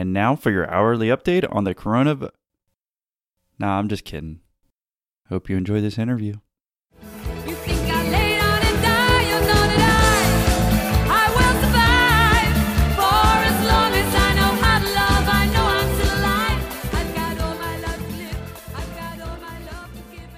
And 0.00 0.14
now 0.14 0.34
for 0.34 0.50
your 0.50 0.66
hourly 0.70 1.08
update 1.08 1.46
on 1.54 1.64
the 1.64 1.74
corona. 1.74 2.30
Nah, 3.58 3.78
I'm 3.78 3.86
just 3.86 4.06
kidding. 4.06 4.40
Hope 5.28 5.50
you 5.50 5.58
enjoy 5.58 5.82
this 5.82 5.98
interview. 5.98 6.36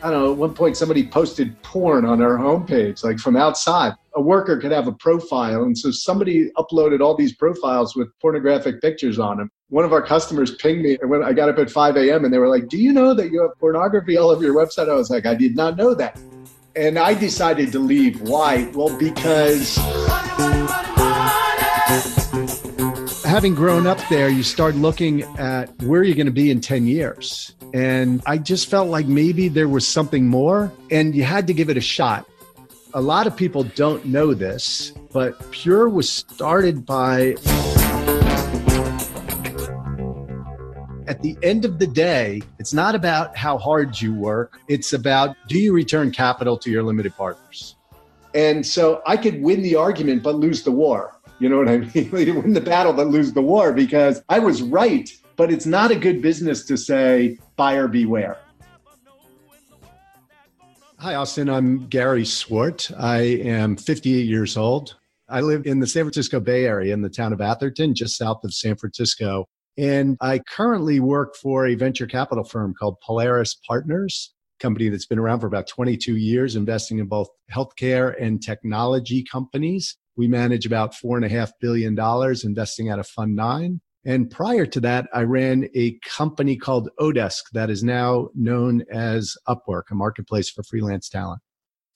I 0.03 0.11
don't 0.11 0.21
know, 0.21 0.32
at 0.32 0.39
one 0.39 0.53
point 0.53 0.77
somebody 0.77 1.07
posted 1.07 1.61
porn 1.62 2.05
on 2.05 2.21
our 2.21 2.37
homepage, 2.37 3.05
like 3.05 3.21
from 3.21 3.37
outside. 3.37 3.93
A 4.14 4.21
worker 4.21 4.59
could 4.59 4.73
have 4.73 4.89
a 4.89 4.93
profile, 4.93 5.62
and 5.62 5.79
so 5.79 5.93
somebody 5.93 6.50
uploaded 6.59 7.00
all 7.00 7.17
these 7.17 7.35
profiles 7.35 7.95
with 7.95 8.09
pornographic 8.21 8.80
pictures 8.80 9.21
on 9.21 9.36
them. 9.36 9.49
One 9.68 9.85
of 9.85 9.93
our 9.93 10.03
customers 10.03 10.57
pinged 10.57 10.82
me, 10.82 10.99
and 11.00 11.09
when 11.09 11.23
I 11.23 11.32
got 11.32 11.49
up 11.49 11.58
at 11.58 11.71
5 11.71 11.96
a.m., 11.96 12.25
and 12.25 12.35
they 12.35 12.39
were 12.39 12.49
like, 12.49 12.68
Do 12.68 12.79
you 12.79 12.93
know 12.93 13.14
that 13.14 13.30
you 13.30 13.43
have 13.43 13.53
pornography 13.61 14.17
all 14.17 14.30
over 14.30 14.43
your 14.43 14.57
website? 14.57 14.91
I 14.91 14.94
was 14.94 15.08
like, 15.08 15.25
I 15.25 15.36
did 15.36 15.54
not 15.54 15.77
know 15.77 15.94
that. 15.94 16.21
And 16.75 16.99
I 16.99 17.14
decided 17.14 17.71
to 17.72 17.79
leave. 17.79 18.21
Why? 18.22 18.69
Well, 18.75 18.99
because 18.99 19.79
having 23.32 23.54
grown 23.54 23.86
up 23.86 23.99
there, 24.11 24.29
you 24.29 24.43
start 24.43 24.75
looking 24.75 25.22
at 25.39 25.64
where 25.85 26.03
you're 26.03 26.14
going 26.14 26.27
to 26.27 26.31
be 26.31 26.50
in 26.50 26.61
10 26.61 26.86
years. 26.86 27.57
And 27.72 28.21
I 28.27 28.36
just 28.36 28.68
felt 28.68 28.89
like 28.89 29.07
maybe 29.07 29.49
there 29.49 29.71
was 29.71 29.89
something 29.89 30.29
more, 30.29 30.71
and 30.91 31.14
you 31.14 31.25
had 31.25 31.46
to 31.46 31.55
give 31.55 31.71
it 31.71 31.79
a 31.79 31.81
shot. 31.81 32.28
A 32.92 33.00
lot 33.00 33.27
of 33.27 33.34
people 33.34 33.64
don't 33.64 34.05
know 34.05 34.34
this, 34.34 34.92
but 35.14 35.50
Pure 35.50 35.89
was 35.89 36.12
started 36.12 36.84
by. 36.84 37.31
At 41.06 41.22
the 41.22 41.34
end 41.42 41.64
of 41.64 41.78
the 41.78 41.86
day, 41.86 42.42
it's 42.58 42.75
not 42.75 42.94
about 42.94 43.34
how 43.34 43.56
hard 43.56 43.98
you 43.98 44.12
work, 44.12 44.58
it's 44.69 44.92
about 44.92 45.36
do 45.48 45.58
you 45.58 45.72
return 45.72 46.10
capital 46.10 46.58
to 46.58 46.70
your 46.70 46.83
limited 46.83 47.16
partners? 47.16 47.77
And 48.34 48.66
so 48.66 49.00
I 49.06 49.16
could 49.16 49.41
win 49.41 49.62
the 49.62 49.77
argument 49.77 50.22
but 50.22 50.34
lose 50.34 50.64
the 50.64 50.72
war. 50.72 51.19
You 51.42 51.48
know 51.48 51.58
what 51.58 51.68
I 51.68 51.78
mean? 51.94 52.10
win 52.12 52.52
the 52.52 52.60
battle 52.60 52.92
but 52.92 53.08
lose 53.08 53.32
the 53.32 53.42
war 53.42 53.72
because 53.72 54.22
I 54.28 54.38
was 54.38 54.62
right, 54.62 55.10
but 55.34 55.50
it's 55.50 55.66
not 55.66 55.90
a 55.90 55.96
good 55.96 56.22
business 56.22 56.64
to 56.66 56.76
say 56.76 57.36
buyer 57.56 57.88
beware. 57.88 58.38
Hi, 60.98 61.16
Austin. 61.16 61.50
I'm 61.50 61.88
Gary 61.88 62.24
Swart. 62.24 62.92
I 62.96 63.22
am 63.22 63.76
58 63.76 64.24
years 64.24 64.56
old. 64.56 64.94
I 65.28 65.40
live 65.40 65.66
in 65.66 65.80
the 65.80 65.86
San 65.88 66.04
Francisco 66.04 66.38
Bay 66.38 66.64
Area 66.64 66.94
in 66.94 67.02
the 67.02 67.10
town 67.10 67.32
of 67.32 67.40
Atherton, 67.40 67.92
just 67.92 68.16
south 68.16 68.44
of 68.44 68.54
San 68.54 68.76
Francisco. 68.76 69.46
And 69.76 70.16
I 70.20 70.38
currently 70.48 71.00
work 71.00 71.34
for 71.34 71.66
a 71.66 71.74
venture 71.74 72.06
capital 72.06 72.44
firm 72.44 72.72
called 72.72 73.00
Polaris 73.04 73.58
Partners, 73.66 74.32
a 74.60 74.62
company 74.62 74.90
that's 74.90 75.06
been 75.06 75.18
around 75.18 75.40
for 75.40 75.48
about 75.48 75.66
22 75.66 76.18
years, 76.18 76.54
investing 76.54 77.00
in 77.00 77.06
both 77.06 77.30
healthcare 77.52 78.14
and 78.22 78.40
technology 78.40 79.24
companies. 79.24 79.96
We 80.16 80.28
manage 80.28 80.66
about 80.66 80.94
$4.5 80.94 81.52
billion, 81.60 81.98
investing 82.44 82.91
out 82.91 82.98
of 82.98 83.06
Fund 83.06 83.34
9. 83.36 83.80
And 84.05 84.30
prior 84.30 84.66
to 84.66 84.80
that, 84.80 85.08
I 85.14 85.22
ran 85.22 85.69
a 85.77 85.98
company 86.04 86.56
called 86.56 86.91
Odesk 86.98 87.42
that 87.52 87.70
is 87.70 87.84
now 87.84 88.28
known 88.34 88.82
as 88.91 89.36
Upwork, 89.48 89.84
a 89.91 89.94
marketplace 89.94 90.50
for 90.50 90.62
freelance 90.64 91.08
talent. 91.08 91.41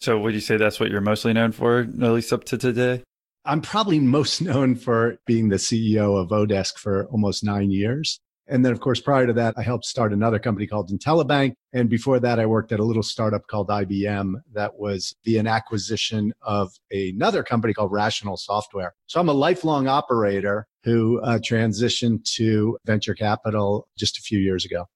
So, 0.00 0.18
would 0.18 0.34
you 0.34 0.40
say 0.40 0.56
that's 0.56 0.78
what 0.78 0.90
you're 0.90 1.00
mostly 1.00 1.32
known 1.32 1.52
for, 1.52 1.80
at 1.80 1.98
least 1.98 2.32
up 2.32 2.44
to 2.44 2.58
today? 2.58 3.02
I'm 3.44 3.60
probably 3.60 3.98
most 3.98 4.40
known 4.42 4.76
for 4.76 5.18
being 5.26 5.48
the 5.48 5.56
CEO 5.56 6.20
of 6.20 6.28
Odesk 6.28 6.78
for 6.78 7.06
almost 7.06 7.42
nine 7.42 7.70
years. 7.70 8.20
And 8.48 8.64
then, 8.64 8.72
of 8.72 8.80
course, 8.80 9.00
prior 9.00 9.26
to 9.26 9.32
that, 9.34 9.54
I 9.56 9.62
helped 9.62 9.84
start 9.84 10.12
another 10.12 10.38
company 10.38 10.66
called 10.66 10.90
IntelliBank. 10.90 11.54
And 11.72 11.90
before 11.90 12.20
that, 12.20 12.38
I 12.38 12.46
worked 12.46 12.72
at 12.72 12.80
a 12.80 12.84
little 12.84 13.02
startup 13.02 13.46
called 13.48 13.68
IBM 13.68 14.34
that 14.52 14.78
was 14.78 15.14
the 15.24 15.38
an 15.38 15.46
acquisition 15.46 16.32
of 16.42 16.72
another 16.90 17.42
company 17.42 17.74
called 17.74 17.92
Rational 17.92 18.36
Software. 18.36 18.94
So 19.06 19.20
I'm 19.20 19.28
a 19.28 19.34
lifelong 19.34 19.88
operator 19.88 20.66
who 20.84 21.20
uh, 21.22 21.38
transitioned 21.38 22.24
to 22.36 22.78
venture 22.84 23.14
capital 23.14 23.88
just 23.98 24.18
a 24.18 24.22
few 24.22 24.38
years 24.38 24.64
ago. 24.64 24.86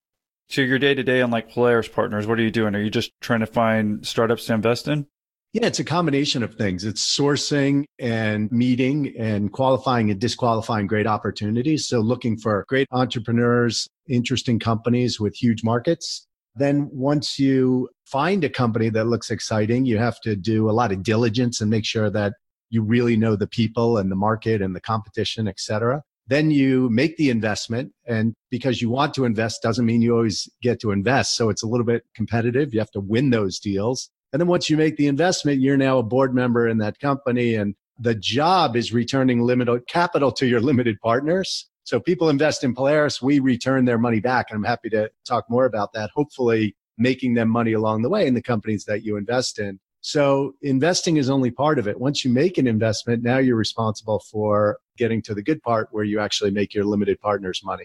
So, 0.49 0.63
your 0.63 0.81
day 0.81 0.95
to 0.95 1.03
day 1.05 1.21
on 1.21 1.31
like 1.31 1.49
Polaris 1.49 1.87
Partners, 1.87 2.27
what 2.27 2.39
are 2.39 2.43
you 2.43 2.51
doing? 2.51 2.75
Are 2.75 2.83
you 2.83 2.91
just 2.91 3.13
trying 3.21 3.39
to 3.39 3.47
find 3.47 4.05
startups 4.05 4.47
to 4.47 4.55
invest 4.55 4.89
in? 4.89 5.07
Yeah, 5.53 5.67
it's 5.67 5.81
a 5.81 5.85
combination 5.85 6.45
of 6.45 6.55
things. 6.55 6.85
It's 6.85 7.05
sourcing 7.05 7.85
and 7.99 8.51
meeting 8.53 9.13
and 9.19 9.53
qualifying 9.53 10.09
and 10.09 10.21
disqualifying 10.21 10.87
great 10.87 11.09
opportunities. 11.09 11.89
So 11.89 11.99
looking 11.99 12.37
for 12.37 12.65
great 12.69 12.87
entrepreneurs, 12.93 13.89
interesting 14.09 14.61
companies 14.61 15.19
with 15.19 15.35
huge 15.35 15.65
markets. 15.65 16.29
Then 16.55 16.89
once 16.93 17.37
you 17.37 17.89
find 18.07 18.45
a 18.45 18.49
company 18.49 18.91
that 18.91 19.07
looks 19.09 19.29
exciting, 19.29 19.87
you 19.87 19.99
have 19.99 20.21
to 20.21 20.37
do 20.37 20.71
a 20.71 20.73
lot 20.73 20.93
of 20.93 21.03
diligence 21.03 21.61
and 21.61 21.69
make 21.69 21.85
sure 21.85 22.11
that 22.11 22.35
you 22.71 22.83
really 22.83 23.17
know 23.17 23.35
the 23.35 23.49
people 23.49 23.99
and 23.99 24.09
the 24.09 24.17
market 24.17 24.63
and 24.63 24.77
the 24.77 24.81
competition, 24.81 25.49
et 25.49 25.59
cetera. 25.59 26.01
Then 26.29 26.53
you 26.53 26.89
make 26.91 27.17
the 27.17 27.29
investment. 27.29 27.91
And 28.07 28.35
because 28.53 28.81
you 28.81 28.89
want 28.89 29.15
to 29.15 29.25
invest 29.25 29.63
doesn't 29.63 29.85
mean 29.85 30.01
you 30.01 30.15
always 30.15 30.49
get 30.63 30.81
to 30.83 30.93
invest. 30.93 31.35
So 31.37 31.49
it's 31.49 31.65
a 31.65 31.67
little 31.67 31.87
bit 31.87 32.05
competitive. 32.15 32.73
You 32.73 32.79
have 32.79 32.93
to 32.93 33.01
win 33.01 33.31
those 33.31 33.59
deals. 33.59 34.11
And 34.33 34.41
then 34.41 34.49
once 34.49 34.71
you 34.71 34.77
make 34.77 34.97
the 34.97 35.07
investment, 35.07 35.61
you're 35.61 35.77
now 35.77 35.99
a 35.99 36.03
board 36.03 36.35
member 36.35 36.69
in 36.69 36.79
that 36.79 36.99
company. 37.01 37.55
And 37.55 37.75
the 37.99 38.15
job 38.15 38.77
is 38.77 38.93
returning 38.93 39.43
limited 39.43 39.87
capital 39.89 40.33
to 40.33 40.47
your 40.47 40.61
limited 40.71 41.01
partners. 41.01 41.69
So 41.85 41.99
people 41.99 42.29
invest 42.29 42.63
in 42.63 42.75
Polaris, 42.75 43.21
we 43.21 43.41
return 43.41 43.85
their 43.85 43.99
money 43.99 44.21
back. 44.21 44.47
And 44.51 44.57
I'm 44.57 44.65
happy 44.65 44.91
to 44.91 45.11
talk 45.27 45.47
more 45.49 45.65
about 45.65 45.93
that, 45.95 46.11
hopefully 46.15 46.77
making 46.99 47.35
them 47.35 47.49
money 47.49 47.73
along 47.73 48.03
the 48.03 48.09
way 48.09 48.27
in 48.27 48.35
the 48.35 48.43
companies 48.43 48.85
that 48.85 49.03
you 49.03 49.17
invest 49.17 49.59
in. 49.59 49.81
So 50.03 50.55
investing 50.63 51.17
is 51.17 51.29
only 51.29 51.51
part 51.51 51.79
of 51.79 51.87
it. 51.89 51.99
Once 51.99 52.25
you 52.25 52.31
make 52.31 52.59
an 52.59 52.67
investment, 52.67 53.23
now 53.23 53.39
you're 53.39 53.57
responsible 53.57 54.21
for 54.31 54.79
getting 54.97 55.21
to 55.23 55.35
the 55.35 55.43
good 55.43 55.63
part 55.63 55.89
where 55.91 56.05
you 56.05 56.21
actually 56.21 56.51
make 56.51 56.75
your 56.75 56.85
limited 56.85 57.21
partners 57.21 57.61
money. 57.65 57.85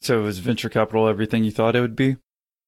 So, 0.00 0.26
is 0.26 0.38
venture 0.38 0.68
capital 0.68 1.08
everything 1.08 1.44
you 1.44 1.50
thought 1.50 1.74
it 1.74 1.80
would 1.80 1.96
be? 1.96 2.16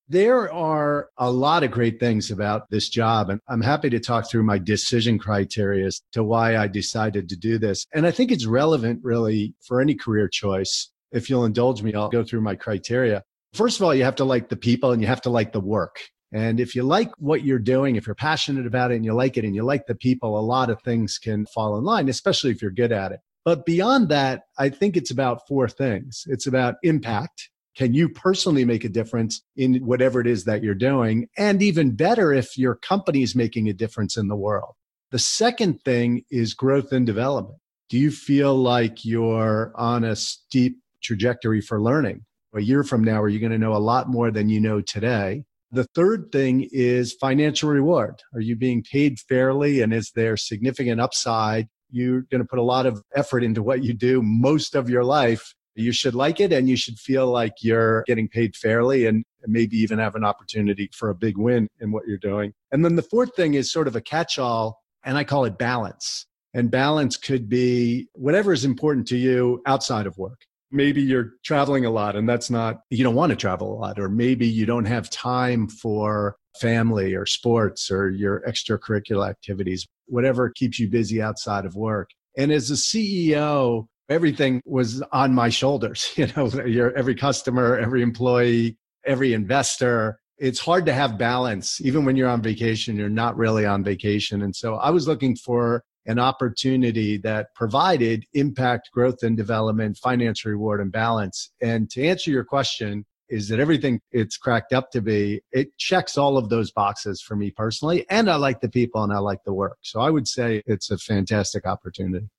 There 0.09 0.49
are 0.53 1.09
a 1.17 1.29
lot 1.29 1.63
of 1.63 1.71
great 1.71 1.99
things 1.99 2.31
about 2.31 2.69
this 2.69 2.87
job, 2.87 3.29
and 3.29 3.41
I'm 3.49 3.61
happy 3.61 3.89
to 3.89 3.99
talk 3.99 4.29
through 4.29 4.43
my 4.43 4.57
decision 4.57 5.19
criteria 5.19 5.85
as 5.85 6.01
to 6.13 6.23
why 6.23 6.55
I 6.55 6.67
decided 6.67 7.27
to 7.27 7.35
do 7.35 7.57
this. 7.57 7.85
And 7.93 8.07
I 8.07 8.11
think 8.11 8.31
it's 8.31 8.45
relevant, 8.45 9.01
really, 9.03 9.53
for 9.65 9.81
any 9.81 9.95
career 9.95 10.29
choice. 10.29 10.89
If 11.11 11.29
you'll 11.29 11.43
indulge 11.43 11.83
me, 11.83 11.93
I'll 11.93 12.07
go 12.07 12.23
through 12.23 12.39
my 12.39 12.55
criteria. 12.55 13.21
First 13.53 13.79
of 13.79 13.83
all, 13.83 13.93
you 13.93 14.05
have 14.05 14.15
to 14.15 14.23
like 14.23 14.47
the 14.47 14.55
people 14.55 14.91
and 14.91 15.01
you 15.01 15.07
have 15.07 15.21
to 15.23 15.29
like 15.29 15.51
the 15.51 15.59
work. 15.59 15.99
And 16.31 16.61
if 16.61 16.73
you 16.73 16.83
like 16.83 17.11
what 17.17 17.43
you're 17.43 17.59
doing, 17.59 17.97
if 17.97 18.07
you're 18.07 18.15
passionate 18.15 18.65
about 18.65 18.91
it 18.91 18.95
and 18.95 19.03
you 19.05 19.13
like 19.13 19.35
it 19.35 19.43
and 19.43 19.55
you 19.55 19.63
like 19.63 19.87
the 19.87 19.95
people, 19.95 20.37
a 20.37 20.41
lot 20.41 20.69
of 20.69 20.81
things 20.83 21.17
can 21.17 21.45
fall 21.47 21.77
in 21.77 21.83
line, 21.83 22.07
especially 22.07 22.51
if 22.51 22.61
you're 22.61 22.71
good 22.71 22.93
at 22.93 23.11
it. 23.11 23.19
But 23.43 23.65
beyond 23.65 24.09
that, 24.09 24.43
I 24.57 24.69
think 24.69 24.95
it's 24.95 25.11
about 25.11 25.47
four 25.47 25.67
things 25.67 26.23
it's 26.27 26.47
about 26.47 26.75
impact. 26.83 27.49
Can 27.77 27.93
you 27.93 28.09
personally 28.09 28.65
make 28.65 28.83
a 28.83 28.89
difference 28.89 29.43
in 29.55 29.85
whatever 29.85 30.19
it 30.19 30.25
is 30.25 30.45
that 30.45 30.63
you're 30.63 30.73
doing? 30.73 31.27
And 31.37 31.61
even 31.61 31.95
better, 31.95 32.33
if 32.33 32.57
your 32.57 32.73
company 32.73 33.21
is 33.21 33.35
making 33.35 33.69
a 33.69 33.73
difference 33.73 34.17
in 34.17 34.29
the 34.29 34.35
world. 34.35 34.73
The 35.11 35.19
second 35.19 35.83
thing 35.83 36.23
is 36.31 36.55
growth 36.55 36.91
and 36.91 37.05
development. 37.05 37.59
Do 37.89 37.99
you 37.99 38.09
feel 38.09 38.55
like 38.55 39.05
you're 39.05 39.71
on 39.75 40.03
a 40.03 40.15
steep 40.15 40.79
trajectory 41.03 41.61
for 41.61 41.79
learning? 41.79 42.25
A 42.55 42.61
year 42.61 42.83
from 42.83 43.03
now, 43.03 43.21
are 43.21 43.29
you 43.29 43.39
going 43.39 43.51
to 43.51 43.59
know 43.59 43.75
a 43.75 43.77
lot 43.77 44.09
more 44.09 44.31
than 44.31 44.49
you 44.49 44.59
know 44.59 44.81
today? 44.81 45.43
The 45.69 45.85
third 45.93 46.31
thing 46.31 46.67
is 46.71 47.15
financial 47.21 47.69
reward. 47.69 48.15
Are 48.33 48.41
you 48.41 48.55
being 48.55 48.83
paid 48.91 49.19
fairly 49.19 49.81
and 49.81 49.93
is 49.93 50.11
there 50.15 50.35
significant 50.35 50.99
upside? 50.99 51.67
You're 51.91 52.21
going 52.21 52.41
to 52.41 52.47
put 52.47 52.57
a 52.57 52.63
lot 52.63 52.87
of 52.87 53.03
effort 53.15 53.43
into 53.43 53.61
what 53.61 53.83
you 53.83 53.93
do 53.93 54.23
most 54.23 54.73
of 54.73 54.89
your 54.89 55.03
life 55.03 55.53
you 55.77 55.91
should 55.91 56.15
like 56.15 56.39
it 56.39 56.51
and 56.51 56.67
you 56.67 56.75
should 56.75 56.99
feel 56.99 57.27
like 57.27 57.53
you're 57.61 58.03
getting 58.07 58.27
paid 58.27 58.55
fairly 58.55 59.05
and 59.05 59.23
maybe 59.45 59.77
even 59.77 59.99
have 59.99 60.15
an 60.15 60.25
opportunity 60.25 60.89
for 60.93 61.09
a 61.09 61.15
big 61.15 61.37
win 61.37 61.67
in 61.79 61.91
what 61.91 62.03
you're 62.07 62.17
doing. 62.17 62.53
And 62.71 62.83
then 62.83 62.95
the 62.95 63.01
fourth 63.01 63.35
thing 63.35 63.53
is 63.53 63.71
sort 63.71 63.87
of 63.87 63.95
a 63.95 64.01
catch 64.01 64.39
all, 64.39 64.81
and 65.05 65.17
I 65.17 65.23
call 65.23 65.45
it 65.45 65.57
balance. 65.57 66.25
And 66.53 66.71
balance 66.71 67.17
could 67.17 67.47
be 67.47 68.07
whatever 68.13 68.51
is 68.51 68.65
important 68.65 69.07
to 69.09 69.17
you 69.17 69.61
outside 69.65 70.07
of 70.07 70.17
work. 70.17 70.39
Maybe 70.71 71.01
you're 71.01 71.33
traveling 71.45 71.85
a 71.85 71.91
lot 71.91 72.15
and 72.15 72.27
that's 72.27 72.49
not, 72.49 72.81
you 72.89 73.03
don't 73.03 73.15
want 73.15 73.29
to 73.29 73.35
travel 73.35 73.71
a 73.71 73.77
lot, 73.77 73.99
or 73.99 74.09
maybe 74.09 74.47
you 74.47 74.65
don't 74.65 74.85
have 74.85 75.09
time 75.09 75.67
for 75.67 76.35
family 76.59 77.13
or 77.13 77.25
sports 77.25 77.91
or 77.91 78.09
your 78.09 78.41
extracurricular 78.47 79.29
activities, 79.29 79.87
whatever 80.07 80.49
keeps 80.49 80.79
you 80.79 80.89
busy 80.89 81.21
outside 81.21 81.65
of 81.65 81.75
work. 81.75 82.09
And 82.37 82.51
as 82.51 82.69
a 82.69 82.73
CEO, 82.73 83.87
everything 84.09 84.61
was 84.65 85.01
on 85.11 85.33
my 85.33 85.49
shoulders 85.49 86.11
you 86.15 86.27
know 86.35 86.47
your 86.65 86.95
every 86.97 87.15
customer 87.15 87.77
every 87.77 88.01
employee 88.01 88.77
every 89.05 89.33
investor 89.33 90.19
it's 90.37 90.59
hard 90.59 90.85
to 90.85 90.93
have 90.93 91.17
balance 91.17 91.81
even 91.81 92.05
when 92.05 92.15
you're 92.15 92.29
on 92.29 92.41
vacation 92.41 92.95
you're 92.95 93.09
not 93.09 93.35
really 93.37 93.65
on 93.65 93.83
vacation 93.83 94.41
and 94.41 94.55
so 94.55 94.75
i 94.75 94.89
was 94.89 95.07
looking 95.07 95.35
for 95.35 95.83
an 96.07 96.19
opportunity 96.19 97.17
that 97.17 97.53
provided 97.53 98.25
impact, 98.33 98.89
growth 98.93 99.21
and 99.23 99.35
development, 99.35 99.97
financial 99.97 100.49
reward 100.49 100.79
and 100.79 100.91
balance. 100.91 101.51
And 101.61 101.89
to 101.91 102.07
answer 102.07 102.31
your 102.31 102.45
question, 102.45 103.05
is 103.29 103.49
that 103.49 103.59
everything 103.59 103.99
it's 104.13 104.37
cracked 104.37 104.71
up 104.71 104.89
to 104.91 105.01
be, 105.01 105.41
it 105.51 105.77
checks 105.77 106.17
all 106.17 106.37
of 106.37 106.47
those 106.47 106.71
boxes 106.71 107.21
for 107.21 107.35
me 107.35 107.51
personally. 107.51 108.05
And 108.09 108.29
I 108.29 108.37
like 108.37 108.61
the 108.61 108.69
people 108.69 109.03
and 109.03 109.11
I 109.11 109.17
like 109.17 109.43
the 109.45 109.53
work. 109.53 109.77
So 109.81 109.99
I 109.99 110.09
would 110.09 110.29
say 110.29 110.63
it's 110.65 110.91
a 110.91 110.97
fantastic 110.97 111.67
opportunity. 111.67 112.29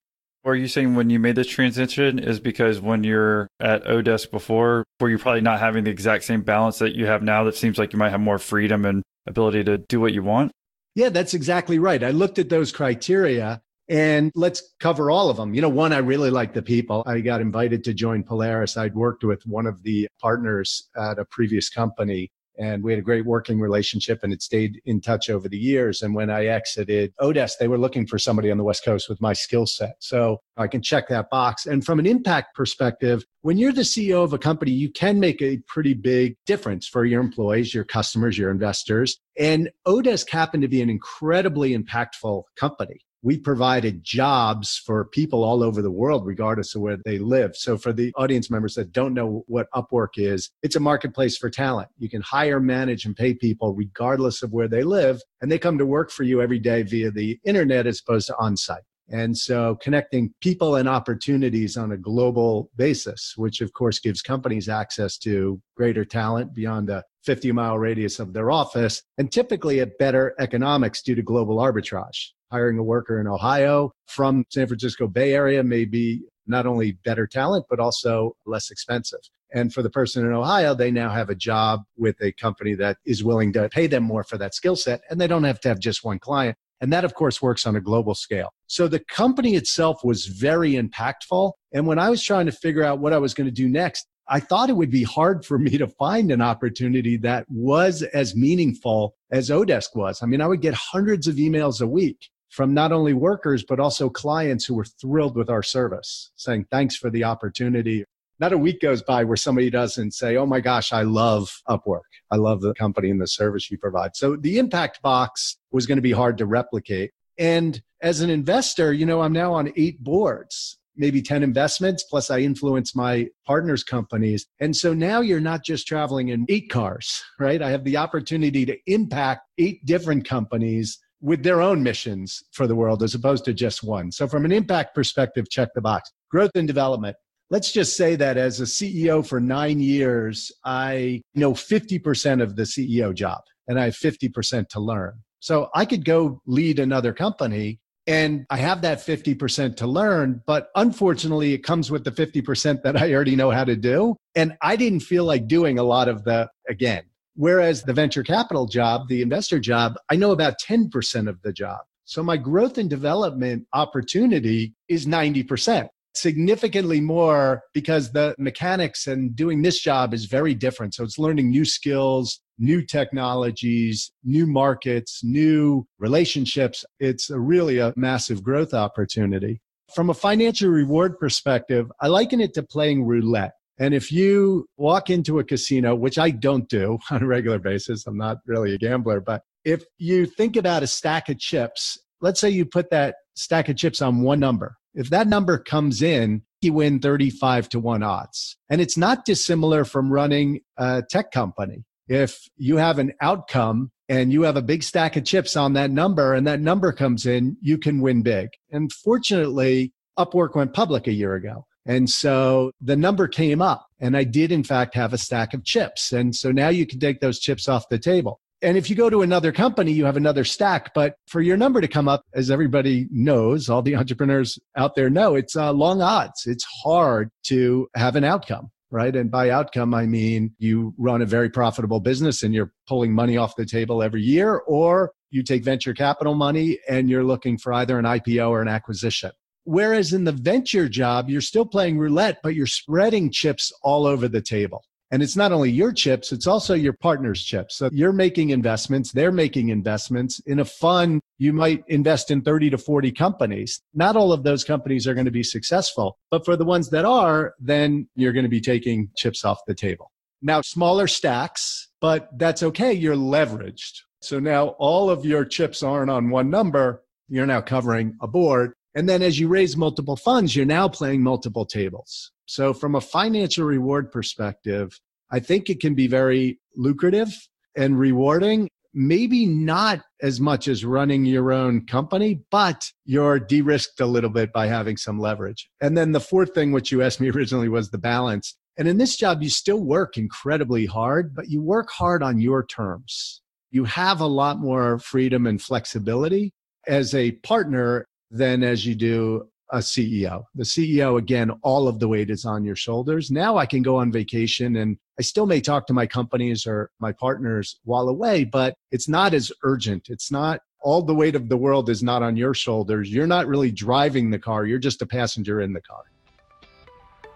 Are 0.49 0.57
you 0.57 0.67
saying 0.67 0.95
when 0.95 1.11
you 1.11 1.19
made 1.19 1.37
this 1.37 1.47
transition 1.47 2.19
is 2.19 2.41
because 2.41 2.81
when 2.81 3.05
you're 3.05 3.49
at 3.61 3.85
Odesk 3.85 4.31
before, 4.31 4.83
were 4.99 5.11
you 5.11 5.19
probably 5.19 5.43
not 5.43 5.61
having 5.61 5.85
the 5.85 5.91
exact 5.91 6.25
same 6.25 6.41
balance 6.41 6.79
that 6.79 6.95
you 6.95 7.05
have 7.05 7.23
now 7.23 7.45
that 7.45 7.55
seems 7.55 7.77
like 7.77 7.93
you 7.93 7.99
might 7.99 8.09
have 8.09 8.21
more 8.21 8.39
freedom 8.39 8.87
and 8.87 9.03
ability 9.27 9.63
to 9.65 9.77
do 9.77 10.01
what 10.01 10.15
you 10.15 10.23
want? 10.23 10.51
Yeah, 10.95 11.11
that's 11.11 11.35
exactly 11.35 11.79
right. 11.79 12.03
I 12.03 12.13
looked 12.13 12.39
at 12.39 12.49
those 12.49 12.73
criteria 12.73 13.61
and 13.91 14.33
let's 14.35 14.75
cover 14.81 15.11
all 15.11 15.29
of 15.29 15.37
them. 15.37 15.53
You 15.53 15.61
know, 15.61 15.69
one, 15.69 15.93
I 15.93 15.99
really 15.99 16.31
like 16.31 16.55
the 16.55 16.63
people. 16.63 17.03
I 17.07 17.21
got 17.21 17.43
invited 17.43 17.85
to 17.85 17.93
join 17.93 18.23
Polaris. 18.23 18.79
I'd 18.79 18.95
worked 18.95 19.25
with 19.25 19.43
one 19.45 19.67
of 19.67 19.83
the 19.83 20.09
partners 20.19 20.89
at 20.97 21.19
a 21.19 21.27
previous 21.27 21.69
company 21.69 22.31
and 22.59 22.83
we 22.83 22.93
had 22.93 22.99
a 22.99 23.03
great 23.03 23.25
working 23.25 23.61
relationship 23.61 24.21
and 24.23 24.33
it 24.33 24.43
stayed 24.43 24.81
in 24.85 25.01
touch 25.01 25.31
over 25.31 25.49
the 25.49 25.57
years. 25.57 26.03
And 26.03 26.15
when 26.15 26.31
I 26.31 26.47
exited 26.47 27.15
Odesk, 27.21 27.59
they 27.59 27.69
were 27.69 27.79
looking 27.79 28.07
for 28.07 28.19
somebody 28.19 28.51
on 28.51 28.59
the 28.59 28.65
West 28.65 28.85
Coast 28.85 29.09
with 29.09 29.21
my 29.21 29.33
skill 29.33 29.67
set. 29.67 29.97
So 30.01 30.39
I 30.57 30.67
can 30.67 30.83
check 30.83 31.09
that 31.09 31.31
box. 31.31 31.67
And 31.67 31.85
from 31.85 31.99
an 31.99 32.07
impact 32.07 32.55
perspective, 32.55 33.25
when 33.43 33.59
you're 33.59 33.73
the 33.73 33.83
CEO 33.83 34.25
of 34.25 34.33
a 34.33 34.39
company, 34.39 34.73
you 34.73 34.91
can 34.91 35.21
make 35.21 35.41
a 35.41 35.59
pretty 35.69 35.95
big 35.95 36.37
difference 36.47 36.87
for 36.87 37.05
your 37.05 37.21
employees, 37.21 37.73
your 37.73 37.85
customers, 37.85 38.37
your 38.37 38.51
investors. 38.51 39.19
And 39.39 39.71
Odesk 39.87 40.29
happened 40.31 40.63
to 40.63 40.69
be 40.69 40.83
an 40.83 40.91
incredibly 40.91 41.77
impactful 41.77 42.43
company 42.57 43.01
we 43.23 43.39
provided 43.39 44.05
jobs 44.05 44.81
for 44.85 45.05
people 45.07 45.43
all 45.43 45.63
over 45.63 45.83
the 45.83 45.91
world, 45.91 46.27
regardless 46.27 46.75
of 46.75 46.83
where 46.83 46.97
they 47.05 47.19
live. 47.19 47.57
So, 47.57 47.77
for 47.77 47.93
the 47.93 48.13
audience 48.17 48.51
members 48.51 48.75
that 48.75 48.93
don't 48.93 49.15
know 49.15 49.45
what 49.47 49.71
Upwork 49.75 50.17
is, 50.17 50.51
it's 50.63 50.77
a 50.77 50.81
marketplace 50.81 51.37
for 51.37 51.51
talent. 51.51 51.89
You 51.99 52.09
can 52.09 52.23
hire, 52.23 52.61
manage, 52.61 53.05
and 53.05 53.17
pay 53.17 53.35
people 53.35 53.75
regardless 53.75 54.43
of 54.43 54.53
where 54.53 54.69
they 54.69 54.83
live, 54.83 55.21
and 55.41 55.51
they 55.51 55.59
come 55.59 55.79
to 55.79 55.87
work 55.87 56.11
for 56.11 56.23
you 56.23 56.41
every 56.41 56.59
day 56.59 56.83
via 56.83 57.11
the 57.11 57.39
internet 57.45 57.87
as 57.87 58.01
opposed 58.01 58.29
to 58.29 58.37
on 58.39 58.57
site. 58.57 58.83
And 59.11 59.37
so 59.37 59.77
connecting 59.77 60.35
people 60.41 60.77
and 60.77 60.89
opportunities 60.89 61.77
on 61.77 61.93
a 61.93 61.97
global 61.97 62.71
basis, 62.77 63.33
which 63.37 63.63
of 63.63 63.73
course 63.73 63.99
gives 63.99 64.21
companies 64.21 64.69
access 64.69 65.17
to 65.19 65.61
greater 65.77 66.05
talent 66.05 66.55
beyond 66.55 66.91
a 66.91 67.03
50 67.25 67.53
mile 67.53 67.79
radius 67.79 68.21
of 68.21 68.33
their 68.33 68.51
office 68.51 69.03
and 69.17 69.33
typically 69.33 69.81
at 69.81 69.97
better 69.99 70.35
economics 70.39 71.03
due 71.03 71.15
to 71.15 71.23
global 71.23 71.57
arbitrage. 71.57 72.33
Hiring 72.51 72.79
a 72.79 72.83
worker 72.83 73.21
in 73.21 73.27
Ohio 73.27 73.93
from 74.07 74.45
San 74.51 74.67
Francisco 74.67 75.07
Bay 75.07 75.35
Area 75.35 75.63
may 75.63 75.85
be 75.85 76.23
not 76.47 76.67
only 76.67 76.93
better 77.05 77.27
talent, 77.27 77.67
but 77.69 77.79
also 77.79 78.37
less 78.47 78.71
expensive. 78.71 79.21
And 79.53 79.73
for 79.73 79.83
the 79.83 79.91
person 79.91 80.27
in 80.27 80.33
Ohio, 80.33 80.75
they 80.75 80.91
now 80.91 81.11
have 81.11 81.29
a 81.29 81.35
job 81.35 81.83
with 81.97 82.17
a 82.23 82.33
company 82.33 82.75
that 82.75 82.99
is 83.05 83.23
willing 83.23 83.53
to 83.55 83.69
pay 83.69 83.87
them 83.87 84.03
more 84.03 84.25
for 84.25 84.39
that 84.39 84.55
skill 84.55 84.77
set. 84.77 85.03
And 85.11 85.21
they 85.21 85.27
don't 85.27 85.45
have 85.45 85.61
to 85.61 85.69
have 85.69 85.79
just 85.79 86.05
one 86.05 86.19
client. 86.19 86.57
And 86.81 86.93
that, 86.93 87.05
of 87.05 87.15
course, 87.15 87.43
works 87.43 87.67
on 87.67 87.77
a 87.77 87.81
global 87.81 88.15
scale. 88.15 88.51
So 88.67 88.89
the 88.89 89.01
company 89.01 89.55
itself 89.55 90.05
was 90.05 90.27
very 90.27 90.73
impactful. 90.73 91.53
And 91.73 91.87
when 91.87 91.99
I 91.99 92.09
was 92.09 92.23
trying 92.23 92.47
to 92.47 92.53
figure 92.53 92.85
out 92.85 93.01
what 93.01 93.13
I 93.13 93.19
was 93.19 93.35
going 93.35 93.47
to 93.47 93.53
do 93.53 93.69
next, 93.69 94.07
I 94.31 94.41
thought 94.41 94.71
it 94.71 94.77
would 94.77 94.91
be 94.91 95.03
hard 95.03 95.45
for 95.45 95.59
me 95.59 95.77
to 95.79 95.89
find 95.89 96.31
an 96.31 96.43
opportunity 96.43 97.17
that 97.19 97.47
was 97.49 98.03
as 98.03 98.37
meaningful 98.37 99.17
as 99.33 99.49
Odesk 99.49 99.95
was. 99.95 100.23
I 100.23 100.27
mean, 100.27 100.41
I 100.41 100.47
would 100.47 100.61
get 100.61 100.75
hundreds 100.75 101.27
of 101.27 101.37
emails 101.37 101.81
a 101.81 101.87
week 101.87 102.29
from 102.51 102.75
not 102.75 102.93
only 102.93 103.13
workers, 103.13 103.65
but 103.65 103.81
also 103.81 104.09
clients 104.09 104.65
who 104.65 104.75
were 104.75 104.85
thrilled 104.85 105.37
with 105.37 105.51
our 105.51 105.63
service, 105.63 106.31
saying, 106.37 106.67
thanks 106.71 106.97
for 106.97 107.11
the 107.11 107.25
opportunity. 107.25 108.05
Not 108.41 108.53
a 108.53 108.59
week 108.59 108.81
goes 108.81 109.03
by 109.03 109.25
where 109.25 109.37
somebody 109.37 109.69
doesn't 109.69 110.13
say, 110.13 110.37
oh 110.37 110.47
my 110.47 110.61
gosh, 110.61 110.93
I 110.93 111.03
love 111.03 111.61
Upwork. 111.69 112.03
I 112.31 112.37
love 112.37 112.61
the 112.61 112.75
company 112.75 113.11
and 113.11 113.21
the 113.21 113.27
service 113.27 113.71
you 113.71 113.79
provide. 113.79 114.15
So 114.15 114.37
the 114.37 114.59
impact 114.59 115.03
box 115.03 115.57
was 115.73 115.87
going 115.87 115.97
to 115.97 116.03
be 116.03 116.13
hard 116.13 116.39
to 116.39 116.47
replicate. 116.47 117.11
And 117.39 117.83
as 118.01 118.21
an 118.21 118.31
investor, 118.31 118.93
you 118.93 119.07
know, 119.07 119.23
I'm 119.23 119.33
now 119.33 119.53
on 119.55 119.73
eight 119.77 120.03
boards 120.03 120.79
maybe 120.99 121.23
10 121.23 121.43
investments, 121.43 122.03
plus 122.03 122.31
I 122.31 122.41
influence 122.41 122.95
my 122.95 123.29
partners' 123.47 123.85
companies. 123.85 124.47
And 124.61 124.77
so 124.77 124.93
now 124.93 125.21
you're 125.21 125.41
not 125.41 125.65
just 125.65 125.87
traveling 125.87 126.29
in 126.29 126.45
eight 126.49 126.69
cars, 126.71 127.23
right? 127.39 127.63
I 127.63 127.71
have 127.71 127.85
the 127.85 127.97
opportunity 127.97 128.67
to 128.67 128.77
impact 128.87 129.49
eight 129.57 129.87
different 129.87 130.29
companies 130.29 130.99
with 131.21 131.43
their 131.43 131.61
own 131.61 131.83
missions 131.83 132.43
for 132.53 132.67
the 132.67 132.75
world 132.75 133.03
as 133.03 133.15
opposed 133.15 133.45
to 133.47 133.55
just 133.55 133.83
one. 133.83 134.13
So, 134.13 134.29
from 134.29 134.45
an 134.45 134.53
impact 134.53 134.95
perspective, 134.95 135.51
check 135.51 135.69
the 135.75 135.81
box. 135.81 136.11
Growth 136.31 136.53
and 136.55 136.67
development. 136.67 137.17
Let's 137.51 137.73
just 137.73 137.97
say 137.97 138.15
that 138.17 138.37
as 138.37 138.61
a 138.61 138.65
CEO 138.65 139.27
for 139.27 139.41
nine 139.41 139.81
years, 139.81 140.53
I 140.65 141.23
know 141.35 141.55
50% 141.55 142.43
of 142.43 142.57
the 142.57 142.65
CEO 142.65 143.15
job 143.15 143.41
and 143.69 143.81
I 143.81 143.87
have 143.87 143.95
50% 143.95 144.69
to 144.69 144.81
learn. 144.81 145.15
So 145.41 145.71
I 145.75 145.87
could 145.87 146.05
go 146.05 146.43
lead 146.47 146.79
another 146.79 147.15
company 147.15 147.81
and 148.07 148.47
I 148.49 148.57
have 148.57 148.81
that 148.83 148.99
50% 148.99 149.77
to 149.77 149.87
learn, 149.87 150.43
but 150.47 150.69
unfortunately, 150.75 151.53
it 151.53 151.59
comes 151.59 151.91
with 151.91 152.05
the 152.05 152.11
50% 152.11 152.83
that 152.83 152.97
I 152.97 153.13
already 153.13 153.37
know 153.37 153.51
how 153.51 153.65
to 153.65 153.77
do. 153.77 154.17
And 154.35 154.57
I 154.63 154.77
didn't 154.77 155.01
feel 155.01 155.25
like 155.25 155.47
doing 155.47 155.79
a 155.79 155.83
lot 155.83 156.09
of 156.09 156.25
the, 156.25 156.49
again. 156.69 157.03
Whereas 157.39 157.85
the 157.85 157.93
venture 157.93 158.25
capital 158.25 158.67
job, 158.67 159.07
the 159.07 159.23
investor 159.23 159.61
job, 159.61 159.95
I 160.11 160.17
know 160.17 160.33
about 160.33 160.61
10% 160.61 161.29
of 161.29 161.41
the 161.43 161.53
job. 161.53 161.79
So 162.05 162.21
my 162.21 162.37
growth 162.37 162.79
and 162.79 162.91
development 162.91 163.65
opportunity 163.73 164.75
is 164.89 165.07
90% 165.07 165.89
significantly 166.15 167.01
more 167.01 167.63
because 167.75 168.11
the 168.11 168.35
mechanics 168.41 169.07
and 169.07 169.37
doing 169.37 169.63
this 169.63 169.79
job 169.81 170.13
is 170.15 170.25
very 170.25 170.53
different. 170.53 170.95
So 170.95 171.05
it's 171.05 171.17
learning 171.17 171.49
new 171.49 171.65
skills, 171.65 172.41
new 172.59 172.85
technologies, 172.85 174.11
new 174.25 174.45
markets, 174.45 175.21
new 175.23 175.87
relationships. 176.01 176.85
It's 176.99 177.31
a 177.31 177.39
really 177.39 177.79
a 177.79 177.95
massive 177.95 178.43
growth 178.43 178.75
opportunity. 178.75 179.61
From 179.95 180.11
a 180.11 180.15
financial 180.15 180.71
reward 180.71 181.21
perspective, 181.21 181.87
I 182.01 182.09
liken 182.09 182.41
it 182.41 182.53
to 182.55 182.65
playing 182.65 183.05
roulette. 183.05 183.53
And 183.79 183.95
if 183.95 184.11
you 184.11 184.67
walk 184.77 185.11
into 185.11 185.39
a 185.39 185.45
casino, 185.45 185.95
which 185.95 186.19
I 186.19 186.31
don't 186.31 186.69
do 186.69 186.99
on 187.11 187.23
a 187.23 187.27
regular 187.27 187.59
basis, 187.59 188.07
I'm 188.07 188.19
not 188.19 188.39
really 188.47 188.75
a 188.75 188.79
gambler, 188.79 189.21
but 189.21 189.43
if 189.65 189.85
you 189.99 190.27
think 190.27 190.57
about 190.57 190.83
a 190.83 190.87
stack 190.87 191.29
of 191.29 191.39
chips, 191.39 191.99
let's 192.21 192.41
say 192.41 192.51
you 192.51 192.65
put 192.65 192.91
that 192.91 193.17
stack 193.35 193.69
of 193.69 193.77
chips 193.77 194.03
on 194.03 194.23
one 194.23 194.41
number 194.41 194.77
if 194.99 195.11
that 195.11 195.29
number 195.29 195.59
comes 195.59 196.03
in, 196.03 196.43
you 196.61 196.73
win 196.73 196.99
35 196.99 197.69
to 197.69 197.79
1 197.79 198.03
odds. 198.03 198.57
And 198.69 198.81
it's 198.81 198.97
not 198.97 199.25
dissimilar 199.25 199.85
from 199.85 200.13
running 200.13 200.61
a 200.77 201.05
tech 201.09 201.31
company. 201.31 201.85
If 202.09 202.41
you 202.57 202.79
have 202.79 202.99
an 202.99 203.13
outcome 203.21 203.93
and 204.09 204.33
you 204.33 204.43
have 204.43 204.57
a 204.57 204.63
big 204.63 204.83
stack 204.83 205.17
of 205.17 205.25
chips 205.25 205.55
on 205.57 205.75
that 205.75 205.93
number 205.93 206.35
and 206.35 206.47
that 206.49 206.61
number 206.61 206.93
comes 206.93 207.27
in, 207.27 207.57
you 207.61 207.79
can 207.79 208.01
win 208.01 208.23
big. 208.23 208.49
And 208.73 208.93
fortunately, 208.93 209.93
Upwork 210.19 210.57
went 210.57 210.75
public 210.75 211.07
a 211.07 211.13
year 211.13 211.35
ago. 211.35 211.65
And 211.89 212.09
so 212.09 212.71
the 212.83 212.97
number 212.97 213.27
came 213.27 213.63
up 213.63 213.87
and 213.99 214.15
I 214.15 214.23
did 214.23 214.53
in 214.53 214.63
fact 214.63 214.95
have 214.95 215.15
a 215.15 215.19
stack 215.19 215.55
of 215.55 215.65
chips. 215.65 216.13
And 216.13 216.37
so 216.37 216.53
now 216.53 216.69
you 216.69 216.87
can 216.87 217.01
take 217.01 217.21
those 217.21 217.41
chips 217.41 217.67
off 217.67 217.89
the 217.89 217.99
table. 217.99 218.41
And 218.61 218.77
if 218.77 218.91
you 218.91 218.97
go 218.97 219.09
to 219.09 219.23
another 219.23 219.53
company, 219.53 219.93
you 219.93 220.05
have 220.05 220.17
another 220.17 220.45
stack. 220.45 220.93
But 220.93 221.15
for 221.29 221.41
your 221.41 221.57
number 221.57 221.81
to 221.81 221.89
come 221.89 222.07
up, 222.07 222.25
as 222.35 222.51
everybody 222.51 223.07
knows, 223.11 223.71
all 223.71 223.81
the 223.81 223.97
entrepreneurs 223.97 224.59
out 224.77 224.97
there 224.97 225.09
know, 225.09 225.35
it's 225.35 225.57
uh, 225.57 225.73
long 225.73 226.03
odds. 226.03 226.47
It's 226.47 226.67
hard 226.85 227.31
to 227.45 227.89
have 227.95 228.17
an 228.17 228.25
outcome, 228.25 228.71
right? 228.91 229.15
And 229.17 229.31
by 229.31 229.49
outcome, 229.49 229.95
I 229.95 230.05
mean 230.05 230.55
you 230.59 230.93
run 230.99 231.23
a 231.23 231.27
very 231.27 231.49
profitable 231.49 232.01
business 232.01 232.43
and 232.43 232.53
you're 232.53 232.73
pulling 232.87 233.15
money 233.15 233.39
off 233.39 233.57
the 233.57 233.65
table 233.65 234.03
every 234.03 234.23
year, 234.23 234.57
or 234.67 235.13
you 235.31 235.43
take 235.43 235.65
venture 235.65 235.95
capital 235.95 236.35
money 236.35 236.79
and 236.87 237.09
you're 237.09 237.25
looking 237.25 237.57
for 237.57 237.73
either 237.73 237.99
an 237.99 238.05
IPO 238.05 238.51
or 238.51 238.61
an 238.61 238.69
acquisition. 238.69 239.31
Whereas 239.69 240.15
in 240.15 240.25
the 240.25 240.33
venture 240.33 240.89
job, 240.89 241.29
you're 241.29 241.43
still 241.43 241.67
playing 241.67 241.99
roulette, 241.99 242.39
but 242.43 242.55
you're 242.55 242.67
spreading 242.67 243.31
chips 243.31 243.71
all 243.83 244.07
over 244.07 244.27
the 244.27 244.41
table. 244.41 244.83
And 245.11 245.23
it's 245.23 245.37
not 245.37 245.53
only 245.53 245.71
your 245.71 245.93
chips, 245.93 246.33
it's 246.33 246.47
also 246.47 246.73
your 246.73 246.95
partner's 246.95 247.45
chips. 247.45 247.77
So 247.77 247.91
you're 247.93 248.15
making 248.15 248.49
investments, 248.49 249.13
they're 249.13 249.31
making 249.31 249.69
investments. 249.69 250.41
In 250.47 250.61
a 250.61 250.65
fund, 250.65 251.21
you 251.37 251.53
might 251.53 251.85
invest 251.89 252.31
in 252.31 252.41
30 252.41 252.71
to 252.71 252.79
40 252.79 253.13
companies. 253.13 253.83
Not 253.93 254.17
all 254.17 254.33
of 254.33 254.43
those 254.43 254.65
companies 254.65 255.07
are 255.07 255.13
going 255.13 255.27
to 255.27 255.31
be 255.31 255.43
successful, 255.43 256.17
but 256.31 256.47
for 256.47 256.57
the 256.57 256.65
ones 256.65 256.89
that 256.89 257.05
are, 257.05 257.53
then 257.61 258.09
you're 258.15 258.33
going 258.33 258.47
to 258.47 258.49
be 258.49 258.63
taking 258.63 259.11
chips 259.19 259.45
off 259.45 259.59
the 259.67 259.75
table. 259.75 260.11
Now, 260.41 260.63
smaller 260.63 261.07
stacks, 261.07 261.91
but 262.01 262.31
that's 262.39 262.63
okay. 262.63 262.95
You're 262.95 263.17
leveraged. 263.17 264.01
So 264.23 264.41
now 264.41 264.69
all 264.79 265.11
of 265.11 265.27
your 265.27 265.45
chips 265.45 265.83
aren't 265.83 266.11
on 266.11 266.31
one 266.31 266.49
number. 266.49 267.03
You're 267.29 267.45
now 267.45 267.61
covering 267.61 268.17
a 268.23 268.27
board. 268.27 268.73
And 268.95 269.09
then 269.09 269.23
as 269.23 269.39
you 269.39 269.49
raise 269.49 269.77
multiple 269.77 270.17
funds, 270.17 270.57
you're 270.57 270.67
now 270.67 270.89
playing 270.89 271.23
multiple 271.23 271.67
tables. 271.67 272.33
So, 272.47 272.73
from 272.73 272.95
a 272.95 273.01
financial 273.01 273.65
reward 273.65 274.11
perspective, 274.11 274.99
I 275.31 275.41
think 275.41 275.69
it 275.69 275.81
can 275.81 275.95
be 275.95 276.07
very 276.07 276.59
lucrative 276.77 277.29
and 277.77 277.99
rewarding. 277.99 278.69
maybe 278.95 279.45
not 279.45 280.01
as 280.23 280.41
much 280.41 280.67
as 280.67 280.85
running 280.85 281.27
your 281.27 281.53
own 281.53 281.85
company, 281.87 282.41
but 282.51 282.91
you're 283.05 283.39
de 283.39 283.61
risked 283.61 284.01
a 284.01 284.07
little 284.07 284.31
bit 284.31 284.51
by 284.53 284.67
having 284.67 284.97
some 284.97 285.21
leverage. 285.21 285.69
And 285.81 285.97
then 285.97 286.13
the 286.13 286.21
fourth 286.21 286.55
thing, 286.55 286.73
which 286.73 286.91
you 286.91 287.03
asked 287.03 287.21
me 287.21 287.31
originally, 287.37 287.69
was 287.69 287.91
the 287.91 287.99
balance. 287.99 288.57
And 288.79 288.89
in 288.89 288.97
this 288.97 289.17
job, 289.17 289.43
you 289.43 289.51
still 289.51 289.85
work 289.85 290.17
incredibly 290.17 290.87
hard, 290.87 291.35
but 291.35 291.49
you 291.49 291.61
work 291.61 291.91
hard 291.91 292.23
on 292.23 292.41
your 292.41 292.65
terms. 292.65 293.43
You 293.71 293.85
have 293.85 294.21
a 294.21 294.27
lot 294.27 294.59
more 294.59 294.99
freedom 294.99 295.47
and 295.47 295.61
flexibility 295.61 296.55
as 296.87 297.15
a 297.15 297.33
partner 297.33 298.07
than 298.31 298.63
as 298.63 298.87
you 298.87 298.95
do 298.95 299.49
a 299.71 299.79
CEO. 299.79 300.45
The 300.55 300.65
CEO, 300.65 301.19
again, 301.19 301.51
all 301.63 301.89
of 301.89 301.99
the 301.99 302.09
weight 302.09 302.31
is 302.31 302.45
on 302.45 302.65
your 302.65 302.77
shoulders. 302.77 303.31
Now 303.31 303.59
I 303.59 303.67
can 303.67 303.83
go 303.83 303.97
on 303.97 304.11
vacation 304.11 304.77
and 304.77 304.97
I 305.19 305.23
still 305.23 305.47
may 305.47 305.61
talk 305.61 305.87
to 305.89 305.93
my 305.93 306.07
companies 306.07 306.67
or 306.67 306.91
my 307.01 307.13
partners 307.13 307.79
while 307.85 308.09
away, 308.09 308.45
but 308.45 308.75
it's 308.93 309.09
not 309.09 309.35
as 309.35 309.53
urgent. 309.63 310.09
It's 310.09 310.31
not 310.31 310.61
all 310.81 311.03
the 311.03 311.15
weight 311.15 311.35
of 311.35 311.49
the 311.49 311.57
world 311.57 311.91
is 311.91 312.03
not 312.03 312.23
on 312.23 312.37
your 312.37 312.55
shoulders. 312.55 313.13
You're 313.13 313.27
not 313.27 313.47
really 313.47 313.71
driving 313.71 314.31
the 314.31 314.39
car, 314.39 314.65
you're 314.65 314.79
just 314.79 315.03
a 315.03 315.07
passenger 315.07 315.61
in 315.61 315.73
the 315.73 315.83
car. 315.83 316.03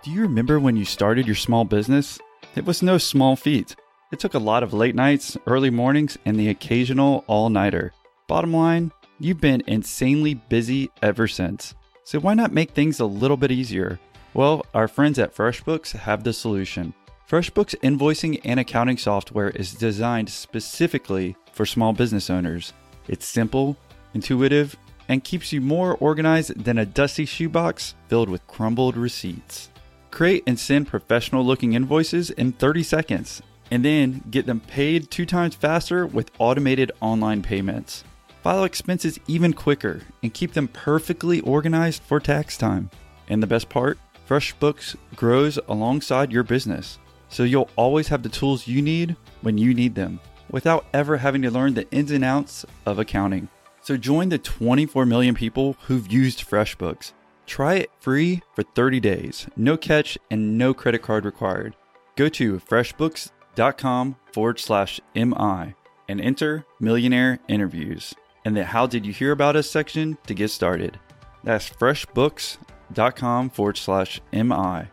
Do 0.02 0.10
you 0.10 0.22
remember 0.22 0.58
when 0.58 0.76
you 0.76 0.84
started 0.84 1.26
your 1.26 1.36
small 1.36 1.64
business? 1.64 2.18
It 2.54 2.64
was 2.64 2.82
no 2.82 2.98
small 2.98 3.36
feat. 3.36 3.76
It 4.12 4.20
took 4.20 4.34
a 4.34 4.38
lot 4.38 4.62
of 4.62 4.72
late 4.72 4.94
nights, 4.94 5.36
early 5.46 5.70
mornings, 5.70 6.18
and 6.24 6.38
the 6.38 6.48
occasional 6.48 7.24
all 7.26 7.50
nighter. 7.50 7.92
Bottom 8.28 8.52
line, 8.52 8.92
you've 9.22 9.40
been 9.40 9.62
insanely 9.66 10.34
busy 10.34 10.90
ever 11.02 11.28
since. 11.28 11.74
So 12.04 12.18
why 12.18 12.34
not 12.34 12.52
make 12.52 12.72
things 12.72 13.00
a 13.00 13.06
little 13.06 13.36
bit 13.36 13.52
easier? 13.52 14.00
Well, 14.34 14.64
our 14.74 14.88
friends 14.88 15.18
at 15.18 15.34
FreshBooks 15.34 15.92
have 15.92 16.24
the 16.24 16.32
solution. 16.32 16.94
FreshBooks 17.30 17.74
invoicing 17.80 18.40
and 18.44 18.60
accounting 18.60 18.98
software 18.98 19.50
is 19.50 19.74
designed 19.74 20.28
specifically 20.28 21.36
for 21.52 21.64
small 21.64 21.92
business 21.92 22.28
owners. 22.30 22.72
It's 23.08 23.26
simple, 23.26 23.76
intuitive, 24.14 24.76
and 25.08 25.24
keeps 25.24 25.52
you 25.52 25.60
more 25.60 25.96
organized 25.96 26.64
than 26.64 26.78
a 26.78 26.86
dusty 26.86 27.24
shoebox 27.24 27.94
filled 28.08 28.28
with 28.28 28.46
crumbled 28.46 28.96
receipts. 28.96 29.70
Create 30.10 30.42
and 30.46 30.58
send 30.58 30.88
professional 30.88 31.44
looking 31.44 31.72
invoices 31.72 32.30
in 32.30 32.52
30 32.52 32.82
seconds, 32.82 33.42
and 33.70 33.84
then 33.84 34.22
get 34.30 34.46
them 34.46 34.60
paid 34.60 35.10
two 35.10 35.24
times 35.24 35.54
faster 35.54 36.06
with 36.06 36.30
automated 36.38 36.92
online 37.00 37.42
payments. 37.42 38.04
File 38.42 38.64
expenses 38.64 39.20
even 39.28 39.52
quicker 39.52 40.00
and 40.20 40.34
keep 40.34 40.52
them 40.52 40.66
perfectly 40.66 41.40
organized 41.42 42.02
for 42.02 42.18
tax 42.18 42.56
time. 42.56 42.90
And 43.28 43.40
the 43.40 43.46
best 43.46 43.68
part? 43.68 43.98
FreshBooks 44.28 44.96
grows 45.14 45.60
alongside 45.68 46.32
your 46.32 46.42
business, 46.42 46.98
so 47.28 47.44
you'll 47.44 47.70
always 47.76 48.08
have 48.08 48.24
the 48.24 48.28
tools 48.28 48.66
you 48.66 48.82
need 48.82 49.14
when 49.42 49.58
you 49.58 49.74
need 49.74 49.94
them 49.94 50.18
without 50.50 50.86
ever 50.92 51.16
having 51.18 51.42
to 51.42 51.52
learn 51.52 51.74
the 51.74 51.88
ins 51.92 52.10
and 52.10 52.24
outs 52.24 52.66
of 52.84 52.98
accounting. 52.98 53.48
So 53.80 53.96
join 53.96 54.28
the 54.28 54.38
24 54.38 55.06
million 55.06 55.36
people 55.36 55.76
who've 55.82 56.12
used 56.12 56.48
FreshBooks. 56.48 57.12
Try 57.46 57.74
it 57.74 57.90
free 58.00 58.42
for 58.56 58.64
30 58.64 58.98
days, 58.98 59.46
no 59.56 59.76
catch 59.76 60.18
and 60.30 60.58
no 60.58 60.74
credit 60.74 61.02
card 61.02 61.24
required. 61.24 61.76
Go 62.16 62.28
to 62.30 62.58
freshbooks.com 62.58 64.16
forward 64.32 64.58
slash 64.58 65.00
MI 65.14 65.74
and 66.08 66.20
enter 66.20 66.64
Millionaire 66.80 67.38
Interviews 67.48 68.14
in 68.44 68.54
the 68.54 68.64
How 68.64 68.86
Did 68.86 69.06
You 69.06 69.12
Hear 69.12 69.32
About 69.32 69.56
Us 69.56 69.70
section 69.70 70.18
to 70.26 70.34
get 70.34 70.50
started. 70.50 70.98
That's 71.44 71.68
freshbooks.com 71.68 73.50
forward 73.50 73.76
slash 73.76 74.20
MI. 74.32 74.88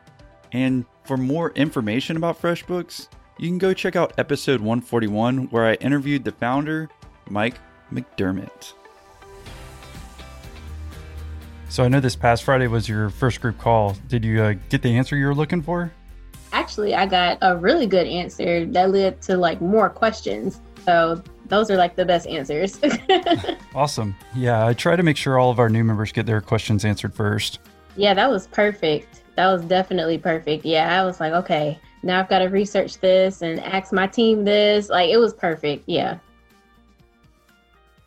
And 0.52 0.86
for 1.04 1.18
more 1.18 1.52
information 1.52 2.18
about 2.18 2.42
FreshBooks, 2.42 3.08
you 3.38 3.48
can 3.48 3.58
go 3.58 3.74
check 3.74 3.96
out 3.96 4.14
episode 4.18 4.60
141 4.60 5.50
where 5.50 5.66
I 5.66 5.74
interviewed 5.76 6.24
the 6.24 6.32
founder, 6.32 6.90
Mike 7.30 7.56
McDermott. 7.92 8.74
So 11.70 11.84
I 11.84 11.88
know 11.88 12.00
this 12.00 12.16
past 12.16 12.44
Friday 12.44 12.68
was 12.68 12.90
your 12.90 13.10
first 13.10 13.42
group 13.42 13.60
call. 13.60 13.96
Did 14.08 14.26
you 14.26 14.42
uh, 14.42 14.54
get 14.70 14.82
the 14.82 14.98
answer 14.98 15.16
you 15.16 15.28
were 15.28 15.36
looking 15.36 15.62
for? 15.62 15.92
Actually, 16.52 16.96
I 16.96 17.06
got 17.06 17.38
a 17.42 17.56
really 17.56 17.86
good 17.86 18.08
answer 18.08 18.66
that 18.66 18.90
led 18.90 19.22
to 19.24 19.38
like 19.38 19.62
more 19.62 19.90
questions. 19.90 20.60
So 20.84 21.24
those 21.50 21.70
are 21.70 21.76
like 21.78 21.96
the 21.96 22.06
best 22.06 22.28
answers. 22.28 22.80
Awesome. 23.76 24.16
Yeah, 24.36 24.66
I 24.66 24.74
try 24.74 24.96
to 24.96 25.04
make 25.04 25.16
sure 25.16 25.38
all 25.38 25.52
of 25.52 25.60
our 25.60 25.70
new 25.70 25.84
members 25.84 26.12
get 26.12 26.26
their 26.26 26.42
questions 26.42 26.84
answered 26.86 27.14
first. 27.14 27.60
yeah, 27.96 28.16
that 28.16 28.30
was 28.30 28.48
perfect. 28.48 29.22
That 29.36 29.48
was 29.52 29.62
definitely 29.64 30.18
perfect. 30.18 30.66
Yeah, 30.66 31.00
I 31.02 31.06
was 31.06 31.20
like, 31.20 31.34
okay, 31.34 31.80
now 32.02 32.20
I've 32.20 32.28
got 32.30 32.40
to 32.40 32.46
research 32.48 33.00
this 33.00 33.42
and 33.44 33.60
ask 33.60 33.94
my 33.94 34.08
team 34.08 34.44
this. 34.44 34.90
Like, 34.90 35.10
it 35.12 35.18
was 35.18 35.34
perfect. 35.36 35.84
Yeah. 35.88 36.18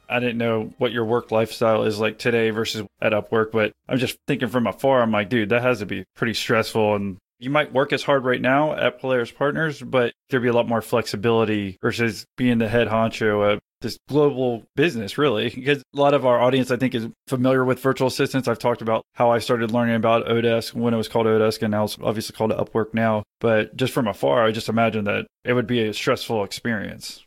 I 0.09 0.19
didn't 0.21 0.39
know 0.39 0.73
what 0.79 0.93
your 0.93 1.05
work 1.07 1.31
lifestyle 1.31 1.85
is 1.85 1.99
like 1.99 2.19
today 2.19 2.51
versus 2.51 2.85
at 3.01 3.13
Upwork, 3.13 3.51
but 3.53 3.73
I'm 3.89 3.99
just 3.99 4.19
thinking 4.27 4.49
from 4.49 4.67
afar, 4.67 5.01
I'm 5.01 5.11
like, 5.13 5.31
dude, 5.31 5.51
that 5.51 5.63
has 5.63 5.79
to 5.79 5.87
be 5.87 6.05
pretty 6.17 6.35
stressful. 6.35 6.97
And 6.97 7.17
you 7.43 7.51
might 7.51 7.73
work 7.73 7.93
as 7.93 8.05
hard 8.05 8.25
right 8.25 8.41
now 8.41 8.73
at 8.73 9.01
Polaris 9.01 9.33
Partners, 9.33 9.83
but 9.83 10.15
there'd 10.31 10.43
be 10.43 10.49
a 10.49 10.53
lot 10.53 10.69
more 10.69 10.81
flexibility 10.81 11.77
versus 11.83 12.25
being 12.37 12.59
the 12.59 12.69
head 12.69 12.87
honcho 12.87 13.55
of 13.55 13.59
this 13.81 13.99
global 14.09 14.63
business, 14.77 15.19
really. 15.19 15.51
Because 15.51 15.79
a 15.79 15.99
lot 15.99 16.15
of 16.15 16.25
our 16.25 16.41
audience, 16.41 16.71
I 16.71 16.77
think, 16.77 16.95
is 16.95 17.09
familiar 17.27 17.65
with 17.65 17.81
virtual 17.81 18.07
assistants. 18.07 18.47
I've 18.47 18.61
talked 18.61 18.81
about 18.81 19.03
how 19.15 19.31
I 19.31 19.41
started 19.41 19.73
learning 19.73 19.97
about 19.97 20.27
Odesk 20.27 20.73
when 20.75 20.95
it 20.95 20.97
was 20.97 21.09
called 21.09 21.27
Odesk, 21.27 21.63
and 21.63 21.73
now 21.73 21.83
it's 21.83 21.99
obviously 22.01 22.37
called 22.37 22.53
Upwork 22.53 22.95
now. 22.95 23.25
But 23.41 23.75
just 23.75 23.93
from 23.93 24.07
afar, 24.07 24.47
I 24.47 24.53
just 24.53 24.69
imagine 24.69 25.05
that 25.05 25.27
it 25.45 25.55
would 25.55 25.67
be 25.67 25.83
a 25.83 25.93
stressful 25.93 26.45
experience. 26.45 27.25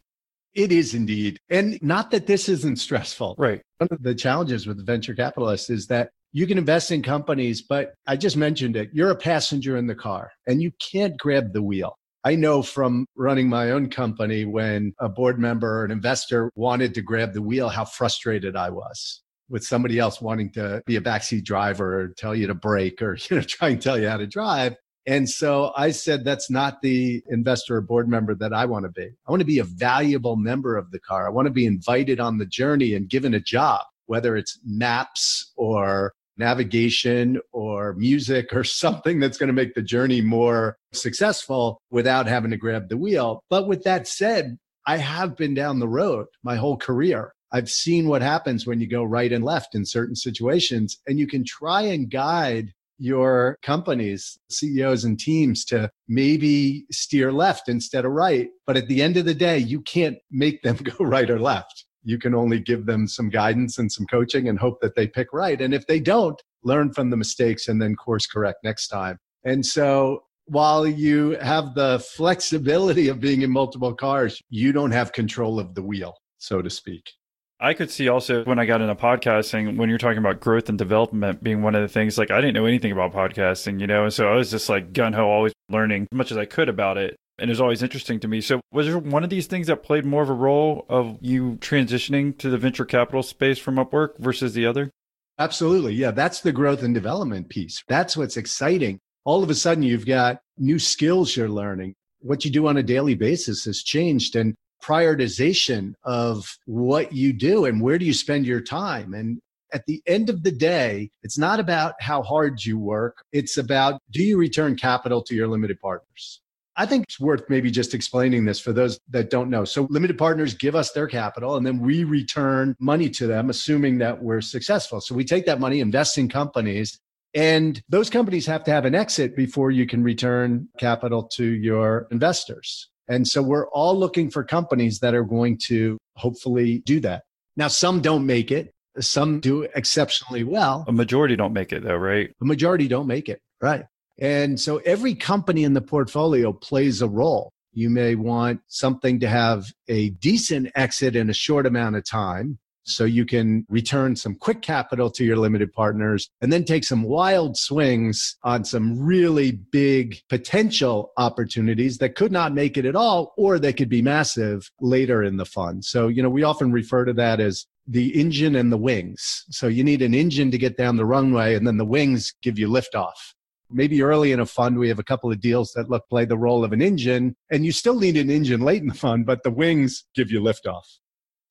It 0.53 0.71
is 0.71 0.93
indeed. 0.93 1.37
And 1.49 1.77
not 1.81 2.11
that 2.11 2.27
this 2.27 2.47
isn't 2.47 2.79
stressful. 2.79 3.35
Right. 3.37 3.61
One 3.79 3.89
of 3.91 4.01
the 4.01 4.15
challenges 4.15 4.65
with 4.65 4.83
venture 4.85 5.13
capitalists 5.13 5.69
is 5.69 5.87
that 5.87 6.11
you 6.35 6.45
can 6.45 6.57
invest 6.57 6.91
in 6.91 7.01
companies, 7.01 7.61
but 7.61 7.93
I 8.07 8.17
just 8.17 8.35
mentioned 8.35 8.75
it. 8.75 8.89
You're 8.91 9.11
a 9.11 9.15
passenger 9.15 9.77
in 9.77 9.87
the 9.87 9.95
car 9.95 10.33
and 10.45 10.61
you 10.61 10.73
can't 10.91 11.17
grab 11.17 11.53
the 11.53 11.63
wheel. 11.63 11.97
I 12.25 12.35
know 12.35 12.61
from 12.61 13.05
running 13.15 13.47
my 13.47 13.71
own 13.71 13.89
company 13.89 14.43
when 14.43 14.93
a 14.99 15.07
board 15.07 15.39
member 15.39 15.79
or 15.79 15.85
an 15.85 15.91
investor 15.91 16.51
wanted 16.57 16.93
to 16.95 17.01
grab 17.01 17.31
the 17.31 17.41
wheel, 17.41 17.69
how 17.69 17.85
frustrated 17.85 18.57
I 18.57 18.69
was 18.69 19.21
with 19.47 19.63
somebody 19.63 19.97
else 19.97 20.19
wanting 20.19 20.51
to 20.53 20.83
be 20.85 20.97
a 20.97 21.01
backseat 21.01 21.45
driver 21.45 22.01
or 22.01 22.07
tell 22.09 22.35
you 22.35 22.47
to 22.47 22.53
brake 22.53 23.01
or 23.01 23.15
you 23.29 23.37
know 23.37 23.41
try 23.41 23.69
and 23.69 23.81
tell 23.81 23.97
you 23.97 24.09
how 24.09 24.17
to 24.17 24.27
drive. 24.27 24.75
And 25.07 25.29
so 25.29 25.71
I 25.77 25.91
said, 25.91 26.25
that's 26.25 26.49
not 26.49 26.81
the 26.81 27.23
investor 27.29 27.77
or 27.77 27.81
board 27.81 28.09
member 28.09 28.35
that 28.35 28.51
I 28.51 28.65
want 28.65 28.83
to 28.83 28.91
be. 28.91 29.07
I 29.25 29.31
want 29.31 29.39
to 29.39 29.45
be 29.45 29.59
a 29.59 29.63
valuable 29.63 30.35
member 30.35 30.75
of 30.75 30.91
the 30.91 30.99
car. 30.99 31.27
I 31.27 31.29
want 31.29 31.45
to 31.45 31.53
be 31.53 31.65
invited 31.65 32.19
on 32.19 32.39
the 32.39 32.45
journey 32.45 32.93
and 32.93 33.07
given 33.07 33.33
a 33.33 33.39
job, 33.39 33.83
whether 34.07 34.35
it's 34.35 34.59
maps 34.65 35.53
or 35.55 36.11
navigation 36.37 37.39
or 37.51 37.93
music 37.93 38.53
or 38.53 38.63
something 38.83 39.19
that's 39.19 39.37
going 39.37 39.47
to 39.47 39.53
make 39.53 39.73
the 39.73 39.81
journey 39.81 40.21
more 40.21 40.77
successful 40.93 41.81
without 41.91 42.27
having 42.27 42.51
to 42.51 42.57
grab 42.57 42.89
the 42.89 42.97
wheel. 42.97 43.43
But 43.49 43.67
with 43.67 43.83
that 43.83 44.07
said, 44.07 44.57
I 44.87 44.97
have 44.97 45.35
been 45.35 45.53
down 45.53 45.79
the 45.79 45.87
road 45.87 46.27
my 46.43 46.55
whole 46.55 46.77
career. 46.77 47.33
I've 47.51 47.69
seen 47.69 48.07
what 48.07 48.21
happens 48.21 48.67
when 48.67 48.79
you 48.81 48.87
go 48.87 49.03
right 49.03 49.31
and 49.31 49.43
left 49.43 49.75
in 49.75 49.85
certain 49.85 50.15
situations, 50.15 50.97
and 51.07 51.17
you 51.17 51.27
can 51.27 51.43
try 51.45 51.83
and 51.83 52.09
guide 52.09 52.73
your 52.97 53.57
companies, 53.61 54.37
CEOs 54.49 55.03
and 55.03 55.19
teams 55.19 55.65
to 55.65 55.89
maybe 56.07 56.85
steer 56.91 57.31
left 57.31 57.67
instead 57.67 58.05
of 58.05 58.11
right. 58.11 58.49
But 58.65 58.77
at 58.77 58.87
the 58.87 59.01
end 59.01 59.17
of 59.17 59.25
the 59.25 59.33
day, 59.33 59.57
you 59.57 59.81
can't 59.81 60.17
make 60.31 60.61
them 60.63 60.75
go 60.83 61.05
right 61.05 61.29
or 61.29 61.39
left. 61.39 61.85
You 62.05 62.17
can 62.17 62.33
only 62.33 62.59
give 62.59 62.85
them 62.85 63.07
some 63.07 63.29
guidance 63.29 63.79
and 63.79 63.91
some 63.91 64.05
coaching 64.05 64.47
and 64.47 64.57
hope 64.57 64.79
that 64.81 64.95
they 64.95 65.07
pick 65.07 65.33
right. 65.33 65.59
And 65.59 65.73
if 65.73 65.85
they 65.87 65.99
don't, 65.99 66.41
learn 66.63 66.93
from 66.93 67.09
the 67.09 67.17
mistakes 67.17 67.67
and 67.67 67.81
then 67.81 67.95
course 67.95 68.25
correct 68.25 68.59
next 68.63 68.87
time. 68.87 69.17
And 69.43 69.65
so 69.65 70.23
while 70.45 70.85
you 70.85 71.31
have 71.41 71.73
the 71.75 71.99
flexibility 72.15 73.07
of 73.07 73.19
being 73.19 73.41
in 73.41 73.51
multiple 73.51 73.93
cars, 73.93 74.41
you 74.49 74.71
don't 74.71 74.91
have 74.91 75.11
control 75.11 75.59
of 75.59 75.75
the 75.75 75.81
wheel, 75.81 76.15
so 76.37 76.61
to 76.61 76.69
speak. 76.69 77.11
I 77.59 77.73
could 77.73 77.89
see 77.89 78.09
also 78.09 78.43
when 78.43 78.59
I 78.59 78.65
got 78.65 78.81
into 78.81 78.95
podcasting, 78.95 79.77
when 79.77 79.87
you're 79.89 79.97
talking 79.97 80.17
about 80.17 80.41
growth 80.41 80.67
and 80.67 80.77
development 80.77 81.41
being 81.41 81.61
one 81.61 81.73
of 81.73 81.81
the 81.81 81.87
things, 81.87 82.17
like 82.17 82.29
I 82.29 82.41
didn't 82.41 82.53
know 82.53 82.65
anything 82.65 82.91
about 82.91 83.13
podcasting, 83.13 83.79
you 83.79 83.87
know, 83.87 84.03
and 84.03 84.13
so 84.13 84.27
I 84.27 84.35
was 84.35 84.51
just 84.51 84.67
like 84.67 84.91
gun 84.91 85.13
ho, 85.13 85.29
always 85.29 85.53
learning 85.69 86.07
as 86.11 86.17
much 86.17 86.31
as 86.31 86.37
I 86.37 86.45
could 86.45 86.67
about 86.67 86.97
it. 86.97 87.15
And 87.37 87.49
was 87.49 87.59
always 87.59 87.83
interesting 87.83 88.19
to 88.21 88.27
me. 88.27 88.39
So, 88.39 88.61
was 88.71 88.87
there 88.87 88.97
one 88.97 89.23
of 89.23 89.29
these 89.29 89.47
things 89.47 89.67
that 89.67 89.83
played 89.83 90.05
more 90.05 90.23
of 90.23 90.29
a 90.29 90.33
role 90.33 90.85
of 90.87 91.17
you 91.21 91.57
transitioning 91.59 92.37
to 92.37 92.49
the 92.49 92.57
venture 92.57 92.85
capital 92.85 93.23
space 93.23 93.59
from 93.59 93.75
Upwork 93.75 94.17
versus 94.19 94.53
the 94.53 94.65
other? 94.65 94.89
Absolutely. 95.37 95.93
Yeah, 95.93 96.11
that's 96.11 96.39
the 96.39 96.53
growth 96.53 96.81
and 96.81 96.93
development 96.93 97.49
piece. 97.49 97.83
That's 97.89 98.15
what's 98.15 98.37
exciting. 98.37 98.99
All 99.25 99.43
of 99.43 99.49
a 99.49 99.55
sudden, 99.55 99.83
you've 99.83 100.05
got 100.05 100.39
new 100.57 100.79
skills 100.79 101.35
you're 101.35 101.49
learning. 101.49 101.95
What 102.19 102.45
you 102.45 102.51
do 102.51 102.67
on 102.67 102.77
a 102.77 102.83
daily 102.83 103.15
basis 103.15 103.65
has 103.65 103.83
changed, 103.83 104.37
and 104.37 104.55
prioritization 104.85 105.93
of 106.03 106.57
what 106.65 107.11
you 107.11 107.33
do 107.33 107.65
and 107.65 107.81
where 107.81 107.97
do 107.97 108.05
you 108.05 108.13
spend 108.13 108.45
your 108.45 108.61
time. 108.61 109.13
And 109.13 109.39
at 109.73 109.85
the 109.87 110.01
end 110.05 110.29
of 110.29 110.43
the 110.43 110.51
day, 110.51 111.09
it's 111.23 111.37
not 111.37 111.59
about 111.59 111.95
how 111.99 112.21
hard 112.21 112.63
you 112.63 112.77
work, 112.77 113.17
it's 113.31 113.57
about 113.57 113.99
do 114.11 114.23
you 114.23 114.37
return 114.37 114.75
capital 114.75 115.23
to 115.23 115.35
your 115.35 115.47
limited 115.47 115.79
partners? 115.79 116.41
I 116.77 116.85
think 116.85 117.05
it's 117.07 117.19
worth 117.19 117.43
maybe 117.49 117.71
just 117.71 117.93
explaining 117.93 118.45
this 118.45 118.59
for 118.59 118.73
those 118.73 118.99
that 119.09 119.29
don't 119.29 119.49
know. 119.49 119.63
So, 119.65 119.87
limited 119.89 120.17
partners 120.17 120.53
give 120.53 120.75
us 120.75 120.91
their 120.91 121.07
capital 121.07 121.55
and 121.55 121.65
then 121.65 121.79
we 121.79 122.03
return 122.03 122.75
money 122.79 123.09
to 123.11 123.27
them, 123.27 123.49
assuming 123.49 123.97
that 123.99 124.21
we're 124.21 124.41
successful. 124.41 124.99
So, 125.01 125.15
we 125.15 125.23
take 125.23 125.45
that 125.45 125.59
money, 125.59 125.79
invest 125.79 126.17
in 126.17 126.27
companies, 126.27 126.99
and 127.33 127.81
those 127.89 128.09
companies 128.09 128.45
have 128.47 128.63
to 128.65 128.71
have 128.71 128.85
an 128.85 128.95
exit 128.95 129.35
before 129.35 129.71
you 129.71 129.85
can 129.85 130.03
return 130.03 130.67
capital 130.77 131.23
to 131.35 131.45
your 131.45 132.07
investors. 132.11 132.89
And 133.07 133.27
so, 133.27 133.41
we're 133.41 133.69
all 133.69 133.97
looking 133.97 134.29
for 134.29 134.43
companies 134.43 134.99
that 134.99 135.13
are 135.13 135.23
going 135.23 135.57
to 135.67 135.97
hopefully 136.15 136.79
do 136.79 136.99
that. 137.01 137.23
Now, 137.57 137.69
some 137.69 138.01
don't 138.01 138.25
make 138.25 138.51
it, 138.51 138.73
some 138.99 139.39
do 139.39 139.63
exceptionally 139.75 140.43
well. 140.43 140.85
A 140.87 140.91
majority 140.91 141.35
don't 141.35 141.53
make 141.53 141.71
it 141.71 141.83
though, 141.83 141.95
right? 141.95 142.31
A 142.41 142.45
majority 142.45 142.87
don't 142.87 143.07
make 143.07 143.29
it. 143.29 143.41
Right. 143.61 143.85
And 144.19 144.59
so 144.59 144.77
every 144.77 145.15
company 145.15 145.63
in 145.63 145.73
the 145.73 145.81
portfolio 145.81 146.53
plays 146.53 147.01
a 147.01 147.07
role. 147.07 147.51
You 147.73 147.89
may 147.89 148.15
want 148.15 148.61
something 148.67 149.19
to 149.19 149.27
have 149.27 149.65
a 149.89 150.11
decent 150.11 150.71
exit 150.75 151.15
in 151.15 151.29
a 151.29 151.33
short 151.33 151.65
amount 151.65 151.97
of 151.97 152.05
time. 152.05 152.57
So 152.87 153.03
you 153.03 153.25
can 153.25 153.65
return 153.67 154.15
some 154.15 154.35
quick 154.35 154.61
capital 154.61 155.09
to 155.09 155.25
your 155.25 155.37
limited 155.37 155.73
partners 155.73 156.29
and 156.39 156.53
then 156.53 156.63
take 156.63 156.83
some 156.83 157.01
wild 157.01 157.57
swings 157.57 158.37
on 158.43 158.63
some 158.63 158.99
really 159.03 159.51
big 159.51 160.19
potential 160.29 161.11
opportunities 161.17 161.97
that 161.97 162.15
could 162.15 162.31
not 162.31 162.53
make 162.53 162.77
it 162.77 162.85
at 162.85 162.95
all, 162.95 163.33
or 163.37 163.57
they 163.57 163.73
could 163.73 163.89
be 163.89 164.03
massive 164.03 164.69
later 164.79 165.23
in 165.23 165.37
the 165.37 165.45
fund. 165.45 165.83
So, 165.83 166.07
you 166.07 166.21
know, 166.21 166.29
we 166.29 166.43
often 166.43 166.71
refer 166.71 167.05
to 167.05 167.13
that 167.13 167.39
as 167.39 167.65
the 167.87 168.19
engine 168.19 168.55
and 168.55 168.71
the 168.71 168.77
wings. 168.77 169.45
So 169.49 169.67
you 169.67 169.83
need 169.83 170.03
an 170.03 170.13
engine 170.13 170.51
to 170.51 170.57
get 170.57 170.77
down 170.77 170.95
the 170.95 171.05
runway 171.05 171.55
and 171.55 171.65
then 171.65 171.77
the 171.77 171.85
wings 171.85 172.33
give 172.43 172.59
you 172.59 172.69
liftoff 172.69 173.33
maybe 173.69 174.01
early 174.01 174.31
in 174.31 174.39
a 174.39 174.45
fund 174.45 174.77
we 174.77 174.89
have 174.89 174.99
a 174.99 175.03
couple 175.03 175.31
of 175.31 175.39
deals 175.39 175.71
that 175.73 175.89
look 175.89 176.07
play 176.09 176.25
the 176.25 176.37
role 176.37 176.63
of 176.63 176.73
an 176.73 176.81
engine 176.81 177.35
and 177.51 177.65
you 177.65 177.71
still 177.71 177.99
need 177.99 178.17
an 178.17 178.29
engine 178.29 178.61
late 178.61 178.81
in 178.81 178.87
the 178.87 178.93
fund 178.93 179.25
but 179.25 179.43
the 179.43 179.51
wings 179.51 180.05
give 180.15 180.31
you 180.31 180.39
liftoff. 180.39 180.83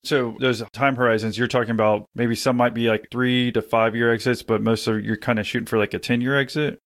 So 0.03 0.35
those 0.39 0.63
time 0.71 0.95
horizons 0.95 1.37
you're 1.37 1.47
talking 1.47 1.71
about 1.71 2.07
maybe 2.15 2.35
some 2.35 2.57
might 2.57 2.73
be 2.73 2.87
like 2.87 3.07
three 3.11 3.51
to 3.51 3.61
five 3.61 3.95
year 3.95 4.13
exits 4.13 4.43
but 4.43 4.61
most 4.61 4.87
of 4.87 5.03
you're 5.03 5.17
kind 5.17 5.39
of 5.39 5.47
shooting 5.47 5.67
for 5.67 5.77
like 5.77 5.93
a 5.93 5.99
10 5.99 6.21
year 6.21 6.37
exit? 6.39 6.79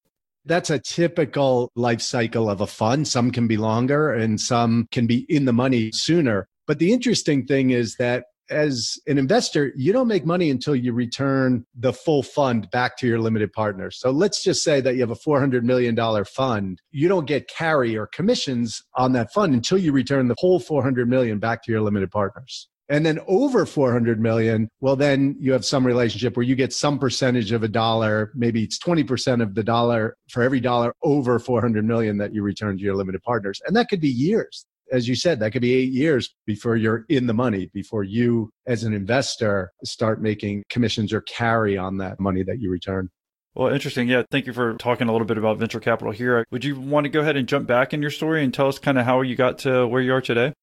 That's 0.45 0.69
a 0.69 0.79
typical 0.79 1.69
life 1.75 2.01
cycle 2.01 2.49
of 2.49 2.61
a 2.61 2.67
fund. 2.67 3.07
Some 3.07 3.31
can 3.31 3.47
be 3.47 3.57
longer 3.57 4.13
and 4.13 4.39
some 4.39 4.87
can 4.91 5.05
be 5.05 5.25
in 5.29 5.45
the 5.45 5.53
money 5.53 5.91
sooner. 5.93 6.47
But 6.65 6.79
the 6.79 6.93
interesting 6.93 7.45
thing 7.45 7.71
is 7.71 7.95
that 7.97 8.25
as 8.49 8.97
an 9.07 9.17
investor, 9.17 9.71
you 9.75 9.93
don't 9.93 10.07
make 10.07 10.25
money 10.25 10.49
until 10.49 10.75
you 10.75 10.93
return 10.93 11.65
the 11.75 11.93
full 11.93 12.23
fund 12.23 12.69
back 12.71 12.97
to 12.97 13.07
your 13.07 13.19
limited 13.19 13.51
partners. 13.53 13.99
So 13.99 14.11
let's 14.11 14.43
just 14.43 14.63
say 14.63 14.81
that 14.81 14.95
you 14.95 15.01
have 15.01 15.11
a 15.11 15.15
$400 15.15 15.63
million 15.63 15.97
fund. 16.25 16.81
You 16.91 17.07
don't 17.07 17.25
get 17.25 17.47
carry 17.47 17.97
or 17.97 18.07
commissions 18.07 18.81
on 18.95 19.13
that 19.13 19.31
fund 19.33 19.53
until 19.53 19.77
you 19.77 19.91
return 19.91 20.27
the 20.27 20.35
whole 20.37 20.59
400 20.59 21.09
million 21.09 21.39
back 21.39 21.63
to 21.63 21.71
your 21.71 21.81
limited 21.81 22.11
partners. 22.11 22.67
And 22.91 23.05
then 23.05 23.19
over 23.27 23.67
400 23.67 24.19
million, 24.19 24.67
well, 24.81 24.95
then 24.95 25.35
you 25.39 25.51
have 25.51 25.63
some 25.63 25.85
relationship 25.85 26.35
where 26.35 26.45
you 26.45 26.55
get 26.55 26.73
some 26.73 26.97
percentage 26.97 27.51
of 27.51 27.61
a 27.61 27.67
dollar. 27.67 28.31
Maybe 28.33 28.63
it's 28.63 28.79
20% 28.79 29.43
of 29.43 29.53
the 29.53 29.63
dollar 29.63 30.15
for 30.31 30.41
every 30.41 30.59
dollar 30.59 30.95
over 31.03 31.37
400 31.37 31.85
million 31.85 32.17
that 32.17 32.33
you 32.33 32.41
return 32.41 32.77
to 32.77 32.83
your 32.83 32.95
limited 32.95 33.21
partners. 33.21 33.61
And 33.67 33.75
that 33.75 33.89
could 33.89 34.01
be 34.01 34.09
years 34.09 34.65
as 34.91 35.07
you 35.07 35.15
said, 35.15 35.39
that 35.39 35.51
could 35.51 35.61
be 35.61 35.73
eight 35.73 35.91
years 35.91 36.33
before 36.45 36.75
you're 36.75 37.05
in 37.09 37.27
the 37.27 37.33
money, 37.33 37.69
before 37.73 38.03
you, 38.03 38.49
as 38.65 38.83
an 38.83 38.93
investor, 38.93 39.71
start 39.83 40.21
making 40.21 40.63
commissions 40.69 41.13
or 41.13 41.21
carry 41.21 41.77
on 41.77 41.97
that 41.97 42.19
money 42.19 42.43
that 42.43 42.59
you 42.59 42.71
return. 42.71 43.09
Well, 43.55 43.73
interesting. 43.73 44.07
Yeah. 44.07 44.23
Thank 44.29 44.45
you 44.45 44.53
for 44.53 44.75
talking 44.75 45.09
a 45.09 45.11
little 45.11 45.27
bit 45.27 45.37
about 45.37 45.57
venture 45.57 45.79
capital 45.79 46.13
here. 46.13 46.45
Would 46.51 46.63
you 46.63 46.79
want 46.79 47.05
to 47.05 47.09
go 47.09 47.19
ahead 47.21 47.35
and 47.35 47.47
jump 47.47 47.67
back 47.67 47.93
in 47.93 48.01
your 48.01 48.11
story 48.11 48.43
and 48.43 48.53
tell 48.53 48.67
us 48.67 48.79
kind 48.79 48.97
of 48.97 49.05
how 49.05 49.21
you 49.21 49.35
got 49.35 49.59
to 49.59 49.87
where 49.87 50.01
you 50.01 50.13
are 50.13 50.21
today? 50.21 50.53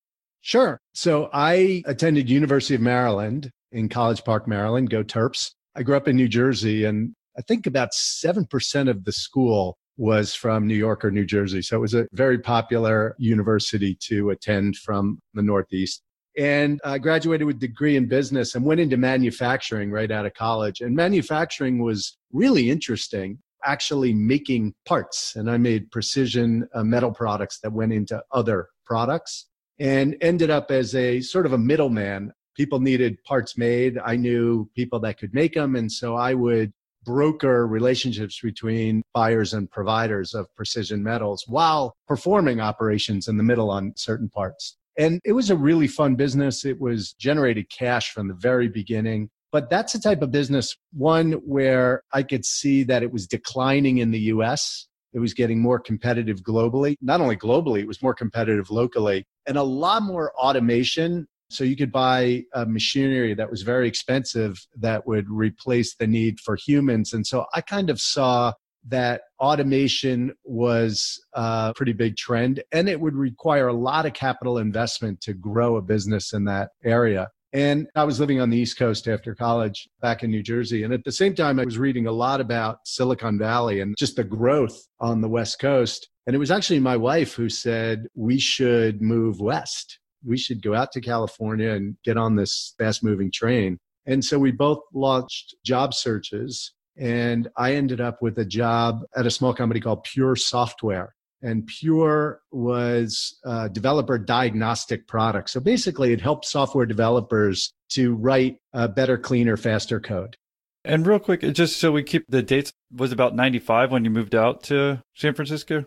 Sure. 0.41 0.79
So 0.95 1.29
I 1.33 1.83
attended 1.87 2.31
University 2.31 2.77
of 2.77 2.81
Maryland 2.81 3.51
in 3.73 3.89
College 3.89 4.25
Park, 4.25 4.47
Maryland. 4.47 4.91
Go 4.91 5.03
Terps. 5.03 5.51
I 5.75 5.83
grew 5.83 5.97
up 5.97 6.09
in 6.09 6.17
New 6.17 6.29
Jersey, 6.29 6.85
and 6.85 7.15
I 7.37 7.43
think 7.43 7.67
about 7.67 7.91
7% 7.93 8.89
of 8.89 9.05
the 9.05 9.13
school 9.13 9.77
was 9.97 10.35
from 10.35 10.67
New 10.67 10.75
York 10.75 11.05
or 11.05 11.11
New 11.11 11.25
Jersey. 11.25 11.63
So 11.63 11.77
it 11.77 11.81
was 11.81 11.95
a 11.95 12.07
very 12.13 12.39
popular 12.39 13.15
university 13.19 13.97
to 14.03 14.31
attend 14.31 14.77
from 14.77 15.21
the 15.35 15.43
Northeast. 15.43 16.03
And 16.39 16.81
I 16.85 16.99
graduated 16.99 17.47
with 17.47 17.57
a 17.57 17.61
degree 17.61 17.97
in 17.97 18.09
business 18.09 18.55
and 18.55 18.65
went 18.65 18.81
into 18.81 18.99
manufacturing 18.99 19.91
right 19.91 20.11
out 20.11 20.27
of 20.27 20.35
college. 20.35 20.83
And 20.83 20.95
manufacturing 20.95 21.83
was 21.83 22.19
really 22.31 22.69
interesting, 22.71 23.39
actually 23.65 24.13
making 24.13 24.75
parts. 24.85 25.35
And 25.37 25.51
I 25.51 25.57
made 25.57 25.91
precision 25.91 26.69
uh, 26.75 26.85
metal 26.85 27.11
products 27.11 27.61
that 27.61 27.73
went 27.73 27.95
into 27.95 28.23
other 28.33 28.69
products 28.85 29.47
and 29.79 30.15
ended 30.21 30.51
up 30.51 30.71
as 30.71 30.95
a 30.95 31.23
sort 31.23 31.47
of 31.47 31.55
a 31.55 31.59
middleman. 31.59 32.33
People 32.55 32.81
needed 32.81 33.23
parts 33.25 33.57
made. 33.57 33.99
I 34.05 34.17
knew 34.17 34.69
people 34.75 35.01
that 35.01 35.19
could 35.19 35.33
make 35.33 35.55
them. 35.55 35.75
And 35.75 35.91
so 35.91 36.17
I 36.17 36.35
would 36.35 36.73
broker 37.07 37.67
relationships 37.67 38.41
between 38.43 39.03
buyers 39.15 39.55
and 39.55 39.71
providers 39.71 40.35
of 40.35 40.53
precision 40.57 41.03
metals 41.03 41.45
while 41.47 41.95
performing 42.09 42.61
operations 42.61 43.29
in 43.29 43.37
the 43.37 43.43
middle 43.43 43.71
on 43.71 43.93
certain 43.97 44.29
parts. 44.29 44.77
And 44.99 45.21
it 45.25 45.33
was 45.33 45.49
a 45.49 45.57
really 45.57 45.87
fun 45.87 46.17
business. 46.17 46.65
It 46.65 46.81
was 46.81 47.13
generated 47.13 47.71
cash 47.71 48.11
from 48.11 48.29
the 48.29 48.35
very 48.35 48.69
beginning. 48.69 49.31
But 49.53 49.71
that's 49.71 49.93
the 49.93 50.01
type 50.01 50.23
of 50.23 50.31
business, 50.33 50.77
one 50.93 51.33
where 51.33 52.03
I 52.13 52.25
could 52.25 52.45
see 52.45 52.83
that 52.85 53.03
it 53.03 53.13
was 53.13 53.27
declining 53.27 53.99
in 53.99 54.11
the 54.11 54.19
US. 54.35 54.89
It 55.13 55.21
was 55.21 55.33
getting 55.33 55.63
more 55.63 55.79
competitive 55.79 56.41
globally. 56.41 56.97
Not 57.01 57.21
only 57.21 57.37
globally, 57.37 57.81
it 57.81 57.87
was 57.87 58.03
more 58.03 58.15
competitive 58.15 58.71
locally 58.71 59.25
and 59.47 59.57
a 59.57 59.63
lot 59.63 60.03
more 60.03 60.33
automation 60.37 61.27
so 61.49 61.65
you 61.65 61.77
could 61.77 61.93
buy 61.93 62.45
a 62.55 62.67
machinery 62.67 63.35
that 63.35 63.51
was 63.51 63.63
very 63.63 63.89
expensive 63.89 64.59
that 64.79 65.07
would 65.07 65.29
replace 65.29 65.95
the 65.97 66.07
need 66.07 66.41
for 66.41 66.57
humans. 66.57 67.13
And 67.13 67.27
so 67.27 67.47
I 67.55 67.61
kind 67.61 67.91
of 67.91 68.01
saw 68.01 68.53
that 68.89 69.23
automation 69.41 70.33
was 70.45 71.21
a 71.35 71.73
pretty 71.75 71.93
big 71.93 72.17
trend 72.17 72.63
and 72.73 72.89
it 72.89 73.01
would 73.01 73.15
require 73.15 73.69
a 73.69 73.73
lot 73.73 74.07
of 74.07 74.13
capital 74.13 74.59
investment 74.59 75.21
to 75.23 75.35
grow 75.35 75.77
a 75.77 75.83
business 75.83 76.33
in 76.33 76.45
that 76.45 76.71
area. 76.85 77.29
And 77.53 77.87
I 77.95 78.05
was 78.05 78.21
living 78.21 78.41
on 78.41 78.51
the 78.51 78.59
East 78.59 78.79
Coast 78.79 79.09
after 79.09 79.35
college 79.35 79.89
back 80.01 80.23
in 80.23 80.31
New 80.31 80.43
Jersey. 80.43 80.83
And 80.83 80.93
at 80.93 81.05
the 81.05 81.13
same 81.13 81.35
time, 81.35 81.59
I 81.59 81.65
was 81.65 81.79
reading 81.79 82.07
a 82.07 82.13
lot 82.13 82.41
about 82.41 82.79
Silicon 82.85 83.39
Valley 83.39 83.81
and 83.81 83.97
just 83.97 84.17
the 84.17 84.25
growth 84.25 84.77
on 85.01 85.21
the 85.21 85.29
West 85.29 85.59
Coast. 85.59 86.09
And 86.27 86.35
it 86.37 86.39
was 86.39 86.51
actually 86.51 86.81
my 86.81 86.97
wife 86.97 87.35
who 87.35 87.49
said, 87.49 88.09
we 88.15 88.39
should 88.39 89.01
move 89.01 89.41
west 89.41 89.99
we 90.27 90.37
should 90.37 90.63
go 90.63 90.75
out 90.75 90.93
to 90.93 91.01
California 91.01 91.71
and 91.71 91.97
get 92.05 92.17
on 92.17 92.37
this 92.37 92.75
fast 92.79 93.05
moving 93.05 93.31
train. 93.31 93.79
And 94.07 94.25
so 94.25 94.39
we 94.39 94.53
both 94.53 94.81
launched 94.93 95.55
job 95.65 95.95
searches. 95.95 96.73
And 96.99 97.49
I 97.57 97.75
ended 97.75 98.01
up 98.01 98.23
with 98.23 98.39
a 98.39 98.45
job 98.45 99.03
at 99.15 99.27
a 99.27 99.31
small 99.31 99.53
company 99.53 99.81
called 99.81 100.05
Pure 100.05 100.37
Software. 100.37 101.15
And 101.43 101.67
Pure 101.67 102.41
was 102.51 103.39
a 103.45 103.69
developer 103.69 104.19
diagnostic 104.19 105.07
product. 105.07 105.51
So 105.51 105.61
basically, 105.61 106.13
it 106.13 106.21
helped 106.21 106.47
software 106.47 106.87
developers 106.87 107.73
to 107.91 108.15
write 108.15 108.57
a 108.73 108.89
better, 108.89 109.19
cleaner, 109.19 109.57
faster 109.57 110.01
code. 110.01 110.37
And 110.85 111.07
real 111.07 111.19
quick, 111.19 111.43
just 111.53 111.79
so 111.79 111.93
we 111.93 112.03
keep 112.03 112.25
the 112.29 112.43
dates, 112.43 112.73
was 112.95 113.13
about 113.13 113.35
95 113.35 113.91
when 113.91 114.05
you 114.05 114.11
moved 114.11 114.35
out 114.35 114.63
to 114.65 115.03
San 115.15 115.35
Francisco? 115.35 115.85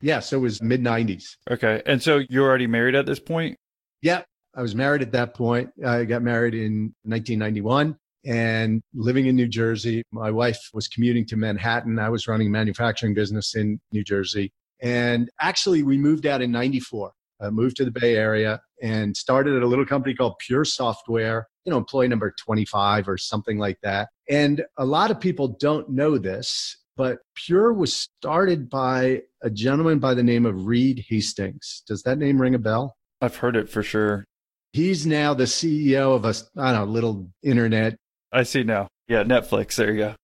Yeah, 0.00 0.20
so 0.20 0.36
it 0.36 0.40
was 0.40 0.62
mid 0.62 0.82
90s. 0.82 1.36
Okay. 1.50 1.82
And 1.86 2.02
so 2.02 2.22
you're 2.28 2.46
already 2.46 2.66
married 2.66 2.94
at 2.94 3.06
this 3.06 3.20
point? 3.20 3.56
Yeah, 4.02 4.22
I 4.54 4.62
was 4.62 4.74
married 4.74 5.02
at 5.02 5.12
that 5.12 5.34
point. 5.34 5.70
I 5.86 6.04
got 6.04 6.22
married 6.22 6.54
in 6.54 6.94
1991 7.04 7.96
and 8.26 8.82
living 8.94 9.26
in 9.26 9.36
New 9.36 9.48
Jersey. 9.48 10.02
My 10.12 10.30
wife 10.30 10.58
was 10.74 10.88
commuting 10.88 11.24
to 11.26 11.36
Manhattan. 11.36 11.98
I 11.98 12.08
was 12.08 12.28
running 12.28 12.48
a 12.48 12.50
manufacturing 12.50 13.14
business 13.14 13.54
in 13.54 13.80
New 13.92 14.04
Jersey. 14.04 14.52
And 14.80 15.30
actually, 15.40 15.84
we 15.84 15.96
moved 15.96 16.26
out 16.26 16.42
in 16.42 16.50
94, 16.50 17.12
uh, 17.40 17.50
moved 17.50 17.76
to 17.76 17.84
the 17.84 17.92
Bay 17.92 18.16
Area 18.16 18.60
and 18.82 19.16
started 19.16 19.54
at 19.56 19.62
a 19.62 19.66
little 19.66 19.86
company 19.86 20.14
called 20.14 20.34
Pure 20.40 20.64
Software, 20.64 21.46
you 21.64 21.70
know, 21.70 21.78
employee 21.78 22.08
number 22.08 22.34
25 22.44 23.08
or 23.08 23.16
something 23.16 23.58
like 23.58 23.78
that. 23.82 24.08
And 24.28 24.64
a 24.76 24.84
lot 24.84 25.12
of 25.12 25.20
people 25.20 25.48
don't 25.60 25.88
know 25.88 26.18
this, 26.18 26.76
but 26.96 27.18
Pure 27.36 27.74
was 27.74 27.94
started 27.94 28.68
by 28.68 29.22
a 29.42 29.50
gentleman 29.50 30.00
by 30.00 30.14
the 30.14 30.22
name 30.24 30.46
of 30.46 30.66
Reed 30.66 31.04
Hastings. 31.08 31.84
Does 31.86 32.02
that 32.02 32.18
name 32.18 32.42
ring 32.42 32.56
a 32.56 32.58
bell? 32.58 32.96
I've 33.22 33.36
heard 33.36 33.54
it 33.54 33.70
for 33.70 33.84
sure. 33.84 34.24
He's 34.72 35.06
now 35.06 35.32
the 35.32 35.44
CEO 35.44 36.16
of 36.16 36.24
a 36.24 36.34
I 36.60 36.72
don't 36.72 36.86
know 36.86 36.92
little 36.92 37.28
internet. 37.42 37.96
I 38.32 38.42
see 38.42 38.64
now. 38.64 38.88
Yeah, 39.06 39.22
Netflix. 39.22 39.76
There 39.76 39.92
you 39.92 39.98
go. 39.98 40.14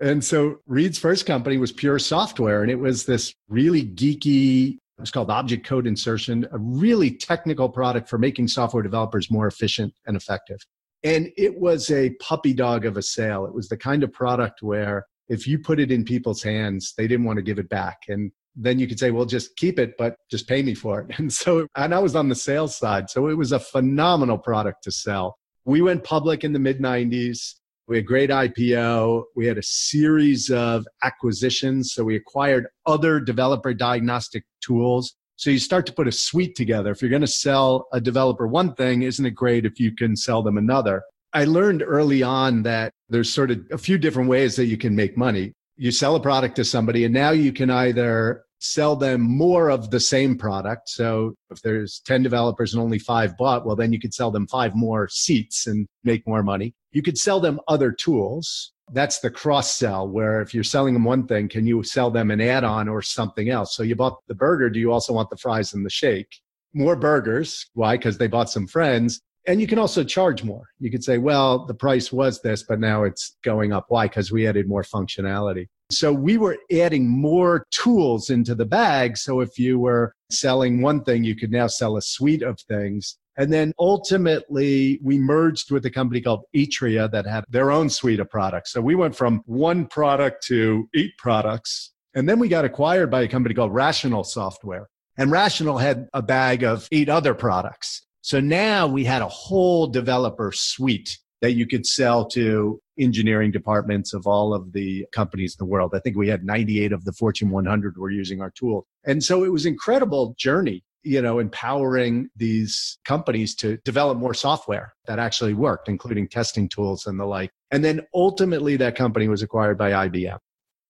And 0.00 0.24
so 0.24 0.60
Reed's 0.66 0.98
first 0.98 1.26
company 1.26 1.58
was 1.58 1.70
Pure 1.72 1.98
Software, 2.00 2.62
and 2.62 2.70
it 2.70 2.78
was 2.78 3.04
this 3.04 3.34
really 3.48 3.84
geeky. 3.84 4.74
It 4.74 5.00
was 5.00 5.10
called 5.10 5.30
Object 5.30 5.66
Code 5.66 5.86
Insertion, 5.86 6.46
a 6.50 6.58
really 6.58 7.10
technical 7.10 7.68
product 7.68 8.08
for 8.08 8.18
making 8.18 8.48
software 8.48 8.82
developers 8.82 9.30
more 9.30 9.46
efficient 9.46 9.92
and 10.06 10.16
effective. 10.16 10.58
And 11.02 11.30
it 11.36 11.58
was 11.58 11.90
a 11.90 12.10
puppy 12.20 12.54
dog 12.54 12.86
of 12.86 12.96
a 12.96 13.02
sale. 13.02 13.44
It 13.44 13.54
was 13.54 13.68
the 13.68 13.76
kind 13.76 14.02
of 14.02 14.12
product 14.12 14.62
where 14.62 15.04
if 15.28 15.46
you 15.46 15.58
put 15.58 15.78
it 15.80 15.90
in 15.90 16.04
people's 16.04 16.42
hands, 16.42 16.94
they 16.96 17.06
didn't 17.06 17.26
want 17.26 17.36
to 17.36 17.42
give 17.42 17.58
it 17.58 17.68
back. 17.68 17.98
And 18.08 18.32
then 18.56 18.78
you 18.78 18.88
could 18.88 18.98
say, 18.98 19.10
well, 19.10 19.26
just 19.26 19.54
keep 19.56 19.78
it, 19.78 19.96
but 19.98 20.16
just 20.30 20.48
pay 20.48 20.62
me 20.62 20.74
for 20.74 21.00
it. 21.00 21.06
And 21.18 21.32
so, 21.32 21.66
and 21.76 21.94
I 21.94 21.98
was 21.98 22.16
on 22.16 22.28
the 22.28 22.34
sales 22.34 22.76
side. 22.76 23.10
So 23.10 23.28
it 23.28 23.34
was 23.34 23.52
a 23.52 23.60
phenomenal 23.60 24.38
product 24.38 24.82
to 24.84 24.90
sell. 24.90 25.38
We 25.64 25.82
went 25.82 26.04
public 26.04 26.42
in 26.42 26.52
the 26.52 26.58
mid 26.58 26.80
90s. 26.80 27.54
We 27.88 27.96
had 27.96 28.06
great 28.06 28.30
IPO. 28.30 29.24
We 29.36 29.46
had 29.46 29.58
a 29.58 29.62
series 29.62 30.50
of 30.50 30.86
acquisitions. 31.04 31.92
So 31.92 32.02
we 32.02 32.16
acquired 32.16 32.66
other 32.86 33.20
developer 33.20 33.72
diagnostic 33.74 34.44
tools. 34.60 35.14
So 35.36 35.50
you 35.50 35.58
start 35.58 35.86
to 35.86 35.92
put 35.92 36.08
a 36.08 36.12
suite 36.12 36.56
together. 36.56 36.90
If 36.90 37.02
you're 37.02 37.10
going 37.10 37.20
to 37.20 37.28
sell 37.28 37.86
a 37.92 38.00
developer 38.00 38.46
one 38.46 38.74
thing, 38.74 39.02
isn't 39.02 39.24
it 39.24 39.32
great 39.32 39.66
if 39.66 39.78
you 39.78 39.94
can 39.94 40.16
sell 40.16 40.42
them 40.42 40.56
another? 40.56 41.02
I 41.32 41.44
learned 41.44 41.82
early 41.86 42.22
on 42.22 42.62
that 42.62 42.92
there's 43.10 43.32
sort 43.32 43.50
of 43.50 43.60
a 43.70 43.78
few 43.78 43.98
different 43.98 44.30
ways 44.30 44.56
that 44.56 44.66
you 44.66 44.78
can 44.78 44.96
make 44.96 45.16
money. 45.16 45.52
You 45.76 45.90
sell 45.90 46.16
a 46.16 46.20
product 46.20 46.56
to 46.56 46.64
somebody, 46.64 47.04
and 47.04 47.12
now 47.12 47.30
you 47.30 47.52
can 47.52 47.68
either 47.68 48.45
sell 48.58 48.96
them 48.96 49.20
more 49.20 49.70
of 49.70 49.90
the 49.90 50.00
same 50.00 50.36
product. 50.36 50.88
So 50.88 51.34
if 51.50 51.60
there's 51.62 52.00
10 52.06 52.22
developers 52.22 52.72
and 52.72 52.82
only 52.82 52.98
five 52.98 53.36
bought, 53.36 53.66
well, 53.66 53.76
then 53.76 53.92
you 53.92 54.00
could 54.00 54.14
sell 54.14 54.30
them 54.30 54.46
five 54.46 54.74
more 54.74 55.08
seats 55.08 55.66
and 55.66 55.86
make 56.04 56.26
more 56.26 56.42
money. 56.42 56.74
You 56.92 57.02
could 57.02 57.18
sell 57.18 57.40
them 57.40 57.60
other 57.68 57.92
tools. 57.92 58.72
That's 58.92 59.18
the 59.18 59.30
cross 59.30 59.72
sell, 59.72 60.08
where 60.08 60.40
if 60.40 60.54
you're 60.54 60.64
selling 60.64 60.94
them 60.94 61.04
one 61.04 61.26
thing, 61.26 61.48
can 61.48 61.66
you 61.66 61.82
sell 61.82 62.10
them 62.10 62.30
an 62.30 62.40
add 62.40 62.64
on 62.64 62.88
or 62.88 63.02
something 63.02 63.50
else? 63.50 63.74
So 63.74 63.82
you 63.82 63.96
bought 63.96 64.18
the 64.28 64.34
burger. 64.34 64.70
Do 64.70 64.78
you 64.78 64.92
also 64.92 65.12
want 65.12 65.28
the 65.28 65.36
fries 65.36 65.74
and 65.74 65.84
the 65.84 65.90
shake? 65.90 66.28
More 66.72 66.94
burgers. 66.94 67.66
Why? 67.74 67.96
Because 67.96 68.16
they 68.16 68.28
bought 68.28 68.50
some 68.50 68.66
friends. 68.66 69.20
And 69.46 69.60
you 69.60 69.66
can 69.66 69.78
also 69.78 70.02
charge 70.02 70.42
more. 70.42 70.68
You 70.80 70.90
could 70.90 71.04
say, 71.04 71.18
well, 71.18 71.66
the 71.66 71.74
price 71.74 72.12
was 72.12 72.42
this, 72.42 72.64
but 72.64 72.80
now 72.80 73.04
it's 73.04 73.36
going 73.44 73.72
up. 73.72 73.86
Why? 73.88 74.06
Because 74.08 74.32
we 74.32 74.46
added 74.46 74.68
more 74.68 74.82
functionality. 74.82 75.68
So 75.90 76.12
we 76.12 76.36
were 76.36 76.58
adding 76.72 77.08
more 77.08 77.64
tools 77.70 78.30
into 78.30 78.56
the 78.56 78.64
bag. 78.64 79.16
So 79.16 79.40
if 79.40 79.56
you 79.56 79.78
were 79.78 80.14
selling 80.30 80.82
one 80.82 81.04
thing, 81.04 81.22
you 81.22 81.36
could 81.36 81.52
now 81.52 81.68
sell 81.68 81.96
a 81.96 82.02
suite 82.02 82.42
of 82.42 82.58
things. 82.60 83.18
And 83.38 83.52
then 83.52 83.72
ultimately, 83.78 84.98
we 85.02 85.18
merged 85.18 85.70
with 85.70 85.86
a 85.86 85.90
company 85.90 86.20
called 86.20 86.44
Atria 86.56 87.08
that 87.12 87.26
had 87.26 87.44
their 87.48 87.70
own 87.70 87.88
suite 87.88 88.18
of 88.18 88.30
products. 88.30 88.72
So 88.72 88.80
we 88.80 88.94
went 88.94 89.14
from 89.14 89.42
one 89.46 89.86
product 89.86 90.44
to 90.46 90.88
eight 90.94 91.16
products. 91.18 91.92
And 92.14 92.28
then 92.28 92.38
we 92.38 92.48
got 92.48 92.64
acquired 92.64 93.10
by 93.10 93.22
a 93.22 93.28
company 93.28 93.54
called 93.54 93.74
Rational 93.74 94.24
Software. 94.24 94.88
And 95.18 95.30
Rational 95.30 95.78
had 95.78 96.08
a 96.14 96.22
bag 96.22 96.64
of 96.64 96.88
eight 96.90 97.08
other 97.08 97.34
products. 97.34 98.02
So 98.26 98.40
now 98.40 98.88
we 98.88 99.04
had 99.04 99.22
a 99.22 99.28
whole 99.28 99.86
developer 99.86 100.50
suite 100.52 101.16
that 101.42 101.52
you 101.52 101.64
could 101.64 101.86
sell 101.86 102.26
to 102.30 102.80
engineering 102.98 103.52
departments 103.52 104.12
of 104.12 104.26
all 104.26 104.52
of 104.52 104.72
the 104.72 105.06
companies 105.12 105.54
in 105.54 105.64
the 105.64 105.70
world. 105.70 105.92
I 105.94 106.00
think 106.00 106.16
we 106.16 106.26
had 106.26 106.44
98 106.44 106.90
of 106.90 107.04
the 107.04 107.12
Fortune 107.12 107.50
100 107.50 107.96
were 107.96 108.10
using 108.10 108.40
our 108.40 108.50
tool. 108.50 108.84
And 109.04 109.22
so 109.22 109.44
it 109.44 109.52
was 109.52 109.64
incredible 109.64 110.34
journey, 110.36 110.82
you 111.04 111.22
know, 111.22 111.38
empowering 111.38 112.28
these 112.34 112.98
companies 113.04 113.54
to 113.56 113.76
develop 113.84 114.18
more 114.18 114.34
software 114.34 114.94
that 115.06 115.20
actually 115.20 115.54
worked, 115.54 115.88
including 115.88 116.26
testing 116.26 116.68
tools 116.68 117.06
and 117.06 117.20
the 117.20 117.26
like. 117.26 117.52
And 117.70 117.84
then 117.84 118.08
ultimately 118.12 118.76
that 118.78 118.96
company 118.96 119.28
was 119.28 119.40
acquired 119.40 119.78
by 119.78 120.08
IBM. 120.08 120.38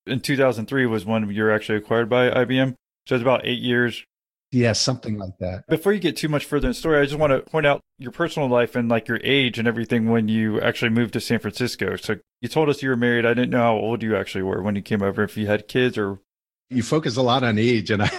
In 0.07 0.21
2003 0.21 0.87
was 0.87 1.05
when 1.05 1.29
you 1.29 1.43
were 1.43 1.53
actually 1.53 1.77
acquired 1.77 2.09
by 2.09 2.31
IBM. 2.31 2.77
So 3.07 3.15
it's 3.15 3.21
about 3.21 3.45
eight 3.45 3.61
years 3.61 4.07
yeah, 4.53 4.73
something 4.73 5.19
like 5.19 5.39
that. 5.41 5.67
Before 5.69 5.93
you 5.93 6.01
get 6.01 6.17
too 6.17 6.29
much 6.29 6.45
further 6.45 6.67
in 6.69 6.71
the 6.71 6.75
story, 6.75 7.01
I 7.01 7.05
just 7.05 7.19
want 7.19 7.33
to 7.33 7.41
point 7.51 7.67
out 7.67 7.81
your 7.99 8.13
personal 8.13 8.49
life 8.49 8.77
and 8.77 8.89
like 8.89 9.09
your 9.09 9.21
age 9.25 9.59
and 9.59 9.67
everything 9.67 10.09
when 10.09 10.29
you 10.29 10.61
actually 10.61 10.91
moved 10.91 11.13
to 11.15 11.21
San 11.21 11.41
Francisco. 11.41 11.97
So 11.97 12.17
you 12.41 12.49
told 12.49 12.69
us 12.69 12.83
you 12.83 12.89
were 12.91 12.97
married. 12.97 13.27
I 13.27 13.35
didn't 13.35 13.51
know 13.51 13.59
how 13.59 13.75
old 13.75 14.03
you 14.03 14.17
actually 14.17 14.43
were 14.43 14.63
when 14.63 14.77
you 14.77 14.83
came 14.83 15.03
over, 15.03 15.23
if 15.23 15.37
you 15.37 15.47
had 15.47 15.69
kids 15.69 15.99
or. 15.99 16.21
You 16.69 16.83
focus 16.83 17.17
a 17.17 17.23
lot 17.23 17.45
on 17.45 17.59
age, 17.59 17.93
and 17.93 18.03
I, 18.03 18.11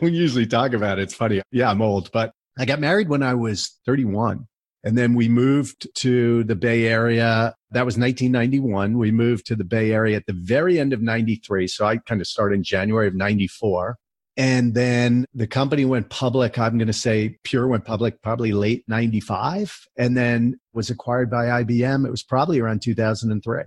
we 0.00 0.12
usually 0.12 0.46
talk 0.46 0.72
about 0.72 1.00
it. 1.00 1.02
It's 1.02 1.14
funny. 1.14 1.42
Yeah, 1.50 1.68
I'm 1.68 1.82
old, 1.82 2.12
but 2.12 2.30
I 2.56 2.64
got 2.64 2.78
married 2.78 3.08
when 3.08 3.24
I 3.24 3.34
was 3.34 3.80
31. 3.86 4.46
And 4.84 4.96
then 4.96 5.14
we 5.14 5.28
moved 5.28 5.88
to 5.96 6.44
the 6.44 6.54
Bay 6.54 6.86
Area. 6.86 7.54
That 7.72 7.84
was 7.84 7.98
1991. 7.98 8.96
We 8.96 9.10
moved 9.10 9.46
to 9.46 9.56
the 9.56 9.64
Bay 9.64 9.90
Area 9.90 10.16
at 10.16 10.26
the 10.26 10.32
very 10.32 10.78
end 10.78 10.92
of 10.92 11.02
93. 11.02 11.66
So 11.66 11.84
I 11.84 11.96
kind 11.96 12.20
of 12.20 12.26
started 12.26 12.56
in 12.56 12.62
January 12.62 13.08
of 13.08 13.14
94. 13.14 13.96
And 14.38 14.72
then 14.72 15.26
the 15.34 15.48
company 15.48 15.84
went 15.84 16.10
public. 16.10 16.60
I'm 16.60 16.78
going 16.78 16.86
to 16.86 16.92
say 16.92 17.36
Pure 17.42 17.66
went 17.66 17.84
public 17.84 18.22
probably 18.22 18.52
late 18.52 18.84
95 18.86 19.76
and 19.96 20.16
then 20.16 20.54
was 20.72 20.90
acquired 20.90 21.28
by 21.28 21.46
IBM. 21.46 22.06
It 22.06 22.10
was 22.10 22.22
probably 22.22 22.60
around 22.60 22.80
2003. 22.80 23.64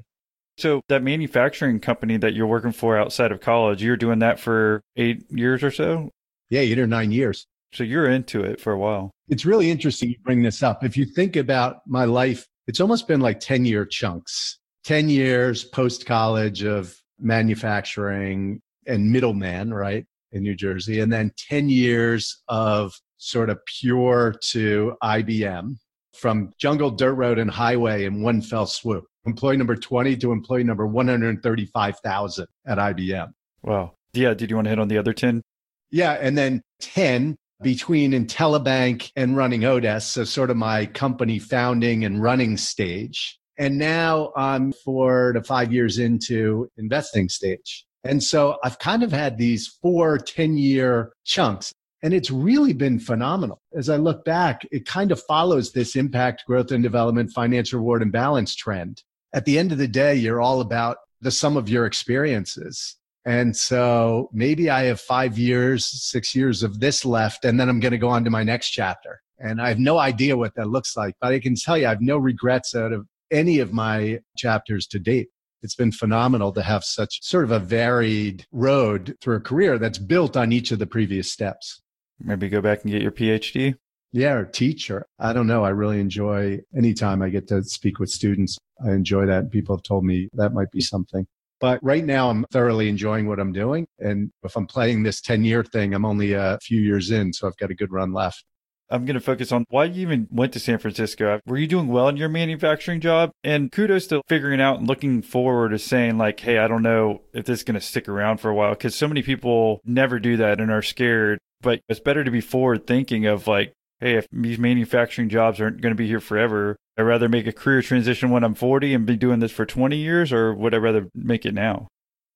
So, 0.57 0.81
that 0.87 1.03
manufacturing 1.03 1.79
company 1.79 2.17
that 2.17 2.33
you're 2.33 2.47
working 2.47 2.71
for 2.71 2.97
outside 2.97 3.31
of 3.31 3.41
college, 3.41 3.83
you're 3.83 3.97
doing 3.97 4.19
that 4.19 4.39
for 4.39 4.81
eight 4.95 5.23
years 5.29 5.63
or 5.63 5.71
so? 5.71 6.09
Yeah, 6.49 6.61
eight 6.61 6.79
or 6.79 6.87
nine 6.87 7.11
years. 7.11 7.45
So, 7.73 7.83
you're 7.83 8.09
into 8.09 8.43
it 8.43 8.61
for 8.61 8.71
a 8.71 8.77
while. 8.77 9.11
It's 9.27 9.45
really 9.45 9.71
interesting 9.71 10.09
you 10.09 10.15
bring 10.23 10.43
this 10.43 10.61
up. 10.61 10.83
If 10.83 10.95
you 10.95 11.05
think 11.05 11.35
about 11.35 11.77
my 11.87 12.05
life, 12.05 12.45
it's 12.67 12.79
almost 12.79 13.07
been 13.07 13.21
like 13.21 13.39
10 13.39 13.65
year 13.65 13.85
chunks, 13.85 14.59
10 14.85 15.09
years 15.09 15.63
post 15.63 16.05
college 16.05 16.63
of 16.63 16.95
manufacturing 17.19 18.61
and 18.85 19.11
middleman, 19.11 19.73
right? 19.73 20.05
In 20.31 20.43
New 20.43 20.55
Jersey, 20.55 21.01
and 21.01 21.11
then 21.11 21.31
10 21.37 21.69
years 21.69 22.41
of 22.47 22.93
sort 23.17 23.49
of 23.49 23.59
pure 23.65 24.35
to 24.51 24.95
IBM 25.03 25.75
from 26.15 26.51
jungle, 26.57 26.89
dirt 26.89 27.13
road, 27.13 27.39
and 27.39 27.49
highway 27.49 28.05
in 28.05 28.21
one 28.21 28.41
fell 28.41 28.65
swoop. 28.65 29.05
Employee 29.25 29.57
number 29.57 29.75
20 29.75 30.17
to 30.17 30.31
employee 30.31 30.63
number 30.63 30.87
135,000 30.87 32.47
at 32.67 32.77
IBM. 32.77 33.31
Wow. 33.63 33.93
Yeah. 34.13 34.33
Did 34.33 34.49
you 34.49 34.55
want 34.55 34.65
to 34.65 34.69
hit 34.69 34.79
on 34.79 34.87
the 34.87 34.97
other 34.97 35.13
10? 35.13 35.43
Yeah. 35.91 36.13
And 36.13 36.37
then 36.37 36.61
10 36.81 37.37
between 37.61 38.11
IntelliBank 38.11 39.11
and 39.15 39.37
running 39.37 39.61
Odesk. 39.61 40.03
So, 40.03 40.23
sort 40.23 40.49
of 40.49 40.57
my 40.57 40.87
company 40.87 41.37
founding 41.37 42.03
and 42.05 42.21
running 42.21 42.57
stage. 42.57 43.37
And 43.57 43.77
now 43.77 44.31
I'm 44.35 44.71
four 44.71 45.33
to 45.33 45.43
five 45.43 45.71
years 45.71 45.99
into 45.99 46.67
investing 46.77 47.29
stage. 47.29 47.85
And 48.03 48.23
so 48.23 48.57
I've 48.63 48.79
kind 48.79 49.03
of 49.03 49.11
had 49.11 49.37
these 49.37 49.67
four 49.67 50.17
10 50.17 50.57
year 50.57 51.13
chunks. 51.23 51.71
And 52.03 52.13
it's 52.13 52.31
really 52.31 52.73
been 52.73 52.99
phenomenal. 52.99 53.61
As 53.75 53.87
I 53.89 53.97
look 53.97 54.25
back, 54.25 54.65
it 54.71 54.87
kind 54.87 55.11
of 55.11 55.21
follows 55.21 55.71
this 55.71 55.95
impact, 55.95 56.43
growth, 56.47 56.71
and 56.71 56.81
development, 56.81 57.31
financial 57.31 57.79
reward, 57.79 58.01
and 58.01 58.11
balance 58.11 58.55
trend. 58.55 59.03
At 59.33 59.45
the 59.45 59.59
end 59.59 59.71
of 59.71 59.77
the 59.77 59.87
day, 59.87 60.15
you're 60.15 60.41
all 60.41 60.61
about 60.61 60.97
the 61.21 61.29
sum 61.29 61.57
of 61.57 61.69
your 61.69 61.85
experiences. 61.85 62.95
And 63.23 63.55
so 63.55 64.31
maybe 64.33 64.71
I 64.71 64.85
have 64.85 64.99
five 64.99 65.37
years, 65.37 65.85
six 65.85 66.33
years 66.33 66.63
of 66.63 66.79
this 66.79 67.05
left, 67.05 67.45
and 67.45 67.59
then 67.59 67.69
I'm 67.69 67.79
going 67.79 67.91
to 67.91 67.99
go 67.99 68.09
on 68.09 68.23
to 68.23 68.31
my 68.31 68.43
next 68.43 68.71
chapter. 68.71 69.21
And 69.37 69.61
I 69.61 69.69
have 69.69 69.79
no 69.79 69.99
idea 69.99 70.35
what 70.35 70.55
that 70.55 70.69
looks 70.69 70.97
like, 70.97 71.15
but 71.21 71.31
I 71.31 71.39
can 71.39 71.53
tell 71.55 71.77
you 71.77 71.85
I 71.85 71.89
have 71.89 72.01
no 72.01 72.17
regrets 72.17 72.73
out 72.75 72.93
of 72.93 73.07
any 73.29 73.59
of 73.59 73.73
my 73.73 74.19
chapters 74.37 74.87
to 74.87 74.99
date 74.99 75.29
it's 75.61 75.75
been 75.75 75.91
phenomenal 75.91 76.51
to 76.53 76.61
have 76.61 76.83
such 76.83 77.19
sort 77.21 77.43
of 77.43 77.51
a 77.51 77.59
varied 77.59 78.45
road 78.51 79.15
through 79.21 79.35
a 79.35 79.41
career 79.41 79.77
that's 79.77 79.97
built 79.97 80.35
on 80.35 80.51
each 80.51 80.71
of 80.71 80.79
the 80.79 80.87
previous 80.87 81.31
steps. 81.31 81.81
Maybe 82.19 82.49
go 82.49 82.61
back 82.61 82.83
and 82.83 82.91
get 82.91 83.01
your 83.01 83.11
PhD. 83.11 83.75
Yeah, 84.13 84.33
or 84.33 84.45
teach, 84.45 84.91
or 84.91 85.05
I 85.19 85.31
don't 85.31 85.47
know. 85.47 85.63
I 85.63 85.69
really 85.69 85.99
enjoy 85.99 86.59
anytime 86.75 87.21
I 87.21 87.29
get 87.29 87.47
to 87.47 87.63
speak 87.63 87.99
with 87.99 88.09
students. 88.09 88.57
I 88.85 88.91
enjoy 88.91 89.25
that. 89.27 89.51
People 89.51 89.75
have 89.75 89.83
told 89.83 90.03
me 90.03 90.27
that 90.33 90.53
might 90.53 90.69
be 90.71 90.81
something. 90.81 91.25
But 91.61 91.79
right 91.83 92.03
now, 92.03 92.29
I'm 92.29 92.43
thoroughly 92.51 92.89
enjoying 92.89 93.27
what 93.27 93.39
I'm 93.39 93.53
doing. 93.53 93.85
And 93.99 94.31
if 94.43 94.55
I'm 94.55 94.65
playing 94.67 95.03
this 95.03 95.21
10 95.21 95.45
year 95.45 95.63
thing, 95.63 95.93
I'm 95.93 96.05
only 96.05 96.33
a 96.33 96.57
few 96.61 96.81
years 96.81 97.11
in, 97.11 97.31
so 97.31 97.47
I've 97.47 97.55
got 97.57 97.69
a 97.69 97.75
good 97.75 97.91
run 97.91 98.11
left. 98.11 98.43
I'm 98.91 99.05
going 99.05 99.15
to 99.15 99.21
focus 99.21 99.51
on 99.51 99.65
why 99.69 99.85
you 99.85 100.01
even 100.01 100.27
went 100.31 100.53
to 100.53 100.59
San 100.59 100.77
Francisco. 100.77 101.39
Were 101.45 101.57
you 101.57 101.67
doing 101.67 101.87
well 101.87 102.09
in 102.09 102.17
your 102.17 102.29
manufacturing 102.29 102.99
job? 102.99 103.31
And 103.43 103.71
kudos 103.71 104.07
to 104.07 104.21
figuring 104.27 104.59
out 104.59 104.79
and 104.79 104.87
looking 104.87 105.21
forward 105.21 105.69
to 105.69 105.79
saying, 105.79 106.17
like, 106.17 106.39
hey, 106.41 106.57
I 106.57 106.67
don't 106.67 106.83
know 106.83 107.21
if 107.33 107.45
this 107.45 107.59
is 107.59 107.63
going 107.63 107.79
to 107.79 107.81
stick 107.81 108.09
around 108.09 108.39
for 108.39 108.49
a 108.49 108.55
while 108.55 108.71
because 108.71 108.93
so 108.93 109.07
many 109.07 109.21
people 109.21 109.81
never 109.85 110.19
do 110.19 110.37
that 110.37 110.59
and 110.59 110.69
are 110.69 110.81
scared. 110.81 111.39
But 111.61 111.81
it's 111.87 111.99
better 111.99 112.23
to 112.23 112.31
be 112.31 112.41
forward 112.41 112.85
thinking 112.85 113.25
of, 113.25 113.47
like, 113.47 113.73
hey, 113.99 114.15
if 114.15 114.27
these 114.31 114.57
manufacturing 114.57 115.29
jobs 115.29 115.61
aren't 115.61 115.79
going 115.79 115.91
to 115.91 115.97
be 115.97 116.07
here 116.07 116.19
forever, 116.19 116.75
I'd 116.97 117.03
rather 117.03 117.29
make 117.29 117.47
a 117.47 117.53
career 117.53 117.81
transition 117.81 118.31
when 118.31 118.43
I'm 118.43 118.55
40 118.55 118.93
and 118.93 119.05
be 119.05 119.15
doing 119.15 119.39
this 119.39 119.51
for 119.51 119.65
20 119.65 119.95
years, 119.95 120.33
or 120.33 120.53
would 120.53 120.73
I 120.73 120.77
rather 120.77 121.07
make 121.15 121.45
it 121.45 121.53
now? 121.53 121.87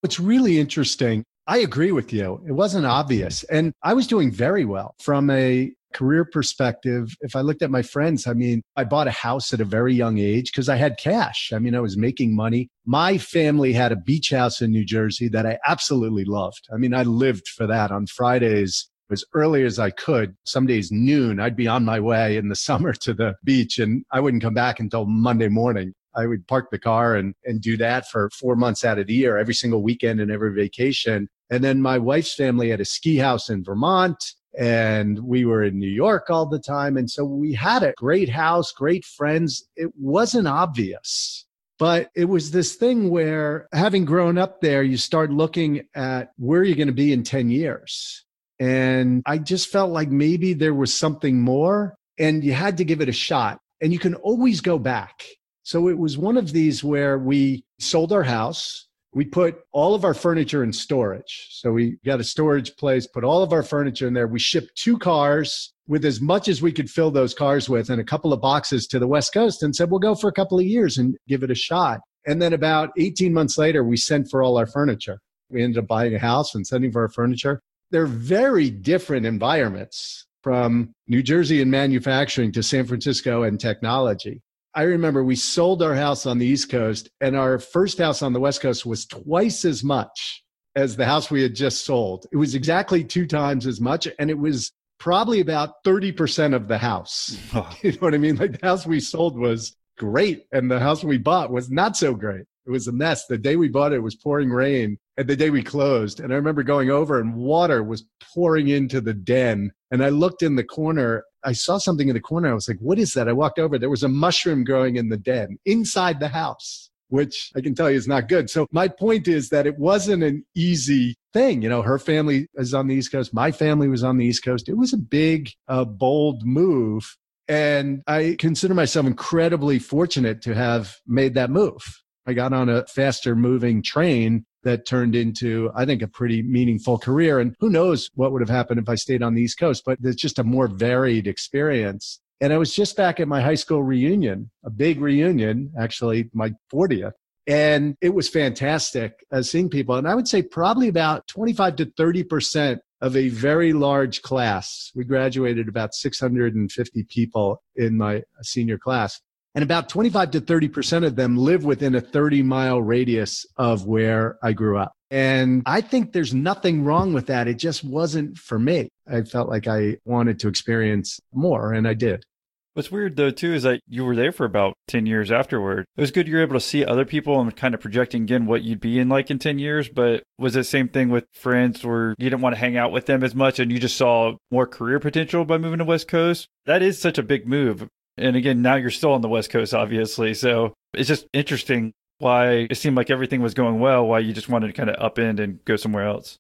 What's 0.01 0.19
really 0.19 0.59
interesting, 0.59 1.23
I 1.47 1.57
agree 1.57 1.91
with 1.91 2.13
you. 2.13 2.41
It 2.47 2.53
wasn't 2.53 2.85
obvious. 2.85 3.43
And 3.45 3.73
I 3.83 3.93
was 3.93 4.07
doing 4.07 4.31
very 4.31 4.65
well 4.65 4.95
from 4.99 5.29
a 5.29 5.71
career 5.95 6.25
perspective, 6.25 7.15
if 7.21 7.35
I 7.35 7.41
looked 7.41 7.61
at 7.61 7.71
my 7.71 7.81
friends, 7.81 8.27
I 8.27 8.33
mean, 8.33 8.61
I 8.75 8.83
bought 8.83 9.07
a 9.07 9.11
house 9.11 9.53
at 9.53 9.61
a 9.61 9.65
very 9.65 9.93
young 9.93 10.17
age 10.17 10.51
because 10.51 10.67
I 10.67 10.75
had 10.75 10.97
cash. 10.97 11.51
I 11.53 11.59
mean, 11.59 11.73
I 11.73 11.79
was 11.79 11.97
making 11.97 12.35
money. 12.35 12.67
My 12.85 13.17
family 13.17 13.71
had 13.71 13.91
a 13.91 13.95
beach 13.95 14.29
house 14.29 14.61
in 14.61 14.71
New 14.71 14.85
Jersey 14.85 15.29
that 15.29 15.45
I 15.45 15.57
absolutely 15.65 16.25
loved. 16.25 16.67
I 16.73 16.77
mean, 16.77 16.93
I 16.93 17.03
lived 17.03 17.47
for 17.47 17.65
that 17.67 17.91
on 17.91 18.07
Fridays 18.07 18.89
as 19.09 19.23
early 19.33 19.63
as 19.63 19.79
I 19.79 19.91
could. 19.91 20.35
Some 20.45 20.67
days 20.67 20.91
noon, 20.91 21.39
I'd 21.39 21.55
be 21.55 21.67
on 21.67 21.85
my 21.85 21.99
way 21.99 22.35
in 22.35 22.49
the 22.49 22.55
summer 22.67 22.91
to 22.93 23.13
the 23.13 23.35
beach 23.43 23.79
and 23.79 24.03
I 24.11 24.19
wouldn't 24.19 24.43
come 24.43 24.53
back 24.53 24.79
until 24.79 25.05
Monday 25.05 25.47
morning. 25.47 25.93
I 26.17 26.27
would 26.27 26.47
park 26.47 26.67
the 26.71 26.79
car 26.79 27.15
and, 27.15 27.33
and 27.43 27.61
do 27.61 27.77
that 27.77 28.07
for 28.07 28.29
four 28.29 28.55
months 28.55 28.85
out 28.85 28.99
of 28.99 29.07
the 29.07 29.13
year, 29.13 29.37
every 29.37 29.53
single 29.53 29.83
weekend 29.83 30.21
and 30.21 30.31
every 30.31 30.53
vacation. 30.53 31.27
And 31.49 31.63
then 31.63 31.81
my 31.81 31.97
wife's 31.97 32.33
family 32.33 32.69
had 32.69 32.81
a 32.81 32.85
ski 32.85 33.17
house 33.17 33.49
in 33.49 33.63
Vermont 33.63 34.17
and 34.57 35.19
we 35.19 35.45
were 35.45 35.63
in 35.63 35.79
New 35.79 35.89
York 35.89 36.29
all 36.29 36.45
the 36.45 36.59
time. 36.59 36.97
And 36.97 37.09
so 37.09 37.25
we 37.25 37.53
had 37.53 37.83
a 37.83 37.93
great 37.97 38.29
house, 38.29 38.71
great 38.71 39.05
friends. 39.05 39.67
It 39.75 39.91
wasn't 39.97 40.47
obvious, 40.47 41.45
but 41.77 42.09
it 42.15 42.25
was 42.25 42.51
this 42.51 42.75
thing 42.75 43.09
where 43.09 43.67
having 43.73 44.05
grown 44.05 44.37
up 44.37 44.61
there, 44.61 44.83
you 44.83 44.97
start 44.97 45.31
looking 45.31 45.87
at 45.95 46.31
where 46.37 46.63
you're 46.63 46.75
going 46.75 46.87
to 46.87 46.93
be 46.93 47.11
in 47.11 47.23
10 47.23 47.49
years. 47.49 48.23
And 48.59 49.21
I 49.25 49.37
just 49.37 49.69
felt 49.69 49.91
like 49.91 50.09
maybe 50.09 50.53
there 50.53 50.73
was 50.73 50.93
something 50.93 51.41
more 51.41 51.95
and 52.17 52.43
you 52.43 52.53
had 52.53 52.77
to 52.77 52.85
give 52.85 53.01
it 53.01 53.09
a 53.09 53.13
shot 53.13 53.59
and 53.81 53.91
you 53.91 53.99
can 53.99 54.15
always 54.15 54.61
go 54.61 54.79
back. 54.79 55.23
So 55.63 55.89
it 55.89 55.97
was 55.97 56.17
one 56.17 56.37
of 56.37 56.51
these 56.51 56.83
where 56.83 57.17
we 57.17 57.65
sold 57.79 58.13
our 58.13 58.23
house. 58.23 58.87
We 59.15 59.23
put 59.23 59.61
all 59.71 59.95
of 59.95 60.03
our 60.03 60.13
furniture 60.13 60.61
in 60.61 60.73
storage. 60.73 61.47
So 61.49 61.71
we 61.71 61.97
got 62.05 62.19
a 62.19 62.23
storage 62.23 62.75
place, 62.75 63.07
put 63.07 63.23
all 63.23 63.41
of 63.41 63.53
our 63.53 63.63
furniture 63.63 64.09
in 64.09 64.13
there. 64.13 64.27
We 64.27 64.39
shipped 64.39 64.75
two 64.75 64.97
cars 64.97 65.73
with 65.87 66.03
as 66.03 66.19
much 66.19 66.49
as 66.49 66.61
we 66.61 66.73
could 66.73 66.89
fill 66.89 67.11
those 67.11 67.33
cars 67.33 67.69
with 67.69 67.89
and 67.89 68.01
a 68.01 68.03
couple 68.03 68.33
of 68.33 68.41
boxes 68.41 68.85
to 68.87 68.99
the 68.99 69.07
West 69.07 69.33
Coast 69.33 69.63
and 69.63 69.73
said, 69.73 69.89
we'll 69.89 70.01
go 70.01 70.15
for 70.15 70.27
a 70.27 70.33
couple 70.33 70.59
of 70.59 70.65
years 70.65 70.97
and 70.97 71.15
give 71.29 71.43
it 71.43 71.49
a 71.49 71.55
shot. 71.55 72.01
And 72.27 72.41
then 72.41 72.51
about 72.51 72.89
18 72.97 73.33
months 73.33 73.57
later, 73.57 73.85
we 73.85 73.95
sent 73.95 74.27
for 74.29 74.43
all 74.43 74.57
our 74.57 74.67
furniture. 74.67 75.19
We 75.49 75.63
ended 75.63 75.81
up 75.81 75.87
buying 75.87 76.13
a 76.13 76.19
house 76.19 76.53
and 76.53 76.67
sending 76.67 76.91
for 76.91 77.03
our 77.03 77.09
furniture. 77.09 77.61
They're 77.91 78.07
very 78.07 78.69
different 78.69 79.25
environments 79.25 80.27
from 80.43 80.93
New 81.07 81.23
Jersey 81.23 81.61
and 81.61 81.71
manufacturing 81.71 82.51
to 82.51 82.61
San 82.61 82.85
Francisco 82.85 83.43
and 83.43 83.61
technology. 83.61 84.41
I 84.75 84.83
remember 84.83 85.23
we 85.23 85.37
sold 85.37 85.81
our 85.81 85.95
house 85.95 86.25
on 86.25 86.37
the 86.37 86.45
East 86.45 86.69
Coast, 86.69 87.09
and 87.21 87.37
our 87.37 87.59
first 87.59 87.97
house 87.97 88.21
on 88.21 88.33
the 88.33 88.41
West 88.41 88.59
Coast 88.59 88.85
was 88.85 89.05
twice 89.05 89.63
as 89.63 89.85
much 89.85 90.43
as 90.75 90.97
the 90.97 91.05
house 91.05 91.31
we 91.31 91.41
had 91.41 91.55
just 91.55 91.85
sold. 91.85 92.25
It 92.33 92.35
was 92.35 92.55
exactly 92.55 93.01
two 93.01 93.25
times 93.25 93.65
as 93.65 93.79
much, 93.79 94.05
and 94.19 94.29
it 94.29 94.37
was 94.37 94.73
probably 94.99 95.39
about 95.39 95.81
30% 95.85 96.53
of 96.53 96.67
the 96.67 96.77
house. 96.77 97.37
You 97.83 97.93
know 97.93 97.97
what 97.99 98.13
I 98.13 98.17
mean? 98.17 98.35
Like 98.35 98.59
the 98.59 98.67
house 98.67 98.85
we 98.85 98.99
sold 98.99 99.39
was 99.39 99.77
great, 99.97 100.45
and 100.51 100.69
the 100.69 100.79
house 100.79 101.05
we 101.05 101.19
bought 101.19 101.51
was 101.51 101.69
not 101.69 101.95
so 101.95 102.13
great. 102.13 102.43
It 102.65 102.71
was 102.71 102.87
a 102.87 102.91
mess. 102.91 103.27
The 103.27 103.37
day 103.37 103.55
we 103.55 103.69
bought 103.69 103.93
it, 103.93 103.97
it 103.97 103.99
was 103.99 104.15
pouring 104.15 104.49
rain, 104.49 104.97
and 105.15 105.25
the 105.25 105.37
day 105.37 105.51
we 105.51 105.63
closed. 105.63 106.19
And 106.19 106.33
I 106.33 106.35
remember 106.35 106.63
going 106.63 106.89
over, 106.89 107.21
and 107.21 107.33
water 107.33 107.81
was 107.81 108.03
pouring 108.33 108.67
into 108.67 108.99
the 108.99 109.13
den. 109.13 109.71
And 109.91 110.03
I 110.03 110.09
looked 110.09 110.41
in 110.41 110.57
the 110.57 110.63
corner. 110.65 111.23
I 111.45 111.53
saw 111.53 111.77
something 111.77 112.09
in 112.09 112.15
the 112.15 112.21
corner. 112.21 112.49
I 112.49 112.53
was 112.53 112.67
like, 112.67 112.79
what 112.79 112.99
is 112.99 113.13
that? 113.13 113.29
I 113.29 113.33
walked 113.33 113.59
over. 113.59 113.77
There 113.77 113.89
was 113.89 114.03
a 114.03 114.09
mushroom 114.09 114.63
growing 114.63 114.95
in 114.95 115.09
the 115.09 115.17
den 115.17 115.57
inside 115.65 116.19
the 116.19 116.27
house, 116.27 116.89
which 117.09 117.51
I 117.55 117.61
can 117.61 117.75
tell 117.75 117.89
you 117.89 117.97
is 117.97 118.07
not 118.07 118.27
good. 118.27 118.49
So 118.49 118.67
my 118.71 118.87
point 118.87 119.27
is 119.27 119.49
that 119.49 119.67
it 119.67 119.77
wasn't 119.77 120.23
an 120.23 120.43
easy 120.55 121.15
thing. 121.33 121.61
You 121.61 121.69
know, 121.69 121.83
her 121.83 121.99
family 121.99 122.47
is 122.55 122.73
on 122.73 122.87
the 122.87 122.95
East 122.95 123.11
Coast. 123.11 123.33
My 123.33 123.51
family 123.51 123.87
was 123.87 124.03
on 124.03 124.17
the 124.17 124.25
East 124.25 124.43
Coast. 124.43 124.67
It 124.67 124.77
was 124.77 124.91
a 124.91 124.97
big, 124.97 125.51
uh, 125.67 125.85
bold 125.85 126.45
move. 126.45 127.15
And 127.47 128.01
I 128.07 128.35
consider 128.39 128.73
myself 128.73 129.05
incredibly 129.05 129.77
fortunate 129.77 130.41
to 130.41 130.55
have 130.55 130.95
made 131.05 131.35
that 131.35 131.51
move. 131.51 131.83
I 132.25 132.33
got 132.33 132.53
on 132.53 132.69
a 132.69 132.87
faster 132.87 133.35
moving 133.35 133.83
train 133.83 134.45
that 134.65 134.85
turned 134.85 135.15
into, 135.15 135.71
I 135.75 135.85
think, 135.85 136.01
a 136.01 136.07
pretty 136.07 136.41
meaningful 136.41 136.97
career. 136.97 137.39
And 137.39 137.55
who 137.59 137.69
knows 137.69 138.09
what 138.15 138.33
would 138.33 138.41
have 138.41 138.49
happened 138.49 138.79
if 138.79 138.89
I 138.89 138.95
stayed 138.95 139.23
on 139.23 139.35
the 139.35 139.41
East 139.41 139.59
Coast, 139.59 139.83
but 139.85 139.99
it's 140.03 140.21
just 140.21 140.39
a 140.39 140.43
more 140.43 140.67
varied 140.67 141.27
experience. 141.27 142.19
And 142.41 142.51
I 142.51 142.57
was 142.57 142.75
just 142.75 142.97
back 142.97 143.19
at 143.19 143.29
my 143.29 143.41
high 143.41 143.55
school 143.55 143.83
reunion, 143.83 144.51
a 144.65 144.69
big 144.69 144.99
reunion, 144.99 145.71
actually, 145.79 146.29
my 146.33 146.51
40th. 146.73 147.13
And 147.47 147.95
it 148.01 148.13
was 148.13 148.27
fantastic 148.27 149.23
uh, 149.31 149.43
seeing 149.43 149.69
people. 149.69 149.95
And 149.95 150.07
I 150.07 150.15
would 150.15 150.27
say 150.27 150.41
probably 150.41 150.87
about 150.87 151.27
25 151.27 151.75
to 151.77 151.85
30% 151.85 152.79
of 153.01 153.15
a 153.15 153.29
very 153.29 153.71
large 153.71 154.23
class. 154.23 154.91
We 154.95 155.03
graduated 155.03 155.67
about 155.67 155.93
650 155.93 157.03
people 157.03 157.61
in 157.75 157.97
my 157.97 158.23
senior 158.41 158.79
class 158.79 159.21
and 159.55 159.63
about 159.63 159.89
25 159.89 160.31
to 160.31 160.41
30% 160.41 161.05
of 161.05 161.15
them 161.15 161.37
live 161.37 161.63
within 161.63 161.95
a 161.95 162.01
30 162.01 162.43
mile 162.43 162.81
radius 162.81 163.45
of 163.57 163.85
where 163.85 164.37
I 164.43 164.53
grew 164.53 164.77
up. 164.77 164.91
And 165.09 165.63
I 165.65 165.81
think 165.81 166.11
there's 166.11 166.33
nothing 166.33 166.83
wrong 166.83 167.13
with 167.13 167.27
that. 167.27 167.47
It 167.47 167.57
just 167.57 167.83
wasn't 167.83 168.37
for 168.37 168.59
me. 168.59 168.89
I 169.07 169.21
felt 169.21 169.49
like 169.49 169.67
I 169.67 169.97
wanted 170.03 170.39
to 170.39 170.47
experience 170.47 171.19
more, 171.33 171.73
and 171.73 171.87
I 171.87 171.93
did. 171.93 172.25
What's 172.73 172.91
weird 172.91 173.15
though 173.15 173.31
too 173.31 173.53
is 173.53 173.63
that 173.63 173.79
you 173.87 174.03
were 174.03 174.17
there 174.17 174.33
for 174.33 174.43
about 174.43 174.73
ten 174.85 175.05
years 175.05 175.31
afterward. 175.31 175.85
It 175.95 176.01
was 176.01 176.11
good 176.11 176.27
you 176.27 176.35
were 176.35 176.41
able 176.41 176.55
to 176.55 176.59
see 176.59 176.83
other 176.83 177.05
people 177.05 177.39
and 177.39 177.55
kind 177.55 177.73
of 177.73 177.79
projecting 177.79 178.23
again 178.23 178.47
what 178.47 178.63
you'd 178.63 178.81
be 178.81 178.99
in 178.99 179.07
like 179.07 179.31
in 179.31 179.39
ten 179.39 179.59
years. 179.59 179.87
But 179.87 180.23
was 180.37 180.57
it 180.57 180.65
same 180.65 180.89
thing 180.89 181.07
with 181.07 181.23
friends 181.31 181.85
where 181.85 182.09
you 182.17 182.29
didn't 182.29 182.41
want 182.41 182.55
to 182.55 182.59
hang 182.59 182.75
out 182.75 182.91
with 182.91 183.05
them 183.05 183.23
as 183.23 183.33
much 183.33 183.59
and 183.59 183.71
you 183.71 183.79
just 183.79 183.95
saw 183.95 184.33
more 184.51 184.67
career 184.67 184.99
potential 184.99 185.45
by 185.45 185.57
moving 185.57 185.79
to 185.79 185.85
West 185.85 186.09
Coast? 186.09 186.49
That 186.65 186.81
is 186.81 186.99
such 186.99 187.17
a 187.17 187.23
big 187.23 187.47
move. 187.47 187.87
And 188.17 188.35
again, 188.35 188.61
now 188.61 188.75
you're 188.75 188.91
still 188.91 189.13
on 189.13 189.21
the 189.21 189.29
West 189.29 189.49
Coast, 189.49 189.73
obviously. 189.73 190.33
So 190.33 190.73
it's 190.93 191.07
just 191.07 191.27
interesting 191.33 191.93
why 192.19 192.67
it 192.69 192.75
seemed 192.75 192.95
like 192.95 193.09
everything 193.09 193.41
was 193.41 193.53
going 193.53 193.79
well, 193.79 194.07
why 194.07 194.19
you 194.19 194.33
just 194.33 194.49
wanted 194.49 194.67
to 194.67 194.73
kind 194.73 194.89
of 194.89 194.95
upend 195.13 195.39
and 195.39 195.63
go 195.65 195.75
somewhere 195.75 196.07
else. 196.07 196.37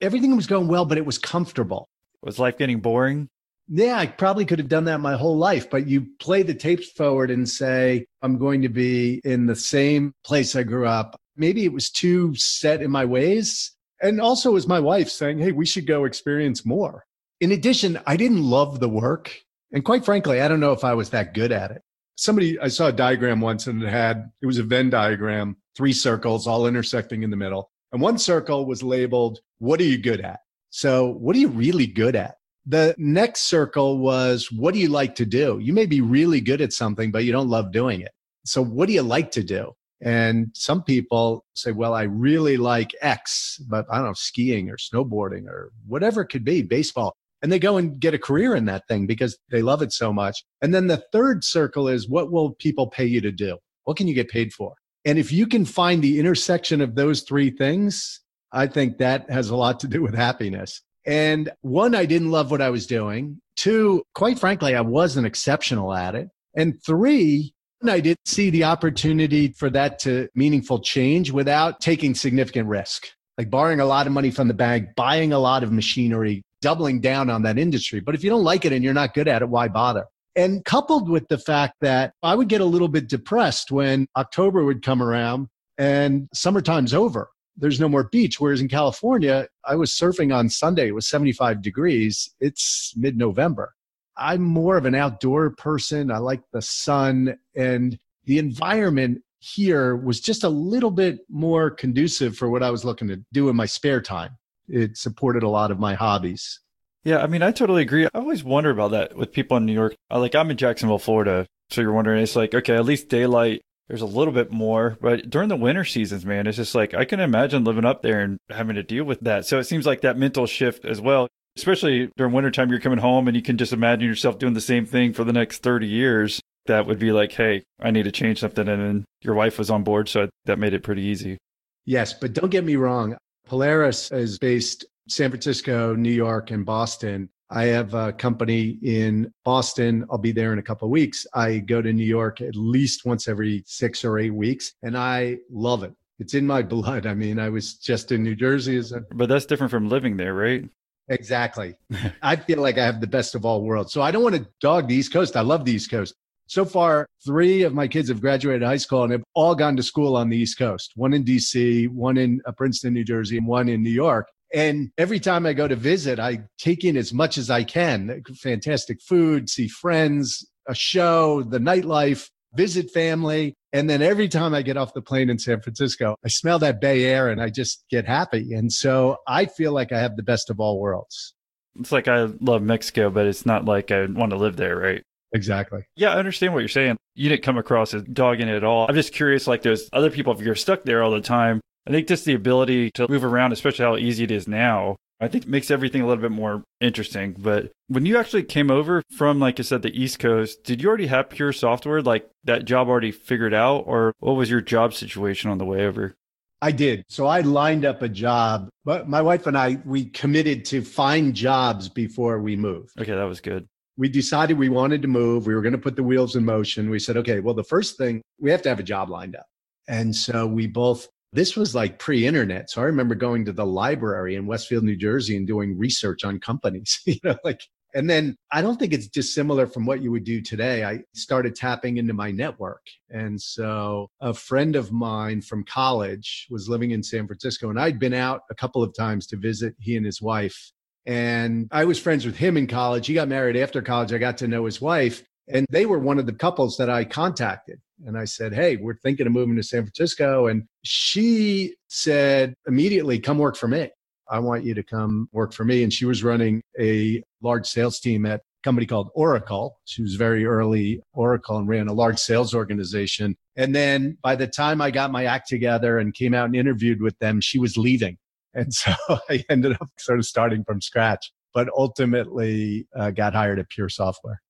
Everything 0.00 0.34
was 0.34 0.46
going 0.46 0.66
well, 0.66 0.84
but 0.84 0.98
it 0.98 1.06
was 1.06 1.18
comfortable. 1.18 1.88
Was 2.22 2.38
life 2.38 2.58
getting 2.58 2.80
boring? 2.80 3.28
Yeah, 3.68 3.96
I 3.96 4.06
probably 4.06 4.44
could 4.44 4.58
have 4.58 4.68
done 4.68 4.84
that 4.84 5.00
my 5.00 5.14
whole 5.14 5.36
life, 5.36 5.70
but 5.70 5.86
you 5.86 6.06
play 6.18 6.42
the 6.42 6.54
tapes 6.54 6.90
forward 6.90 7.30
and 7.30 7.48
say, 7.48 8.06
I'm 8.20 8.36
going 8.36 8.62
to 8.62 8.68
be 8.68 9.20
in 9.24 9.46
the 9.46 9.56
same 9.56 10.12
place 10.24 10.56
I 10.56 10.64
grew 10.64 10.86
up. 10.86 11.16
Maybe 11.36 11.64
it 11.64 11.72
was 11.72 11.90
too 11.90 12.34
set 12.34 12.82
in 12.82 12.90
my 12.90 13.04
ways. 13.04 13.72
And 14.02 14.20
also, 14.20 14.50
it 14.50 14.54
was 14.54 14.66
my 14.66 14.80
wife 14.80 15.08
saying, 15.08 15.38
Hey, 15.38 15.52
we 15.52 15.64
should 15.64 15.86
go 15.86 16.04
experience 16.04 16.66
more. 16.66 17.04
In 17.40 17.52
addition, 17.52 17.98
I 18.06 18.16
didn't 18.16 18.42
love 18.42 18.80
the 18.80 18.88
work. 18.88 19.32
And 19.72 19.84
quite 19.84 20.04
frankly, 20.04 20.40
I 20.40 20.48
don't 20.48 20.60
know 20.60 20.72
if 20.72 20.84
I 20.84 20.94
was 20.94 21.10
that 21.10 21.34
good 21.34 21.50
at 21.50 21.70
it. 21.70 21.82
Somebody, 22.16 22.58
I 22.60 22.68
saw 22.68 22.88
a 22.88 22.92
diagram 22.92 23.40
once 23.40 23.66
and 23.66 23.82
it 23.82 23.88
had, 23.88 24.30
it 24.42 24.46
was 24.46 24.58
a 24.58 24.62
Venn 24.62 24.90
diagram, 24.90 25.56
three 25.76 25.94
circles 25.94 26.46
all 26.46 26.66
intersecting 26.66 27.22
in 27.22 27.30
the 27.30 27.36
middle. 27.36 27.70
And 27.92 28.00
one 28.00 28.18
circle 28.18 28.66
was 28.66 28.82
labeled, 28.82 29.40
What 29.58 29.80
are 29.80 29.84
you 29.84 29.98
good 29.98 30.20
at? 30.20 30.40
So, 30.70 31.08
what 31.08 31.36
are 31.36 31.38
you 31.38 31.48
really 31.48 31.86
good 31.86 32.16
at? 32.16 32.36
The 32.64 32.94
next 32.98 33.42
circle 33.42 33.98
was, 33.98 34.50
What 34.50 34.74
do 34.74 34.80
you 34.80 34.88
like 34.88 35.14
to 35.16 35.26
do? 35.26 35.58
You 35.60 35.72
may 35.72 35.86
be 35.86 36.00
really 36.00 36.40
good 36.40 36.60
at 36.60 36.72
something, 36.72 37.10
but 37.10 37.24
you 37.24 37.32
don't 37.32 37.48
love 37.48 37.72
doing 37.72 38.00
it. 38.00 38.12
So, 38.44 38.62
what 38.62 38.86
do 38.86 38.94
you 38.94 39.02
like 39.02 39.30
to 39.32 39.42
do? 39.42 39.72
And 40.00 40.48
some 40.54 40.82
people 40.82 41.44
say, 41.54 41.72
Well, 41.72 41.94
I 41.94 42.02
really 42.04 42.56
like 42.56 42.94
X, 43.00 43.58
but 43.68 43.86
I 43.90 43.96
don't 43.96 44.06
know, 44.06 44.12
skiing 44.14 44.70
or 44.70 44.76
snowboarding 44.76 45.46
or 45.46 45.72
whatever 45.86 46.22
it 46.22 46.28
could 46.28 46.44
be, 46.44 46.62
baseball 46.62 47.14
and 47.42 47.50
they 47.50 47.58
go 47.58 47.76
and 47.76 47.98
get 47.98 48.14
a 48.14 48.18
career 48.18 48.54
in 48.54 48.66
that 48.66 48.86
thing 48.88 49.06
because 49.06 49.36
they 49.50 49.62
love 49.62 49.82
it 49.82 49.92
so 49.92 50.12
much. 50.12 50.44
And 50.60 50.72
then 50.72 50.86
the 50.86 51.02
third 51.12 51.44
circle 51.44 51.88
is 51.88 52.08
what 52.08 52.30
will 52.30 52.52
people 52.52 52.86
pay 52.88 53.04
you 53.04 53.20
to 53.20 53.32
do? 53.32 53.58
What 53.84 53.96
can 53.96 54.06
you 54.06 54.14
get 54.14 54.30
paid 54.30 54.52
for? 54.52 54.74
And 55.04 55.18
if 55.18 55.32
you 55.32 55.46
can 55.46 55.64
find 55.64 56.02
the 56.02 56.20
intersection 56.20 56.80
of 56.80 56.94
those 56.94 57.22
three 57.22 57.50
things, 57.50 58.20
I 58.52 58.68
think 58.68 58.98
that 58.98 59.28
has 59.30 59.50
a 59.50 59.56
lot 59.56 59.80
to 59.80 59.88
do 59.88 60.02
with 60.02 60.14
happiness. 60.14 60.80
And 61.04 61.50
one, 61.62 61.96
I 61.96 62.06
didn't 62.06 62.30
love 62.30 62.52
what 62.52 62.62
I 62.62 62.70
was 62.70 62.86
doing. 62.86 63.40
Two, 63.56 64.04
quite 64.14 64.38
frankly, 64.38 64.76
I 64.76 64.80
wasn't 64.82 65.26
exceptional 65.26 65.92
at 65.92 66.14
it. 66.14 66.28
And 66.54 66.80
three, 66.84 67.54
I 67.84 67.98
didn't 67.98 68.28
see 68.28 68.50
the 68.50 68.64
opportunity 68.64 69.48
for 69.48 69.68
that 69.70 69.98
to 70.00 70.28
meaningful 70.36 70.80
change 70.80 71.32
without 71.32 71.80
taking 71.80 72.14
significant 72.14 72.68
risk, 72.68 73.08
like 73.36 73.50
borrowing 73.50 73.80
a 73.80 73.86
lot 73.86 74.06
of 74.06 74.12
money 74.12 74.30
from 74.30 74.46
the 74.46 74.54
bank, 74.54 74.90
buying 74.94 75.32
a 75.32 75.38
lot 75.40 75.64
of 75.64 75.72
machinery, 75.72 76.44
doubling 76.62 77.00
down 77.00 77.28
on 77.28 77.42
that 77.42 77.58
industry. 77.58 78.00
But 78.00 78.14
if 78.14 78.24
you 78.24 78.30
don't 78.30 78.44
like 78.44 78.64
it 78.64 78.72
and 78.72 78.82
you're 78.82 78.94
not 78.94 79.12
good 79.12 79.28
at 79.28 79.42
it, 79.42 79.48
why 79.50 79.68
bother? 79.68 80.06
And 80.34 80.64
coupled 80.64 81.10
with 81.10 81.28
the 81.28 81.36
fact 81.36 81.74
that 81.82 82.14
I 82.22 82.34
would 82.34 82.48
get 82.48 82.62
a 82.62 82.66
little 82.66 82.88
bit 82.88 83.08
depressed 83.08 83.70
when 83.70 84.06
October 84.16 84.64
would 84.64 84.82
come 84.82 85.02
around 85.02 85.48
and 85.76 86.28
summertime's 86.32 86.94
over. 86.94 87.28
There's 87.56 87.80
no 87.80 87.88
more 87.88 88.04
beach. 88.04 88.40
Whereas 88.40 88.62
in 88.62 88.68
California, 88.68 89.46
I 89.66 89.74
was 89.74 89.90
surfing 89.90 90.34
on 90.34 90.48
Sunday. 90.48 90.88
It 90.88 90.94
was 90.94 91.06
75 91.06 91.60
degrees. 91.60 92.30
It's 92.40 92.94
mid 92.96 93.18
November. 93.18 93.74
I'm 94.16 94.42
more 94.42 94.78
of 94.78 94.86
an 94.86 94.94
outdoor 94.94 95.50
person. 95.50 96.10
I 96.10 96.18
like 96.18 96.40
the 96.52 96.62
sun 96.62 97.36
and 97.54 97.98
the 98.24 98.38
environment 98.38 99.22
here 99.40 99.96
was 99.96 100.20
just 100.20 100.44
a 100.44 100.48
little 100.48 100.90
bit 100.90 101.20
more 101.28 101.70
conducive 101.70 102.36
for 102.36 102.48
what 102.48 102.62
I 102.62 102.70
was 102.70 102.84
looking 102.84 103.08
to 103.08 103.20
do 103.32 103.48
in 103.48 103.56
my 103.56 103.66
spare 103.66 104.00
time 104.00 104.38
it 104.68 104.96
supported 104.96 105.42
a 105.42 105.48
lot 105.48 105.70
of 105.70 105.78
my 105.78 105.94
hobbies. 105.94 106.60
Yeah, 107.04 107.18
I 107.18 107.26
mean, 107.26 107.42
I 107.42 107.50
totally 107.50 107.82
agree. 107.82 108.06
I 108.06 108.10
always 108.14 108.44
wonder 108.44 108.70
about 108.70 108.92
that 108.92 109.16
with 109.16 109.32
people 109.32 109.56
in 109.56 109.66
New 109.66 109.72
York. 109.72 109.94
Uh, 110.10 110.20
like, 110.20 110.34
I'm 110.34 110.50
in 110.50 110.56
Jacksonville, 110.56 110.98
Florida. 110.98 111.46
So 111.70 111.80
you're 111.80 111.92
wondering, 111.92 112.22
it's 112.22 112.36
like, 112.36 112.54
okay, 112.54 112.76
at 112.76 112.84
least 112.84 113.08
daylight, 113.08 113.62
there's 113.88 114.02
a 114.02 114.06
little 114.06 114.32
bit 114.32 114.52
more. 114.52 114.96
But 115.00 115.28
during 115.28 115.48
the 115.48 115.56
winter 115.56 115.84
seasons, 115.84 116.24
man, 116.24 116.46
it's 116.46 116.56
just 116.56 116.74
like, 116.74 116.94
I 116.94 117.04
can 117.04 117.18
imagine 117.18 117.64
living 117.64 117.84
up 117.84 118.02
there 118.02 118.20
and 118.20 118.38
having 118.50 118.76
to 118.76 118.82
deal 118.82 119.04
with 119.04 119.20
that. 119.20 119.46
So 119.46 119.58
it 119.58 119.64
seems 119.64 119.84
like 119.84 120.02
that 120.02 120.16
mental 120.16 120.46
shift 120.46 120.84
as 120.84 121.00
well, 121.00 121.28
especially 121.56 122.10
during 122.16 122.32
wintertime, 122.32 122.70
you're 122.70 122.80
coming 122.80 122.98
home 122.98 123.26
and 123.26 123.36
you 123.36 123.42
can 123.42 123.58
just 123.58 123.72
imagine 123.72 124.06
yourself 124.06 124.38
doing 124.38 124.54
the 124.54 124.60
same 124.60 124.86
thing 124.86 125.12
for 125.12 125.24
the 125.24 125.32
next 125.32 125.62
30 125.62 125.86
years. 125.86 126.40
That 126.66 126.86
would 126.86 127.00
be 127.00 127.10
like, 127.10 127.32
hey, 127.32 127.64
I 127.80 127.90
need 127.90 128.04
to 128.04 128.12
change 128.12 128.38
something. 128.38 128.68
And 128.68 128.80
then 128.80 129.04
your 129.22 129.34
wife 129.34 129.58
was 129.58 129.70
on 129.70 129.82
board. 129.82 130.08
So 130.08 130.28
that 130.44 130.60
made 130.60 130.74
it 130.74 130.84
pretty 130.84 131.02
easy. 131.02 131.38
Yes, 131.84 132.12
but 132.12 132.32
don't 132.32 132.50
get 132.50 132.64
me 132.64 132.76
wrong. 132.76 133.16
Polaris 133.46 134.10
is 134.12 134.38
based 134.38 134.84
San 135.08 135.30
Francisco, 135.30 135.94
New 135.94 136.12
York, 136.12 136.50
and 136.50 136.64
Boston. 136.64 137.28
I 137.50 137.64
have 137.64 137.92
a 137.92 138.12
company 138.14 138.78
in 138.82 139.32
Boston. 139.44 140.06
I'll 140.10 140.16
be 140.16 140.32
there 140.32 140.52
in 140.54 140.58
a 140.58 140.62
couple 140.62 140.86
of 140.86 140.90
weeks. 140.90 141.26
I 141.34 141.58
go 141.58 141.82
to 141.82 141.92
New 141.92 142.04
York 142.04 142.40
at 142.40 142.56
least 142.56 143.04
once 143.04 143.28
every 143.28 143.62
six 143.66 144.04
or 144.04 144.18
eight 144.18 144.34
weeks, 144.34 144.72
and 144.82 144.96
I 144.96 145.38
love 145.50 145.82
it. 145.82 145.92
It's 146.18 146.34
in 146.34 146.46
my 146.46 146.62
blood. 146.74 147.06
I 147.06 147.14
mean, 147.14 147.38
I 147.38 147.50
was 147.50 147.74
just 147.74 148.10
in 148.10 148.22
New 148.22 148.34
Jersey 148.34 148.76
as 148.76 148.92
a 148.92 149.02
But 149.12 149.28
that's 149.28 149.44
different 149.44 149.70
from 149.70 149.88
living 149.88 150.16
there, 150.16 150.34
right? 150.34 150.68
Exactly. 151.08 151.74
I 152.22 152.36
feel 152.36 152.62
like 152.62 152.78
I 152.78 152.84
have 152.86 153.00
the 153.00 153.06
best 153.06 153.34
of 153.34 153.44
all 153.44 153.62
worlds. 153.62 153.92
So 153.92 154.00
I 154.00 154.10
don't 154.10 154.22
want 154.22 154.36
to 154.36 154.46
dog 154.60 154.88
the 154.88 154.94
East 154.94 155.12
Coast. 155.12 155.36
I 155.36 155.42
love 155.42 155.64
the 155.64 155.72
East 155.72 155.90
Coast. 155.90 156.14
So 156.52 156.66
far, 156.66 157.06
three 157.24 157.62
of 157.62 157.72
my 157.72 157.88
kids 157.88 158.10
have 158.10 158.20
graduated 158.20 158.62
high 158.62 158.76
school 158.76 159.04
and 159.04 159.12
have 159.12 159.24
all 159.32 159.54
gone 159.54 159.74
to 159.76 159.82
school 159.82 160.18
on 160.18 160.28
the 160.28 160.36
East 160.36 160.58
Coast 160.58 160.92
one 160.96 161.14
in 161.14 161.24
DC, 161.24 161.88
one 161.88 162.18
in 162.18 162.42
uh, 162.44 162.52
Princeton, 162.52 162.92
New 162.92 163.04
Jersey, 163.04 163.38
and 163.38 163.46
one 163.46 163.70
in 163.70 163.82
New 163.82 163.88
York. 163.88 164.28
And 164.52 164.90
every 164.98 165.18
time 165.18 165.46
I 165.46 165.54
go 165.54 165.66
to 165.66 165.74
visit, 165.74 166.18
I 166.18 166.40
take 166.58 166.84
in 166.84 166.98
as 166.98 167.10
much 167.10 167.38
as 167.38 167.48
I 167.48 167.64
can 167.64 168.22
fantastic 168.42 169.00
food, 169.00 169.48
see 169.48 169.66
friends, 169.66 170.46
a 170.68 170.74
show, 170.74 171.42
the 171.42 171.58
nightlife, 171.58 172.28
visit 172.54 172.90
family. 172.90 173.54
And 173.72 173.88
then 173.88 174.02
every 174.02 174.28
time 174.28 174.52
I 174.52 174.60
get 174.60 174.76
off 174.76 174.92
the 174.92 175.00
plane 175.00 175.30
in 175.30 175.38
San 175.38 175.62
Francisco, 175.62 176.16
I 176.22 176.28
smell 176.28 176.58
that 176.58 176.82
Bay 176.82 177.06
Air 177.06 177.30
and 177.30 177.40
I 177.40 177.48
just 177.48 177.82
get 177.88 178.06
happy. 178.06 178.52
And 178.52 178.70
so 178.70 179.16
I 179.26 179.46
feel 179.46 179.72
like 179.72 179.90
I 179.90 180.00
have 180.00 180.16
the 180.16 180.22
best 180.22 180.50
of 180.50 180.60
all 180.60 180.78
worlds. 180.78 181.32
It's 181.80 181.92
like 181.92 182.08
I 182.08 182.24
love 182.42 182.60
Mexico, 182.60 183.08
but 183.08 183.24
it's 183.24 183.46
not 183.46 183.64
like 183.64 183.90
I 183.90 184.04
want 184.04 184.32
to 184.32 184.36
live 184.36 184.56
there, 184.56 184.76
right? 184.76 185.02
Exactly. 185.32 185.84
Yeah, 185.96 186.12
I 186.14 186.18
understand 186.18 186.52
what 186.52 186.60
you're 186.60 186.68
saying. 186.68 186.96
You 187.14 187.28
didn't 187.28 187.42
come 187.42 187.58
across 187.58 187.94
as 187.94 188.02
dogging 188.02 188.48
it 188.48 188.56
at 188.56 188.64
all. 188.64 188.86
I'm 188.88 188.94
just 188.94 189.12
curious, 189.12 189.46
like 189.46 189.62
there's 189.62 189.88
other 189.92 190.10
people, 190.10 190.32
if 190.32 190.40
you're 190.40 190.54
stuck 190.54 190.84
there 190.84 191.02
all 191.02 191.10
the 191.10 191.20
time, 191.20 191.60
I 191.86 191.90
think 191.90 192.06
just 192.08 192.24
the 192.24 192.34
ability 192.34 192.90
to 192.92 193.08
move 193.08 193.24
around, 193.24 193.52
especially 193.52 193.84
how 193.84 193.96
easy 193.96 194.24
it 194.24 194.30
is 194.30 194.46
now, 194.46 194.96
I 195.20 195.28
think 195.28 195.46
makes 195.46 195.70
everything 195.70 196.02
a 196.02 196.06
little 196.06 196.20
bit 196.20 196.32
more 196.32 196.64
interesting. 196.80 197.34
But 197.38 197.72
when 197.88 198.06
you 198.06 198.18
actually 198.18 198.42
came 198.42 198.70
over 198.70 199.02
from, 199.16 199.38
like 199.38 199.58
I 199.58 199.62
said, 199.62 199.82
the 199.82 200.00
East 200.00 200.18
Coast, 200.18 200.64
did 200.64 200.82
you 200.82 200.88
already 200.88 201.06
have 201.06 201.30
pure 201.30 201.52
software, 201.52 202.02
like 202.02 202.28
that 202.44 202.64
job 202.64 202.88
already 202.88 203.12
figured 203.12 203.54
out, 203.54 203.84
or 203.86 204.12
what 204.18 204.32
was 204.32 204.50
your 204.50 204.60
job 204.60 204.94
situation 204.94 205.50
on 205.50 205.58
the 205.58 205.64
way 205.64 205.86
over? 205.86 206.14
I 206.60 206.70
did. 206.70 207.04
So 207.08 207.26
I 207.26 207.40
lined 207.40 207.84
up 207.84 208.02
a 208.02 208.08
job, 208.08 208.68
but 208.84 209.08
my 209.08 209.20
wife 209.20 209.48
and 209.48 209.58
I, 209.58 209.78
we 209.84 210.04
committed 210.04 210.64
to 210.66 210.82
find 210.82 211.34
jobs 211.34 211.88
before 211.88 212.40
we 212.40 212.54
moved. 212.54 213.00
Okay, 213.00 213.14
that 213.14 213.24
was 213.24 213.40
good. 213.40 213.66
We 214.02 214.08
decided 214.08 214.58
we 214.58 214.68
wanted 214.68 215.00
to 215.02 215.06
move. 215.06 215.46
We 215.46 215.54
were 215.54 215.62
going 215.62 215.74
to 215.74 215.78
put 215.78 215.94
the 215.94 216.02
wheels 216.02 216.34
in 216.34 216.44
motion. 216.44 216.90
We 216.90 216.98
said, 216.98 217.16
okay, 217.18 217.38
well, 217.38 217.54
the 217.54 217.62
first 217.62 217.96
thing, 217.96 218.20
we 218.40 218.50
have 218.50 218.60
to 218.62 218.68
have 218.68 218.80
a 218.80 218.82
job 218.82 219.08
lined 219.08 219.36
up. 219.36 219.46
And 219.86 220.12
so 220.12 220.44
we 220.44 220.66
both, 220.66 221.06
this 221.32 221.54
was 221.54 221.72
like 221.72 222.00
pre 222.00 222.26
internet. 222.26 222.68
So 222.68 222.82
I 222.82 222.86
remember 222.86 223.14
going 223.14 223.44
to 223.44 223.52
the 223.52 223.64
library 223.64 224.34
in 224.34 224.44
Westfield, 224.44 224.82
New 224.82 224.96
Jersey 224.96 225.36
and 225.36 225.46
doing 225.46 225.78
research 225.78 226.24
on 226.24 226.40
companies, 226.40 227.00
you 227.06 227.14
know, 227.22 227.36
like, 227.44 227.60
and 227.94 228.10
then 228.10 228.34
I 228.50 228.60
don't 228.60 228.76
think 228.76 228.92
it's 228.92 229.06
dissimilar 229.06 229.68
from 229.68 229.86
what 229.86 230.02
you 230.02 230.10
would 230.10 230.24
do 230.24 230.42
today. 230.42 230.82
I 230.82 231.04
started 231.14 231.54
tapping 231.54 231.98
into 231.98 232.12
my 232.12 232.32
network. 232.32 232.84
And 233.10 233.40
so 233.40 234.08
a 234.20 234.34
friend 234.34 234.74
of 234.74 234.90
mine 234.90 235.42
from 235.42 235.62
college 235.62 236.48
was 236.50 236.68
living 236.68 236.90
in 236.90 237.04
San 237.04 237.28
Francisco, 237.28 237.70
and 237.70 237.78
I'd 237.78 238.00
been 238.00 238.14
out 238.14 238.40
a 238.50 238.54
couple 238.56 238.82
of 238.82 238.96
times 238.98 239.28
to 239.28 239.36
visit 239.36 239.76
he 239.78 239.96
and 239.96 240.04
his 240.04 240.20
wife. 240.20 240.72
And 241.06 241.68
I 241.72 241.84
was 241.84 241.98
friends 241.98 242.24
with 242.24 242.36
him 242.36 242.56
in 242.56 242.66
college. 242.66 243.06
He 243.06 243.14
got 243.14 243.28
married 243.28 243.56
after 243.56 243.82
college. 243.82 244.12
I 244.12 244.18
got 244.18 244.38
to 244.38 244.48
know 244.48 244.64
his 244.64 244.80
wife, 244.80 245.22
and 245.48 245.66
they 245.70 245.86
were 245.86 245.98
one 245.98 246.18
of 246.18 246.26
the 246.26 246.32
couples 246.32 246.76
that 246.76 246.88
I 246.88 247.04
contacted. 247.04 247.80
And 248.06 248.16
I 248.16 248.24
said, 248.24 248.54
Hey, 248.54 248.76
we're 248.76 248.96
thinking 248.96 249.26
of 249.26 249.32
moving 249.32 249.56
to 249.56 249.62
San 249.62 249.82
Francisco. 249.82 250.46
And 250.46 250.64
she 250.84 251.74
said 251.88 252.54
immediately, 252.66 253.18
Come 253.18 253.38
work 253.38 253.56
for 253.56 253.68
me. 253.68 253.90
I 254.30 254.38
want 254.38 254.64
you 254.64 254.74
to 254.74 254.82
come 254.82 255.28
work 255.32 255.52
for 255.52 255.64
me. 255.64 255.82
And 255.82 255.92
she 255.92 256.06
was 256.06 256.24
running 256.24 256.62
a 256.80 257.22
large 257.42 257.66
sales 257.66 258.00
team 258.00 258.24
at 258.24 258.40
a 258.40 258.42
company 258.64 258.86
called 258.86 259.10
Oracle. 259.14 259.78
She 259.84 260.02
was 260.02 260.14
very 260.14 260.46
early 260.46 261.02
Oracle 261.12 261.58
and 261.58 261.68
ran 261.68 261.88
a 261.88 261.92
large 261.92 262.18
sales 262.18 262.54
organization. 262.54 263.36
And 263.56 263.74
then 263.74 264.16
by 264.22 264.36
the 264.36 264.46
time 264.46 264.80
I 264.80 264.90
got 264.90 265.12
my 265.12 265.26
act 265.26 265.48
together 265.48 265.98
and 265.98 266.14
came 266.14 266.34
out 266.34 266.46
and 266.46 266.56
interviewed 266.56 267.02
with 267.02 267.18
them, 267.18 267.40
she 267.40 267.58
was 267.58 267.76
leaving. 267.76 268.16
And 268.54 268.72
so 268.72 268.92
I 269.30 269.44
ended 269.48 269.72
up 269.80 269.88
sort 269.98 270.18
of 270.18 270.26
starting 270.26 270.64
from 270.64 270.80
scratch, 270.80 271.32
but 271.54 271.68
ultimately 271.76 272.86
uh, 272.96 273.10
got 273.10 273.34
hired 273.34 273.58
at 273.58 273.68
Pure 273.68 273.90
Software. 273.90 274.40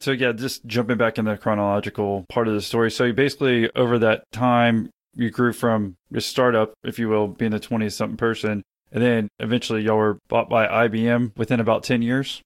So 0.00 0.10
yeah, 0.10 0.32
just 0.32 0.66
jumping 0.66 0.96
back 0.96 1.18
in 1.18 1.26
the 1.26 1.36
chronological 1.36 2.26
part 2.28 2.48
of 2.48 2.54
the 2.54 2.60
story. 2.60 2.90
So 2.90 3.04
you 3.04 3.12
basically 3.12 3.70
over 3.76 3.98
that 4.00 4.24
time 4.32 4.90
you 5.14 5.30
grew 5.30 5.52
from 5.52 5.96
a 6.12 6.20
startup, 6.20 6.72
if 6.82 6.98
you 6.98 7.08
will, 7.08 7.28
being 7.28 7.52
a 7.52 7.60
twenty 7.60 7.88
something 7.88 8.16
person, 8.16 8.62
and 8.90 9.02
then 9.02 9.28
eventually 9.38 9.82
y'all 9.82 9.96
were 9.96 10.18
bought 10.28 10.48
by 10.48 10.66
IBM 10.88 11.36
within 11.36 11.60
about 11.60 11.84
ten 11.84 12.02
years. 12.02 12.42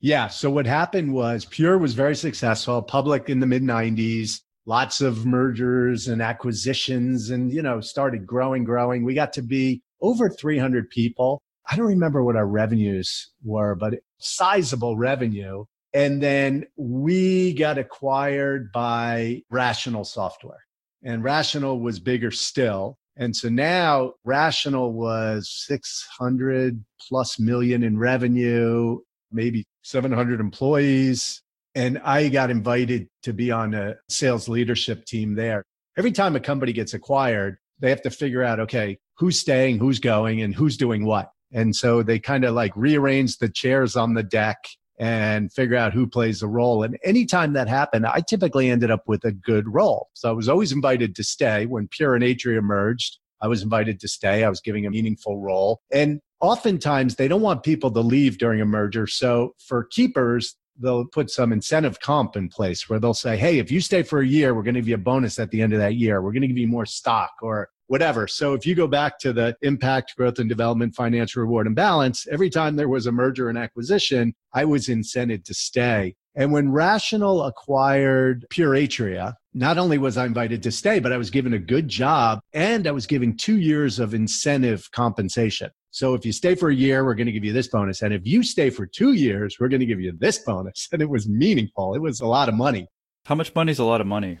Yeah. 0.00 0.28
So 0.28 0.50
what 0.50 0.66
happened 0.66 1.12
was 1.12 1.44
Pure 1.44 1.78
was 1.78 1.94
very 1.94 2.16
successful, 2.16 2.80
public 2.80 3.28
in 3.28 3.38
the 3.38 3.46
mid 3.46 3.62
90s, 3.62 4.40
lots 4.64 5.02
of 5.02 5.26
mergers 5.26 6.08
and 6.08 6.22
acquisitions, 6.22 7.30
and, 7.30 7.52
you 7.52 7.60
know, 7.60 7.80
started 7.80 8.26
growing, 8.26 8.64
growing. 8.64 9.04
We 9.04 9.14
got 9.14 9.34
to 9.34 9.42
be 9.42 9.82
over 10.00 10.28
300 10.28 10.90
people. 10.90 11.40
I 11.70 11.76
don't 11.76 11.86
remember 11.86 12.22
what 12.24 12.36
our 12.36 12.46
revenues 12.46 13.30
were, 13.44 13.74
but 13.74 13.94
sizable 14.18 14.96
revenue. 14.96 15.64
And 15.92 16.22
then 16.22 16.66
we 16.76 17.52
got 17.54 17.78
acquired 17.78 18.70
by 18.72 19.42
Rational 19.50 20.04
Software, 20.04 20.64
and 21.02 21.24
Rational 21.24 21.80
was 21.80 21.98
bigger 21.98 22.30
still. 22.30 22.96
And 23.16 23.34
so 23.34 23.48
now 23.48 24.14
Rational 24.24 24.92
was 24.92 25.50
600 25.66 26.82
plus 27.08 27.38
million 27.38 27.82
in 27.82 27.98
revenue, 27.98 28.98
maybe 29.32 29.64
700 29.82 30.40
employees. 30.40 31.42
And 31.74 31.98
I 31.98 32.28
got 32.28 32.50
invited 32.50 33.08
to 33.24 33.32
be 33.32 33.50
on 33.50 33.74
a 33.74 33.96
sales 34.08 34.48
leadership 34.48 35.04
team 35.04 35.34
there. 35.34 35.64
Every 35.98 36.12
time 36.12 36.34
a 36.34 36.40
company 36.40 36.72
gets 36.72 36.94
acquired, 36.94 37.58
they 37.80 37.90
have 37.90 38.02
to 38.02 38.10
figure 38.10 38.42
out, 38.42 38.60
okay, 38.60 38.98
who's 39.20 39.38
staying, 39.38 39.78
who's 39.78 40.00
going, 40.00 40.40
and 40.40 40.54
who's 40.54 40.78
doing 40.78 41.04
what. 41.04 41.30
And 41.52 41.76
so 41.76 42.02
they 42.02 42.18
kind 42.18 42.44
of 42.44 42.54
like 42.54 42.72
rearrange 42.74 43.36
the 43.36 43.50
chairs 43.50 43.94
on 43.94 44.14
the 44.14 44.22
deck 44.22 44.56
and 44.98 45.52
figure 45.52 45.76
out 45.76 45.92
who 45.92 46.06
plays 46.06 46.42
a 46.42 46.48
role. 46.48 46.82
And 46.82 46.98
anytime 47.04 47.52
that 47.52 47.68
happened, 47.68 48.06
I 48.06 48.22
typically 48.26 48.70
ended 48.70 48.90
up 48.90 49.02
with 49.06 49.24
a 49.24 49.32
good 49.32 49.68
role. 49.68 50.08
So 50.14 50.30
I 50.30 50.32
was 50.32 50.48
always 50.48 50.72
invited 50.72 51.14
to 51.16 51.24
stay. 51.24 51.66
When 51.66 51.86
Pure 51.88 52.14
and 52.14 52.24
Atria 52.24 52.62
merged, 52.62 53.18
I 53.42 53.46
was 53.46 53.62
invited 53.62 54.00
to 54.00 54.08
stay. 54.08 54.42
I 54.42 54.48
was 54.48 54.62
giving 54.62 54.86
a 54.86 54.90
meaningful 54.90 55.38
role. 55.38 55.80
And 55.92 56.20
oftentimes 56.40 57.16
they 57.16 57.28
don't 57.28 57.42
want 57.42 57.62
people 57.62 57.90
to 57.90 58.00
leave 58.00 58.38
during 58.38 58.62
a 58.62 58.66
merger. 58.66 59.06
So 59.06 59.54
for 59.58 59.84
keepers, 59.84 60.56
they'll 60.78 61.04
put 61.04 61.30
some 61.30 61.52
incentive 61.52 62.00
comp 62.00 62.36
in 62.36 62.48
place 62.48 62.88
where 62.88 62.98
they'll 62.98 63.12
say, 63.12 63.36
hey, 63.36 63.58
if 63.58 63.70
you 63.70 63.82
stay 63.82 64.02
for 64.02 64.20
a 64.20 64.26
year, 64.26 64.54
we're 64.54 64.62
going 64.62 64.74
to 64.74 64.80
give 64.80 64.88
you 64.88 64.94
a 64.94 64.98
bonus 64.98 65.38
at 65.38 65.50
the 65.50 65.60
end 65.60 65.74
of 65.74 65.78
that 65.78 65.96
year. 65.96 66.22
We're 66.22 66.32
going 66.32 66.42
to 66.42 66.48
give 66.48 66.56
you 66.56 66.68
more 66.68 66.86
stock 66.86 67.32
or 67.42 67.68
whatever. 67.90 68.28
So 68.28 68.54
if 68.54 68.64
you 68.64 68.76
go 68.76 68.86
back 68.86 69.18
to 69.18 69.32
the 69.32 69.56
impact, 69.62 70.14
growth 70.16 70.38
and 70.38 70.48
development, 70.48 70.94
financial 70.94 71.42
reward 71.42 71.66
and 71.66 71.74
balance, 71.74 72.24
every 72.30 72.48
time 72.48 72.76
there 72.76 72.88
was 72.88 73.06
a 73.06 73.12
merger 73.12 73.48
and 73.48 73.58
acquisition, 73.58 74.32
I 74.54 74.64
was 74.64 74.86
incented 74.86 75.44
to 75.46 75.54
stay. 75.54 76.14
And 76.36 76.52
when 76.52 76.70
Rational 76.70 77.42
acquired 77.42 78.46
Pure 78.48 78.74
Atria, 78.74 79.34
not 79.54 79.76
only 79.76 79.98
was 79.98 80.16
I 80.16 80.26
invited 80.26 80.62
to 80.62 80.70
stay, 80.70 81.00
but 81.00 81.10
I 81.10 81.16
was 81.16 81.30
given 81.30 81.54
a 81.54 81.58
good 81.58 81.88
job 81.88 82.38
and 82.54 82.86
I 82.86 82.92
was 82.92 83.08
given 83.08 83.36
two 83.36 83.58
years 83.58 83.98
of 83.98 84.14
incentive 84.14 84.88
compensation. 84.92 85.70
So 85.90 86.14
if 86.14 86.24
you 86.24 86.30
stay 86.30 86.54
for 86.54 86.68
a 86.68 86.74
year, 86.74 87.04
we're 87.04 87.16
going 87.16 87.26
to 87.26 87.32
give 87.32 87.44
you 87.44 87.52
this 87.52 87.66
bonus. 87.66 88.02
And 88.02 88.14
if 88.14 88.24
you 88.24 88.44
stay 88.44 88.70
for 88.70 88.86
two 88.86 89.14
years, 89.14 89.56
we're 89.58 89.68
going 89.68 89.80
to 89.80 89.86
give 89.86 90.00
you 90.00 90.12
this 90.16 90.38
bonus. 90.38 90.88
And 90.92 91.02
it 91.02 91.10
was 91.10 91.28
meaningful. 91.28 91.94
It 91.94 92.00
was 92.00 92.20
a 92.20 92.26
lot 92.26 92.48
of 92.48 92.54
money. 92.54 92.86
How 93.24 93.34
much 93.34 93.52
money 93.52 93.72
is 93.72 93.80
a 93.80 93.84
lot 93.84 94.00
of 94.00 94.06
money? 94.06 94.38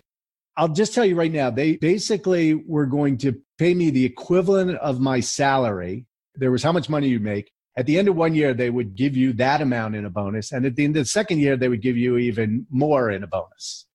I'll 0.60 0.68
just 0.68 0.92
tell 0.94 1.06
you 1.06 1.14
right 1.16 1.32
now, 1.32 1.48
they 1.48 1.76
basically 1.76 2.52
were 2.52 2.84
going 2.84 3.16
to 3.18 3.32
pay 3.58 3.72
me 3.74 3.88
the 3.88 4.04
equivalent 4.04 4.76
of 4.76 5.00
my 5.00 5.20
salary. 5.20 6.04
There 6.34 6.50
was 6.50 6.62
how 6.62 6.70
much 6.72 6.90
money 6.90 7.08
you 7.08 7.18
make. 7.18 7.50
At 7.76 7.86
the 7.86 7.98
end 7.98 8.08
of 8.08 8.16
one 8.16 8.34
year, 8.34 8.52
they 8.52 8.68
would 8.68 8.94
give 8.94 9.16
you 9.16 9.32
that 9.34 9.62
amount 9.62 9.94
in 9.96 10.04
a 10.04 10.10
bonus. 10.10 10.52
And 10.52 10.66
at 10.66 10.76
the 10.76 10.84
end 10.84 10.96
of 10.98 11.04
the 11.04 11.08
second 11.08 11.38
year, 11.38 11.56
they 11.56 11.68
would 11.70 11.80
give 11.80 11.96
you 11.96 12.18
even 12.18 12.66
more 12.70 13.10
in 13.10 13.22
a 13.22 13.26
bonus. 13.26 13.86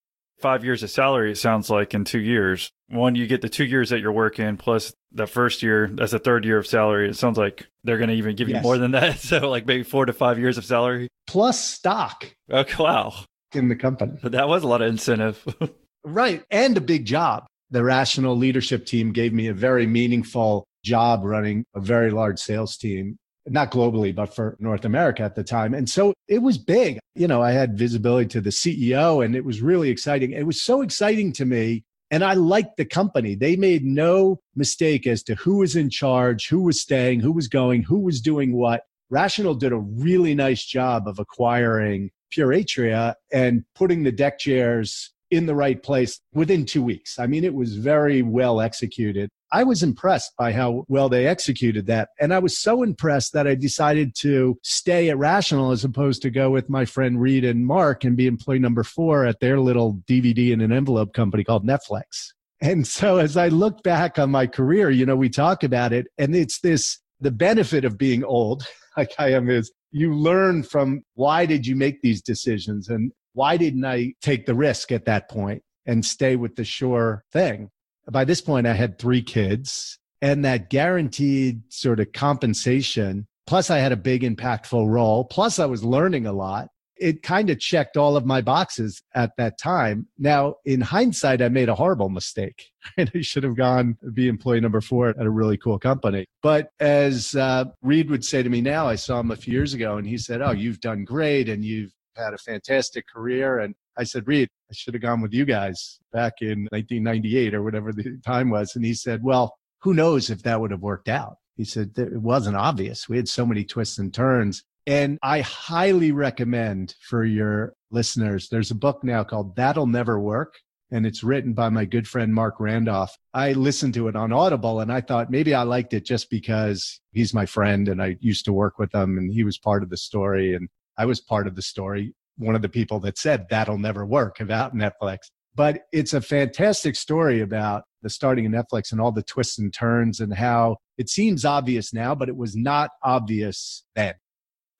Five 0.42 0.66
years 0.66 0.82
of 0.82 0.90
salary, 0.90 1.32
it 1.34 1.38
sounds 1.38 1.70
like 1.70 1.94
in 1.94 2.04
two 2.04 2.20
years. 2.20 2.72
One, 2.90 3.14
you 3.14 3.28
get 3.28 3.42
the 3.42 3.50
two 3.50 3.66
years 3.66 3.92
that 3.92 4.00
you're 4.00 4.12
working 4.12 4.58
plus 4.58 4.92
the 5.12 5.28
first 5.28 5.62
year, 5.62 5.90
that's 5.94 6.14
the 6.14 6.20
third 6.20 6.46
year 6.46 6.58
of 6.58 6.66
salary. 6.66 7.08
It 7.10 7.16
sounds 7.16 7.38
like 7.38 7.68
they're 7.84 7.98
going 8.00 8.10
to 8.10 8.16
even 8.16 8.36
give 8.36 8.50
you 8.50 8.56
Yes. 8.56 8.64
more 8.64 8.78
than 8.80 8.92
that. 8.92 9.20
So, 9.20 9.50
like 9.50 9.68
maybe 9.68 9.84
four 9.84 10.06
to 10.08 10.14
five 10.14 10.40
years 10.40 10.58
of 10.58 10.66
salary. 10.66 11.10
Plus 11.28 11.64
stock 11.64 12.34
Okay, 12.52 12.84
wow. 12.84 13.14
in 13.54 13.70
the 13.70 13.76
company. 13.76 14.18
That 14.24 14.48
was 14.48 14.64
a 14.64 14.68
lot 14.68 14.82
of 14.82 14.88
incentive. 14.90 15.46
Right. 16.06 16.44
And 16.52 16.78
a 16.78 16.82
big 16.82 17.06
job. 17.06 17.48
The 17.72 17.84
Rational 17.84 18.38
leadership 18.38 18.86
team 18.86 19.12
gave 19.12 19.34
me 19.34 19.48
a 19.48 19.54
very 19.54 19.88
meaningful 19.88 20.68
job 20.84 21.22
running 21.24 21.66
a 21.76 21.80
very 21.80 22.12
large 22.12 22.38
sales 22.40 22.78
team, 22.78 23.18
not 23.48 23.72
globally, 23.72 24.14
but 24.14 24.34
for 24.34 24.56
North 24.60 24.86
America 24.86 25.24
at 25.24 25.34
the 25.34 25.44
time. 25.44 25.74
And 25.74 25.90
so 25.90 26.14
it 26.28 26.44
was 26.44 26.60
big. 26.60 27.00
You 27.16 27.28
know, 27.28 27.42
I 27.42 27.52
had 27.52 27.76
visibility 27.78 28.28
to 28.30 28.42
the 28.42 28.52
CEO 28.52 29.26
and 29.26 29.36
it 29.36 29.44
was 29.44 29.64
really 29.64 29.90
exciting. 29.90 30.32
It 30.32 30.46
was 30.46 30.62
so 30.62 30.82
exciting 30.82 31.34
to 31.34 31.46
me. 31.46 31.84
And 32.12 32.24
I 32.24 32.36
liked 32.36 32.78
the 32.78 32.86
company. 32.86 33.34
They 33.34 33.56
made 33.56 33.84
no 33.84 34.40
mistake 34.56 35.08
as 35.08 35.24
to 35.24 35.34
who 35.34 35.58
was 35.58 35.76
in 35.76 35.90
charge, 35.90 36.48
who 36.48 36.62
was 36.62 36.80
staying, 36.80 37.22
who 37.22 37.32
was 37.32 37.48
going, 37.48 37.82
who 37.82 38.00
was 38.00 38.22
doing 38.22 38.54
what. 38.54 38.84
Rational 39.10 39.56
did 39.56 39.72
a 39.72 39.78
really 39.78 40.36
nice 40.36 40.64
job 40.64 41.08
of 41.08 41.18
acquiring 41.18 42.12
Pure 42.30 42.50
Atria 42.50 43.16
and 43.34 43.64
putting 43.74 44.04
the 44.04 44.12
deck 44.12 44.38
chairs 44.38 45.15
in 45.32 45.46
the 45.46 45.56
right 45.56 45.82
place 45.82 46.20
within 46.34 46.66
two 46.66 46.84
weeks. 46.84 47.20
I 47.20 47.28
mean, 47.28 47.44
it 47.44 47.54
was 47.54 47.76
very 47.76 48.22
well 48.22 48.62
executed. 48.62 49.30
I 49.52 49.64
was 49.64 49.84
impressed 49.84 50.34
by 50.38 50.52
how 50.52 50.86
well 50.88 51.08
they 51.08 51.28
executed 51.28 51.88
that. 51.88 52.10
And 52.20 52.34
I 52.34 52.40
was 52.40 52.58
so 52.58 52.84
impressed 52.84 53.34
that 53.34 53.48
I 53.48 53.56
decided 53.56 54.14
to 54.20 54.58
stay 54.64 55.10
at 55.10 55.18
Rational 55.18 55.72
as 55.72 55.84
opposed 55.84 56.22
to 56.24 56.30
go 56.30 56.50
with 56.50 56.70
my 56.70 56.86
friend 56.86 57.22
Reed 57.22 57.46
and 57.46 57.66
Marc 57.66 58.04
and 58.04 58.18
be 58.18 58.28
employee 58.28 58.60
number 58.60 58.84
four 58.84 59.26
at 59.26 59.40
their 59.40 59.60
little 59.60 60.02
DVD 60.10 60.52
in 60.52 60.62
an 60.62 60.72
envelope 60.72 61.14
company 61.14 61.44
called 61.44 61.66
Netflix. 61.66 62.34
And 62.62 62.88
so 62.88 63.18
as 63.18 63.38
I 63.38 63.50
look 63.50 63.84
back 63.84 64.18
on 64.18 64.32
my 64.32 64.48
career, 64.48 64.90
you 64.90 65.06
know, 65.06 65.16
we 65.16 65.30
talk 65.30 65.64
about 65.64 65.94
it 65.94 66.08
and 66.18 66.36
it's 66.36 66.60
this 66.60 67.00
the 67.22 67.32
benefit 67.32 67.86
of 67.86 67.98
being 67.98 68.24
old, 68.24 68.66
like 68.98 69.14
I 69.18 69.32
am, 69.32 69.50
is 69.50 69.72
you 69.92 70.14
learn 70.14 70.64
from 70.64 71.04
why 71.14 71.46
did 71.46 71.66
you 71.66 71.76
make 71.76 72.02
these 72.02 72.22
decisions 72.22 72.90
and 72.90 73.12
why 73.36 73.58
didn't 73.58 73.86
I 73.86 74.14
take 74.22 74.46
the 74.46 74.56
risk 74.56 74.92
at 74.92 75.06
that 75.06 75.30
point 75.30 75.62
and 75.86 76.04
stay 76.04 76.36
with 76.36 76.56
the 76.56 76.64
sure 76.64 77.24
thing? 77.32 77.70
By 78.10 78.26
this 78.26 78.42
point, 78.42 78.66
I 78.66 78.74
had 78.74 78.98
three 78.98 79.22
kids 79.22 80.00
and 80.22 80.44
that 80.46 80.70
guaranteed 80.70 81.62
sort 81.70 82.00
of 82.00 82.12
compensation. 82.14 83.28
Plus, 83.46 83.70
I 83.70 83.78
had 83.78 83.92
a 83.92 83.98
big 83.98 84.24
impactful 84.24 84.90
role. 84.90 85.26
Plus, 85.26 85.60
I 85.60 85.66
was 85.66 85.84
learning 85.84 86.26
a 86.26 86.34
lot. 86.34 86.70
It 86.98 87.24
kind 87.24 87.50
of 87.50 87.60
checked 87.60 87.98
all 87.98 88.16
of 88.16 88.26
my 88.26 88.40
boxes 88.40 89.02
at 89.14 89.32
that 89.38 89.60
time. 89.60 90.08
Now, 90.18 90.56
in 90.64 90.80
hindsight, 90.80 91.42
I 91.42 91.50
made 91.50 91.68
a 91.68 91.76
horrible 91.76 92.10
mistake. 92.10 92.66
And 92.98 93.12
I 93.16 93.22
should 93.22 93.44
have 93.44 93.58
gone 93.58 93.98
be 94.14 94.28
employee 94.28 94.62
number 94.62 94.80
four 94.80 95.10
at 95.10 95.26
a 95.26 95.30
really 95.30 95.58
cool 95.58 95.80
company. 95.80 96.28
But 96.44 96.70
as 96.80 97.36
uh, 97.36 97.66
Reed 97.82 98.12
would 98.12 98.24
say 98.24 98.44
to 98.44 98.50
me 98.50 98.62
now, 98.62 98.88
I 98.88 98.94
saw 98.94 99.20
him 99.20 99.32
a 99.32 99.36
few 99.36 99.54
years 99.54 99.74
ago 99.74 99.98
and 99.98 100.08
he 100.08 100.20
said, 100.20 100.40
Oh, 100.40 100.52
you've 100.52 100.82
done 100.82 101.04
great 101.04 101.50
and 101.50 101.66
you've 101.66 101.95
had 102.16 102.34
a 102.34 102.38
fantastic 102.38 103.06
career. 103.08 103.60
And 103.60 103.76
I 103.98 104.04
said, 104.04 104.28
Reed, 104.28 104.50
I 104.70 104.74
should 104.74 104.94
have 104.94 105.04
gone 105.04 105.22
with 105.22 105.34
you 105.34 105.46
guys 105.46 106.00
back 106.12 106.34
in 106.42 106.68
1998 106.72 107.54
or 107.54 107.64
whatever 107.64 107.94
the 107.94 108.20
time 108.26 108.50
was. 108.50 108.76
And 108.76 108.86
he 108.86 108.94
said, 108.94 109.24
Well, 109.24 109.56
who 109.82 109.94
knows 109.94 110.30
if 110.30 110.44
that 110.44 110.60
would 110.60 110.72
have 110.72 110.82
worked 110.82 111.10
out? 111.10 111.38
He 111.58 111.64
said, 111.64 111.92
It 111.98 112.22
wasn't 112.22 112.58
obvious. 112.58 113.08
We 113.08 113.18
had 113.18 113.30
so 113.30 113.46
many 113.46 113.64
twists 113.64 113.98
and 113.98 114.14
turns. 114.14 114.64
And 114.88 115.18
I 115.24 115.42
highly 115.42 116.12
recommend 116.12 116.96
for 117.02 117.24
your 117.24 117.74
listeners, 117.90 118.50
there's 118.50 118.72
a 118.72 118.76
book 118.76 119.04
now 119.04 119.24
called 119.24 119.56
That'll 119.56 119.88
Never 119.88 120.20
Work. 120.20 120.56
And 120.92 121.08
it's 121.08 121.24
written 121.24 121.54
by 121.54 121.70
my 121.70 121.86
good 121.86 122.08
friend 122.08 122.32
Marc 122.32 122.60
Randolph. 122.60 123.18
I 123.34 123.54
listened 123.54 123.96
to 123.96 124.08
it 124.08 124.16
on 124.16 124.32
Audible 124.32 124.82
and 124.82 124.92
I 124.94 125.02
thought 125.02 125.32
maybe 125.32 125.56
I 125.56 125.64
liked 125.64 125.94
it 125.94 126.06
just 126.06 126.30
because 126.30 127.02
he's 127.12 127.34
my 127.34 127.48
friend 127.48 127.88
and 127.88 128.02
I 128.02 128.18
used 128.20 128.46
to 128.46 128.54
work 128.54 128.78
with 128.78 128.94
him 128.94 129.18
and 129.18 129.34
he 129.34 129.44
was 129.44 129.58
part 129.58 129.82
of 129.82 129.90
the 129.90 129.98
story. 129.98 130.54
And 130.54 130.70
I 130.98 131.06
was 131.06 131.22
part 131.22 131.48
of 131.48 131.56
the 131.56 131.62
story, 131.62 132.14
one 132.38 132.56
of 132.56 132.62
the 132.62 132.70
people 132.70 133.00
that 133.02 133.18
said 133.18 133.46
that'll 133.50 133.78
never 133.78 134.06
work 134.06 134.40
about 134.40 134.76
Netflix. 134.76 135.18
But 135.56 135.84
it's 135.94 136.14
a 136.14 136.22
fantastic 136.22 136.96
story 136.96 137.42
about 137.42 137.84
the 138.02 138.10
starting 138.10 138.46
of 138.46 138.52
Netflix 138.52 138.92
and 138.92 139.00
all 139.00 139.12
the 139.12 139.24
twists 139.24 139.58
and 139.58 139.74
turns 139.74 140.20
and 140.20 140.34
how 140.34 140.78
it 140.98 141.10
seems 141.10 141.46
obvious 141.46 141.94
now, 141.94 142.14
but 142.14 142.30
it 142.30 142.36
was 142.36 142.56
not 142.56 142.92
obvious 143.04 143.86
then. 143.96 144.16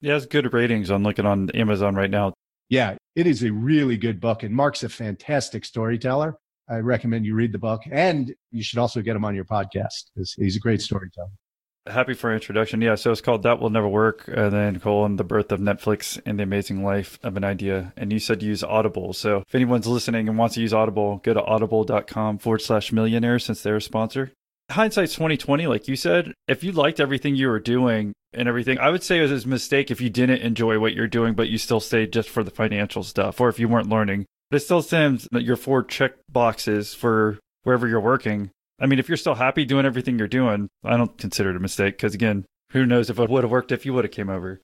Yeah, 0.00 0.14
has 0.14 0.26
good 0.26 0.52
ratings. 0.52 0.90
I'm 0.90 1.02
looking 1.02 1.26
on 1.26 1.50
Amazon 1.50 1.94
right 1.94 2.10
now. 2.10 2.34
Yeah, 2.68 2.96
it 3.14 3.26
is 3.26 3.42
a 3.42 3.50
really 3.50 3.96
good 3.96 4.20
book, 4.20 4.42
and 4.42 4.54
Marc's 4.54 4.82
a 4.82 4.88
fantastic 4.88 5.64
storyteller. 5.64 6.36
I 6.68 6.76
recommend 6.76 7.24
you 7.24 7.34
read 7.34 7.52
the 7.52 7.58
book, 7.58 7.82
and 7.90 8.34
you 8.50 8.62
should 8.62 8.78
also 8.78 9.00
get 9.00 9.16
him 9.16 9.24
on 9.24 9.34
your 9.34 9.44
podcast 9.44 10.10
because 10.14 10.34
he's 10.34 10.56
a 10.56 10.60
great 10.60 10.82
storyteller. 10.82 11.30
Happy 11.86 12.14
for 12.14 12.34
introduction. 12.34 12.80
Yeah, 12.80 12.96
so 12.96 13.12
it's 13.12 13.20
called 13.20 13.44
That 13.44 13.60
Will 13.60 13.70
Never 13.70 13.88
Work, 13.88 14.24
and 14.26 14.52
then 14.52 14.80
colon 14.80 15.16
the 15.16 15.24
birth 15.24 15.52
of 15.52 15.60
Netflix 15.60 16.20
and 16.26 16.38
the 16.38 16.42
amazing 16.42 16.82
life 16.82 17.18
of 17.22 17.36
an 17.36 17.44
idea. 17.44 17.92
And 17.96 18.12
you 18.12 18.18
said 18.18 18.42
use 18.42 18.64
Audible. 18.64 19.12
So 19.12 19.44
if 19.46 19.54
anyone's 19.54 19.86
listening 19.86 20.28
and 20.28 20.36
wants 20.36 20.56
to 20.56 20.60
use 20.60 20.74
Audible, 20.74 21.18
go 21.18 21.34
to 21.34 21.44
audible.com 21.44 22.38
forward 22.38 22.62
slash 22.62 22.92
millionaire 22.92 23.38
since 23.38 23.62
they're 23.62 23.76
a 23.76 23.80
sponsor. 23.80 24.32
Hindsight's 24.70 25.14
2020, 25.14 25.68
like 25.68 25.86
you 25.86 25.94
said. 25.94 26.34
If 26.48 26.64
you 26.64 26.72
liked 26.72 26.98
everything 26.98 27.36
you 27.36 27.48
were 27.48 27.60
doing 27.60 28.14
and 28.32 28.48
everything, 28.48 28.78
I 28.78 28.90
would 28.90 29.04
say 29.04 29.18
it 29.18 29.30
was 29.30 29.44
a 29.44 29.48
mistake 29.48 29.90
if 29.90 30.00
you 30.00 30.10
didn't 30.10 30.42
enjoy 30.42 30.80
what 30.80 30.92
you're 30.92 31.06
doing, 31.06 31.34
but 31.34 31.48
you 31.48 31.56
still 31.56 31.80
stayed 31.80 32.12
just 32.12 32.28
for 32.28 32.42
the 32.42 32.50
financial 32.50 33.04
stuff, 33.04 33.40
or 33.40 33.48
if 33.48 33.60
you 33.60 33.68
weren't 33.68 33.88
learning. 33.88 34.26
But 34.50 34.56
it 34.56 34.64
still 34.64 34.82
seems 34.82 35.28
that 35.30 35.44
your 35.44 35.56
four 35.56 35.84
check 35.84 36.14
boxes 36.28 36.94
for 36.94 37.38
wherever 37.62 37.86
you're 37.86 38.00
working 38.00 38.50
I 38.78 38.86
mean, 38.86 38.98
if 38.98 39.08
you're 39.08 39.16
still 39.16 39.34
happy 39.34 39.64
doing 39.64 39.86
everything 39.86 40.18
you're 40.18 40.28
doing, 40.28 40.68
I 40.84 40.96
don't 40.96 41.16
consider 41.18 41.50
it 41.50 41.56
a 41.56 41.60
mistake 41.60 41.96
because 41.96 42.14
again, 42.14 42.44
who 42.70 42.84
knows 42.84 43.10
if 43.10 43.18
it 43.18 43.30
would 43.30 43.44
have 43.44 43.50
worked 43.50 43.72
if 43.72 43.86
you 43.86 43.94
would 43.94 44.04
have 44.04 44.12
came 44.12 44.28
over. 44.28 44.60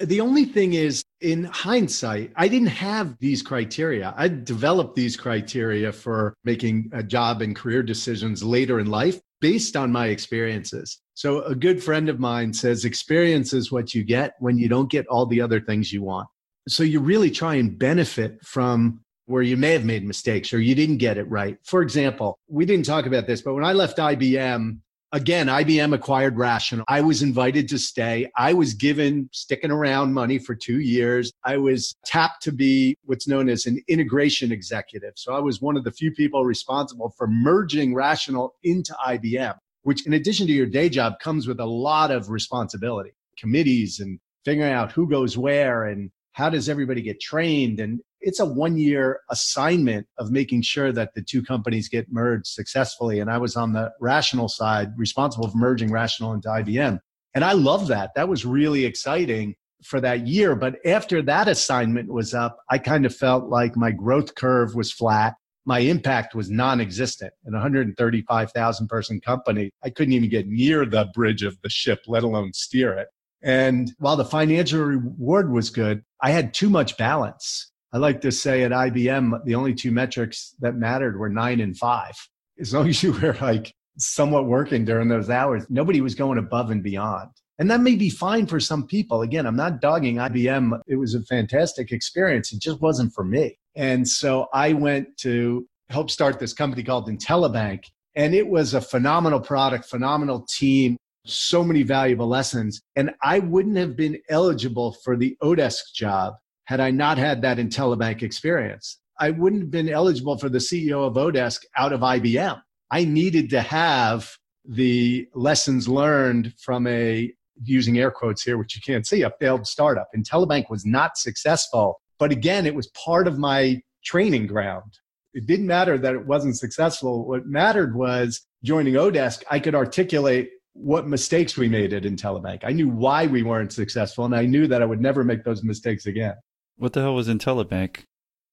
The 0.00 0.20
only 0.20 0.46
thing 0.46 0.72
is, 0.72 1.04
in 1.20 1.44
hindsight, 1.44 2.32
I 2.34 2.48
didn't 2.48 2.68
have 2.68 3.16
these 3.20 3.42
criteria. 3.42 4.14
I 4.16 4.28
developed 4.28 4.96
these 4.96 5.16
criteria 5.16 5.92
for 5.92 6.34
making 6.44 6.90
a 6.92 7.02
job 7.02 7.42
and 7.42 7.54
career 7.54 7.82
decisions 7.82 8.42
later 8.42 8.80
in 8.80 8.86
life 8.86 9.20
based 9.40 9.76
on 9.76 9.92
my 9.92 10.06
experiences. 10.06 10.98
So, 11.14 11.42
a 11.42 11.54
good 11.54 11.82
friend 11.82 12.08
of 12.08 12.18
mine 12.18 12.54
says 12.54 12.84
experience 12.84 13.52
is 13.52 13.70
what 13.70 13.94
you 13.94 14.02
get 14.02 14.32
when 14.38 14.56
you 14.56 14.68
don't 14.68 14.90
get 14.90 15.06
all 15.08 15.26
the 15.26 15.42
other 15.42 15.60
things 15.60 15.92
you 15.92 16.02
want. 16.02 16.26
So, 16.68 16.82
you 16.82 16.98
really 17.00 17.30
try 17.30 17.56
and 17.56 17.78
benefit 17.78 18.42
from 18.44 19.01
where 19.26 19.42
you 19.42 19.56
may 19.56 19.72
have 19.72 19.84
made 19.84 20.04
mistakes 20.04 20.52
or 20.52 20.60
you 20.60 20.74
didn't 20.74 20.98
get 20.98 21.18
it 21.18 21.28
right. 21.30 21.58
For 21.64 21.82
example, 21.82 22.38
we 22.48 22.64
didn't 22.64 22.86
talk 22.86 23.06
about 23.06 23.26
this, 23.26 23.42
but 23.42 23.54
when 23.54 23.64
I 23.64 23.72
left 23.72 23.98
IBM, 23.98 24.78
again, 25.12 25.46
IBM 25.46 25.94
acquired 25.94 26.36
Rational. 26.36 26.84
I 26.88 27.02
was 27.02 27.22
invited 27.22 27.68
to 27.68 27.78
stay. 27.78 28.30
I 28.36 28.54
was 28.54 28.74
given 28.74 29.28
sticking 29.32 29.70
around 29.70 30.12
money 30.12 30.38
for 30.38 30.54
two 30.54 30.80
years. 30.80 31.32
I 31.44 31.58
was 31.58 31.94
tapped 32.04 32.42
to 32.44 32.52
be 32.52 32.96
what's 33.04 33.28
known 33.28 33.48
as 33.48 33.66
an 33.66 33.80
integration 33.88 34.50
executive. 34.50 35.12
So 35.16 35.34
I 35.34 35.38
was 35.38 35.60
one 35.60 35.76
of 35.76 35.84
the 35.84 35.92
few 35.92 36.12
people 36.12 36.44
responsible 36.44 37.14
for 37.16 37.26
merging 37.26 37.94
Rational 37.94 38.54
into 38.64 38.94
IBM, 39.06 39.56
which, 39.82 40.06
in 40.06 40.14
addition 40.14 40.46
to 40.46 40.52
your 40.52 40.66
day 40.66 40.88
job, 40.88 41.14
comes 41.20 41.46
with 41.46 41.60
a 41.60 41.66
lot 41.66 42.10
of 42.10 42.30
responsibility, 42.30 43.12
committees 43.36 44.00
and 44.00 44.18
figuring 44.44 44.72
out 44.72 44.92
who 44.92 45.08
goes 45.08 45.38
where 45.38 45.84
and 45.84 46.10
how 46.32 46.48
does 46.48 46.68
everybody 46.68 47.02
get 47.02 47.20
trained 47.20 47.78
and 47.78 48.00
it's 48.22 48.40
a 48.40 48.46
one 48.46 48.78
year 48.78 49.20
assignment 49.30 50.06
of 50.18 50.30
making 50.30 50.62
sure 50.62 50.92
that 50.92 51.14
the 51.14 51.22
two 51.22 51.42
companies 51.42 51.88
get 51.88 52.10
merged 52.10 52.46
successfully. 52.46 53.20
And 53.20 53.30
I 53.30 53.38
was 53.38 53.56
on 53.56 53.72
the 53.72 53.92
rational 54.00 54.48
side, 54.48 54.92
responsible 54.96 55.48
for 55.48 55.58
merging 55.58 55.90
rational 55.90 56.32
into 56.32 56.48
IBM. 56.48 56.98
And 57.34 57.44
I 57.44 57.52
love 57.52 57.88
that. 57.88 58.10
That 58.14 58.28
was 58.28 58.44
really 58.44 58.84
exciting 58.84 59.54
for 59.84 60.00
that 60.00 60.26
year. 60.26 60.54
But 60.54 60.76
after 60.86 61.22
that 61.22 61.48
assignment 61.48 62.12
was 62.12 62.34
up, 62.34 62.58
I 62.70 62.78
kind 62.78 63.04
of 63.04 63.14
felt 63.14 63.48
like 63.48 63.76
my 63.76 63.90
growth 63.90 64.34
curve 64.34 64.74
was 64.74 64.92
flat. 64.92 65.34
My 65.64 65.80
impact 65.80 66.34
was 66.34 66.50
non 66.50 66.80
existent. 66.80 67.32
In 67.46 67.54
a 67.54 67.58
135,000 67.58 68.88
person 68.88 69.20
company, 69.20 69.70
I 69.84 69.90
couldn't 69.90 70.14
even 70.14 70.28
get 70.28 70.46
near 70.46 70.84
the 70.84 71.08
bridge 71.14 71.42
of 71.42 71.56
the 71.62 71.70
ship, 71.70 72.00
let 72.06 72.24
alone 72.24 72.52
steer 72.52 72.94
it. 72.94 73.08
And 73.42 73.92
while 73.98 74.16
the 74.16 74.24
financial 74.24 74.80
reward 74.80 75.52
was 75.52 75.70
good, 75.70 76.02
I 76.20 76.30
had 76.30 76.54
too 76.54 76.70
much 76.70 76.96
balance. 76.96 77.71
I 77.94 77.98
like 77.98 78.22
to 78.22 78.32
say 78.32 78.62
at 78.62 78.72
IBM, 78.72 79.44
the 79.44 79.54
only 79.54 79.74
two 79.74 79.90
metrics 79.90 80.54
that 80.60 80.76
mattered 80.76 81.18
were 81.18 81.28
nine 81.28 81.60
and 81.60 81.76
five. 81.76 82.14
As 82.58 82.72
long 82.72 82.88
as 82.88 83.02
you 83.02 83.12
were 83.12 83.36
like 83.40 83.74
somewhat 83.98 84.46
working 84.46 84.86
during 84.86 85.08
those 85.08 85.28
hours, 85.28 85.66
nobody 85.68 86.00
was 86.00 86.14
going 86.14 86.38
above 86.38 86.70
and 86.70 86.82
beyond. 86.82 87.30
And 87.58 87.70
that 87.70 87.80
may 87.80 87.94
be 87.94 88.08
fine 88.08 88.46
for 88.46 88.58
some 88.58 88.86
people. 88.86 89.20
Again, 89.20 89.46
I'm 89.46 89.56
not 89.56 89.82
dogging 89.82 90.16
IBM. 90.16 90.80
It 90.86 90.96
was 90.96 91.14
a 91.14 91.22
fantastic 91.24 91.92
experience. 91.92 92.50
It 92.52 92.60
just 92.60 92.80
wasn't 92.80 93.12
for 93.12 93.24
me. 93.24 93.58
And 93.76 94.08
so 94.08 94.48
I 94.54 94.72
went 94.72 95.16
to 95.18 95.66
help 95.90 96.10
start 96.10 96.38
this 96.38 96.54
company 96.54 96.82
called 96.82 97.08
IntelliBank. 97.08 97.84
And 98.14 98.34
it 98.34 98.48
was 98.48 98.72
a 98.72 98.80
phenomenal 98.80 99.40
product, 99.40 99.84
phenomenal 99.84 100.46
team, 100.48 100.96
so 101.26 101.62
many 101.62 101.82
valuable 101.82 102.26
lessons. 102.26 102.80
And 102.96 103.10
I 103.22 103.40
wouldn't 103.40 103.76
have 103.76 103.96
been 103.96 104.18
eligible 104.30 104.96
for 105.04 105.16
the 105.16 105.36
Odesk 105.42 105.92
job 105.94 106.34
had 106.64 106.80
I 106.80 106.90
not 106.90 107.18
had 107.18 107.42
that 107.42 107.58
IntelliBank 107.58 108.22
experience. 108.22 108.98
I 109.18 109.30
wouldn't 109.30 109.62
have 109.62 109.70
been 109.70 109.88
eligible 109.88 110.38
for 110.38 110.48
the 110.48 110.58
CEO 110.58 111.06
of 111.06 111.14
Odesk 111.14 111.60
out 111.76 111.92
of 111.92 112.00
IBM. 112.00 112.60
I 112.90 113.04
needed 113.04 113.50
to 113.50 113.60
have 113.60 114.30
the 114.64 115.26
lessons 115.34 115.88
learned 115.88 116.54
from 116.58 116.86
a 116.86 117.32
using 117.62 117.98
air 117.98 118.10
quotes 118.10 118.42
here, 118.42 118.58
which 118.58 118.74
you 118.74 118.82
can't 118.82 119.06
see, 119.06 119.22
a 119.22 119.32
failed 119.40 119.66
startup. 119.66 120.08
IntelliBank 120.16 120.70
was 120.70 120.84
not 120.84 121.16
successful, 121.16 122.00
but 122.18 122.32
again, 122.32 122.66
it 122.66 122.74
was 122.74 122.88
part 122.88 123.26
of 123.26 123.38
my 123.38 123.80
training 124.04 124.46
ground. 124.46 124.98
It 125.34 125.46
didn't 125.46 125.66
matter 125.66 125.96
that 125.98 126.14
it 126.14 126.26
wasn't 126.26 126.58
successful. 126.58 127.26
What 127.26 127.46
mattered 127.46 127.96
was 127.96 128.42
joining 128.64 128.94
Odesk, 128.94 129.42
I 129.50 129.58
could 129.58 129.74
articulate 129.74 130.50
what 130.74 131.06
mistakes 131.06 131.56
we 131.56 131.68
made 131.68 131.92
at 131.92 132.04
IntelliBank. 132.04 132.60
I 132.64 132.72
knew 132.72 132.88
why 132.88 133.26
we 133.26 133.42
weren't 133.42 133.72
successful, 133.72 134.24
and 134.24 134.34
I 134.34 134.46
knew 134.46 134.66
that 134.66 134.82
I 134.82 134.86
would 134.86 135.00
never 135.00 135.24
make 135.24 135.44
those 135.44 135.62
mistakes 135.62 136.06
again. 136.06 136.34
What 136.76 136.92
the 136.92 137.00
hell 137.00 137.14
was 137.14 137.28
IntelliBank? 137.28 138.02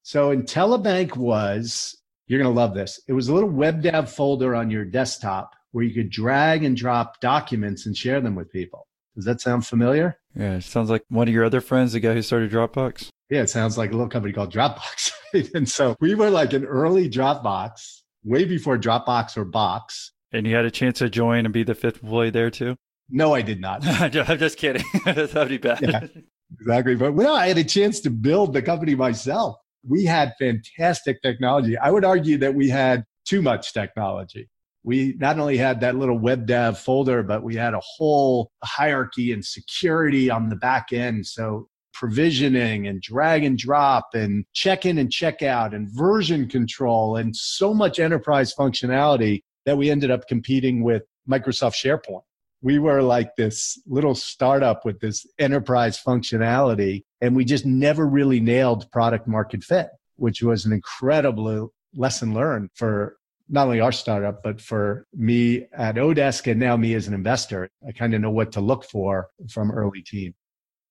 So 0.04 0.36
IntelliBank 0.36 1.16
was 1.18 1.96
You're 2.28 2.42
going 2.42 2.54
to 2.54 2.60
love 2.60 2.74
this. 2.74 3.00
It 3.08 3.14
was 3.14 3.28
a 3.28 3.34
little 3.34 3.50
WebDAV 3.50 4.08
folder 4.10 4.56
on 4.56 4.70
your 4.70 4.86
desktop 4.86 5.56
where 5.72 5.84
you 5.84 5.94
could 5.94 6.10
drag 6.10 6.64
and 6.64 6.76
drop 6.76 7.20
documents 7.22 7.86
and 7.86 7.96
share 7.96 8.22
them 8.22 8.36
with 8.36 8.52
people. 8.52 8.88
Does 9.16 9.26
that 9.26 9.42
sound 9.42 9.66
familiar? 9.66 10.18
Yeah, 10.36 10.56
it 10.56 10.64
sounds 10.64 10.90
like 10.90 11.04
one 11.10 11.28
of 11.28 11.34
your 11.34 11.44
other 11.44 11.62
friends, 11.62 11.94
the 11.94 12.00
guy 12.00 12.14
who 12.14 12.22
started 12.22 12.52
Dropbox. 12.52 13.10
Yeah, 13.30 13.42
it 13.42 13.50
sounds 13.50 13.78
like 13.78 13.90
a 13.90 13.94
little 13.94 14.10
company 14.10 14.34
called 14.34 14.54
Dropbox. 14.54 15.12
And 15.54 15.70
so 15.70 15.96
we 16.00 16.16
were 16.16 16.32
like 16.32 16.54
an 16.54 16.66
early 16.66 17.08
Dropbox, 17.08 18.02
way 18.24 18.46
before 18.46 18.80
Dropbox 18.80 19.38
or 19.38 19.46
Box. 19.46 20.12
And 20.32 20.48
you 20.48 20.56
had 20.56 20.66
a 20.66 20.72
chance 20.72 20.98
to 21.00 21.10
join 21.10 21.46
and 21.46 21.54
be 21.54 21.62
the 21.62 21.76
fifth 21.76 22.02
employee 22.02 22.32
there 22.32 22.50
too? 22.50 22.76
No, 23.12 23.36
I 23.36 23.44
did 23.44 23.62
not. 23.62 23.86
I'm 23.86 24.40
just 24.40 24.58
kidding. 24.58 24.84
That'd 25.06 25.50
be 25.50 25.58
bad. 25.58 25.82
Yeah. 25.82 26.22
Exactly. 26.54 26.96
But 26.96 27.14
well, 27.14 27.36
I 27.36 27.48
had 27.48 27.58
a 27.58 27.64
chance 27.64 28.00
to 28.02 28.10
build 28.10 28.54
the 28.54 28.62
company 28.62 28.96
myself. 28.96 29.58
We 29.88 30.06
had 30.06 30.34
fantastic 30.40 31.22
technology. 31.22 31.78
I 31.78 31.92
would 31.92 32.04
argue 32.04 32.38
that 32.40 32.54
we 32.54 32.70
had 32.70 33.06
too 33.26 33.42
much 33.42 33.74
technology. 33.74 34.50
We 34.84 35.16
not 35.20 35.40
only 35.40 35.58
had 35.58 35.82
that 35.82 35.96
little 35.96 36.20
WebDAV 36.20 36.78
folder, 36.78 37.22
but 37.22 37.44
we 37.44 37.56
had 37.56 37.74
a 37.74 37.82
whole 37.82 38.52
hierarchy 38.64 39.32
and 39.32 39.44
security 39.44 40.30
on 40.30 40.50
the 40.50 40.56
back 40.56 40.92
end. 40.92 41.26
So 41.28 41.68
provisioning 41.94 42.88
and 42.88 43.02
drag 43.02 43.44
and 43.44 43.58
drop 43.58 44.10
and 44.14 44.46
check 44.54 44.86
in 44.86 44.98
and 44.98 45.12
check 45.12 45.42
out 45.42 45.74
and 45.74 45.90
version 45.92 46.48
control 46.48 47.18
and 47.18 47.36
so 47.36 47.74
much 47.74 48.00
enterprise 48.00 48.54
functionality 48.58 49.42
that 49.66 49.78
we 49.78 49.92
ended 49.92 50.10
up 50.10 50.26
competing 50.28 50.82
with 50.82 51.04
Microsoft 51.30 51.76
SharePoint 51.76 52.22
we 52.62 52.80
were 52.80 53.02
like 53.02 53.36
this 53.36 53.82
little 53.88 54.16
startup 54.16 54.86
with 54.86 55.00
this 55.00 55.26
enterprise 55.40 56.02
functionality 56.02 57.04
and 57.22 57.36
we 57.36 57.46
just 57.46 57.66
never 57.66 58.08
really 58.08 58.40
nailed 58.40 58.90
product 58.92 59.28
market 59.28 59.64
fit 59.64 59.88
which 60.16 60.42
was 60.44 60.66
an 60.66 60.74
incredible 60.74 61.74
lesson 61.96 62.34
learned 62.34 62.70
for 62.76 63.18
not 63.48 63.66
only 63.66 63.80
our 63.80 63.92
startup 63.92 64.44
but 64.44 64.60
for 64.62 65.06
me 65.14 65.66
at 65.74 65.96
odesk 65.96 66.50
and 66.50 66.60
now 66.60 66.76
me 66.76 66.94
as 66.94 67.08
an 67.08 67.14
investor 67.14 67.70
i 67.88 67.92
kind 67.92 68.14
of 68.14 68.22
know 68.22 68.32
what 68.32 68.52
to 68.52 68.62
look 68.62 68.84
for 68.84 69.30
from 69.50 69.72
early 69.72 70.02
team 70.02 70.34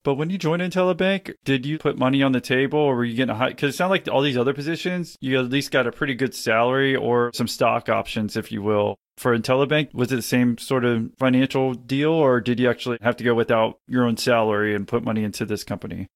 But 0.05 0.15
when 0.15 0.31
you 0.31 0.39
joined 0.39 0.63
IntelliBank, 0.63 1.35
did 1.45 1.67
you 1.67 1.77
put 1.77 1.99
money 1.99 2.23
on 2.23 2.33
the 2.33 2.41
table 2.41 2.79
or 2.79 2.95
were 2.97 3.05
you 3.05 3.15
getting 3.17 3.35
a 3.35 3.35
high? 3.35 3.51
Because 3.51 3.75
it 3.75 3.77
sounded 3.77 3.91
like 3.91 4.09
all 4.09 4.23
these 4.23 4.39
other 4.39 4.55
positions, 4.55 5.17
you 5.21 5.39
at 5.39 5.51
least 5.51 5.71
got 5.71 5.87
a 5.87 5.93
pretty 5.93 6.15
good 6.15 6.35
salary 6.35 6.97
or 6.97 7.31
some 7.35 7.49
stock 7.49 7.89
options, 7.89 8.37
if 8.37 8.51
you 8.51 8.63
will. 8.63 8.97
For 9.19 9.37
IntelliBank, 9.37 9.93
was 9.95 10.13
it 10.13 10.17
the 10.17 10.23
same 10.23 10.59
sort 10.59 10.85
of 10.85 11.11
financial 11.19 11.75
deal 11.75 12.13
or 12.13 12.41
did 12.41 12.61
you 12.61 12.71
actually 12.71 12.99
have 13.03 13.17
to 13.17 13.25
go 13.25 13.35
without 13.35 13.81
your 13.89 14.05
own 14.05 14.17
salary 14.17 14.75
and 14.75 14.87
put 14.87 15.03
money 15.03 15.25
into 15.25 15.45
this 15.45 15.65
company? 15.65 16.07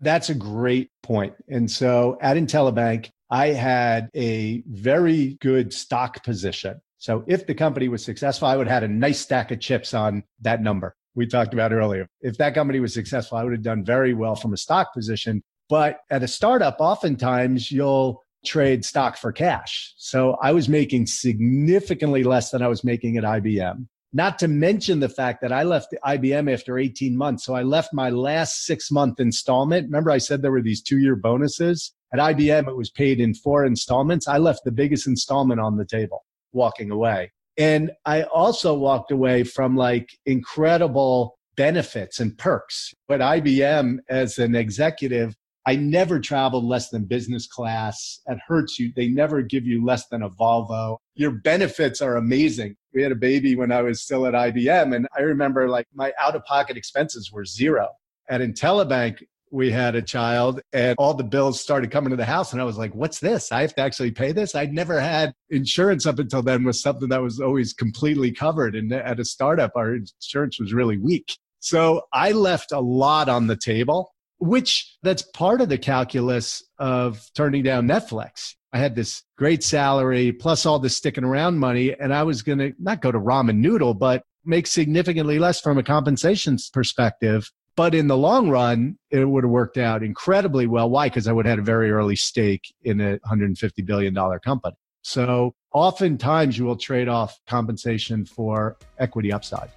That's 0.00 0.30
a 0.30 0.34
great 0.34 0.90
point. 1.02 1.34
And 1.48 1.70
so 1.70 2.18
at 2.20 2.36
IntelliBank, 2.36 3.10
I 3.30 3.48
had 3.48 4.08
a 4.14 4.62
very 4.68 5.38
good 5.40 5.72
stock 5.72 6.22
position. 6.22 6.80
So 6.98 7.24
if 7.26 7.46
the 7.46 7.54
company 7.54 7.88
was 7.88 8.04
successful, 8.04 8.46
I 8.46 8.56
would 8.56 8.68
have 8.68 8.82
had 8.82 8.90
a 8.90 8.92
nice 8.92 9.20
stack 9.20 9.50
of 9.50 9.58
chips 9.58 9.92
on 9.92 10.22
that 10.42 10.62
number 10.62 10.94
we 11.14 11.26
talked 11.26 11.52
about 11.52 11.72
earlier. 11.72 12.06
If 12.20 12.38
that 12.38 12.54
company 12.54 12.80
was 12.80 12.94
successful, 12.94 13.38
I 13.38 13.44
would 13.44 13.52
have 13.52 13.62
done 13.62 13.84
very 13.84 14.14
well 14.14 14.36
from 14.36 14.52
a 14.52 14.56
stock 14.56 14.94
position. 14.94 15.42
But 15.68 16.00
at 16.10 16.22
a 16.22 16.28
startup, 16.28 16.76
oftentimes 16.78 17.70
you'll 17.70 18.22
trade 18.44 18.84
stock 18.84 19.16
for 19.16 19.32
cash. 19.32 19.94
So 19.96 20.36
I 20.42 20.52
was 20.52 20.68
making 20.68 21.06
significantly 21.06 22.24
less 22.24 22.50
than 22.50 22.62
I 22.62 22.68
was 22.68 22.84
making 22.84 23.16
at 23.16 23.24
IBM. 23.24 23.86
Not 24.12 24.38
to 24.40 24.48
mention 24.48 25.00
the 25.00 25.08
fact 25.08 25.40
that 25.40 25.52
I 25.52 25.62
left 25.62 25.94
IBM 26.04 26.52
after 26.52 26.78
18 26.78 27.16
months. 27.16 27.44
So 27.44 27.54
I 27.54 27.62
left 27.62 27.94
my 27.94 28.10
last 28.10 28.66
six 28.66 28.90
month 28.90 29.20
installment. 29.20 29.86
Remember, 29.86 30.10
I 30.10 30.18
said 30.18 30.42
there 30.42 30.50
were 30.50 30.60
these 30.60 30.82
two 30.82 30.98
year 30.98 31.16
bonuses? 31.16 31.94
At 32.12 32.20
IBM, 32.20 32.68
it 32.68 32.76
was 32.76 32.90
paid 32.90 33.20
in 33.20 33.32
four 33.34 33.64
installments. 33.64 34.28
I 34.28 34.36
left 34.36 34.60
the 34.64 34.72
biggest 34.72 35.06
installment 35.06 35.60
on 35.60 35.78
the 35.78 35.86
table 35.86 36.24
walking 36.52 36.90
away. 36.90 37.32
And 37.56 37.90
I 38.04 38.24
also 38.24 38.74
walked 38.74 39.10
away 39.10 39.44
from 39.44 39.76
like 39.76 40.10
incredible 40.26 41.38
benefits 41.56 42.20
and 42.20 42.36
perks. 42.36 42.92
But 43.08 43.20
IBM, 43.20 43.98
as 44.10 44.38
an 44.38 44.54
executive, 44.54 45.34
I 45.66 45.76
never 45.76 46.18
traveled 46.18 46.64
less 46.64 46.88
than 46.90 47.04
business 47.04 47.46
class. 47.46 48.20
At 48.28 48.38
Hertz, 48.46 48.78
you, 48.78 48.92
they 48.96 49.08
never 49.08 49.42
give 49.42 49.64
you 49.64 49.84
less 49.84 50.06
than 50.08 50.22
a 50.22 50.30
Volvo. 50.30 50.98
Your 51.14 51.30
benefits 51.30 52.00
are 52.00 52.16
amazing. 52.16 52.76
We 52.94 53.02
had 53.02 53.12
a 53.12 53.16
baby 53.16 53.54
when 53.54 53.70
I 53.70 53.82
was 53.82 54.02
still 54.02 54.26
at 54.26 54.34
IBM, 54.34 54.94
and 54.94 55.06
I 55.16 55.22
remember 55.22 55.68
like 55.68 55.86
my 55.94 56.12
out 56.20 56.34
of 56.34 56.44
pocket 56.44 56.76
expenses 56.76 57.30
were 57.32 57.44
zero. 57.44 57.88
At 58.28 58.40
IntelliBank, 58.40 59.22
we 59.52 59.70
had 59.70 59.94
a 59.94 60.02
child 60.02 60.60
and 60.72 60.96
all 60.98 61.12
the 61.12 61.22
bills 61.22 61.60
started 61.60 61.90
coming 61.90 62.10
to 62.10 62.16
the 62.16 62.24
house 62.24 62.52
and 62.52 62.60
i 62.60 62.64
was 62.64 62.78
like 62.78 62.92
what's 62.94 63.20
this 63.20 63.52
i 63.52 63.60
have 63.60 63.74
to 63.74 63.82
actually 63.82 64.10
pay 64.10 64.32
this 64.32 64.54
i'd 64.54 64.72
never 64.72 64.98
had 64.98 65.32
insurance 65.50 66.06
up 66.06 66.18
until 66.18 66.42
then 66.42 66.64
was 66.64 66.80
something 66.80 67.10
that 67.10 67.20
was 67.20 67.38
always 67.38 67.74
completely 67.74 68.32
covered 68.32 68.74
and 68.74 68.90
at 68.92 69.20
a 69.20 69.24
startup 69.24 69.70
our 69.76 69.94
insurance 69.94 70.58
was 70.58 70.72
really 70.72 70.96
weak 70.96 71.36
so 71.60 72.00
i 72.14 72.32
left 72.32 72.72
a 72.72 72.80
lot 72.80 73.28
on 73.28 73.46
the 73.46 73.56
table 73.56 74.11
which 74.42 74.96
that's 75.02 75.22
part 75.22 75.60
of 75.60 75.68
the 75.68 75.78
calculus 75.78 76.64
of 76.78 77.24
turning 77.34 77.62
down 77.62 77.86
netflix 77.86 78.54
i 78.72 78.78
had 78.78 78.96
this 78.96 79.22
great 79.38 79.62
salary 79.62 80.32
plus 80.32 80.66
all 80.66 80.78
this 80.78 80.96
sticking 80.96 81.24
around 81.24 81.58
money 81.58 81.94
and 81.98 82.12
i 82.12 82.22
was 82.22 82.42
going 82.42 82.58
to 82.58 82.72
not 82.78 83.00
go 83.00 83.12
to 83.12 83.20
ramen 83.20 83.56
noodle 83.56 83.94
but 83.94 84.24
make 84.44 84.66
significantly 84.66 85.38
less 85.38 85.60
from 85.60 85.78
a 85.78 85.82
compensation 85.82 86.56
perspective 86.72 87.50
but 87.74 87.94
in 87.94 88.06
the 88.06 88.16
long 88.18 88.50
run, 88.50 88.98
it 89.10 89.24
would 89.24 89.44
have 89.44 89.50
worked 89.50 89.78
out 89.78 90.02
incredibly 90.02 90.66
well. 90.66 90.90
Why? 90.90 91.08
Because 91.08 91.26
I 91.26 91.32
would 91.32 91.46
have 91.46 91.52
had 91.52 91.58
a 91.60 91.62
very 91.62 91.90
early 91.90 92.16
stake 92.16 92.74
in 92.82 93.00
a 93.00 93.18
$150 93.20 93.86
billion 93.86 94.14
company. 94.40 94.76
So 95.00 95.54
oftentimes 95.72 96.58
you 96.58 96.66
will 96.66 96.76
trade 96.76 97.08
off 97.08 97.40
compensation 97.46 98.26
for 98.26 98.76
equity 98.98 99.32
upside. 99.32 99.70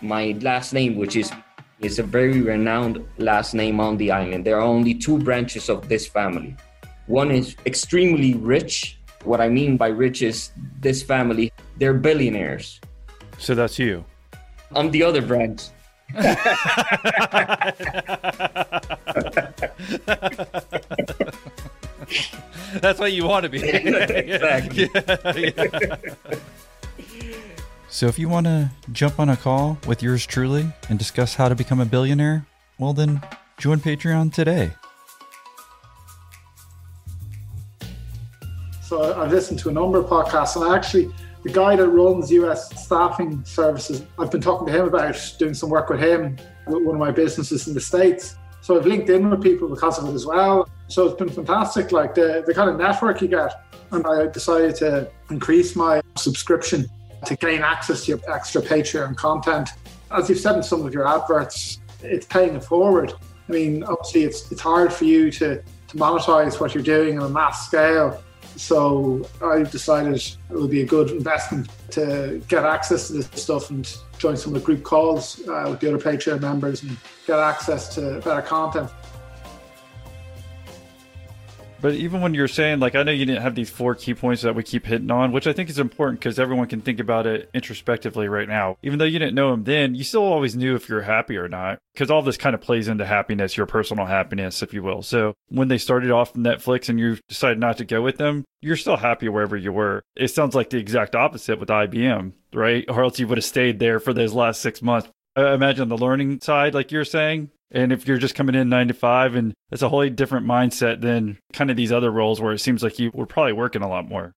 My 0.00 0.36
last 0.40 0.72
name, 0.72 0.96
which 0.96 1.14
is 1.14 1.30
is 1.80 1.98
a 1.98 2.02
very 2.02 2.40
renowned 2.40 3.04
last 3.18 3.54
name 3.54 3.80
on 3.80 3.96
the 3.96 4.10
island. 4.10 4.44
There 4.44 4.56
are 4.56 4.62
only 4.62 4.94
two 4.94 5.18
branches 5.18 5.68
of 5.68 5.88
this 5.88 6.06
family. 6.06 6.56
One 7.06 7.30
is 7.30 7.56
extremely 7.66 8.34
rich. 8.34 8.98
What 9.24 9.40
I 9.40 9.48
mean 9.48 9.76
by 9.76 9.88
rich 9.88 10.22
is 10.22 10.50
this 10.80 11.02
family, 11.02 11.52
they're 11.78 11.94
billionaires. 11.94 12.80
So 13.38 13.54
that's 13.54 13.78
you. 13.78 14.04
I'm 14.72 14.90
the 14.90 15.02
other 15.02 15.22
branch. 15.22 15.62
That's 22.80 22.98
what 22.98 23.12
you 23.12 23.24
want 23.24 23.44
to 23.44 23.48
be. 23.48 23.62
Exactly. 23.64 24.90
Yeah, 24.94 25.30
yeah. 25.36 25.96
So 27.94 28.08
if 28.08 28.18
you 28.18 28.28
want 28.28 28.46
to 28.46 28.72
jump 28.90 29.20
on 29.20 29.28
a 29.28 29.36
call 29.36 29.78
with 29.86 30.02
yours 30.02 30.26
truly 30.26 30.66
and 30.88 30.98
discuss 30.98 31.36
how 31.36 31.48
to 31.48 31.54
become 31.54 31.78
a 31.78 31.84
billionaire, 31.84 32.44
well 32.76 32.92
then 32.92 33.22
join 33.56 33.78
Patreon 33.78 34.34
today. 34.34 34.72
So 38.82 39.14
I've 39.14 39.30
listened 39.30 39.60
to 39.60 39.68
a 39.68 39.72
number 39.72 39.98
of 39.98 40.06
podcasts, 40.06 40.60
and 40.60 40.74
actually, 40.74 41.14
the 41.44 41.50
guy 41.50 41.76
that 41.76 41.88
runs 41.88 42.32
US 42.32 42.84
staffing 42.84 43.44
services, 43.44 44.04
I've 44.18 44.32
been 44.32 44.40
talking 44.40 44.66
to 44.66 44.72
him 44.72 44.88
about 44.88 45.16
doing 45.38 45.54
some 45.54 45.70
work 45.70 45.88
with 45.88 46.00
him 46.00 46.36
with 46.66 46.82
one 46.82 46.96
of 46.96 47.00
my 47.00 47.12
businesses 47.12 47.68
in 47.68 47.74
the 47.74 47.80
States. 47.80 48.34
So 48.60 48.76
I've 48.76 48.86
linked 48.86 49.08
in 49.08 49.30
with 49.30 49.40
people 49.40 49.68
because 49.68 50.00
of 50.00 50.08
it 50.08 50.14
as 50.14 50.26
well. 50.26 50.68
So 50.88 51.06
it's 51.06 51.16
been 51.16 51.28
fantastic, 51.28 51.92
like 51.92 52.16
the, 52.16 52.42
the 52.44 52.54
kind 52.54 52.68
of 52.68 52.76
network 52.76 53.22
you 53.22 53.28
get. 53.28 53.52
And 53.92 54.04
I 54.04 54.26
decided 54.26 54.74
to 54.76 55.08
increase 55.30 55.76
my 55.76 56.02
subscription 56.16 56.90
to 57.26 57.36
gain 57.36 57.62
access 57.62 58.04
to 58.04 58.12
your 58.12 58.20
extra 58.32 58.62
Patreon 58.62 59.16
content. 59.16 59.70
As 60.10 60.28
you've 60.28 60.38
said 60.38 60.56
in 60.56 60.62
some 60.62 60.84
of 60.86 60.94
your 60.94 61.06
adverts, 61.06 61.80
it's 62.02 62.26
paying 62.26 62.54
it 62.54 62.64
forward. 62.64 63.12
I 63.48 63.52
mean, 63.52 63.82
obviously, 63.84 64.24
it's, 64.24 64.50
it's 64.50 64.60
hard 64.60 64.92
for 64.92 65.04
you 65.04 65.30
to, 65.32 65.62
to 65.88 65.96
monetize 65.96 66.60
what 66.60 66.74
you're 66.74 66.84
doing 66.84 67.18
on 67.18 67.26
a 67.26 67.32
mass 67.32 67.66
scale. 67.66 68.22
So 68.56 69.28
I've 69.42 69.70
decided 69.70 70.14
it 70.14 70.36
would 70.50 70.70
be 70.70 70.82
a 70.82 70.86
good 70.86 71.10
investment 71.10 71.68
to 71.90 72.42
get 72.48 72.64
access 72.64 73.08
to 73.08 73.14
this 73.14 73.28
stuff 73.34 73.70
and 73.70 73.96
join 74.18 74.36
some 74.36 74.54
of 74.54 74.60
the 74.60 74.64
group 74.64 74.84
calls 74.84 75.40
uh, 75.48 75.66
with 75.70 75.80
the 75.80 75.88
other 75.88 75.98
Patreon 75.98 76.40
members 76.40 76.82
and 76.82 76.96
get 77.26 77.38
access 77.38 77.92
to 77.96 78.20
better 78.20 78.42
content. 78.42 78.90
But 81.84 81.96
even 81.96 82.22
when 82.22 82.32
you're 82.32 82.48
saying, 82.48 82.80
like, 82.80 82.94
I 82.94 83.02
know 83.02 83.12
you 83.12 83.26
didn't 83.26 83.42
have 83.42 83.54
these 83.54 83.68
four 83.68 83.94
key 83.94 84.14
points 84.14 84.40
that 84.40 84.54
we 84.54 84.62
keep 84.62 84.86
hitting 84.86 85.10
on, 85.10 85.32
which 85.32 85.46
I 85.46 85.52
think 85.52 85.68
is 85.68 85.78
important 85.78 86.18
because 86.18 86.38
everyone 86.38 86.66
can 86.66 86.80
think 86.80 86.98
about 86.98 87.26
it 87.26 87.50
introspectively 87.52 88.26
right 88.26 88.48
now. 88.48 88.78
Even 88.82 88.98
though 88.98 89.04
you 89.04 89.18
didn't 89.18 89.34
know 89.34 89.50
them 89.50 89.64
then, 89.64 89.94
you 89.94 90.02
still 90.02 90.22
always 90.22 90.56
knew 90.56 90.76
if 90.76 90.88
you're 90.88 91.02
happy 91.02 91.36
or 91.36 91.46
not 91.46 91.78
because 91.92 92.10
all 92.10 92.22
this 92.22 92.38
kind 92.38 92.54
of 92.54 92.62
plays 92.62 92.88
into 92.88 93.04
happiness, 93.04 93.58
your 93.58 93.66
personal 93.66 94.06
happiness, 94.06 94.62
if 94.62 94.72
you 94.72 94.82
will. 94.82 95.02
So 95.02 95.34
when 95.48 95.68
they 95.68 95.76
started 95.76 96.10
off 96.10 96.32
Netflix 96.32 96.88
and 96.88 96.98
you 96.98 97.18
decided 97.28 97.58
not 97.58 97.76
to 97.76 97.84
go 97.84 98.00
with 98.00 98.16
them, 98.16 98.46
you're 98.62 98.76
still 98.76 98.96
happy 98.96 99.28
wherever 99.28 99.54
you 99.54 99.70
were. 99.70 100.02
It 100.16 100.28
sounds 100.28 100.54
like 100.54 100.70
the 100.70 100.78
exact 100.78 101.14
opposite 101.14 101.60
with 101.60 101.68
IBM, 101.68 102.32
right? 102.54 102.86
Or 102.88 103.04
else 103.04 103.18
you 103.18 103.28
would 103.28 103.36
have 103.36 103.44
stayed 103.44 103.78
there 103.78 104.00
for 104.00 104.14
those 104.14 104.32
last 104.32 104.62
six 104.62 104.80
months. 104.80 105.10
I 105.36 105.52
imagine 105.52 105.90
the 105.90 105.98
learning 105.98 106.40
side, 106.40 106.72
like 106.72 106.92
you're 106.92 107.04
saying, 107.04 107.50
And 107.74 107.92
if 107.92 108.06
you're 108.06 108.18
just 108.18 108.36
coming 108.36 108.54
in 108.54 108.68
nine 108.68 108.88
to 108.88 108.94
five, 108.94 109.34
and 109.34 109.52
it's 109.72 109.82
a 109.82 109.88
wholly 109.88 110.08
different 110.08 110.46
mindset 110.46 111.00
than 111.00 111.38
kind 111.52 111.70
of 111.70 111.76
these 111.76 111.90
other 111.90 112.10
roles 112.10 112.40
where 112.40 112.52
it 112.52 112.60
seems 112.60 112.82
like 112.82 113.00
you 113.00 113.10
were 113.12 113.26
probably 113.26 113.52
working 113.52 113.82
a 113.82 113.88
lot 113.88 114.08
more. 114.08 114.32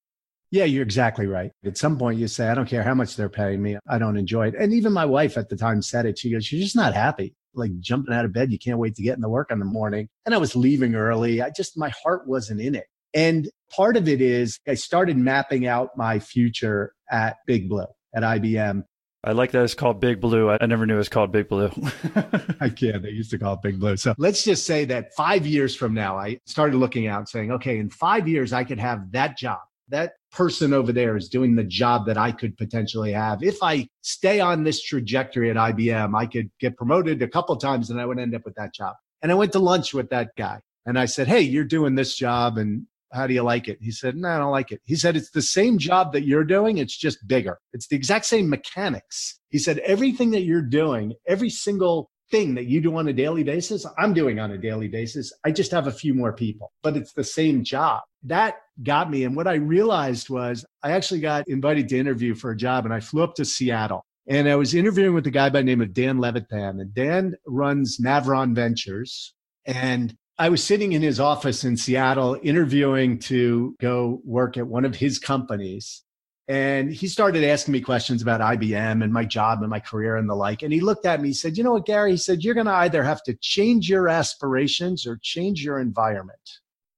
Yeah, 0.50 0.64
you're 0.64 0.84
exactly 0.84 1.28
right. 1.28 1.52
At 1.66 1.78
some 1.78 2.00
point, 2.00 2.20
you 2.20 2.28
say, 2.28 2.48
I 2.48 2.56
don't 2.56 2.70
care 2.70 2.82
how 2.82 2.94
much 2.94 3.16
they're 3.16 3.30
paying 3.30 3.62
me. 3.62 3.78
I 3.88 4.00
don't 4.00 4.18
enjoy 4.18 4.48
it. 4.48 4.56
And 4.58 4.74
even 4.74 4.92
my 4.92 5.06
wife 5.06 5.38
at 5.38 5.50
the 5.50 5.58
time 5.58 5.82
said 5.82 6.06
it. 6.06 6.18
She 6.18 6.32
goes, 6.32 6.52
You're 6.52 6.62
just 6.62 6.76
not 6.76 6.94
happy. 6.94 7.36
Like 7.54 7.78
jumping 7.80 8.14
out 8.14 8.26
of 8.26 8.34
bed, 8.34 8.52
you 8.52 8.58
can't 8.58 8.80
wait 8.80 8.96
to 8.96 9.04
get 9.04 9.16
in 9.16 9.22
the 9.22 9.30
work 9.30 9.52
in 9.52 9.60
the 9.60 9.66
morning. 9.66 10.08
And 10.26 10.34
I 10.34 10.38
was 10.38 10.56
leaving 10.56 10.96
early. 10.96 11.42
I 11.42 11.50
just, 11.50 11.78
my 11.78 11.92
heart 12.04 12.28
wasn't 12.28 12.62
in 12.62 12.76
it. 12.76 12.86
And 13.14 13.50
part 13.76 13.98
of 13.98 14.08
it 14.08 14.22
is 14.22 14.60
I 14.68 14.76
started 14.76 15.18
mapping 15.18 15.68
out 15.68 15.98
my 15.98 16.20
future 16.20 16.94
at 17.12 17.38
Big 17.46 17.70
Blue, 17.70 17.88
at 18.16 18.24
IBM. 18.24 18.84
I 19.28 19.34
like 19.34 19.52
that 19.52 19.64
it's 19.64 19.74
called 19.74 20.00
Big 20.00 20.22
Blue. 20.22 20.50
I, 20.50 20.66
never 20.66 20.86
knew 20.86 20.94
it 20.94 21.00
was 21.00 21.10
called 21.10 21.34
Big 21.34 21.50
Blue. 21.50 21.70
I 22.62 22.70
can't. 22.70 23.04
They 23.04 23.10
used 23.10 23.30
to 23.32 23.38
call 23.38 23.56
it 23.56 23.62
Big 23.62 23.78
Blue. 23.78 23.98
So 23.98 24.16
let's 24.18 24.42
just 24.42 24.66
say 24.66 24.86
that 24.86 25.14
five 25.16 25.46
years 25.46 25.76
from 25.76 25.94
now, 25.94 26.18
I 26.18 26.40
started 26.46 26.78
looking 26.78 27.08
out 27.08 27.28
saying, 27.28 27.52
okay, 27.52 27.78
in 27.78 27.90
five 27.90 28.26
years, 28.26 28.54
I 28.54 28.64
could 28.64 28.80
have 28.80 29.12
that 29.12 29.38
job. 29.38 29.60
That 29.90 30.14
person 30.32 30.72
over 30.72 30.94
there 30.94 31.18
is 31.18 31.28
doing 31.28 31.58
the 31.58 31.66
job 31.66 32.06
that 32.06 32.18
I 32.18 32.32
could 32.32 32.58
potentially 32.58 33.12
have. 33.12 33.44
If 33.44 33.58
I 33.62 33.90
stay 34.02 34.40
on 34.40 34.64
this 34.64 34.82
trajectory 34.82 35.50
at 35.50 35.58
IBM, 35.58 36.18
I 36.18 36.26
could 36.26 36.50
get 36.62 36.78
promoted 36.78 37.22
a 37.22 37.28
couple 37.28 37.58
times 37.58 37.90
and 37.90 38.00
I 38.00 38.06
would 38.06 38.20
end 38.20 38.34
up 38.34 38.46
with 38.46 38.56
that 38.56 38.74
job. 38.74 38.96
And 39.22 39.30
I 39.30 39.36
went 39.36 39.52
to 39.52 39.60
lunch 39.60 39.94
with 39.94 40.10
that 40.12 40.38
guy 40.38 40.62
and 40.86 40.98
I 40.98 41.04
said, 41.04 41.28
Hey, 41.28 41.42
you're 41.42 41.66
doing 41.66 41.96
this 41.96 42.16
job 42.16 42.58
and 42.58 42.88
how 43.14 43.28
do 43.28 43.34
you 43.34 43.44
like 43.44 43.68
it? 43.68 43.78
He 43.82 43.92
said, 43.92 44.16
No, 44.16 44.30
I 44.30 44.38
don't 44.38 44.52
like 44.52 44.72
it. 44.72 44.82
He 44.86 44.96
said, 44.96 45.16
It's 45.16 45.32
the 45.32 45.42
same 45.42 45.78
job 45.78 46.14
that 46.14 46.24
you're 46.24 46.44
doing. 46.44 46.78
It's 46.78 46.98
just 46.98 47.28
bigger. 47.28 47.60
It's 47.74 47.88
the 47.88 47.96
exact 47.96 48.26
same 48.26 48.50
mechanics. 48.50 49.40
He 49.50 49.60
said, 49.60 49.80
Everything 49.80 50.32
that 50.32 50.42
you're 50.42 50.62
doing, 50.62 51.14
every 51.28 51.50
single 51.50 52.10
thing 52.30 52.56
that 52.56 52.66
you 52.66 52.82
do 52.82 52.96
on 52.98 53.08
a 53.08 53.14
daily 53.14 53.44
basis, 53.44 53.86
I'm 53.98 54.14
doing 54.14 54.40
on 54.40 54.52
a 54.52 54.58
daily 54.58 54.88
basis. 54.88 55.32
I 55.46 55.52
just 55.52 55.72
have 55.72 55.88
a 55.88 55.92
few 55.92 56.14
more 56.14 56.34
people, 56.34 56.72
but 56.84 56.98
it's 56.98 57.14
the 57.14 57.24
same 57.24 57.64
job. 57.64 58.02
That 58.24 58.56
got 58.84 59.10
me. 59.10 59.24
And 59.24 59.36
what 59.36 59.48
I 59.48 59.56
realized 59.56 60.30
was 60.30 60.66
I 60.84 60.92
actually 60.92 61.22
got 61.22 61.48
invited 61.48 61.88
to 61.90 61.98
interview 61.98 62.36
for 62.36 62.52
a 62.52 62.58
job 62.58 62.86
and 62.86 62.94
I 62.94 63.00
flew 63.00 63.24
up 63.24 63.36
to 63.36 63.46
Seattle. 63.46 64.04
And 64.30 64.50
I 64.50 64.56
was 64.56 64.74
interviewing 64.74 65.14
with 65.14 65.26
a 65.26 65.32
guy 65.32 65.50
by 65.50 65.60
the 65.60 65.66
name 65.66 65.82
of 65.82 65.94
Dan 65.94 66.18
Levitan. 66.18 66.82
And 66.82 66.94
Dan 66.94 67.36
runs 67.46 67.98
Maveron 67.98 68.54
Ventures. 68.54 69.34
And 69.66 70.14
I 70.40 70.50
was 70.50 70.64
sitting 70.64 70.92
in 70.92 71.02
his 71.02 71.20
office 71.20 71.64
in 71.64 71.78
Seattle 71.78 72.38
interviewing 72.44 73.18
to 73.20 73.76
go 73.82 74.22
work 74.24 74.56
at 74.56 74.68
one 74.68 74.86
of 74.86 74.96
his 74.96 75.18
companies. 75.18 76.04
And 76.48 76.94
he 76.94 77.08
started 77.08 77.44
asking 77.44 77.72
me 77.72 77.82
questions 77.82 78.22
about 78.22 78.40
IBM 78.40 79.04
and 79.04 79.12
my 79.12 79.26
job 79.26 79.62
and 79.62 79.70
my 79.70 79.80
career 79.80 80.16
and 80.16 80.30
the 80.30 80.36
like. 80.36 80.62
And 80.62 80.72
he 80.72 80.80
looked 80.80 81.08
at 81.08 81.22
me, 81.22 81.30
he 81.30 81.34
said, 81.34 81.58
You 81.58 81.64
know 81.64 81.74
what, 81.74 81.88
Gary? 81.88 82.12
He 82.12 82.18
said, 82.18 82.44
You're 82.44 82.54
going 82.54 82.68
to 82.68 82.74
either 82.74 83.04
have 83.04 83.24
to 83.24 83.34
change 83.42 83.90
your 83.90 84.08
aspirations 84.08 85.08
or 85.08 85.20
change 85.24 85.64
your 85.64 85.80
environment. 85.80 86.40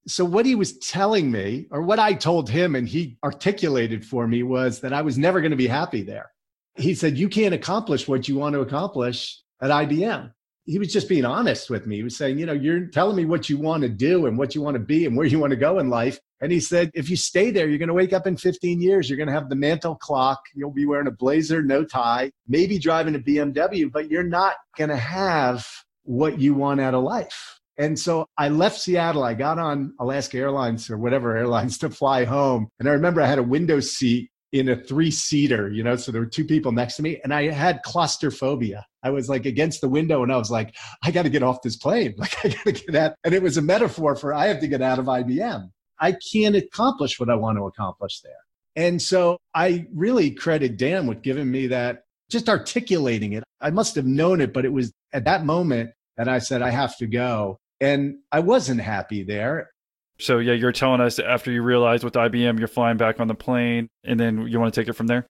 So, 0.06 0.26
what 0.26 0.46
he 0.46 0.56
was 0.56 0.78
telling 0.80 1.32
me, 1.32 1.68
or 1.72 1.82
what 1.82 1.98
I 1.98 2.14
told 2.14 2.50
him, 2.50 2.76
and 2.76 2.88
he 2.88 3.18
articulated 3.24 4.06
for 4.06 4.28
me, 4.28 4.44
was 4.44 4.82
that 4.82 4.94
I 4.94 5.02
was 5.02 5.18
never 5.18 5.40
going 5.40 5.52
to 5.52 5.58
be 5.58 5.68
happy 5.68 6.04
there. 6.04 6.30
He 6.76 6.94
said, 6.94 7.18
You 7.18 7.30
can't 7.30 7.56
accomplish 7.56 8.08
what 8.08 8.28
you 8.28 8.36
want 8.36 8.54
to 8.54 8.62
accomplish 8.62 9.40
at 9.62 9.72
IBM 9.72 10.32
he 10.70 10.78
was 10.78 10.94
just 10.94 11.10
being 11.10 11.26
honest 11.26 11.72
with 11.72 11.88
me. 11.88 11.96
He 11.96 12.04
was 12.04 12.16
saying, 12.16 12.38
you 12.38 12.46
know, 12.46 12.54
you're 12.54 12.86
telling 12.86 13.16
me 13.16 13.26
what 13.26 13.50
you 13.50 13.58
want 13.58 13.82
to 13.82 13.90
do 13.90 14.28
and 14.28 14.38
what 14.38 14.54
you 14.54 14.62
want 14.62 14.76
to 14.76 14.80
be 14.80 15.08
and 15.08 15.18
where 15.18 15.26
you 15.26 15.40
want 15.40 15.50
to 15.50 15.58
go 15.58 15.80
in 15.80 15.90
life. 15.90 16.20
And 16.42 16.52
he 16.52 16.60
said, 16.60 16.92
if 16.94 17.10
you 17.10 17.16
stay 17.16 17.50
there, 17.50 17.68
you're 17.68 17.80
going 17.80 17.88
to 17.88 17.94
wake 17.96 18.14
up 18.14 18.28
in 18.28 18.38
15 18.38 18.80
years. 18.80 19.10
You're 19.10 19.18
going 19.18 19.28
to 19.28 19.34
have 19.34 19.50
the 19.50 19.56
mantle 19.56 19.96
clock. 19.96 20.40
You'll 20.54 20.72
be 20.72 20.86
wearing 20.86 21.08
a 21.08 21.12
blazer, 21.12 21.64
no 21.64 21.84
tie, 21.84 22.32
maybe 22.48 22.78
driving 22.78 23.16
a 23.16 23.20
BMW, 23.20 23.92
but 23.92 24.12
you're 24.12 24.22
not 24.22 24.58
going 24.78 24.92
to 24.92 24.96
have 24.96 25.66
what 26.04 26.40
you 26.40 26.54
want 26.54 26.82
out 26.82 26.94
of 26.94 27.04
life. 27.04 27.60
And 27.80 27.98
so 27.98 28.28
I 28.38 28.50
left 28.50 28.80
Seattle. 28.80 29.24
I 29.24 29.34
got 29.34 29.58
on 29.58 29.96
Alaska 30.00 30.38
Airlines 30.38 30.92
or 30.92 31.00
whatever 31.00 31.36
airlines 31.36 31.80
to 31.80 31.90
fly 31.90 32.26
home. 32.26 32.68
And 32.80 32.88
I 32.88 32.92
remember 32.92 33.22
I 33.22 33.28
had 33.28 33.40
a 33.40 33.44
window 33.44 33.80
seat 33.80 34.30
in 34.52 34.70
a 34.70 34.76
three 34.76 35.12
seater, 35.12 35.70
you 35.70 35.84
know, 35.84 35.96
so 35.96 36.12
there 36.12 36.22
were 36.22 36.28
two 36.28 36.46
people 36.46 36.72
next 36.72 36.96
to 36.98 37.02
me 37.02 37.20
and 37.24 37.34
I 37.34 37.50
had 37.50 37.82
claustrophobia. 37.84 38.86
I 39.04 39.10
was 39.12 39.30
like 39.30 39.46
against 39.46 39.82
the 39.82 39.90
window 39.90 40.24
and 40.24 40.32
I 40.32 40.38
was 40.38 40.52
like, 40.52 40.76
I 41.04 41.12
got 41.12 41.24
to 41.24 41.30
get 41.30 41.44
off 41.44 41.62
this 41.62 41.78
plane. 41.78 42.16
Like, 42.18 42.46
I 42.46 42.50
got 42.50 42.64
to 42.66 42.72
get 42.72 42.96
out. 42.96 43.16
And 43.24 43.34
it 43.34 43.42
was 43.42 43.58
a 43.58 43.62
metaphor 43.62 44.16
for 44.16 44.34
I 44.34 44.48
have 44.48 44.60
to 44.60 44.68
get 44.68 44.82
out 44.82 45.00
of 45.00 45.06
IBM. 45.06 45.70
I 46.00 46.16
can't 46.32 46.56
accomplish 46.56 47.20
what 47.20 47.30
I 47.30 47.36
want 47.36 47.58
to 47.58 47.66
accomplish 47.66 48.22
there. 48.22 48.34
And 48.76 49.02
so 49.02 49.38
I 49.54 49.88
really 49.94 50.32
credit 50.32 50.78
Dan 50.78 51.08
with 51.08 51.22
giving 51.22 51.50
me 51.50 51.68
that, 51.68 52.04
just 52.30 52.48
articulating 52.48 53.34
it. 53.34 53.44
I 53.60 53.72
must 53.72 53.96
have 53.96 54.06
known 54.06 54.40
it, 54.42 54.54
but 54.54 54.66
it 54.66 54.72
was 54.72 54.92
at 55.12 55.26
that 55.26 55.46
moment 55.46 55.92
that 56.18 56.28
I 56.28 56.40
said, 56.40 56.62
I 56.62 56.70
have 56.70 56.96
to 56.98 57.08
go. 57.08 57.58
And 57.82 58.18
I 58.32 58.42
wasn't 58.42 58.82
happy 58.82 59.24
there. 59.24 59.72
so, 60.20 60.40
yeah, 60.40 60.54
you're 60.54 60.74
telling 60.74 61.02
us 61.02 61.20
after 61.20 61.52
you 61.52 61.64
realize 61.64 62.04
with 62.04 62.14
IBM, 62.14 62.60
you're 62.60 62.68
flying 62.68 62.98
back 62.98 63.20
on 63.20 63.28
the 63.28 63.36
plane 63.36 63.88
and 64.04 64.20
then 64.20 64.48
you 64.48 64.60
want 64.60 64.74
to 64.74 64.80
take 64.80 64.90
it 64.90 64.94
from 64.94 65.08
there? 65.08 65.26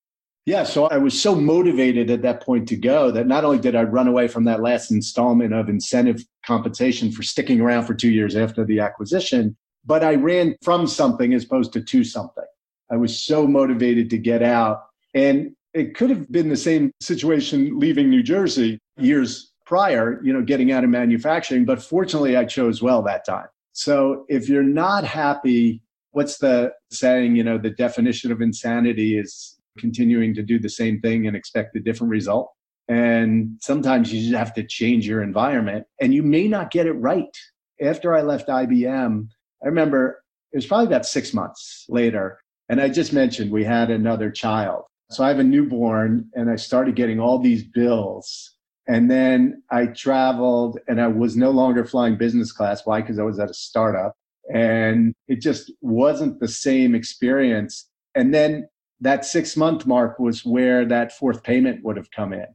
Yeah, 0.49 0.63
so 0.63 0.87
I 0.87 0.97
was 0.97 1.21
so 1.21 1.35
motivated 1.35 2.09
at 2.09 2.23
that 2.23 2.41
point 2.41 2.67
to 2.69 2.75
go 2.75 3.11
that 3.11 3.27
not 3.27 3.45
only 3.45 3.59
did 3.59 3.75
I 3.75 3.83
run 3.83 4.07
away 4.07 4.27
from 4.27 4.45
that 4.45 4.63
last 4.63 4.89
installment 4.89 5.53
of 5.53 5.69
incentive 5.69 6.25
compensation 6.43 7.11
for 7.11 7.21
sticking 7.21 7.61
around 7.61 7.85
for 7.85 7.93
two 7.93 8.09
years 8.09 8.35
after 8.35 8.65
the 8.65 8.79
acquisition, 8.79 9.55
but 9.85 10.03
I 10.03 10.15
ran 10.15 10.55
from 10.63 10.87
something 10.87 11.35
as 11.35 11.43
opposed 11.43 11.71
to 11.73 11.83
to 11.83 12.03
something. 12.03 12.45
I 12.89 12.95
was 12.95 13.15
so 13.15 13.45
motivated 13.45 14.09
to 14.09 14.17
get 14.17 14.41
out. 14.41 14.85
And 15.13 15.51
it 15.75 15.95
could 15.95 16.09
have 16.09 16.31
been 16.31 16.49
the 16.49 16.57
same 16.57 16.91
situation 16.99 17.77
leaving 17.77 18.09
New 18.09 18.23
Jersey 18.23 18.79
years 18.97 19.53
prior, 19.67 20.19
you 20.23 20.33
know, 20.33 20.41
getting 20.41 20.71
out 20.71 20.83
of 20.83 20.89
manufacturing. 20.89 21.63
But 21.63 21.79
fortunately, 21.79 22.35
I 22.35 22.45
chose 22.45 22.81
well 22.81 23.03
that 23.03 23.23
time. 23.23 23.49
So 23.73 24.25
if 24.29 24.49
you're 24.49 24.63
not 24.63 25.03
happy, 25.03 25.83
what's 26.09 26.39
the 26.39 26.73
saying? 26.89 27.35
You 27.35 27.43
know, 27.43 27.59
the 27.59 27.69
definition 27.69 28.31
of 28.31 28.41
insanity 28.41 29.15
is 29.15 29.58
continuing 29.79 30.33
to 30.35 30.43
do 30.43 30.59
the 30.59 30.69
same 30.69 30.99
thing 30.99 31.27
and 31.27 31.35
expect 31.35 31.75
a 31.75 31.79
different 31.79 32.11
result. 32.11 32.51
And 32.87 33.57
sometimes 33.61 34.11
you 34.11 34.21
just 34.21 34.35
have 34.35 34.53
to 34.55 34.63
change 34.63 35.07
your 35.07 35.21
environment 35.21 35.85
and 36.01 36.13
you 36.13 36.23
may 36.23 36.47
not 36.47 36.71
get 36.71 36.87
it 36.87 36.93
right. 36.93 37.37
After 37.81 38.15
I 38.15 38.21
left 38.21 38.47
IBM, 38.47 39.27
I 39.63 39.67
remember 39.67 40.23
it 40.51 40.57
was 40.57 40.65
probably 40.65 40.87
about 40.87 41.05
six 41.05 41.33
months 41.33 41.85
later. 41.87 42.39
And 42.67 42.81
I 42.81 42.89
just 42.89 43.13
mentioned 43.13 43.51
we 43.51 43.63
had 43.63 43.91
another 43.91 44.31
child. 44.31 44.83
So 45.11 45.23
I 45.23 45.29
have 45.29 45.39
a 45.39 45.43
newborn 45.43 46.29
and 46.33 46.49
I 46.49 46.55
started 46.55 46.95
getting 46.95 47.19
all 47.19 47.39
these 47.39 47.63
bills. 47.63 48.55
And 48.87 49.09
then 49.09 49.61
I 49.71 49.87
traveled 49.87 50.79
and 50.87 50.99
I 50.99 51.07
was 51.07 51.37
no 51.37 51.51
longer 51.51 51.85
flying 51.85 52.17
business 52.17 52.51
class. 52.51 52.85
Why? 52.85 53.01
Because 53.01 53.19
I 53.19 53.23
was 53.23 53.39
at 53.39 53.49
a 53.49 53.53
startup 53.53 54.15
and 54.53 55.13
it 55.27 55.41
just 55.41 55.71
wasn't 55.81 56.39
the 56.39 56.47
same 56.47 56.95
experience. 56.95 57.87
And 58.15 58.33
then 58.33 58.67
that 59.01 59.25
six 59.25 59.55
month 59.55 59.85
mark 59.85 60.19
was 60.19 60.45
where 60.45 60.85
that 60.85 61.11
fourth 61.11 61.43
payment 61.43 61.83
would 61.83 61.97
have 61.97 62.11
come 62.11 62.33
in. 62.33 62.47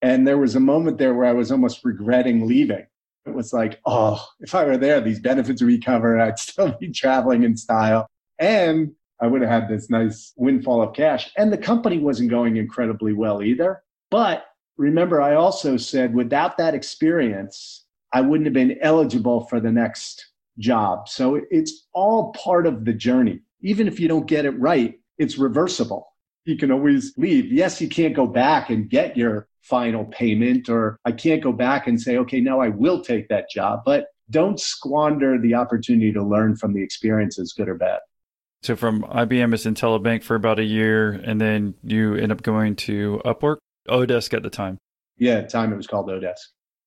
And 0.00 0.26
there 0.26 0.38
was 0.38 0.56
a 0.56 0.60
moment 0.60 0.98
there 0.98 1.14
where 1.14 1.26
I 1.26 1.32
was 1.32 1.52
almost 1.52 1.84
regretting 1.84 2.46
leaving. 2.46 2.86
It 3.24 3.34
was 3.34 3.52
like, 3.52 3.80
oh, 3.86 4.26
if 4.40 4.54
I 4.54 4.64
were 4.64 4.76
there, 4.76 5.00
these 5.00 5.20
benefits 5.20 5.62
would 5.62 5.68
be 5.68 5.78
covered. 5.78 6.20
I'd 6.20 6.38
still 6.38 6.76
be 6.80 6.90
traveling 6.90 7.44
in 7.44 7.56
style. 7.56 8.08
And 8.38 8.92
I 9.20 9.28
would 9.28 9.42
have 9.42 9.50
had 9.50 9.68
this 9.68 9.88
nice 9.88 10.32
windfall 10.36 10.82
of 10.82 10.94
cash. 10.94 11.30
And 11.36 11.52
the 11.52 11.58
company 11.58 11.98
wasn't 11.98 12.30
going 12.30 12.56
incredibly 12.56 13.12
well 13.12 13.40
either. 13.40 13.82
But 14.10 14.44
remember, 14.76 15.22
I 15.22 15.36
also 15.36 15.76
said 15.76 16.14
without 16.14 16.58
that 16.58 16.74
experience, 16.74 17.84
I 18.12 18.20
wouldn't 18.20 18.46
have 18.46 18.54
been 18.54 18.78
eligible 18.82 19.46
for 19.46 19.60
the 19.60 19.70
next 19.70 20.26
job. 20.58 21.08
So 21.08 21.40
it's 21.50 21.86
all 21.94 22.32
part 22.32 22.66
of 22.66 22.84
the 22.84 22.92
journey. 22.92 23.40
Even 23.60 23.86
if 23.86 24.00
you 24.00 24.08
don't 24.08 24.26
get 24.26 24.44
it 24.44 24.58
right, 24.58 24.98
it's 25.18 25.38
reversible. 25.38 26.08
You 26.44 26.56
can 26.56 26.70
always 26.70 27.12
leave. 27.16 27.52
Yes, 27.52 27.80
you 27.80 27.88
can't 27.88 28.14
go 28.14 28.26
back 28.26 28.70
and 28.70 28.88
get 28.88 29.16
your 29.16 29.46
final 29.60 30.04
payment, 30.06 30.68
or 30.68 30.98
I 31.04 31.12
can't 31.12 31.42
go 31.42 31.52
back 31.52 31.86
and 31.86 32.00
say, 32.00 32.16
okay, 32.18 32.40
now 32.40 32.60
I 32.60 32.68
will 32.68 33.02
take 33.02 33.28
that 33.28 33.48
job. 33.50 33.82
But 33.84 34.06
don't 34.30 34.58
squander 34.58 35.38
the 35.38 35.54
opportunity 35.54 36.12
to 36.12 36.22
learn 36.22 36.56
from 36.56 36.72
the 36.72 36.82
experiences, 36.82 37.52
good 37.56 37.68
or 37.68 37.74
bad. 37.74 38.00
So 38.62 38.76
from 38.76 39.02
IBM 39.02 39.52
as 39.54 39.64
IntelliBank 39.64 40.22
for 40.22 40.36
about 40.36 40.58
a 40.58 40.64
year, 40.64 41.12
and 41.12 41.40
then 41.40 41.74
you 41.82 42.14
end 42.14 42.32
up 42.32 42.42
going 42.42 42.76
to 42.76 43.20
Upwork, 43.24 43.56
Odesk 43.88 44.34
at 44.34 44.42
the 44.42 44.50
time. 44.50 44.78
Yeah, 45.18 45.34
at 45.34 45.48
the 45.48 45.52
time 45.52 45.72
it 45.72 45.76
was 45.76 45.86
called 45.86 46.08
Odesk. 46.08 46.38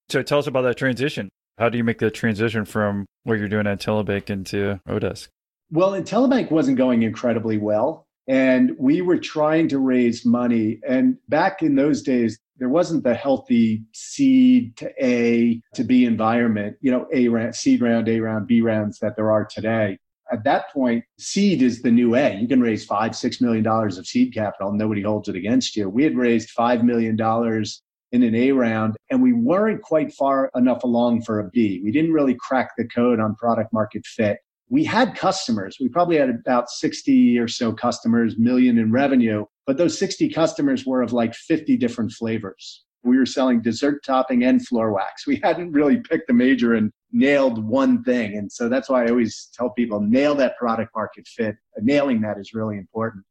So 0.10 0.22
tell 0.24 0.40
us 0.40 0.48
about 0.48 0.62
that 0.64 0.78
transition. 0.78 1.30
How 1.58 1.70
do 1.70 1.78
you 1.78 1.84
make 1.84 2.00
the 2.00 2.12
transition 2.12 2.66
from 2.66 3.06
what 3.24 3.40
you're 3.40 3.50
doing 3.50 3.68
at 3.68 3.80
IntelliBank 3.80 4.30
into 4.30 4.80
Odesk? 4.88 5.28
Well, 5.72 5.92
IntelliBank 5.92 6.52
wasn't 6.52 6.78
going 6.78 7.04
incredibly 7.04 7.58
well. 7.58 8.05
And 8.28 8.72
we 8.80 9.02
were 9.02 9.20
trying 9.20 9.68
to 9.70 9.80
raise 9.80 10.26
money. 10.26 10.80
And 10.88 11.18
back 11.30 11.62
in 11.62 11.76
those 11.76 12.02
days, 12.02 12.40
there 12.58 12.70
wasn't 12.70 13.04
the 13.04 13.14
healthy 13.14 13.84
seed 13.94 14.78
to 14.78 14.92
A 15.04 15.62
to 15.74 15.84
B 15.84 16.06
environment, 16.06 16.78
you 16.82 16.92
know, 16.92 17.08
A 17.14 17.28
round, 17.28 17.56
seed 17.56 17.82
round, 17.82 18.08
A 18.08 18.20
round, 18.20 18.48
B 18.48 18.62
rounds 18.62 19.00
that 19.00 19.16
there 19.16 19.32
are 19.32 19.46
today. 19.46 19.98
At 20.32 20.44
that 20.46 20.72
point, 20.74 21.04
seed 21.20 21.62
is 21.62 21.82
the 21.82 21.92
new 21.92 22.16
A. 22.16 22.36
You 22.36 22.48
can 22.48 22.62
raise 22.62 22.86
five, 22.86 23.16
six 23.16 23.42
million 23.42 23.64
dollars 23.64 23.98
of 23.98 24.08
seed 24.08 24.34
capital. 24.34 24.72
Nobody 24.72 25.04
holds 25.04 25.30
it 25.30 25.36
against 25.36 25.76
you. 25.76 25.90
We 25.90 26.04
had 26.04 26.18
raised 26.18 26.50
five 26.50 26.84
million 26.84 27.16
dollars 27.16 27.84
in 28.12 28.24
an 28.24 28.34
A 28.34 28.52
round, 28.52 28.96
and 29.12 29.22
we 29.22 29.34
weren't 29.34 29.82
quite 29.82 30.14
far 30.14 30.50
enough 30.56 30.84
along 30.84 31.24
for 31.24 31.40
a 31.40 31.50
B. 31.50 31.82
We 31.84 31.92
didn't 31.92 32.14
really 32.14 32.36
crack 32.40 32.72
the 32.78 32.88
code 32.88 33.20
on 33.20 33.36
product 33.36 33.74
market 33.74 34.06
fit. 34.06 34.38
We 34.70 34.84
had 34.84 35.16
customers. 35.16 35.78
We 35.80 35.90
probably 35.90 36.18
had 36.18 36.30
about 36.30 36.70
60 36.70 37.38
or 37.38 37.48
so 37.48 37.72
customers, 37.72 38.38
million 38.38 38.80
in 38.80 38.92
revenue, 38.92 39.46
but 39.68 39.78
those 39.78 39.98
60 40.00 40.30
customers 40.30 40.86
were 40.86 41.02
of 41.02 41.14
like 41.14 41.36
50 41.36 41.78
different 41.78 42.12
flavors. 42.12 42.84
We 43.04 43.18
were 43.18 43.28
selling 43.28 43.62
dessert 43.62 44.04
topping 44.04 44.44
and 44.44 44.66
floor 44.66 44.92
wax. 44.92 45.28
We 45.28 45.40
hadn't 45.44 45.72
really 45.72 45.98
picked 45.98 46.30
a 46.32 46.34
major 46.34 46.74
and 46.74 46.92
nailed 47.12 47.64
one 47.64 48.04
thing. 48.04 48.36
And 48.36 48.52
so 48.52 48.68
that's 48.68 48.90
why 48.90 49.06
I 49.06 49.10
always 49.10 49.50
tell 49.54 49.70
people 49.70 50.02
nail 50.02 50.34
that 50.36 50.58
product 50.58 50.92
market 50.96 51.28
fit. 51.28 51.56
Nailing 51.80 52.22
that 52.22 52.40
is 52.40 52.54
really 52.54 52.78
important. 52.78 53.24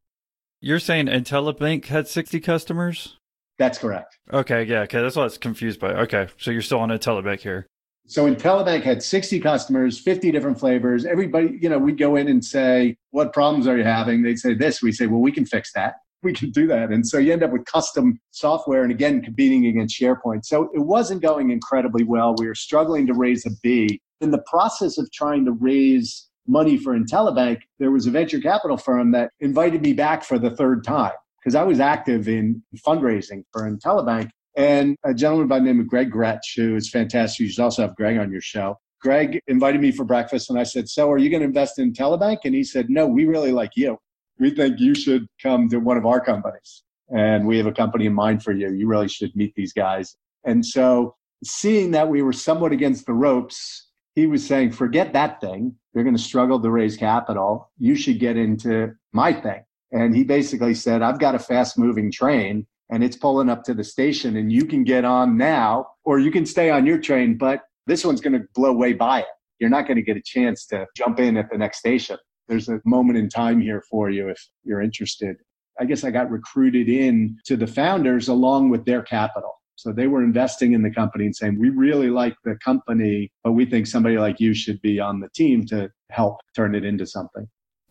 You're 0.61 0.79
saying 0.79 1.07
IntelliBank 1.07 1.87
had 1.87 2.07
60 2.09 2.41
customers? 2.41 3.19
That's 3.59 3.79
correct. 3.79 4.19
Okay, 4.33 4.65
yeah, 4.65 4.81
okay, 4.81 5.03
that's 5.03 5.17
what 5.17 5.23
I 5.23 5.27
was 5.27 5.39
confused 5.39 5.79
by. 5.79 5.93
Okay, 5.93 6.29
so 6.39 6.51
you're 6.51 6.63
still 6.63 6.81
on 6.81 6.89
IntelliBank 6.89 7.41
here. 7.41 7.67
So 8.07 8.31
IntelliBank 8.31 8.83
had 8.83 9.03
60 9.03 9.41
customers, 9.41 9.99
50 9.99 10.31
different 10.31 10.61
flavors. 10.61 11.07
Everybody, 11.07 11.59
you 11.61 11.71
know, 11.71 11.79
we'd 11.79 11.99
go 11.99 12.17
in 12.17 12.29
and 12.29 12.45
say, 12.45 12.97
What 13.11 13.33
problems 13.33 13.67
are 13.67 13.79
you 13.79 13.85
having? 13.85 14.23
They'd 14.23 14.39
say 14.39 14.55
this. 14.55 14.83
We 14.83 14.93
say, 14.93 15.07
Well, 15.07 15.21
we 15.21 15.33
can 15.33 15.47
fix 15.47 15.73
that. 15.73 15.95
We 16.23 16.35
can 16.35 16.51
do 16.51 16.67
that. 16.67 16.91
And 16.91 17.07
so 17.07 17.19
you 17.19 17.33
end 17.33 17.43
up 17.43 17.51
with 17.51 17.65
custom 17.65 18.19
software 18.31 18.83
and 18.83 18.93
again, 18.93 19.23
competing 19.23 19.67
against 19.67 19.99
SharePoint. 19.99 20.45
So 20.45 20.71
it 20.75 20.81
wasn't 20.81 21.23
going 21.23 21.51
incredibly 21.51 22.05
well. 22.05 22.35
We 22.39 22.47
were 22.47 22.55
struggling 22.55 23.07
to 23.07 23.15
raise 23.15 23.47
a 23.47 23.51
B. 23.63 24.01
In 24.21 24.31
the 24.31 24.43
process 24.47 24.99
of 24.99 25.11
trying 25.13 25.45
to 25.47 25.53
raise 25.53 26.29
money 26.47 26.77
for 26.77 26.99
IntelliBank, 26.99 27.61
there 27.79 27.91
was 27.91 28.07
a 28.07 28.11
venture 28.11 28.41
capital 28.41 28.77
firm 28.77 29.13
that 29.13 29.31
invited 29.41 29.83
me 29.83 29.93
back 29.93 30.25
for 30.25 30.39
the 30.39 30.51
third 30.51 30.85
time 30.85 31.13
because 31.41 31.55
I 31.55 31.63
was 31.63 31.81
active 31.81 32.29
in 32.29 32.63
fundraising 32.87 33.45
for 33.53 33.71
IntelliBank. 33.71 34.31
And 34.57 34.97
a 35.05 35.13
gentleman 35.13 35.49
by 35.49 35.59
the 35.59 35.65
name 35.65 35.81
of 35.81 35.89
Greg 35.89 36.13
Gretsch, 36.13 36.57
who 36.57 36.77
is 36.77 36.89
fantastic. 36.89 37.41
You 37.41 37.51
should 37.51 37.63
also 37.63 37.83
have 37.83 37.97
Greg 37.97 38.19
on 38.19 38.31
your 38.31 38.41
show. 38.41 38.79
Greg 39.01 39.41
invited 39.49 39.81
me 39.81 39.93
for 39.93 40.05
breakfast 40.05 40.49
and 40.49 40.59
I 40.59 40.63
said, 40.63 40.89
So 40.89 41.11
are 41.11 41.19
you 41.19 41.29
going 41.29 41.43
to 41.43 41.47
invest 41.47 41.79
in 41.79 41.93
Telebank? 41.93 42.39
And 42.45 42.55
he 42.55 42.65
said, 42.65 42.89
No, 42.89 43.07
we 43.07 43.27
really 43.27 43.53
like 43.53 43.73
you. 43.77 43.99
We 44.39 44.51
think 44.51 44.81
you 44.81 44.95
should 44.95 45.27
come 45.43 45.69
to 45.69 45.79
one 45.79 45.97
of 45.97 46.07
our 46.07 46.21
companies. 46.21 46.83
And 47.15 47.47
we 47.47 47.59
have 47.59 47.67
a 47.67 47.73
company 47.73 48.07
in 48.07 48.15
mind 48.15 48.43
for 48.43 48.53
you. 48.53 48.73
You 48.73 48.89
really 48.89 49.09
should 49.09 49.37
meet 49.37 49.53
these 49.55 49.73
guys. 49.73 50.17
And 50.45 50.65
so, 50.65 51.17
seeing 51.45 51.91
that 51.91 52.09
we 52.09 52.23
were 52.23 52.33
somewhat 52.33 52.73
against 52.73 53.05
the 53.05 53.13
ropes, 53.13 53.91
he 54.15 54.27
was 54.27 54.47
saying, 54.47 54.73
Forget 54.73 55.13
that 55.13 55.41
thing. 55.41 55.77
You're 55.93 56.05
going 56.05 56.17
to 56.17 56.23
struggle 56.23 56.61
to 56.61 56.71
raise 56.71 56.97
capital. 56.97 57.71
You 57.79 57.95
should 57.95 58.19
get 58.19 58.37
into 58.37 58.93
my 59.13 59.33
thing. 59.33 59.65
And 59.93 60.17
he 60.17 60.25
basically 60.25 60.75
said, 60.75 61.03
I've 61.03 61.21
got 61.21 61.35
a 61.35 61.39
fast 61.39 61.79
moving 61.79 62.11
train 62.11 62.67
and 62.91 63.03
it's 63.03 63.17
pulling 63.17 63.49
up 63.49 63.65
to 63.65 63.75
the 63.75 63.85
station 63.85 64.37
and 64.37 64.53
you 64.53 64.65
can 64.67 64.85
get 64.85 65.05
on 65.05 65.37
now 65.37 65.87
or 66.05 66.19
you 66.19 66.31
can 66.31 66.47
stay 66.47 66.71
on 66.71 66.87
your 66.87 66.99
train, 66.99 67.37
but 67.37 67.63
this 67.87 68.05
one's 68.05 68.21
going 68.21 68.35
to 68.35 68.47
blow 68.55 68.73
way 68.73 68.93
by 68.93 69.21
it. 69.21 69.27
You're 69.59 69.71
not 69.71 69.87
going 69.87 69.97
to 69.97 70.03
get 70.03 70.17
a 70.17 70.23
chance 70.25 70.67
to 70.67 70.87
jump 70.97 71.21
in 71.21 71.37
at 71.37 71.51
the 71.51 71.59
next 71.59 71.79
station. 71.79 72.19
There's 72.49 72.69
a 72.69 72.81
moment 72.85 73.19
in 73.19 73.29
time 73.29 73.61
here 73.61 73.83
for 73.91 74.11
you 74.11 74.29
if 74.29 74.49
you're 74.65 74.83
interested. 74.83 75.37
I 75.81 75.87
guess 75.87 76.05
I 76.05 76.11
got 76.11 76.31
recruited 76.31 76.89
in 76.89 77.39
to 77.47 77.57
the 77.57 77.67
founders 77.67 78.29
along 78.29 78.71
with 78.71 78.85
their 78.85 79.03
capital. 79.03 79.61
So 79.77 79.93
they 79.93 80.07
were 80.07 80.23
investing 80.23 80.73
in 80.73 80.83
the 80.83 80.91
company 80.91 81.25
and 81.25 81.35
saying, 81.35 81.59
we 81.59 81.71
really 81.71 82.11
like 82.11 82.37
the 82.45 82.57
company, 82.65 83.33
but 83.43 83.53
we 83.53 83.67
think 83.67 83.87
somebody 83.87 84.19
like 84.19 84.39
you 84.39 84.55
should 84.55 84.81
be 84.83 85.01
on 85.01 85.21
the 85.21 85.29
team 85.35 85.67
to 85.67 85.91
help 86.11 86.39
turn 86.55 86.75
it 86.75 86.85
into 86.85 87.07
something. 87.07 87.49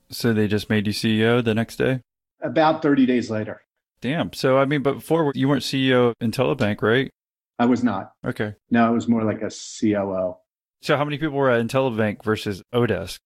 So 0.09 0.31
they 0.33 0.47
just 0.47 0.69
made 0.69 0.87
you 0.87 0.93
CEO 0.93 1.43
the 1.43 1.53
next 1.53 1.77
day? 1.77 2.01
About 2.41 2.81
30 2.81 3.05
days 3.05 3.29
later. 3.29 3.61
Damn. 4.03 4.33
So, 4.33 4.57
I 4.57 4.65
mean, 4.65 4.81
but 4.81 4.95
before 4.95 5.31
you 5.33 5.47
weren't 5.47 5.63
CEO 5.63 6.09
of 6.09 6.19
IntelliBank, 6.19 6.81
right? 6.81 7.09
I 7.57 7.65
was 7.65 7.85
not. 7.85 8.11
Okay. 8.25 8.53
No, 8.69 8.91
it 8.91 8.93
was 8.93 9.07
more 9.07 9.23
like 9.23 9.41
a 9.41 9.49
COO. 9.49 10.35
So, 10.81 10.97
how 10.97 11.05
many 11.05 11.17
people 11.17 11.37
were 11.37 11.49
at 11.49 11.65
IntelliBank 11.65 12.21
versus 12.21 12.61
Odesk? 12.73 13.19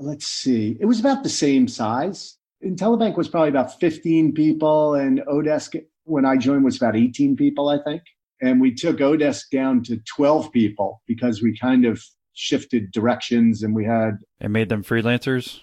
Let's 0.00 0.26
see. 0.26 0.76
It 0.80 0.86
was 0.86 0.98
about 0.98 1.22
the 1.22 1.28
same 1.28 1.68
size. 1.68 2.38
IntelliBank 2.64 3.16
was 3.16 3.28
probably 3.28 3.50
about 3.50 3.78
15 3.78 4.32
people, 4.34 4.96
and 4.96 5.20
Odesk, 5.28 5.80
when 6.02 6.26
I 6.26 6.36
joined, 6.36 6.64
was 6.64 6.76
about 6.76 6.96
18 6.96 7.36
people, 7.36 7.68
I 7.68 7.78
think. 7.84 8.02
And 8.40 8.60
we 8.60 8.74
took 8.74 8.96
Odesk 8.96 9.50
down 9.52 9.84
to 9.84 9.98
12 10.16 10.50
people 10.50 11.02
because 11.06 11.40
we 11.40 11.56
kind 11.56 11.84
of 11.84 12.02
shifted 12.32 12.90
directions 12.90 13.62
and 13.62 13.76
we 13.76 13.84
had 13.84 14.18
And 14.40 14.52
made 14.52 14.70
them 14.70 14.82
freelancers? 14.82 15.60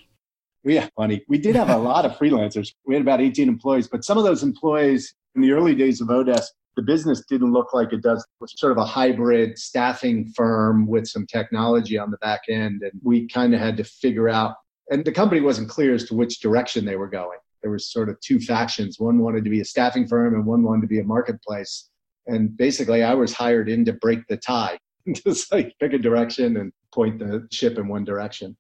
Yeah, 0.64 0.88
funny. 0.96 1.24
We 1.28 1.38
did 1.38 1.56
have 1.56 1.70
a 1.70 1.78
lot 1.78 2.06
of 2.06 2.14
freelancers. 2.14 2.74
We 2.86 2.96
had 2.96 3.02
about 3.02 3.22
18 3.22 3.50
employees, 3.50 3.88
but 3.88 4.06
some 4.06 4.18
of 4.18 4.24
those 4.24 4.44
employees 4.44 5.14
in 5.36 5.42
the 5.42 5.52
early 5.52 5.76
days 5.76 6.00
of 6.00 6.08
Odesk, 6.08 6.48
the 6.76 6.82
business 6.82 7.24
didn't 7.26 7.52
look 7.52 7.74
like 7.74 7.92
it 7.92 8.02
does. 8.02 8.22
It 8.22 8.42
was 8.42 8.54
sort 8.58 8.72
of 8.72 8.78
a 8.78 8.86
hybrid 8.86 9.58
staffing 9.58 10.32
firm 10.36 10.88
with 10.88 11.08
some 11.08 11.28
technology 11.28 11.98
on 11.98 12.12
the 12.12 12.18
back 12.18 12.42
end. 12.50 12.82
And 12.82 12.94
we 13.04 13.28
kind 13.28 13.54
of 13.54 13.60
had 13.60 13.78
to 13.78 13.84
figure 13.84 14.30
out, 14.30 14.56
and 14.90 15.04
the 15.04 15.12
company 15.12 15.42
wasn't 15.42 15.70
clear 15.70 15.94
as 15.94 16.06
to 16.06 16.16
which 16.16 16.40
direction 16.40 16.86
they 16.86 16.96
were 16.96 17.10
going. 17.10 17.40
There 17.62 17.72
was 17.72 17.92
sort 17.92 18.10
of 18.10 18.20
two 18.22 18.40
factions. 18.40 19.00
One 19.00 19.20
wanted 19.20 19.44
to 19.44 19.50
be 19.50 19.62
a 19.62 19.66
staffing 19.66 20.08
firm 20.08 20.34
and 20.34 20.46
one 20.46 20.64
wanted 20.64 20.82
to 20.82 20.88
be 20.88 21.00
a 21.00 21.04
marketplace. 21.04 21.90
And 22.28 22.56
basically, 22.56 23.04
I 23.04 23.14
was 23.14 23.34
hired 23.34 23.70
in 23.70 23.86
to 23.86 23.94
break 23.94 24.26
the 24.28 24.38
tie, 24.38 24.80
just 25.14 25.52
like 25.52 25.74
pick 25.80 25.94
a 25.94 25.98
direction 25.98 26.58
and 26.58 26.72
point 26.94 27.20
the 27.20 27.48
ship 27.52 27.78
in 27.78 27.88
one 27.88 28.06
direction. 28.06 28.56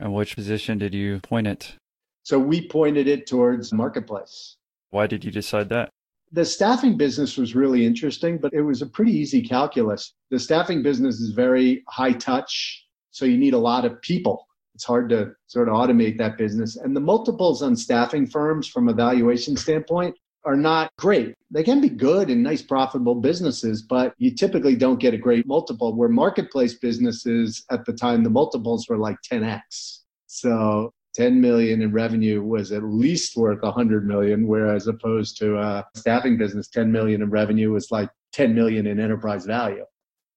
And 0.00 0.14
which 0.14 0.36
position 0.36 0.78
did 0.78 0.94
you 0.94 1.20
point 1.20 1.46
it? 1.46 1.74
So 2.22 2.38
we 2.38 2.68
pointed 2.68 3.08
it 3.08 3.26
towards 3.26 3.72
marketplace. 3.72 4.56
Why 4.90 5.06
did 5.06 5.24
you 5.24 5.30
decide 5.30 5.68
that? 5.70 5.90
The 6.30 6.44
staffing 6.44 6.96
business 6.96 7.36
was 7.36 7.54
really 7.54 7.86
interesting, 7.86 8.38
but 8.38 8.52
it 8.52 8.60
was 8.62 8.82
a 8.82 8.86
pretty 8.86 9.12
easy 9.12 9.42
calculus. 9.42 10.12
The 10.30 10.38
staffing 10.38 10.82
business 10.82 11.20
is 11.20 11.30
very 11.30 11.82
high 11.88 12.12
touch, 12.12 12.86
so 13.10 13.24
you 13.24 13.38
need 13.38 13.54
a 13.54 13.58
lot 13.58 13.84
of 13.84 14.00
people. 14.02 14.46
It's 14.74 14.84
hard 14.84 15.08
to 15.08 15.32
sort 15.46 15.68
of 15.68 15.74
automate 15.74 16.18
that 16.18 16.36
business. 16.36 16.76
And 16.76 16.94
the 16.94 17.00
multiples 17.00 17.62
on 17.62 17.74
staffing 17.74 18.26
firms 18.26 18.68
from 18.68 18.88
a 18.88 18.92
valuation 18.92 19.56
standpoint 19.56 20.14
are 20.48 20.56
not 20.56 20.90
great. 20.96 21.34
They 21.50 21.62
can 21.62 21.78
be 21.78 21.90
good 21.90 22.30
and 22.30 22.42
nice, 22.42 22.62
profitable 22.62 23.14
businesses, 23.14 23.82
but 23.82 24.14
you 24.16 24.34
typically 24.34 24.76
don't 24.76 24.98
get 24.98 25.12
a 25.12 25.18
great 25.18 25.46
multiple. 25.46 25.94
Where 25.94 26.08
marketplace 26.08 26.72
businesses 26.72 27.66
at 27.70 27.84
the 27.84 27.92
time, 27.92 28.24
the 28.24 28.30
multiples 28.30 28.88
were 28.88 28.96
like 28.96 29.18
10x. 29.30 30.04
So 30.26 30.90
10 31.16 31.38
million 31.38 31.82
in 31.82 31.92
revenue 31.92 32.42
was 32.42 32.72
at 32.72 32.82
least 32.82 33.36
worth 33.36 33.62
100 33.62 34.06
million, 34.06 34.46
whereas 34.46 34.86
opposed 34.86 35.36
to 35.40 35.58
a 35.58 35.84
staffing 35.94 36.38
business, 36.38 36.68
10 36.68 36.90
million 36.90 37.20
in 37.20 37.28
revenue 37.28 37.70
was 37.72 37.90
like 37.90 38.08
10 38.32 38.54
million 38.54 38.86
in 38.86 38.98
enterprise 38.98 39.44
value. 39.44 39.84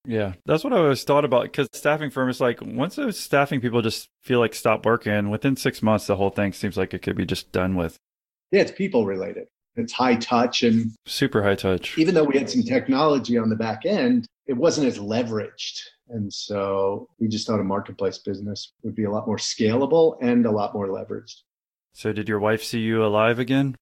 Yeah, 0.06 0.34
that's 0.46 0.66
what 0.66 0.74
I 0.74 0.80
always 0.80 1.06
thought 1.06 1.24
about 1.24 1.44
because 1.44 1.70
staffing 1.72 2.10
firm 2.10 2.28
is 2.28 2.42
like 2.42 2.60
once 2.62 2.96
those 2.96 3.18
staffing 3.18 3.62
people 3.62 3.82
just 3.82 4.10
feel 4.20 4.40
like 4.40 4.56
stop 4.56 4.86
working, 4.86 5.30
within 5.30 5.56
six 5.56 5.82
months, 5.82 6.08
the 6.08 6.18
whole 6.18 6.32
thing 6.32 6.52
seems 6.52 6.76
like 6.76 6.94
it 6.94 7.02
could 7.02 7.16
be 7.16 7.26
just 7.26 7.54
done 7.54 7.76
with. 7.76 7.98
Yeah, 8.52 8.62
it's 8.62 8.72
people 8.72 9.06
related. 9.06 9.48
It's 9.76 9.94
high 9.94 10.16
touch. 10.16 10.64
And 10.64 10.92
Super 11.06 11.42
high 11.44 11.56
touch. 11.56 11.98
even 11.98 12.14
though 12.14 12.24
we 12.24 12.38
had 12.38 12.50
some 12.50 12.64
technology 12.64 13.38
on 13.38 13.50
the 13.50 13.56
back 13.56 13.86
end, 13.86 14.28
it 14.48 14.54
wasn't 14.54 14.88
as 14.88 15.00
leveraged. 15.00 15.80
And 16.10 16.32
so 16.34 17.08
we 17.20 17.28
just 17.28 17.48
thought 17.48 17.60
a 17.60 17.64
marketplace 17.64 18.18
business 18.18 18.74
would 18.84 18.96
be 18.96 19.06
a 19.06 19.12
lot 19.12 19.28
more 19.28 19.38
scalable 19.38 20.18
and 20.22 20.46
a 20.46 20.52
lot 20.52 20.74
more 20.74 20.88
leveraged. 20.88 21.38
So, 21.94 22.14
did 22.14 22.28
your 22.30 22.40
wife 22.40 22.64
see 22.64 22.80
you 22.80 23.04
alive 23.06 23.40
again? 23.40 23.76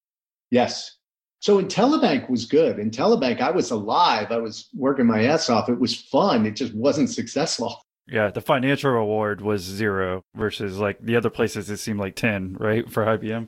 Yes. 0.51 0.95
So 1.41 1.61
IntelliBank 1.61 2.29
was 2.29 2.45
good. 2.45 2.77
IntelliBank, 2.77 3.39
I 3.39 3.51
was 3.51 3.71
alive. 3.71 4.31
I 4.31 4.37
was 4.37 4.67
working 4.75 5.05
my 5.05 5.23
ass 5.23 5.49
off. 5.49 5.69
It 5.69 5.79
was 5.79 5.95
fun. 5.95 6.45
It 6.45 6.55
just 6.55 6.73
wasn't 6.75 7.09
successful. 7.09 7.81
Yeah, 8.11 8.31
the 8.31 8.41
financial 8.41 8.89
reward 8.89 9.39
was 9.39 9.61
zero 9.61 10.23
versus 10.33 10.79
like 10.79 10.97
the 10.99 11.15
other 11.15 11.29
places 11.29 11.69
it 11.69 11.77
seemed 11.77 11.99
like 11.99 12.15
10, 12.15 12.57
right? 12.59 12.89
For 12.91 13.05
IBM. 13.05 13.45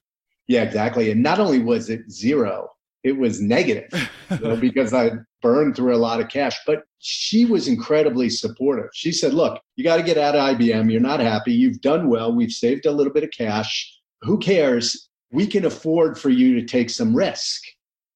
Yeah, 0.51 0.63
exactly. 0.63 1.09
And 1.09 1.23
not 1.23 1.39
only 1.39 1.59
was 1.59 1.89
it 1.89 2.11
zero, 2.11 2.67
it 3.05 3.17
was 3.17 3.39
negative 3.39 3.89
you 4.31 4.39
know, 4.39 4.57
because 4.57 4.93
I 4.93 5.11
burned 5.41 5.77
through 5.77 5.95
a 5.95 5.97
lot 5.97 6.19
of 6.19 6.27
cash. 6.27 6.59
But 6.67 6.83
she 6.99 7.45
was 7.45 7.69
incredibly 7.69 8.29
supportive. 8.29 8.89
She 8.93 9.13
said, 9.13 9.33
Look, 9.33 9.61
you 9.77 9.85
got 9.85 9.95
to 9.95 10.03
get 10.03 10.17
out 10.17 10.35
of 10.35 10.57
IBM. 10.57 10.91
You're 10.91 10.99
not 10.99 11.21
happy. 11.21 11.53
You've 11.53 11.79
done 11.79 12.09
well. 12.09 12.35
We've 12.35 12.51
saved 12.51 12.85
a 12.85 12.91
little 12.91 13.13
bit 13.13 13.23
of 13.23 13.31
cash. 13.31 13.97
Who 14.23 14.39
cares? 14.39 15.07
We 15.31 15.47
can 15.47 15.63
afford 15.63 16.19
for 16.19 16.29
you 16.29 16.59
to 16.59 16.65
take 16.65 16.89
some 16.89 17.15
risk 17.15 17.61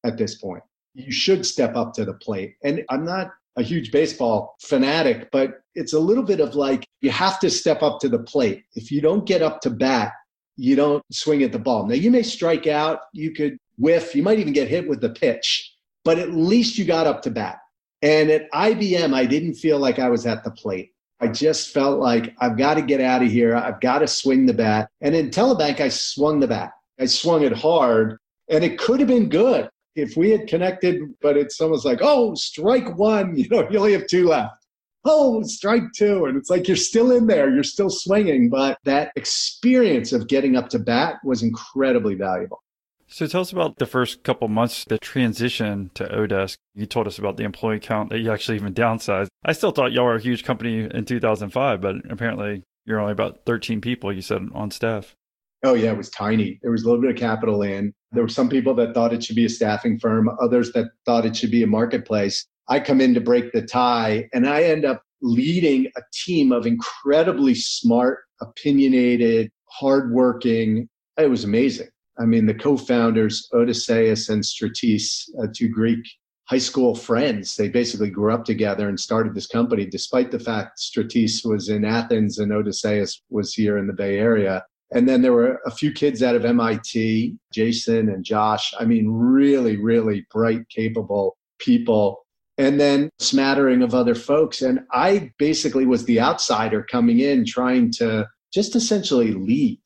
at 0.03 0.17
this 0.17 0.35
point. 0.35 0.63
You 0.93 1.13
should 1.13 1.45
step 1.45 1.77
up 1.77 1.93
to 1.93 2.03
the 2.03 2.15
plate. 2.15 2.55
And 2.65 2.83
I'm 2.89 3.05
not 3.05 3.29
a 3.55 3.63
huge 3.63 3.93
baseball 3.93 4.57
fanatic, 4.61 5.29
but 5.31 5.61
it's 5.73 5.93
a 5.93 5.99
little 5.99 6.23
bit 6.23 6.41
of 6.41 6.53
like 6.53 6.85
you 6.99 7.11
have 7.11 7.39
to 7.39 7.49
step 7.49 7.81
up 7.81 8.01
to 8.01 8.09
the 8.09 8.19
plate. 8.19 8.65
If 8.73 8.91
you 8.91 8.99
don't 8.99 9.25
get 9.25 9.41
up 9.41 9.61
to 9.61 9.69
bat, 9.69 10.11
you 10.57 10.75
don't 10.75 11.03
swing 11.11 11.43
at 11.43 11.51
the 11.51 11.59
ball. 11.59 11.85
Now, 11.85 11.95
you 11.95 12.11
may 12.11 12.23
strike 12.23 12.67
out, 12.67 12.99
you 13.13 13.31
could 13.31 13.57
whiff, 13.77 14.15
you 14.15 14.23
might 14.23 14.39
even 14.39 14.53
get 14.53 14.67
hit 14.67 14.87
with 14.87 15.01
the 15.01 15.09
pitch, 15.09 15.73
but 16.03 16.19
at 16.19 16.31
least 16.31 16.77
you 16.77 16.85
got 16.85 17.07
up 17.07 17.21
to 17.23 17.31
bat. 17.31 17.59
And 18.01 18.29
at 18.29 18.51
IBM, 18.51 19.13
I 19.13 19.25
didn't 19.25 19.55
feel 19.55 19.79
like 19.79 19.99
I 19.99 20.09
was 20.09 20.25
at 20.25 20.43
the 20.43 20.51
plate. 20.51 20.91
I 21.19 21.27
just 21.27 21.73
felt 21.73 21.99
like 21.99 22.35
I've 22.39 22.57
got 22.57 22.75
to 22.75 22.81
get 22.81 23.01
out 23.01 23.23
of 23.23 23.31
here. 23.31 23.55
I've 23.55 23.79
got 23.79 23.99
to 23.99 24.07
swing 24.07 24.45
the 24.45 24.53
bat. 24.53 24.89
And 25.01 25.15
in 25.15 25.29
Telebank, 25.29 25.79
I 25.79 25.89
swung 25.89 26.39
the 26.39 26.47
bat. 26.47 26.71
I 26.99 27.05
swung 27.05 27.43
it 27.43 27.53
hard, 27.53 28.17
and 28.49 28.63
it 28.63 28.77
could 28.77 28.99
have 28.99 29.09
been 29.09 29.29
good. 29.29 29.69
If 29.95 30.17
we 30.17 30.29
had 30.29 30.47
connected, 30.47 31.01
but 31.21 31.37
it's 31.37 31.59
almost 31.61 31.85
like, 31.85 31.99
oh, 32.01 32.35
strike 32.35 32.97
one, 32.97 33.35
you 33.37 33.47
know, 33.49 33.67
you 33.69 33.79
only 33.79 33.93
have 33.93 34.07
two 34.07 34.27
left. 34.27 34.64
Oh, 35.05 35.43
strike 35.43 35.83
two. 35.95 36.25
And 36.25 36.35
it's 36.35 36.49
like 36.49 36.67
you're 36.67 36.75
still 36.75 37.11
in 37.11 37.27
there, 37.27 37.53
you're 37.53 37.63
still 37.63 37.89
swinging. 37.89 38.49
But 38.49 38.79
that 38.83 39.11
experience 39.15 40.11
of 40.11 40.27
getting 40.27 40.55
up 40.55 40.69
to 40.69 40.79
bat 40.79 41.17
was 41.23 41.43
incredibly 41.43 42.15
valuable. 42.15 42.61
So 43.07 43.27
tell 43.27 43.41
us 43.41 43.51
about 43.51 43.77
the 43.77 43.85
first 43.85 44.23
couple 44.23 44.47
months, 44.47 44.83
the 44.83 44.97
transition 44.97 45.91
to 45.93 46.05
Odesk. 46.05 46.57
You 46.73 46.87
told 46.87 47.05
us 47.07 47.19
about 47.19 47.37
the 47.37 47.43
employee 47.43 47.79
count 47.79 48.09
that 48.09 48.19
you 48.19 48.31
actually 48.31 48.57
even 48.57 48.73
downsized. 48.73 49.27
I 49.43 49.53
still 49.53 49.71
thought 49.71 49.91
y'all 49.91 50.05
were 50.05 50.15
a 50.15 50.21
huge 50.21 50.43
company 50.43 50.89
in 50.91 51.05
2005, 51.05 51.81
but 51.81 51.95
apparently 52.09 52.63
you're 52.85 52.99
only 52.99 53.11
about 53.11 53.41
13 53.45 53.79
people, 53.79 54.11
you 54.11 54.21
said, 54.21 54.49
on 54.53 54.71
staff. 54.71 55.15
Oh, 55.63 55.75
yeah, 55.75 55.91
it 55.91 55.97
was 55.97 56.09
tiny. 56.09 56.59
There 56.61 56.71
was 56.71 56.83
a 56.83 56.87
little 56.87 57.01
bit 57.01 57.11
of 57.11 57.17
capital 57.17 57.61
in. 57.61 57.93
There 58.11 58.23
were 58.23 58.29
some 58.29 58.49
people 58.49 58.73
that 58.75 58.93
thought 58.93 59.13
it 59.13 59.23
should 59.23 59.35
be 59.35 59.45
a 59.45 59.49
staffing 59.49 59.99
firm, 59.99 60.29
others 60.41 60.71
that 60.73 60.87
thought 61.05 61.25
it 61.25 61.35
should 61.35 61.51
be 61.51 61.63
a 61.63 61.67
marketplace. 61.67 62.45
I 62.67 62.79
come 62.79 63.01
in 63.01 63.13
to 63.13 63.21
break 63.21 63.51
the 63.51 63.61
tie, 63.61 64.27
and 64.33 64.47
I 64.47 64.63
end 64.63 64.85
up 64.85 65.01
leading 65.21 65.87
a 65.97 66.01
team 66.13 66.51
of 66.51 66.65
incredibly 66.65 67.55
smart, 67.55 68.19
opinionated, 68.41 69.51
hardworking. 69.69 70.89
It 71.17 71.29
was 71.29 71.43
amazing. 71.43 71.89
I 72.17 72.25
mean, 72.25 72.45
the 72.45 72.53
co-founders, 72.53 73.47
Odysseus 73.53 74.29
and 74.29 74.43
Stratis, 74.43 75.29
uh, 75.41 75.47
two 75.53 75.69
Greek 75.69 75.99
high 76.45 76.59
school 76.59 76.95
friends. 76.95 77.55
They 77.55 77.69
basically 77.69 78.09
grew 78.09 78.33
up 78.33 78.45
together 78.45 78.87
and 78.87 78.99
started 78.99 79.33
this 79.33 79.47
company, 79.47 79.85
despite 79.85 80.31
the 80.31 80.39
fact 80.39 80.79
Stratis 80.79 81.45
was 81.45 81.69
in 81.69 81.83
Athens 81.83 82.39
and 82.39 82.51
Odysseus 82.51 83.21
was 83.29 83.53
here 83.53 83.77
in 83.77 83.87
the 83.87 83.93
Bay 83.93 84.19
Area. 84.19 84.63
And 84.91 85.09
then 85.09 85.21
there 85.21 85.33
were 85.33 85.59
a 85.65 85.71
few 85.71 85.91
kids 85.91 86.21
out 86.21 86.35
of 86.35 86.45
MIT, 86.45 87.35
Jason 87.51 88.09
and 88.09 88.23
Josh. 88.23 88.73
I 88.79 88.85
mean, 88.85 89.09
really, 89.09 89.77
really 89.77 90.25
bright, 90.31 90.69
capable 90.69 91.35
people. 91.57 92.24
And 92.57 92.79
then 92.79 93.09
smattering 93.19 93.81
of 93.81 93.93
other 93.93 94.15
folks. 94.15 94.61
And 94.61 94.81
I 94.91 95.31
basically 95.37 95.85
was 95.85 96.05
the 96.05 96.21
outsider 96.21 96.83
coming 96.83 97.19
in, 97.19 97.45
trying 97.45 97.91
to 97.93 98.27
just 98.53 98.75
essentially 98.75 99.33
lead 99.33 99.79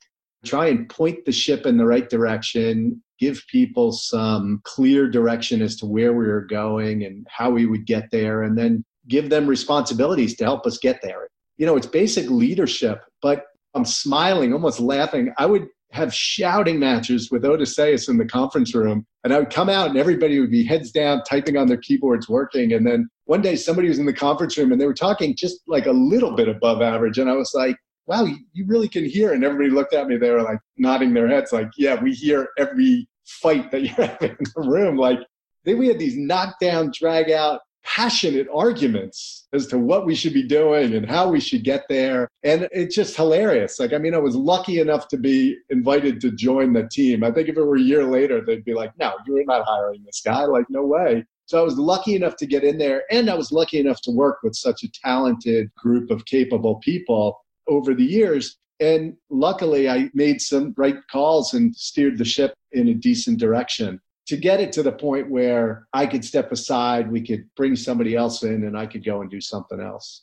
try 0.45 0.67
and 0.67 0.89
point 0.89 1.25
the 1.25 1.31
ship 1.31 1.65
in 1.65 1.77
the 1.77 1.85
right 1.85 2.09
direction, 2.09 3.01
give 3.19 3.43
people 3.49 3.91
some 3.91 4.61
clear 4.63 5.09
direction 5.09 5.61
as 5.61 5.75
to 5.77 5.85
where 5.85 6.13
we 6.13 6.27
were 6.27 6.45
going 6.45 7.03
and 7.03 7.27
how 7.29 7.49
we 7.49 7.65
would 7.65 7.85
get 7.85 8.09
there, 8.11 8.43
and 8.43 8.57
then 8.57 8.83
give 9.07 9.29
them 9.29 9.47
responsibilities 9.47 10.35
to 10.37 10.43
help 10.43 10.65
us 10.65 10.77
get 10.77 11.01
there. 11.01 11.27
You 11.57 11.65
know, 11.65 11.75
it's 11.75 11.87
basic 11.87 12.29
leadership, 12.29 13.01
but 13.21 13.45
I'm 13.73 13.85
smiling, 13.85 14.53
almost 14.53 14.79
laughing. 14.79 15.33
I 15.37 15.45
would 15.45 15.67
have 15.91 16.13
shouting 16.13 16.79
matches 16.79 17.31
with 17.31 17.45
Odysseus 17.45 18.07
in 18.09 18.17
the 18.17 18.25
conference 18.25 18.75
room, 18.75 19.05
and 19.23 19.33
I 19.33 19.39
would 19.39 19.49
come 19.49 19.69
out 19.69 19.89
and 19.89 19.97
everybody 19.97 20.39
would 20.39 20.51
be 20.51 20.63
heads 20.63 20.91
down, 20.91 21.23
typing 21.23 21.57
on 21.57 21.67
their 21.67 21.77
keyboards, 21.77 22.29
working. 22.29 22.73
And 22.73 22.85
then 22.85 23.09
one 23.25 23.41
day 23.41 23.55
somebody 23.55 23.87
was 23.87 23.99
in 23.99 24.05
the 24.05 24.13
conference 24.13 24.57
room 24.57 24.71
and 24.71 24.79
they 24.79 24.85
were 24.85 24.93
talking 24.93 25.35
just 25.35 25.61
like 25.67 25.87
a 25.87 25.91
little 25.91 26.35
bit 26.35 26.47
above 26.47 26.81
average. 26.81 27.17
And 27.17 27.29
I 27.29 27.33
was 27.33 27.53
like, 27.53 27.75
wow, 28.05 28.25
you 28.53 28.65
really 28.65 28.87
can 28.87 29.05
hear. 29.05 29.33
And 29.33 29.43
everybody 29.43 29.69
looked 29.69 29.93
at 29.93 30.07
me. 30.07 30.17
They 30.17 30.31
were 30.31 30.41
like 30.41 30.59
nodding 30.77 31.13
their 31.13 31.27
heads, 31.27 31.51
like, 31.51 31.69
yeah, 31.77 32.01
we 32.01 32.13
hear 32.13 32.49
every 32.57 33.07
fight 33.25 33.69
that 33.71 33.81
you're 33.81 34.07
having 34.07 34.31
in 34.31 34.45
the 34.55 34.69
room. 34.69 34.95
Like, 34.95 35.19
then 35.65 35.77
we 35.77 35.87
had 35.87 35.99
these 35.99 36.17
knockdown, 36.17 36.91
drag 36.97 37.29
out, 37.29 37.61
passionate 37.95 38.47
arguments 38.53 39.47
as 39.51 39.65
to 39.67 39.79
what 39.79 40.05
we 40.05 40.13
should 40.13 40.33
be 40.33 40.47
doing 40.47 40.93
and 40.93 41.09
how 41.09 41.29
we 41.29 41.39
should 41.39 41.63
get 41.63 41.85
there. 41.89 42.27
And 42.43 42.67
it's 42.71 42.95
just 42.95 43.15
hilarious. 43.15 43.79
Like, 43.79 43.93
I 43.93 43.97
mean, 43.97 44.13
I 44.13 44.19
was 44.19 44.35
lucky 44.35 44.79
enough 44.79 45.07
to 45.09 45.17
be 45.17 45.57
invited 45.69 46.21
to 46.21 46.31
join 46.31 46.73
the 46.73 46.87
team. 46.91 47.23
I 47.23 47.31
think 47.31 47.49
if 47.49 47.57
it 47.57 47.63
were 47.63 47.77
a 47.77 47.81
year 47.81 48.03
later, 48.05 48.41
they'd 48.45 48.63
be 48.63 48.75
like, 48.75 48.91
no, 48.99 49.13
you're 49.25 49.43
not 49.45 49.65
hiring 49.65 50.03
this 50.05 50.21
guy. 50.23 50.45
Like, 50.45 50.65
no 50.69 50.85
way. 50.85 51.25
So 51.47 51.59
I 51.59 51.63
was 51.63 51.79
lucky 51.79 52.15
enough 52.15 52.35
to 52.37 52.45
get 52.45 52.63
in 52.63 52.77
there, 52.77 53.03
and 53.09 53.27
I 53.27 53.33
was 53.33 53.51
lucky 53.51 53.79
enough 53.79 54.01
to 54.01 54.11
work 54.11 54.37
with 54.43 54.55
such 54.55 54.83
a 54.83 54.91
talented 55.03 55.73
group 55.75 56.11
of 56.11 56.25
capable 56.25 56.75
people 56.75 57.39
over 57.67 57.95
the 57.95 58.05
years. 58.05 58.57
And 58.79 59.15
luckily, 59.31 59.89
I 59.89 60.11
made 60.13 60.41
some 60.41 60.75
right 60.77 60.97
calls 61.11 61.55
and 61.55 61.75
steered 61.75 62.19
the 62.19 62.25
ship 62.25 62.53
in 62.71 62.89
a 62.89 62.93
decent 62.93 63.39
direction 63.39 63.99
to 64.29 64.37
get 64.37 64.59
it 64.59 64.71
to 64.73 64.83
the 64.83 64.91
point 64.91 65.27
where 65.27 65.87
I 65.91 66.05
could 66.05 66.23
step 66.23 66.51
aside, 66.51 67.11
we 67.11 67.25
could 67.25 67.49
bring 67.55 67.75
somebody 67.75 68.15
else 68.15 68.43
in, 68.43 68.63
and 68.63 68.77
I 68.77 68.85
could 68.85 69.03
go 69.03 69.21
and 69.21 69.29
do 69.29 69.41
something 69.41 69.79
else. 69.79 70.21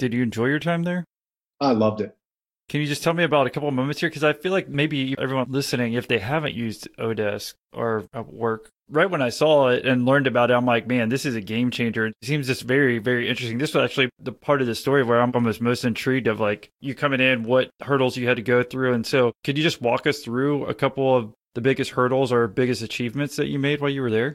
Did 0.00 0.12
you 0.12 0.24
enjoy 0.24 0.46
your 0.46 0.58
time 0.58 0.82
there? 0.82 1.04
I 1.60 1.70
loved 1.70 2.00
it. 2.00 2.16
Can 2.68 2.80
you 2.80 2.88
just 2.88 3.04
tell 3.04 3.14
me 3.14 3.22
about 3.22 3.46
a 3.46 3.50
couple 3.50 3.68
of 3.68 3.74
moments 3.76 4.00
here? 4.00 4.08
Because 4.08 4.24
I 4.24 4.32
feel 4.32 4.50
like 4.50 4.68
maybe 4.68 5.14
everyone 5.16 5.46
listening, 5.52 5.92
if 5.92 6.08
they 6.08 6.18
haven't 6.18 6.54
used 6.54 6.88
Odesk 6.98 7.54
or 7.72 8.08
Upwork, 8.12 8.70
right 8.90 9.08
when 9.08 9.22
I 9.22 9.28
saw 9.28 9.68
it 9.68 9.86
and 9.86 10.04
learned 10.04 10.26
about 10.26 10.50
it, 10.50 10.54
I'm 10.54 10.66
like, 10.66 10.88
man, 10.88 11.08
this 11.08 11.24
is 11.24 11.36
a 11.36 11.40
game 11.40 11.70
changer. 11.70 12.06
It 12.06 12.14
seems 12.22 12.48
just 12.48 12.62
very, 12.62 12.98
very 12.98 13.28
interesting. 13.28 13.58
This 13.58 13.74
was 13.74 13.84
actually 13.84 14.10
the 14.18 14.32
part 14.32 14.60
of 14.60 14.66
the 14.66 14.74
story 14.74 15.04
where 15.04 15.22
I'm 15.22 15.30
almost 15.32 15.60
most 15.60 15.84
intrigued 15.84 16.26
of 16.26 16.40
like 16.40 16.68
you 16.80 16.96
coming 16.96 17.20
in, 17.20 17.44
what 17.44 17.70
hurdles 17.80 18.16
you 18.16 18.26
had 18.26 18.38
to 18.38 18.42
go 18.42 18.64
through. 18.64 18.94
And 18.94 19.06
so 19.06 19.30
could 19.44 19.56
you 19.56 19.62
just 19.62 19.80
walk 19.80 20.08
us 20.08 20.18
through 20.18 20.66
a 20.66 20.74
couple 20.74 21.16
of 21.16 21.32
the 21.56 21.60
biggest 21.60 21.90
hurdles 21.90 22.30
or 22.30 22.46
biggest 22.46 22.82
achievements 22.82 23.34
that 23.34 23.48
you 23.48 23.58
made 23.58 23.80
while 23.80 23.90
you 23.90 24.02
were 24.02 24.10
there? 24.10 24.34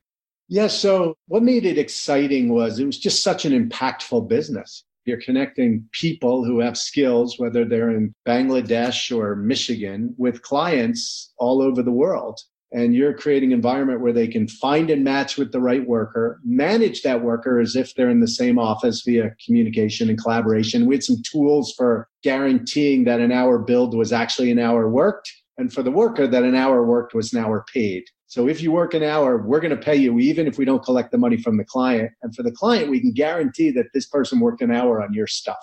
Yeah. 0.49 0.67
So, 0.67 1.15
what 1.27 1.43
made 1.43 1.65
it 1.65 1.77
exciting 1.77 2.49
was 2.49 2.77
it 2.77 2.85
was 2.85 2.99
just 2.99 3.23
such 3.23 3.45
an 3.45 3.53
impactful 3.53 4.27
business. 4.27 4.83
You're 5.05 5.21
connecting 5.21 5.87
people 5.93 6.43
who 6.43 6.59
have 6.59 6.77
skills, 6.77 7.39
whether 7.39 7.63
they're 7.63 7.89
in 7.89 8.13
Bangladesh 8.27 9.15
or 9.15 9.35
Michigan, 9.35 10.13
with 10.17 10.41
clients 10.41 11.31
all 11.37 11.61
over 11.61 11.81
the 11.81 11.91
world. 11.91 12.39
And 12.73 12.95
you're 12.95 13.13
creating 13.13 13.51
an 13.51 13.59
environment 13.59 13.99
where 14.01 14.13
they 14.13 14.27
can 14.27 14.47
find 14.47 14.89
and 14.89 15.03
match 15.03 15.37
with 15.37 15.51
the 15.51 15.59
right 15.59 15.85
worker, 15.85 16.39
manage 16.45 17.01
that 17.01 17.21
worker 17.21 17.59
as 17.59 17.75
if 17.75 17.93
they're 17.95 18.09
in 18.09 18.21
the 18.21 18.27
same 18.27 18.57
office 18.57 19.03
via 19.05 19.35
communication 19.45 20.09
and 20.09 20.21
collaboration. 20.21 20.85
We 20.85 20.95
had 20.95 21.03
some 21.03 21.21
tools 21.29 21.73
for 21.75 22.07
guaranteeing 22.23 23.03
that 23.05 23.19
an 23.19 23.31
hour 23.31 23.59
billed 23.59 23.95
was 23.95 24.13
actually 24.13 24.51
an 24.51 24.59
hour 24.59 24.89
worked, 24.89 25.33
and 25.61 25.71
for 25.71 25.83
the 25.83 25.91
worker, 25.91 26.27
that 26.27 26.43
an 26.43 26.55
hour 26.55 26.83
worked 26.83 27.13
was 27.13 27.31
an 27.31 27.43
hour 27.43 27.63
paid. 27.71 28.03
So 28.25 28.47
if 28.47 28.61
you 28.61 28.71
work 28.71 28.93
an 28.93 29.03
hour, 29.03 29.37
we're 29.37 29.59
going 29.59 29.75
to 29.75 29.81
pay 29.81 29.95
you 29.95 30.19
even 30.19 30.47
if 30.47 30.57
we 30.57 30.65
don't 30.65 30.83
collect 30.83 31.11
the 31.11 31.17
money 31.17 31.37
from 31.37 31.57
the 31.57 31.63
client. 31.63 32.11
And 32.23 32.35
for 32.35 32.43
the 32.43 32.51
client, 32.51 32.89
we 32.89 32.99
can 32.99 33.13
guarantee 33.13 33.71
that 33.71 33.87
this 33.93 34.07
person 34.07 34.39
worked 34.39 34.61
an 34.61 34.71
hour 34.71 35.03
on 35.03 35.13
your 35.13 35.27
stuff. 35.27 35.59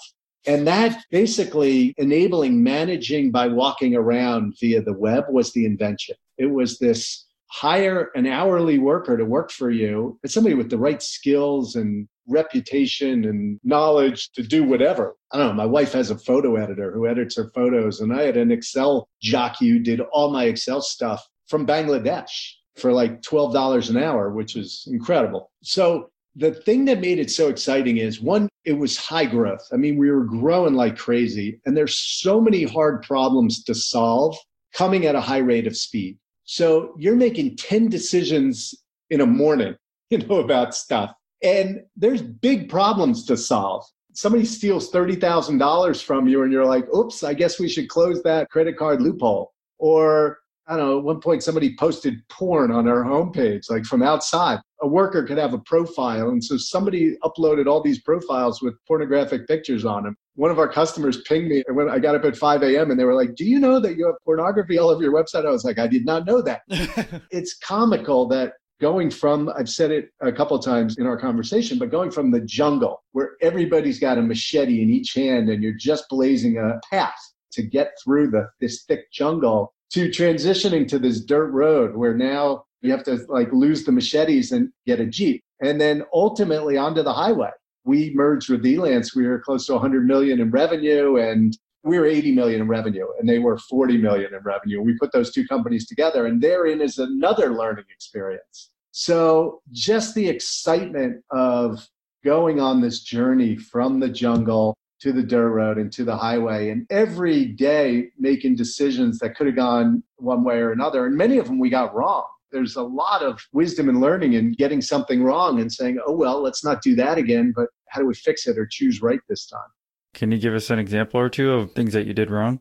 And 0.47 0.67
that 0.67 1.03
basically 1.11 1.95
enabling 1.99 2.63
managing 2.63 3.31
by 3.31 3.49
walking 3.49 3.95
around 3.95 4.55
via 4.61 4.81
the 4.81 4.93
web 4.93 5.25
was 5.31 5.53
the 5.53 5.67
invention. 5.67 6.17
It 6.39 6.53
was 6.53 6.79
this 6.79 7.27
hire 7.51 8.11
an 8.15 8.27
hourly 8.27 8.79
worker 8.79 9.17
to 9.17 9.25
work 9.25 9.51
for 9.51 9.71
you, 9.71 10.19
it's 10.23 10.35
somebody 10.35 10.55
with 10.55 10.71
the 10.71 10.79
right 10.79 11.03
skills 11.03 11.77
and 11.77 12.09
reputation 12.29 13.25
and 13.25 13.59
knowledge 13.65 14.31
to 14.33 14.43
do 14.43 14.63
whatever. 14.63 15.17
I 15.33 15.39
don't 15.39 15.49
know. 15.49 15.55
My 15.55 15.67
wife 15.67 15.93
has 15.93 16.11
a 16.11 16.19
photo 16.19 16.57
editor 16.57 16.93
who 16.93 17.07
edits 17.07 17.37
her 17.37 17.51
photos, 17.55 18.01
and 18.01 18.13
I 18.13 18.23
had 18.23 18.37
an 18.37 18.51
Excel 18.51 19.09
jockey 19.23 19.71
who 19.71 19.79
did 19.79 20.01
all 20.13 20.31
my 20.31 20.45
Excel 20.45 20.83
stuff 20.83 21.27
from 21.47 21.67
Bangladesh 21.67 22.53
for 22.77 22.93
like 22.93 23.23
$12 23.23 23.91
an 23.91 23.97
hour, 23.97 24.31
which 24.31 24.57
is 24.57 24.87
incredible. 24.91 25.51
So 25.63 26.11
the 26.37 26.53
thing 26.53 26.85
that 26.85 27.01
made 27.01 27.19
it 27.19 27.31
so 27.31 27.49
exciting 27.49 27.97
is 27.97 28.21
one, 28.21 28.49
it 28.65 28.75
was 28.75 28.97
high 28.97 29.25
growth. 29.25 29.67
I 29.73 29.77
mean, 29.77 29.97
we 29.97 30.11
were 30.11 30.25
growing 30.25 30.75
like 30.75 30.97
crazy, 30.97 31.61
and 31.65 31.77
there's 31.77 31.99
so 31.99 32.41
many 32.41 32.65
hard 32.65 33.03
problems 33.03 33.65
to 33.65 33.75
solve 33.75 34.37
coming 34.75 35.07
at 35.07 35.15
a 35.15 35.21
high 35.21 35.39
rate 35.39 35.67
of 35.67 35.77
speed. 35.77 36.19
So 36.51 36.95
you're 36.97 37.15
making 37.15 37.57
10 37.57 37.91
decisions 37.91 38.75
in 39.11 39.21
a 39.21 39.27
morning, 39.27 39.77
you 40.11 40.17
know, 40.17 40.37
about 40.37 40.75
stuff. 40.75 41.13
And 41.43 41.83
there's 41.95 42.23
big 42.23 42.71
problems 42.71 43.27
to 43.27 43.37
solve. 43.37 43.85
Somebody 44.15 44.47
steals 44.47 44.91
$30,000 44.91 46.03
from 46.03 46.27
you, 46.27 46.43
and 46.43 46.51
you're 46.51 46.65
like, 46.65 46.89
oops, 46.95 47.23
I 47.23 47.35
guess 47.35 47.61
we 47.61 47.69
should 47.69 47.91
close 47.91 48.23
that 48.23 48.49
credit 48.49 48.79
card 48.79 49.03
loophole. 49.03 49.53
Or 49.79 50.39
I 50.69 50.77
don't 50.77 50.87
know, 50.87 50.99
at 50.99 51.05
one 51.05 51.21
point 51.21 51.43
somebody 51.43 51.75
posted 51.77 52.17
porn 52.29 52.71
on 52.71 52.87
our 52.89 53.03
homepage, 53.03 53.71
like 53.71 53.87
from 53.87 54.03
outside. 54.03 54.61
A 54.83 54.87
worker 54.87 55.25
could 55.25 55.39
have 55.39 55.55
a 55.55 55.59
profile. 55.59 56.29
And 56.29 56.45
so 56.45 56.59
somebody 56.59 57.17
uploaded 57.25 57.67
all 57.67 57.83
these 57.83 58.01
profiles 58.03 58.61
with 58.61 58.75
pornographic 58.87 59.49
pictures 59.49 59.87
on 59.87 60.05
them. 60.05 60.15
One 60.35 60.51
of 60.51 60.59
our 60.59 60.69
customers 60.69 61.23
pinged 61.23 61.49
me 61.49 61.65
and 61.67 61.77
when 61.77 61.89
I 61.89 61.99
got 61.99 62.15
up 62.15 62.25
at 62.25 62.37
5 62.37 62.63
a.m. 62.63 62.91
and 62.91 63.01
they 63.01 63.05
were 63.05 63.15
like, 63.15 63.35
Do 63.35 63.47
you 63.47 63.59
know 63.59 63.81
that 63.81 63.97
you 63.97 64.07
have 64.07 64.17
pornography 64.25 64.79
all 64.79 64.91
over 64.91 65.03
your 65.03 65.13
website? 65.13 65.47
I 65.47 65.51
was 65.51 65.65
like, 65.65 65.79
I 65.79 65.87
did 65.87 66.05
not 66.05 66.27
know 66.27 66.43
that. 66.43 66.61
it's 67.31 67.57
comical 67.57 68.29
that 68.29 68.53
going 68.79 69.11
from, 69.11 69.51
I've 69.57 69.71
said 69.71 69.91
it 69.91 70.11
a 70.21 70.31
couple 70.31 70.57
of 70.57 70.65
times 70.65 70.99
in 70.99 71.07
our 71.07 71.19
conversation, 71.19 71.79
but 71.79 71.91
going 71.91 72.11
from 72.11 72.31
the 72.31 72.43
jungle 72.43 73.03
where 73.13 73.33
everybody's 73.41 73.99
got 73.99 74.19
a 74.19 74.23
machete 74.23 74.83
in 74.83 74.91
each 74.91 75.15
hand 75.15 75.49
and 75.49 75.63
you're 75.63 75.73
just 75.73 76.05
blazing 76.11 76.59
a 76.59 76.79
path 76.89 77.19
to 77.53 77.63
get 77.63 77.93
through 78.05 78.31
the, 78.31 78.47
this 78.61 78.85
thick 78.85 79.11
jungle 79.11 79.73
to 79.93 80.09
transitioning 80.09 80.87
to 80.89 80.99
this 80.99 81.21
dirt 81.21 81.51
road 81.51 81.97
where 81.97 82.15
now 82.15 82.65
you 82.83 82.91
have 82.91 83.05
to 83.05 83.25
like 83.29 83.53
lose 83.53 83.85
the 83.85 83.93
machetes 83.93 84.53
and 84.53 84.71
get 84.87 85.01
a 85.01 85.07
Jeep. 85.07 85.43
And 85.61 85.81
then 85.81 86.05
ultimately 86.13 86.77
onto 86.77 87.03
the 87.03 87.13
highway. 87.13 87.51
We 87.85 88.13
merged 88.15 88.51
with 88.51 88.65
Elance. 88.65 89.17
We 89.17 89.27
were 89.27 89.41
close 89.41 89.67
to 89.67 89.73
100 89.73 90.07
million 90.07 90.41
in 90.41 90.51
revenue 90.51 91.17
and 91.17 91.57
we 91.85 91.99
were 91.99 92.07
80 92.07 92.33
million 92.33 92.61
in 92.61 92.69
revenue 92.69 93.07
and 93.19 93.29
they 93.29 93.39
were 93.39 93.59
40 93.59 93.97
million 93.99 94.35
in 94.35 94.41
revenue. 94.43 94.83
We 94.83 94.97
put 94.99 95.13
those 95.13 95.33
two 95.33 95.47
companies 95.47 95.87
together 95.87 96.27
and 96.27 96.41
therein 96.41 96.81
is 96.81 96.99
another 96.99 97.55
learning 97.55 97.87
experience. 97.91 98.71
So 98.91 99.63
just 99.71 100.15
the 100.15 100.29
excitement 100.29 101.25
of 101.31 101.87
going 102.25 102.61
on 102.61 102.81
this 102.81 103.01
journey 103.01 103.57
from 103.57 104.01
the 104.01 104.09
jungle 104.09 104.77
to 105.01 105.13
the 105.13 105.23
dirt 105.23 105.51
road 105.51 105.79
and 105.79 105.93
to 105.93 106.05
the 106.05 106.17
highway 106.17 106.71
and 106.71 106.87
every 106.91 107.45
day 107.45 108.09
making 108.19 108.57
decisions 108.57 109.19
that 109.19 109.37
could 109.37 109.47
have 109.47 109.57
gone 109.57 110.03
one 110.17 110.45
way 110.45 110.57
or 110.57 110.73
another. 110.73 111.07
And 111.07 111.17
many 111.17 111.39
of 111.39 111.47
them 111.47 111.59
we 111.59 111.71
got 111.71 111.95
wrong. 111.95 112.25
There's 112.51 112.77
a 112.77 112.83
lot 112.83 113.23
of 113.23 113.41
wisdom 113.53 113.89
and 113.89 114.01
learning 114.01 114.33
in 114.33 114.53
getting 114.53 114.81
something 114.81 115.23
wrong 115.23 115.61
and 115.61 115.73
saying, 115.73 115.99
oh, 116.07 116.13
well, 116.13 116.41
let's 116.41 116.65
not 116.65 116.83
do 116.83 116.95
that 116.97 117.19
again, 117.19 117.53
but 117.55 117.69
how 117.89 118.01
do 118.01 118.07
we 118.07 118.15
fix 118.15 118.47
it 118.47 118.59
or 118.59 118.67
choose 118.67 119.03
right 119.03 119.21
this 119.29 119.47
time? 119.47 119.69
Can 120.15 120.33
you 120.33 120.39
give 120.39 120.55
us 120.55 120.71
an 120.71 120.79
example 120.79 121.21
or 121.21 121.29
two 121.29 121.53
of 121.53 121.73
things 121.73 121.93
that 121.93 122.07
you 122.07 122.15
did 122.15 122.31
wrong? 122.31 122.61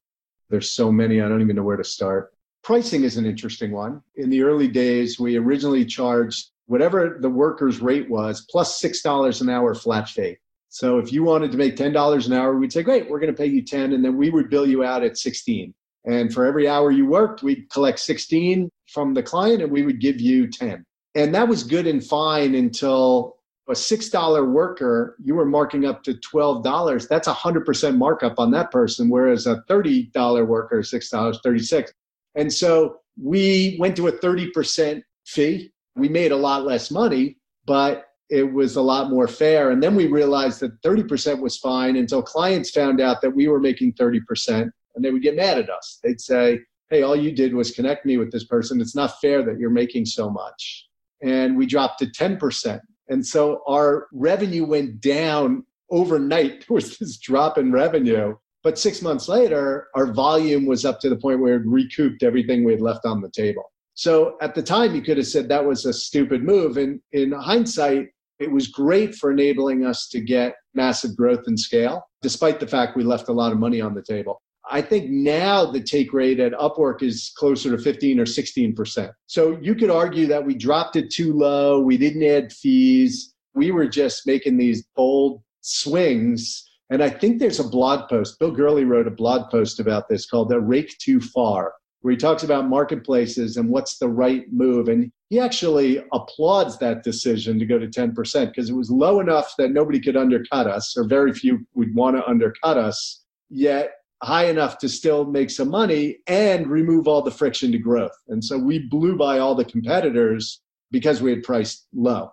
There's 0.49 0.71
so 0.71 0.91
many, 0.91 1.21
I 1.21 1.29
don't 1.29 1.41
even 1.41 1.55
know 1.55 1.63
where 1.63 1.77
to 1.77 1.83
start. 1.83 2.33
Pricing 2.63 3.03
is 3.03 3.17
an 3.17 3.25
interesting 3.25 3.71
one. 3.71 4.01
In 4.15 4.29
the 4.29 4.41
early 4.41 4.67
days, 4.67 5.19
we 5.19 5.37
originally 5.37 5.85
charged 5.85 6.49
whatever 6.65 7.17
the 7.21 7.29
worker's 7.29 7.79
rate 7.79 8.09
was 8.09 8.45
$6 8.53 9.41
an 9.41 9.49
hour 9.49 9.73
flat 9.73 10.09
fee. 10.09 10.37
So 10.77 10.99
if 10.99 11.11
you 11.11 11.23
wanted 11.23 11.51
to 11.53 11.57
make 11.57 11.75
$10 11.75 12.27
an 12.27 12.33
hour, 12.33 12.55
we'd 12.55 12.71
say, 12.71 12.83
great, 12.83 13.09
we're 13.09 13.19
going 13.19 13.33
to 13.33 13.37
pay 13.37 13.47
you 13.47 13.63
10 13.63 13.93
and 13.93 14.05
then 14.05 14.15
we 14.15 14.29
would 14.29 14.47
bill 14.47 14.67
you 14.67 14.83
out 14.83 15.01
at 15.01 15.17
16. 15.17 15.73
And 16.05 16.31
for 16.31 16.45
every 16.45 16.69
hour 16.69 16.91
you 16.91 17.07
worked, 17.07 17.41
we'd 17.41 17.67
collect 17.71 17.97
16 17.97 18.69
from 18.93 19.15
the 19.15 19.23
client 19.23 19.63
and 19.63 19.71
we 19.71 19.81
would 19.81 19.99
give 19.99 20.21
you 20.21 20.45
10. 20.47 20.85
And 21.15 21.33
that 21.33 21.47
was 21.47 21.63
good 21.63 21.87
and 21.87 22.03
fine 22.03 22.53
until 22.53 23.37
a 23.67 23.71
$6 23.71 24.51
worker, 24.51 25.17
you 25.19 25.33
were 25.33 25.47
marking 25.47 25.85
up 25.85 26.03
to 26.03 26.13
$12. 26.13 27.07
That's 27.07 27.27
a 27.27 27.33
100% 27.33 27.97
markup 27.97 28.37
on 28.37 28.51
that 28.51 28.69
person, 28.69 29.09
whereas 29.09 29.47
a 29.47 29.63
$30 29.67 30.45
worker, 30.45 30.81
$6, 30.81 31.41
36. 31.43 31.91
And 32.35 32.53
so 32.53 32.97
we 33.19 33.77
went 33.79 33.95
to 33.95 34.09
a 34.09 34.11
30% 34.11 35.01
fee. 35.25 35.71
We 35.95 36.07
made 36.07 36.31
a 36.31 36.37
lot 36.37 36.65
less 36.65 36.91
money, 36.91 37.37
but 37.65 38.06
it 38.29 38.51
was 38.51 38.75
a 38.75 38.81
lot 38.81 39.09
more 39.09 39.27
fair. 39.27 39.71
And 39.71 39.81
then 39.81 39.95
we 39.95 40.07
realized 40.07 40.59
that 40.59 40.81
30% 40.81 41.39
was 41.41 41.57
fine 41.57 41.95
until 41.95 42.21
clients 42.21 42.71
found 42.71 42.99
out 42.99 43.21
that 43.21 43.35
we 43.35 43.47
were 43.47 43.59
making 43.59 43.93
30% 43.93 44.69
and 44.95 45.05
they 45.05 45.11
would 45.11 45.21
get 45.21 45.35
mad 45.35 45.57
at 45.57 45.69
us. 45.69 45.99
They'd 46.03 46.19
say, 46.19 46.59
Hey, 46.89 47.03
all 47.03 47.15
you 47.15 47.31
did 47.31 47.53
was 47.53 47.71
connect 47.71 48.05
me 48.05 48.17
with 48.17 48.31
this 48.31 48.45
person. 48.45 48.81
It's 48.81 48.95
not 48.95 49.19
fair 49.19 49.43
that 49.43 49.59
you're 49.59 49.69
making 49.69 50.05
so 50.05 50.29
much. 50.29 50.87
And 51.21 51.57
we 51.57 51.65
dropped 51.65 51.99
to 51.99 52.05
10%. 52.05 52.79
And 53.09 53.25
so 53.25 53.61
our 53.67 54.07
revenue 54.11 54.65
went 54.65 55.01
down 55.01 55.65
overnight. 55.89 56.65
There 56.67 56.75
was 56.75 56.97
this 56.97 57.17
drop 57.17 57.57
in 57.57 57.71
revenue. 57.71 58.35
But 58.63 58.79
six 58.79 59.01
months 59.01 59.29
later, 59.29 59.87
our 59.95 60.11
volume 60.11 60.65
was 60.65 60.83
up 60.83 60.99
to 61.01 61.09
the 61.09 61.15
point 61.15 61.39
where 61.39 61.55
it 61.55 61.65
recouped 61.65 62.23
everything 62.23 62.63
we 62.63 62.73
had 62.73 62.81
left 62.81 63.05
on 63.05 63.21
the 63.21 63.29
table. 63.29 63.71
So 63.93 64.37
at 64.41 64.55
the 64.55 64.61
time, 64.61 64.93
you 64.93 65.01
could 65.01 65.17
have 65.17 65.27
said 65.27 65.49
that 65.49 65.65
was 65.65 65.85
a 65.85 65.93
stupid 65.93 66.43
move. 66.43 66.77
And 66.77 66.99
in 67.13 67.31
hindsight, 67.31 68.09
it 68.39 68.51
was 68.51 68.67
great 68.67 69.15
for 69.15 69.31
enabling 69.31 69.85
us 69.85 70.07
to 70.09 70.19
get 70.19 70.55
massive 70.73 71.15
growth 71.15 71.43
and 71.47 71.59
scale, 71.59 72.03
despite 72.21 72.59
the 72.59 72.67
fact 72.67 72.95
we 72.95 73.03
left 73.03 73.29
a 73.29 73.33
lot 73.33 73.51
of 73.51 73.57
money 73.57 73.81
on 73.81 73.93
the 73.93 74.03
table. 74.03 74.41
I 74.69 74.81
think 74.81 75.09
now 75.09 75.65
the 75.71 75.81
take 75.81 76.11
rate 76.13 76.39
at 76.39 76.51
Upwork 76.53 77.01
is 77.01 77.31
closer 77.37 77.75
to 77.75 77.81
15 77.81 78.19
or 78.19 78.25
16%. 78.25 79.11
So 79.25 79.57
you 79.61 79.75
could 79.75 79.89
argue 79.89 80.27
that 80.27 80.45
we 80.45 80.55
dropped 80.55 80.95
it 80.97 81.09
too 81.09 81.33
low, 81.33 81.79
we 81.79 81.97
didn't 81.97 82.23
add 82.23 82.51
fees, 82.51 83.33
we 83.53 83.71
were 83.71 83.87
just 83.87 84.27
making 84.27 84.57
these 84.57 84.85
bold 84.95 85.41
swings. 85.61 86.63
And 86.89 87.01
I 87.01 87.09
think 87.09 87.39
there's 87.39 87.59
a 87.59 87.67
blog 87.67 88.09
post, 88.09 88.39
Bill 88.39 88.51
Gurley 88.51 88.83
wrote 88.83 89.07
a 89.07 89.11
blog 89.11 89.49
post 89.49 89.79
about 89.79 90.09
this 90.09 90.25
called 90.25 90.49
The 90.49 90.59
Rake 90.59 90.97
Too 90.99 91.21
Far, 91.21 91.73
where 92.01 92.11
he 92.11 92.17
talks 92.17 92.43
about 92.43 92.69
marketplaces 92.69 93.57
and 93.57 93.69
what's 93.69 93.97
the 93.97 94.09
right 94.09 94.45
move. 94.51 94.89
And 94.89 95.11
he 95.29 95.39
actually 95.39 96.03
applauds 96.13 96.77
that 96.79 97.03
decision 97.03 97.59
to 97.59 97.65
go 97.65 97.77
to 97.77 97.87
10% 97.87 98.15
because 98.47 98.69
it 98.69 98.75
was 98.75 98.89
low 98.89 99.19
enough 99.19 99.53
that 99.57 99.71
nobody 99.71 99.99
could 99.99 100.15
undercut 100.15 100.67
us, 100.67 100.95
or 100.97 101.03
very 101.03 101.33
few 101.33 101.65
would 101.75 101.93
want 101.93 102.15
to 102.15 102.25
undercut 102.27 102.77
us, 102.77 103.23
yet 103.49 103.91
high 104.23 104.45
enough 104.45 104.77
to 104.79 104.89
still 104.89 105.25
make 105.25 105.49
some 105.49 105.69
money 105.69 106.17
and 106.27 106.67
remove 106.67 107.07
all 107.07 107.21
the 107.21 107.31
friction 107.31 107.71
to 107.71 107.77
growth. 107.77 108.15
And 108.29 108.43
so 108.43 108.57
we 108.57 108.79
blew 108.79 109.15
by 109.15 109.39
all 109.39 109.53
the 109.53 109.65
competitors 109.65 110.61
because 110.91 111.21
we 111.21 111.29
had 111.29 111.43
priced 111.43 111.87
low. 111.93 112.31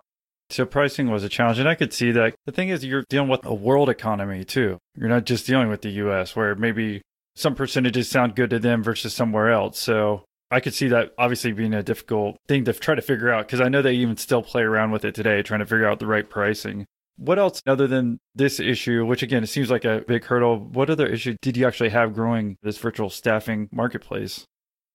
So 0.49 0.65
pricing 0.65 1.09
was 1.09 1.23
a 1.23 1.29
challenge, 1.29 1.59
and 1.59 1.67
I 1.67 1.75
could 1.75 1.91
see 1.91 2.11
that. 2.11 2.35
The 2.45 2.51
thing 2.51 2.69
is, 2.69 2.85
you're 2.85 3.03
dealing 3.09 3.29
with 3.29 3.45
a 3.45 3.53
world 3.53 3.89
economy 3.89 4.43
too. 4.43 4.77
You're 4.95 5.09
not 5.09 5.25
just 5.25 5.47
dealing 5.47 5.69
with 5.69 5.81
the 5.81 5.89
U.S., 5.89 6.35
where 6.35 6.55
maybe 6.55 7.01
some 7.35 7.55
percentages 7.55 8.09
sound 8.09 8.35
good 8.35 8.51
to 8.51 8.59
them 8.59 8.83
versus 8.83 9.13
somewhere 9.13 9.51
else. 9.51 9.79
So 9.79 10.23
I 10.51 10.59
could 10.59 10.73
see 10.73 10.87
that 10.89 11.13
obviously 11.17 11.51
being 11.51 11.73
a 11.73 11.83
difficult 11.83 12.37
thing 12.47 12.65
to 12.65 12.73
try 12.73 12.95
to 12.95 13.01
figure 13.01 13.31
out 13.31 13.47
because 13.47 13.61
I 13.61 13.69
know 13.69 13.81
they 13.81 13.93
even 13.93 14.17
still 14.17 14.43
play 14.43 14.61
around 14.61 14.91
with 14.91 15.03
it 15.03 15.15
today, 15.15 15.41
trying 15.41 15.61
to 15.61 15.65
figure 15.65 15.87
out 15.87 15.99
the 15.99 16.07
right 16.07 16.29
pricing. 16.29 16.85
What 17.17 17.39
else, 17.39 17.61
other 17.65 17.87
than 17.87 18.19
this 18.35 18.59
issue, 18.59 19.05
which 19.05 19.23
again, 19.23 19.43
it 19.43 19.47
seems 19.47 19.71
like 19.71 19.85
a 19.85 20.03
big 20.07 20.25
hurdle, 20.25 20.59
what 20.59 20.89
other 20.89 21.07
issue 21.07 21.35
did 21.41 21.55
you 21.55 21.65
actually 21.65 21.89
have 21.89 22.13
growing 22.13 22.57
this 22.61 22.77
virtual 22.77 23.09
staffing 23.09 23.69
marketplace? 23.71 24.45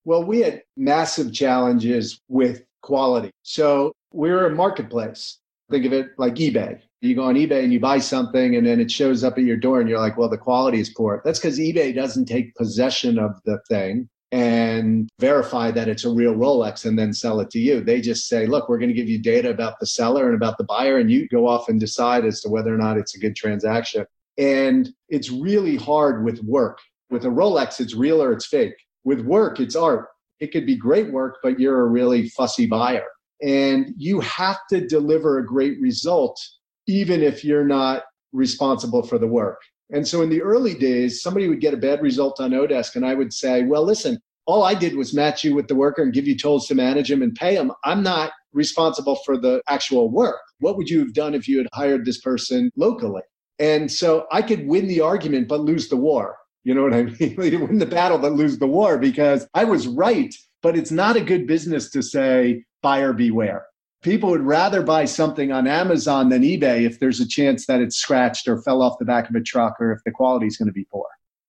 Well, 0.05 0.25
we 0.25 0.41
had 0.41 0.63
massive 0.77 1.33
challenges 1.33 2.21
with 2.29 2.63
quality. 2.83 3.31
So 3.43 3.93
we're 4.13 4.47
a 4.47 4.55
marketplace. 4.55 5.39
Think 5.71 5.87
of 5.87 5.93
it 5.93 6.09
like 6.19 6.35
eBay. 6.35 6.81
You 7.01 7.15
go 7.15 7.25
on 7.25 7.37
eBay 7.37 7.65
and 7.65 7.73
you 7.73 7.81
buy 7.81 7.99
something 7.99 8.57
and 8.57 8.67
then 8.67 8.81
it 8.81 8.91
shows 8.91 9.25
up 9.25 9.39
at 9.39 9.45
your 9.45 9.57
door 9.57 9.81
and 9.81 9.89
you're 9.89 9.99
like, 9.99 10.19
well, 10.19 10.29
the 10.29 10.39
quality 10.39 10.81
is 10.81 10.91
poor. 10.91 11.23
That's 11.25 11.39
because 11.39 11.59
eBay 11.59 11.95
doesn't 11.95 12.27
take 12.27 12.55
possession 12.55 13.19
of 13.19 13.41
the 13.45 13.59
thing 13.69 14.09
and 14.33 15.09
verify 15.19 15.71
that 15.73 15.89
it's 15.89 16.05
a 16.05 16.11
real 16.11 16.35
Rolex 16.35 16.85
and 16.85 16.99
then 16.99 17.13
sell 17.13 17.41
it 17.41 17.51
to 17.51 17.59
you. 17.59 17.81
They 17.81 18.01
just 18.01 18.29
say, 18.29 18.47
look, 18.47 18.69
we're 18.69 18.79
going 18.79 18.91
to 18.91 18.95
give 18.95 19.09
you 19.09 19.21
data 19.21 19.51
about 19.51 19.81
the 19.81 19.87
seller 19.87 20.27
and 20.27 20.37
about 20.37 20.57
the 20.57 20.65
buyer, 20.65 20.99
and 20.99 21.11
you 21.11 21.29
go 21.29 21.49
off 21.49 21.69
and 21.69 21.81
decide 21.81 22.25
as 22.25 22.41
to 22.43 22.49
whether 22.49 22.73
or 22.73 22.79
not 22.79 22.97
it's 22.97 23.17
a 23.17 23.19
good 23.19 23.35
transaction. 23.35 24.07
And 24.39 24.89
it's 25.09 25.31
really 25.31 25.77
hard 25.77 26.25
with 26.25 26.41
work. 26.45 26.79
With 27.11 27.25
a 27.25 27.29
Rolex, 27.29 27.81
it's 27.81 27.95
real 27.95 28.23
or 28.23 28.33
it's 28.33 28.47
fake. 28.47 28.75
With 29.05 29.21
work, 29.21 29.59
it's 29.59 29.75
art. 29.75 30.07
It 30.39 30.53
could 30.53 30.65
be 30.65 30.77
great 30.77 31.11
work, 31.11 31.39
but 31.43 31.59
you're 31.59 31.81
a 31.81 31.89
really 31.89 32.29
fussy 32.29 32.67
buyer. 32.67 33.07
And 33.43 33.93
you 33.97 34.21
have 34.21 34.59
to 34.71 34.87
deliver 34.87 35.39
a 35.39 35.47
great 35.47 35.81
result, 35.81 36.41
even 36.87 37.23
if 37.23 37.45
you're 37.45 37.65
not 37.65 38.05
responsible 38.33 39.03
for 39.03 39.19
the 39.19 39.27
work. 39.27 39.61
And 39.93 40.07
so 40.07 40.23
in 40.23 40.29
the 40.31 40.43
early 40.43 40.75
days, 40.75 41.23
somebody 41.23 41.49
would 41.49 41.61
get 41.61 41.75
a 41.75 41.79
bad 41.79 42.01
result 42.03 42.41
on 42.41 42.51
Odesk, 42.53 42.97
and 42.97 43.05
I 43.05 43.15
would 43.15 43.33
say, 43.33 43.65
well, 43.65 43.85
listen, 43.85 44.19
all 44.47 44.63
I 44.63 44.75
did 44.75 44.97
was 44.97 45.15
match 45.15 45.45
you 45.45 45.55
with 45.55 45.69
the 45.69 45.75
worker 45.75 46.03
and 46.03 46.13
give 46.13 46.27
you 46.27 46.37
tools 46.37 46.67
to 46.69 46.75
manage 46.75 47.11
him 47.11 47.23
and 47.23 47.35
pay 47.35 47.55
him. 47.55 47.73
I'm 47.85 48.03
not 48.03 48.33
responsible 48.53 49.17
for 49.25 49.37
the 49.37 49.63
actual 49.69 50.11
work. 50.11 50.41
What 50.59 50.77
would 50.77 50.89
you 50.89 50.99
have 51.01 51.15
done 51.15 51.35
if 51.35 51.47
you 51.47 51.59
had 51.59 51.69
hired 51.73 52.05
this 52.05 52.21
person 52.21 52.71
locally? 52.77 53.23
And 53.59 53.91
so 53.91 54.27
I 54.33 54.43
could 54.43 54.67
win 54.67 54.89
the 54.89 55.01
argument, 55.01 55.49
but 55.49 55.61
lose 55.61 55.89
the 55.89 55.97
war. 55.97 56.37
You 56.65 56.75
know 56.75 56.83
what 56.83 56.95
I 56.95 57.03
mean? 57.21 57.37
win 57.37 57.79
the 57.79 57.87
battle, 57.87 58.19
but 58.19 58.33
lose 58.33 58.59
the 58.59 58.67
war 58.67 58.99
because 58.99 59.47
I 59.55 59.65
was 59.65 59.87
right. 59.87 60.35
But 60.63 60.77
it's 60.77 60.91
not 60.91 61.17
a 61.17 61.21
good 61.21 61.47
business 61.47 61.91
to 61.91 62.03
say, 62.03 62.65
buyer 62.83 63.13
beware 63.13 63.67
people 64.03 64.31
would 64.31 64.43
rather 64.43 64.83
buy 64.83 65.05
something 65.05 65.53
on 65.53 65.67
Amazon 65.67 66.29
than 66.29 66.43
eBay 66.43 66.87
if 66.87 66.99
there's 66.99 67.21
a 67.21 67.29
chance 67.29 67.67
that 67.67 67.81
it's 67.81 67.97
scratched 67.97 68.49
or 68.49 68.63
fell 68.63 68.83
off 68.83 68.99
the 68.99 69.05
back 69.05 69.29
of 69.29 69.37
a 69.37 69.43
truck 69.43 69.77
or 69.81 69.93
if 69.93 70.03
the 70.05 70.11
quality 70.11 70.47
is 70.47 70.57
going 70.57 70.69
to 70.69 70.73
be 70.73 70.87
poor. 70.91 71.07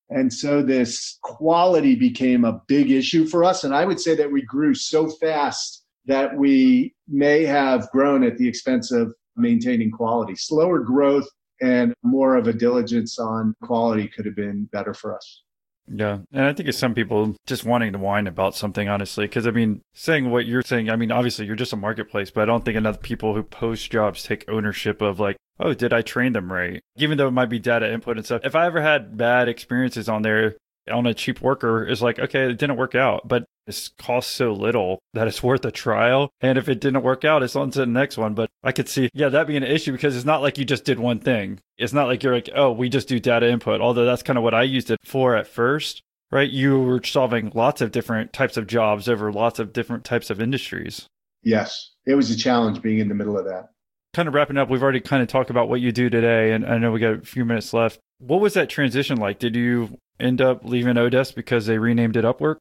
And 0.10 0.32
so 0.32 0.62
this 0.62 1.18
quality 1.22 1.96
became 1.96 2.44
a 2.44 2.62
big 2.68 2.92
issue 2.92 3.26
for 3.26 3.46
us. 3.46 3.64
And 3.64 3.74
I 3.74 3.86
would 3.86 4.00
say 4.00 4.14
that 4.16 4.32
we 4.32 4.42
grew 4.42 4.74
so 4.74 5.08
fast 5.08 5.86
that 6.06 6.36
we 6.36 6.94
may 7.08 7.46
have 7.46 7.90
grown 7.92 8.24
at 8.24 8.38
the 8.38 8.48
expense 8.48 8.92
of 8.92 9.14
maintaining 9.38 9.92
quality. 9.92 10.36
Slower 10.36 10.80
growth 10.80 11.30
and 11.62 11.94
more 12.04 12.36
of 12.36 12.48
a 12.48 12.54
diligence 12.54 13.20
on 13.20 13.56
quality 13.64 14.08
could 14.08 14.26
have 14.26 14.36
been 14.36 14.66
better 14.74 14.94
for 14.94 15.16
us. 15.16 15.44
Yeah. 15.88 16.20
And 16.32 16.46
I 16.46 16.54
think 16.54 16.70
it's 16.70 16.78
some 16.78 16.94
people 16.94 17.36
just 17.46 17.66
wanting 17.66 17.94
to 17.94 18.00
whine 18.00 18.28
about 18.28 18.56
something, 18.56 18.88
honestly. 18.88 19.26
Because, 19.26 19.48
I 19.48 19.52
mean, 19.52 19.82
saying 19.94 20.30
what 20.30 20.46
you're 20.46 20.62
saying, 20.62 20.90
I 20.90 20.96
mean, 20.96 21.12
obviously 21.12 21.46
you're 21.46 21.56
just 21.56 21.74
a 21.74 21.78
marketplace, 21.78 22.32
but 22.32 22.42
I 22.42 22.46
don't 22.46 22.64
think 22.64 22.78
enough 22.78 23.02
people 23.02 23.36
who 23.36 23.44
post 23.44 23.92
jobs 23.92 24.24
take 24.24 24.46
ownership 24.48 25.02
of, 25.02 25.20
like, 25.20 25.38
oh, 25.60 25.74
did 25.74 25.94
I 25.94 26.02
train 26.02 26.34
them 26.34 26.52
right? 26.52 26.82
Even 26.98 27.18
though 27.18 27.28
it 27.28 27.32
might 27.32 27.50
be 27.50 27.60
data 27.60 27.92
input 27.92 28.18
and 28.18 28.26
stuff. 28.26 28.42
If 28.44 28.56
I 28.56 28.66
ever 28.66 28.82
had 28.82 29.18
bad 29.18 29.50
experiences 29.50 30.08
on 30.08 30.22
there, 30.22 30.56
on 30.90 31.06
a 31.06 31.14
cheap 31.14 31.42
worker 31.42 31.86
is 31.86 32.02
like, 32.02 32.20
okay, 32.20 32.50
it 32.50 32.58
didn't 32.58 32.78
work 32.78 32.96
out, 32.96 33.28
but 33.28 33.46
this 33.68 33.90
costs 33.90 34.34
so 34.34 34.54
little 34.54 35.00
that 35.14 35.28
it's 35.28 35.44
worth 35.44 35.64
a 35.66 35.72
trial. 35.72 36.32
And 36.42 36.58
if 36.58 36.68
it 36.68 36.82
didn't 36.82 37.04
work 37.04 37.24
out, 37.24 37.44
it's 37.44 37.56
on 37.56 37.72
to 37.72 37.80
the 37.80 37.86
next 37.86 38.18
one. 38.18 38.34
But 38.34 38.50
I 38.64 38.72
could 38.72 38.90
see, 38.90 39.10
yeah, 39.14 39.30
that 39.30 39.48
being 39.48 39.64
an 39.64 39.72
issue 39.72 39.92
because 39.92 40.16
it's 40.16 40.26
not 40.26 40.42
like 40.42 40.58
you 40.58 40.66
just 40.66 40.86
did 40.86 41.00
one 41.00 41.20
thing. 41.20 41.60
It's 41.78 41.94
not 41.94 42.08
like 42.08 42.24
you're 42.24 42.34
like, 42.34 42.50
oh, 42.56 42.72
we 42.72 42.90
just 42.90 43.08
do 43.08 43.20
data 43.20 43.50
input, 43.50 43.82
although 43.82 44.06
that's 44.06 44.24
kind 44.24 44.38
of 44.38 44.44
what 44.44 44.54
I 44.54 44.64
used 44.64 44.92
it 44.92 45.00
for 45.04 45.36
at 45.36 45.48
first, 45.48 46.02
right? 46.32 46.50
You 46.50 46.80
were 46.80 47.04
solving 47.04 47.52
lots 47.54 47.82
of 47.82 47.92
different 47.92 48.34
types 48.34 48.58
of 48.58 48.68
jobs 48.68 49.08
over 49.08 49.32
lots 49.32 49.60
of 49.60 49.74
different 49.74 50.04
types 50.04 50.30
of 50.30 50.42
industries. 50.42 51.08
Yes, 51.44 51.92
it 52.06 52.16
was 52.16 52.30
a 52.30 52.38
challenge 52.38 52.82
being 52.82 53.00
in 53.00 53.08
the 53.08 53.16
middle 53.16 53.38
of 53.38 53.46
that. 53.46 53.70
Kind 54.14 54.28
of 54.28 54.34
wrapping 54.34 54.58
up, 54.58 54.70
we've 54.70 54.84
already 54.84 55.00
kind 55.00 55.24
of 55.24 55.30
talked 55.30 55.50
about 55.50 55.70
what 55.70 55.80
you 55.80 55.92
do 55.92 56.10
today, 56.10 56.52
and 56.52 56.66
I 56.66 56.78
know 56.78 56.92
we 56.92 57.00
got 57.00 57.14
a 57.14 57.22
few 57.22 57.46
minutes 57.46 57.74
left. 57.74 58.00
What 58.20 58.42
was 58.42 58.54
that 58.56 58.70
transition 58.70 59.18
like? 59.18 59.40
Did 59.40 59.56
you 59.56 59.98
end 60.22 60.42
up 60.42 60.64
leaving 60.64 60.96
Odesk 60.96 61.36
because 61.36 61.66
they 61.66 61.78
renamed 61.78 62.18
it 62.18 62.26
Upwork? 62.26 62.58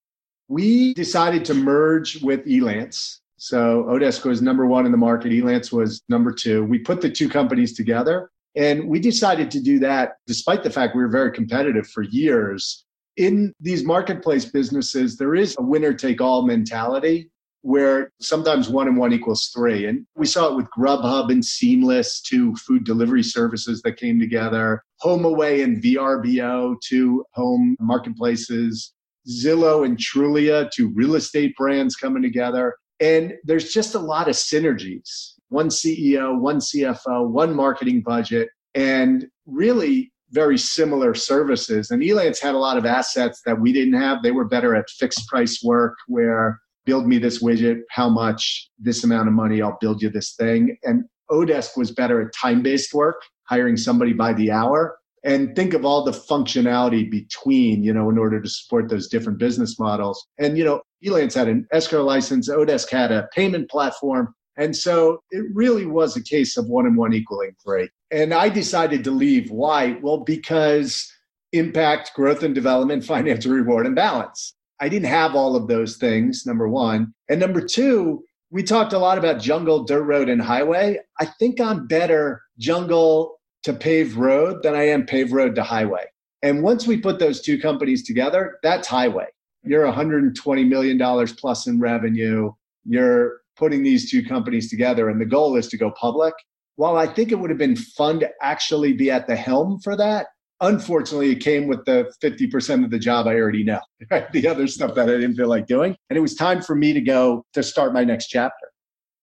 We 0.48 0.94
decided 0.94 1.44
to 1.46 1.54
merge 1.54 2.20
with 2.22 2.44
Elance. 2.46 3.18
So 3.36 3.84
Odesk 3.88 4.24
was 4.24 4.42
number 4.42 4.66
one 4.66 4.84
in 4.84 4.92
the 4.92 4.98
market. 4.98 5.32
Elance 5.32 5.72
was 5.72 6.02
number 6.08 6.32
two. 6.32 6.64
We 6.64 6.78
put 6.78 7.00
the 7.00 7.10
two 7.10 7.28
companies 7.28 7.74
together 7.74 8.30
and 8.56 8.88
we 8.88 8.98
decided 8.98 9.50
to 9.52 9.60
do 9.60 9.78
that 9.78 10.14
despite 10.26 10.62
the 10.62 10.70
fact 10.70 10.96
we 10.96 11.02
were 11.02 11.08
very 11.08 11.32
competitive 11.32 11.86
for 11.86 12.02
years. 12.02 12.84
In 13.16 13.52
these 13.60 13.84
marketplace 13.84 14.44
businesses, 14.44 15.16
there 15.16 15.34
is 15.34 15.56
a 15.58 15.62
winner 15.62 15.94
take 15.94 16.20
all 16.20 16.46
mentality 16.46 17.30
where 17.62 18.10
sometimes 18.20 18.68
one 18.68 18.88
and 18.88 18.96
one 18.96 19.12
equals 19.12 19.50
three. 19.54 19.86
And 19.86 20.06
we 20.16 20.26
saw 20.26 20.48
it 20.48 20.56
with 20.56 20.66
Grubhub 20.76 21.30
and 21.30 21.44
Seamless, 21.44 22.20
two 22.20 22.54
food 22.56 22.84
delivery 22.84 23.22
services 23.22 23.82
that 23.82 23.98
came 23.98 24.18
together, 24.18 24.82
HomeAway 25.02 25.62
and 25.62 25.82
VRBO, 25.82 26.76
two 26.82 27.24
home 27.34 27.76
marketplaces, 27.80 28.92
Zillow 29.28 29.84
and 29.84 29.98
Trulia, 29.98 30.70
two 30.70 30.88
real 30.94 31.14
estate 31.14 31.54
brands 31.56 31.96
coming 31.96 32.22
together. 32.22 32.74
And 33.00 33.34
there's 33.44 33.72
just 33.72 33.94
a 33.94 33.98
lot 33.98 34.28
of 34.28 34.34
synergies. 34.34 35.34
One 35.48 35.68
CEO, 35.68 36.38
one 36.38 36.58
CFO, 36.58 37.28
one 37.28 37.54
marketing 37.54 38.02
budget, 38.02 38.48
and 38.74 39.26
really 39.46 40.12
very 40.30 40.56
similar 40.56 41.12
services. 41.14 41.90
And 41.90 42.02
Elance 42.02 42.40
had 42.40 42.54
a 42.54 42.58
lot 42.58 42.76
of 42.76 42.86
assets 42.86 43.42
that 43.46 43.60
we 43.60 43.72
didn't 43.72 44.00
have. 44.00 44.22
They 44.22 44.30
were 44.30 44.44
better 44.44 44.76
at 44.76 44.88
fixed 44.88 45.26
price 45.28 45.60
work 45.62 45.96
where 46.06 46.60
build 46.86 47.06
me 47.06 47.18
this 47.18 47.42
widget, 47.42 47.80
how 47.90 48.08
much, 48.08 48.68
this 48.78 49.04
amount 49.04 49.28
of 49.28 49.34
money, 49.34 49.62
I'll 49.62 49.78
build 49.80 50.02
you 50.02 50.10
this 50.10 50.34
thing. 50.34 50.76
And 50.82 51.04
Odesk 51.30 51.76
was 51.76 51.90
better 51.90 52.20
at 52.20 52.34
time 52.34 52.62
based 52.62 52.92
work, 52.94 53.22
hiring 53.44 53.76
somebody 53.76 54.12
by 54.12 54.32
the 54.32 54.50
hour. 54.50 54.96
And 55.22 55.54
think 55.54 55.74
of 55.74 55.84
all 55.84 56.02
the 56.02 56.12
functionality 56.12 57.10
between, 57.10 57.82
you 57.82 57.92
know, 57.92 58.08
in 58.08 58.16
order 58.16 58.40
to 58.40 58.48
support 58.48 58.88
those 58.88 59.08
different 59.08 59.38
business 59.38 59.78
models. 59.78 60.26
And, 60.38 60.56
you 60.56 60.64
know, 60.64 60.80
Elance 61.04 61.34
had 61.34 61.48
an 61.48 61.66
escrow 61.72 62.02
license, 62.02 62.48
Odesk 62.48 62.88
had 62.90 63.12
a 63.12 63.28
payment 63.34 63.70
platform. 63.70 64.34
And 64.56 64.74
so 64.74 65.22
it 65.30 65.44
really 65.54 65.86
was 65.86 66.16
a 66.16 66.22
case 66.22 66.56
of 66.56 66.66
one 66.66 66.86
and 66.86 66.96
one 66.96 67.12
equaling 67.12 67.52
three. 67.62 67.88
And 68.10 68.34
I 68.34 68.48
decided 68.48 69.04
to 69.04 69.10
leave. 69.10 69.50
Why? 69.50 69.98
Well, 70.02 70.18
because 70.18 71.10
impact, 71.52 72.12
growth 72.14 72.42
and 72.42 72.54
development, 72.54 73.04
financial 73.16 73.52
reward, 73.52 73.86
and 73.86 73.94
balance. 73.94 74.54
I 74.80 74.88
didn't 74.88 75.08
have 75.08 75.34
all 75.34 75.56
of 75.56 75.68
those 75.68 75.96
things, 75.96 76.44
number 76.46 76.68
one. 76.68 77.12
And 77.28 77.38
number 77.38 77.60
two, 77.60 78.24
we 78.50 78.62
talked 78.62 78.92
a 78.92 78.98
lot 78.98 79.18
about 79.18 79.40
jungle, 79.40 79.84
dirt 79.84 80.02
road, 80.02 80.28
and 80.28 80.40
highway. 80.40 80.98
I 81.20 81.26
think 81.26 81.60
I'm 81.60 81.86
better 81.86 82.42
jungle 82.58 83.38
to 83.62 83.72
paved 83.72 84.14
road 84.16 84.62
than 84.62 84.74
I 84.74 84.88
am 84.88 85.06
paved 85.06 85.32
road 85.32 85.54
to 85.56 85.62
highway. 85.62 86.06
And 86.42 86.62
once 86.62 86.86
we 86.86 86.96
put 86.96 87.18
those 87.18 87.42
two 87.42 87.60
companies 87.60 88.04
together, 88.06 88.58
that's 88.62 88.88
highway. 88.88 89.26
You're 89.62 89.84
$120 89.84 90.66
million 90.66 91.26
plus 91.36 91.66
in 91.66 91.78
revenue. 91.78 92.50
You're 92.84 93.40
putting 93.56 93.82
these 93.82 94.10
two 94.10 94.24
companies 94.24 94.70
together, 94.70 95.10
and 95.10 95.20
the 95.20 95.26
goal 95.26 95.56
is 95.56 95.68
to 95.68 95.76
go 95.76 95.90
public. 95.92 96.32
While 96.76 96.96
I 96.96 97.06
think 97.06 97.30
it 97.30 97.34
would 97.34 97.50
have 97.50 97.58
been 97.58 97.76
fun 97.76 98.20
to 98.20 98.30
actually 98.40 98.94
be 98.94 99.10
at 99.10 99.26
the 99.26 99.36
helm 99.36 99.80
for 99.84 99.96
that, 99.96 100.28
unfortunately, 100.60 101.30
it 101.30 101.40
came 101.40 101.66
with 101.66 101.84
the 101.84 102.12
50% 102.22 102.84
of 102.84 102.90
the 102.90 102.98
job 102.98 103.26
I 103.26 103.36
already 103.36 103.64
know, 103.64 103.80
right? 104.10 104.30
The 104.32 104.46
other 104.46 104.66
stuff 104.66 104.94
that 104.94 105.08
I 105.08 105.12
didn't 105.12 105.36
feel 105.36 105.48
like 105.48 105.66
doing. 105.66 105.96
And 106.08 106.16
it 106.16 106.20
was 106.20 106.34
time 106.34 106.62
for 106.62 106.74
me 106.74 106.92
to 106.92 107.00
go 107.00 107.44
to 107.54 107.62
start 107.62 107.92
my 107.92 108.04
next 108.04 108.28
chapter. 108.28 108.70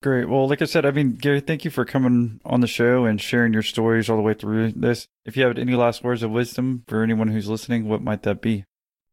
Great. 0.03 0.29
Well, 0.29 0.47
like 0.47 0.61
I 0.61 0.65
said, 0.65 0.85
I 0.85 0.91
mean, 0.91 1.13
Gary, 1.13 1.39
thank 1.39 1.65
you 1.65 1.71
for 1.71 1.83
coming 1.83 2.39
on 2.45 2.61
the 2.61 2.67
show 2.67 3.05
and 3.05 3.19
sharing 3.19 3.51
your 3.51 3.63
stories 3.63 4.09
all 4.09 4.15
the 4.15 4.21
way 4.21 4.35
through 4.35 4.73
this. 4.73 5.07
If 5.25 5.35
you 5.35 5.43
have 5.43 5.57
any 5.57 5.73
last 5.73 6.03
words 6.03 6.21
of 6.21 6.29
wisdom 6.29 6.83
for 6.87 7.01
anyone 7.01 7.29
who's 7.29 7.49
listening, 7.49 7.87
what 7.87 8.03
might 8.03 8.21
that 8.23 8.41
be? 8.41 8.65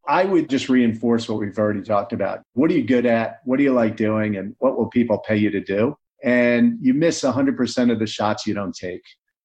I 0.06 0.24
would 0.26 0.50
just 0.50 0.68
reinforce 0.68 1.26
what 1.26 1.38
we've 1.38 1.58
already 1.58 1.80
talked 1.80 2.12
about. 2.12 2.42
What 2.52 2.70
are 2.70 2.74
you 2.74 2.84
good 2.84 3.06
at? 3.06 3.38
What 3.44 3.56
do 3.56 3.62
you 3.62 3.72
like 3.72 3.96
doing? 3.96 4.36
And 4.36 4.54
what 4.58 4.76
will 4.76 4.90
people 4.90 5.18
pay 5.18 5.36
you 5.36 5.50
to 5.50 5.60
do? 5.60 5.96
And 6.22 6.76
you 6.82 6.92
miss 6.92 7.22
100% 7.22 7.90
of 7.90 7.98
the 7.98 8.06
shots 8.06 8.46
you 8.46 8.52
don't 8.52 8.74
take. 8.74 9.02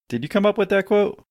Did 0.09 0.23
you 0.23 0.30
come 0.30 0.45
up 0.45 0.57
with 0.57 0.67
that 0.69 0.88
quote? 0.88 1.23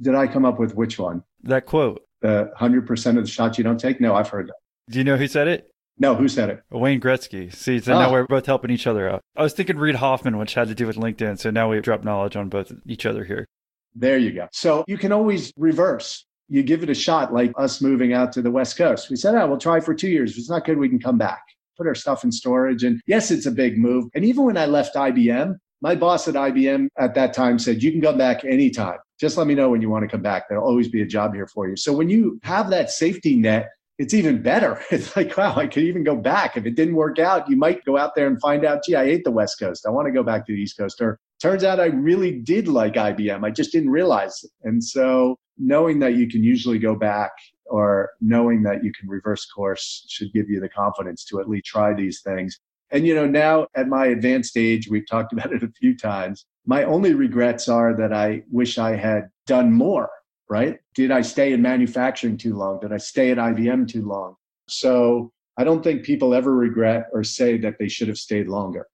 Did 0.00 0.14
I 0.14 0.26
come 0.26 0.44
up 0.44 0.58
with 0.58 0.74
which 0.74 0.98
one? 0.98 1.22
That 1.42 1.66
quote. 1.66 2.02
The 2.22 2.50
100% 2.58 3.06
of 3.18 3.24
the 3.24 3.30
shots 3.30 3.58
you 3.58 3.64
don't 3.64 3.78
take? 3.78 4.00
No, 4.00 4.14
I've 4.14 4.28
heard 4.28 4.48
that. 4.48 4.56
Do 4.92 4.98
you 4.98 5.04
know 5.04 5.16
who 5.16 5.26
said 5.26 5.48
it? 5.48 5.70
No, 5.98 6.14
who 6.14 6.28
said 6.28 6.50
it? 6.50 6.62
Wayne 6.70 7.00
Gretzky. 7.00 7.52
See, 7.54 7.80
so 7.80 7.98
now 7.98 8.08
Oh. 8.08 8.12
we're 8.12 8.26
both 8.26 8.44
helping 8.46 8.70
each 8.70 8.86
other 8.86 9.08
out. 9.08 9.22
I 9.36 9.42
was 9.42 9.54
thinking 9.54 9.78
Reid 9.78 9.94
Hoffman, 9.96 10.36
which 10.36 10.54
had 10.54 10.68
to 10.68 10.74
do 10.74 10.86
with 10.86 10.96
LinkedIn. 10.96 11.38
So 11.38 11.50
now 11.50 11.70
we 11.70 11.80
drop 11.80 12.04
knowledge 12.04 12.36
on 12.36 12.48
both 12.50 12.70
each 12.86 13.06
other 13.06 13.24
here. 13.24 13.46
There 13.94 14.18
you 14.18 14.32
go. 14.32 14.48
So 14.52 14.84
you 14.86 14.98
can 14.98 15.12
always 15.12 15.52
reverse. 15.56 16.26
You 16.48 16.62
give 16.62 16.82
it 16.82 16.90
a 16.90 16.94
shot, 16.94 17.32
like 17.32 17.52
us 17.56 17.80
moving 17.80 18.12
out 18.12 18.30
to 18.32 18.42
the 18.42 18.50
West 18.50 18.76
Coast. 18.76 19.08
We 19.08 19.16
said, 19.16 19.34
oh, 19.34 19.46
we'll 19.48 19.58
try 19.58 19.80
for 19.80 19.94
two 19.94 20.08
years. 20.10 20.32
If 20.32 20.38
it's 20.38 20.50
not 20.50 20.64
good, 20.66 20.76
we 20.78 20.88
can 20.90 20.98
come 21.00 21.16
back, 21.18 21.42
put 21.78 21.86
our 21.86 21.94
stuff 21.94 22.22
in 22.22 22.30
storage. 22.30 22.84
And 22.84 23.00
yes, 23.06 23.30
it's 23.30 23.46
a 23.46 23.50
big 23.50 23.78
move. 23.78 24.04
And 24.14 24.24
even 24.24 24.44
when 24.44 24.58
I 24.58 24.66
left 24.66 24.94
IBM, 24.94 25.56
my 25.80 25.94
boss 25.94 26.26
at 26.28 26.34
IBM 26.34 26.88
at 26.98 27.14
that 27.14 27.34
time 27.34 27.58
said, 27.58 27.82
you 27.82 27.92
can 27.92 28.00
come 28.00 28.18
back 28.18 28.44
anytime. 28.44 28.98
Just 29.18 29.36
let 29.36 29.46
me 29.46 29.54
know 29.54 29.70
when 29.70 29.80
you 29.80 29.90
want 29.90 30.02
to 30.02 30.08
come 30.08 30.22
back. 30.22 30.48
There'll 30.48 30.66
always 30.66 30.88
be 30.88 31.02
a 31.02 31.06
job 31.06 31.34
here 31.34 31.46
for 31.46 31.68
you. 31.68 31.76
So 31.76 31.92
when 31.92 32.08
you 32.08 32.38
have 32.42 32.70
that 32.70 32.90
safety 32.90 33.36
net, 33.36 33.70
it's 33.98 34.14
even 34.14 34.42
better. 34.42 34.80
It's 34.90 35.16
like, 35.16 35.36
wow, 35.36 35.54
I 35.56 35.66
could 35.66 35.84
even 35.84 36.04
go 36.04 36.16
back. 36.16 36.56
If 36.56 36.66
it 36.66 36.76
didn't 36.76 36.96
work 36.96 37.18
out, 37.18 37.48
you 37.48 37.56
might 37.56 37.84
go 37.84 37.96
out 37.96 38.14
there 38.14 38.26
and 38.26 38.40
find 38.40 38.64
out, 38.64 38.84
gee, 38.84 38.94
I 38.94 39.06
hate 39.06 39.24
the 39.24 39.30
West 39.30 39.58
Coast. 39.58 39.86
I 39.86 39.90
want 39.90 40.06
to 40.06 40.12
go 40.12 40.22
back 40.22 40.46
to 40.46 40.52
the 40.52 40.60
East 40.60 40.76
Coast. 40.76 41.00
Or 41.00 41.18
turns 41.40 41.64
out 41.64 41.80
I 41.80 41.86
really 41.86 42.40
did 42.40 42.68
like 42.68 42.94
IBM. 42.94 43.44
I 43.44 43.50
just 43.50 43.72
didn't 43.72 43.90
realize 43.90 44.44
it. 44.44 44.50
And 44.64 44.82
so 44.82 45.38
knowing 45.58 45.98
that 46.00 46.14
you 46.14 46.28
can 46.28 46.44
usually 46.44 46.78
go 46.78 46.94
back 46.94 47.32
or 47.66 48.10
knowing 48.20 48.62
that 48.62 48.84
you 48.84 48.92
can 48.92 49.08
reverse 49.08 49.46
course 49.46 50.04
should 50.08 50.32
give 50.32 50.48
you 50.48 50.60
the 50.60 50.68
confidence 50.68 51.24
to 51.24 51.40
at 51.40 51.48
least 51.48 51.66
try 51.66 51.94
these 51.94 52.20
things. 52.20 52.60
And 52.90 53.06
you 53.06 53.14
know, 53.14 53.26
now 53.26 53.66
at 53.74 53.88
my 53.88 54.06
advanced 54.06 54.56
age, 54.56 54.88
we've 54.88 55.08
talked 55.08 55.32
about 55.34 55.52
it 55.52 55.62
a 55.62 55.70
few 55.80 55.96
times. 55.96 56.44
My 56.66 56.84
only 56.84 57.14
regrets 57.14 57.68
are 57.68 57.94
that 57.96 58.12
I 58.12 58.42
wish 58.50 58.78
I 58.78 58.96
had 58.96 59.28
done 59.46 59.72
more, 59.72 60.10
right? 60.50 60.78
Did 60.94 61.10
I 61.10 61.22
stay 61.22 61.52
in 61.52 61.62
manufacturing 61.62 62.36
too 62.36 62.56
long? 62.56 62.80
Did 62.80 62.92
I 62.92 62.96
stay 62.96 63.30
at 63.30 63.38
IBM 63.38 63.88
too 63.88 64.06
long? 64.06 64.34
So 64.68 65.30
I 65.56 65.64
don't 65.64 65.82
think 65.82 66.04
people 66.04 66.34
ever 66.34 66.54
regret 66.54 67.06
or 67.12 67.22
say 67.24 67.56
that 67.58 67.78
they 67.78 67.88
should 67.88 68.08
have 68.08 68.18
stayed 68.18 68.48
longer. 68.48 68.86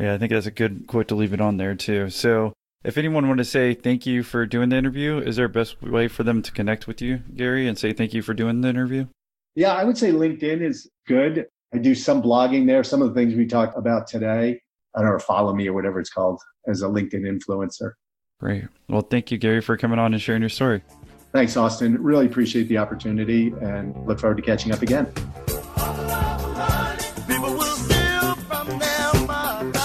Yeah, 0.00 0.14
I 0.14 0.18
think 0.18 0.32
that's 0.32 0.46
a 0.46 0.50
good 0.50 0.86
quote 0.86 1.08
to 1.08 1.14
leave 1.14 1.32
it 1.32 1.40
on 1.40 1.56
there 1.56 1.74
too. 1.74 2.10
So 2.10 2.52
if 2.84 2.96
anyone 2.96 3.26
wanted 3.26 3.42
to 3.44 3.50
say 3.50 3.74
thank 3.74 4.06
you 4.06 4.22
for 4.22 4.46
doing 4.46 4.68
the 4.68 4.76
interview, 4.76 5.18
is 5.18 5.36
there 5.36 5.46
a 5.46 5.50
best 5.50 5.82
way 5.82 6.06
for 6.08 6.22
them 6.22 6.42
to 6.42 6.52
connect 6.52 6.86
with 6.86 7.02
you, 7.02 7.22
Gary, 7.34 7.66
and 7.66 7.76
say 7.78 7.92
thank 7.92 8.14
you 8.14 8.22
for 8.22 8.34
doing 8.34 8.60
the 8.60 8.68
interview? 8.68 9.06
Yeah, 9.54 9.72
I 9.72 9.84
would 9.84 9.98
say 9.98 10.12
LinkedIn 10.12 10.60
is 10.60 10.88
good. 11.06 11.46
I 11.74 11.78
do 11.78 11.94
some 11.94 12.22
blogging 12.22 12.66
there. 12.66 12.84
Some 12.84 13.02
of 13.02 13.08
the 13.08 13.14
things 13.14 13.34
we 13.34 13.46
talked 13.46 13.76
about 13.76 14.06
today, 14.06 14.60
I 14.94 15.02
don't 15.02 15.10
know, 15.10 15.18
follow 15.18 15.52
me 15.52 15.68
or 15.68 15.72
whatever 15.72 15.98
it's 15.98 16.10
called 16.10 16.40
as 16.66 16.82
a 16.82 16.86
LinkedIn 16.86 17.22
influencer. 17.22 17.92
Great. 18.38 18.64
Well, 18.88 19.02
thank 19.02 19.30
you, 19.30 19.38
Gary, 19.38 19.60
for 19.60 19.76
coming 19.76 19.98
on 19.98 20.12
and 20.12 20.22
sharing 20.22 20.42
your 20.42 20.48
story. 20.48 20.82
Thanks, 21.32 21.56
Austin. 21.56 22.00
Really 22.02 22.26
appreciate 22.26 22.68
the 22.68 22.78
opportunity 22.78 23.52
and 23.60 23.96
look 24.06 24.20
forward 24.20 24.36
to 24.36 24.42
catching 24.42 24.72
up 24.72 24.82
again. 24.82 25.06
People 27.26 27.52
will 27.52 27.62
steal 27.62 28.34
from 28.36 28.78
their 28.78 29.26
mother. 29.26 29.78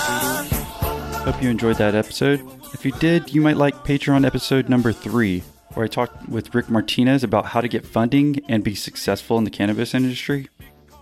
Hope 1.24 1.42
you 1.42 1.50
enjoyed 1.50 1.78
that 1.78 1.96
episode. 1.96 2.42
If 2.74 2.86
you 2.86 2.92
did, 2.94 3.34
you 3.34 3.42
might 3.42 3.58
like 3.58 3.76
Patreon 3.84 4.26
episode 4.26 4.70
number 4.70 4.94
three, 4.94 5.44
where 5.74 5.86
I 5.86 5.88
talked 5.88 6.30
with 6.30 6.54
Rick 6.54 6.70
Martinez 6.70 7.24
about 7.24 7.48
how 7.48 7.62
to 7.62 7.68
get 7.68 7.86
funding 7.86 8.40
and 8.48 8.64
be 8.64 8.76
successful 8.76 9.38
in 9.38 9.44
the 9.44 9.50
cannabis 9.50 9.94
industry. 9.94 10.48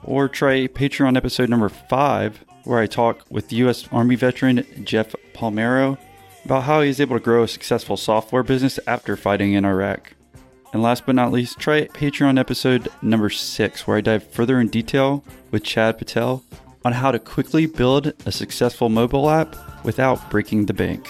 Or 0.04 0.28
try 0.28 0.68
Patreon 0.68 1.18
episode 1.18 1.50
number 1.50 1.70
five, 1.70 2.44
where 2.64 2.80
I 2.80 2.88
talk 2.88 3.26
with 3.30 3.54
U.S. 3.54 3.88
Army 3.92 4.16
veteran 4.16 4.66
Jeff 4.84 5.14
Palmero 5.34 5.98
about 6.46 6.64
how 6.64 6.82
he 6.82 6.90
is 6.90 7.00
able 7.00 7.18
to 7.18 7.24
grow 7.24 7.44
a 7.44 7.48
successful 7.48 7.98
software 7.98 8.44
business 8.44 8.80
after 8.88 9.16
fighting 9.16 9.54
in 9.54 9.66
Iraq. 9.66 10.14
And 10.72 10.82
last 10.82 11.06
but 11.06 11.16
not 11.16 11.32
least, 11.32 11.60
try 11.60 11.88
Patreon 11.88 12.40
episode 12.40 12.90
number 13.02 13.30
six, 13.30 13.88
where 13.88 13.98
I 13.98 14.02
dive 14.02 14.32
further 14.32 14.60
in 14.60 14.68
detail 14.68 15.24
with 15.52 15.64
Chad 15.64 15.98
Patel 15.98 16.44
on 16.86 16.94
how 16.94 17.12
to 17.12 17.20
quickly 17.20 17.66
build 17.66 18.14
a 18.26 18.32
successful 18.32 18.90
mobile 18.90 19.30
app 19.30 19.56
without 19.84 20.30
breaking 20.30 20.66
the 20.66 20.74
bank. 20.74 21.10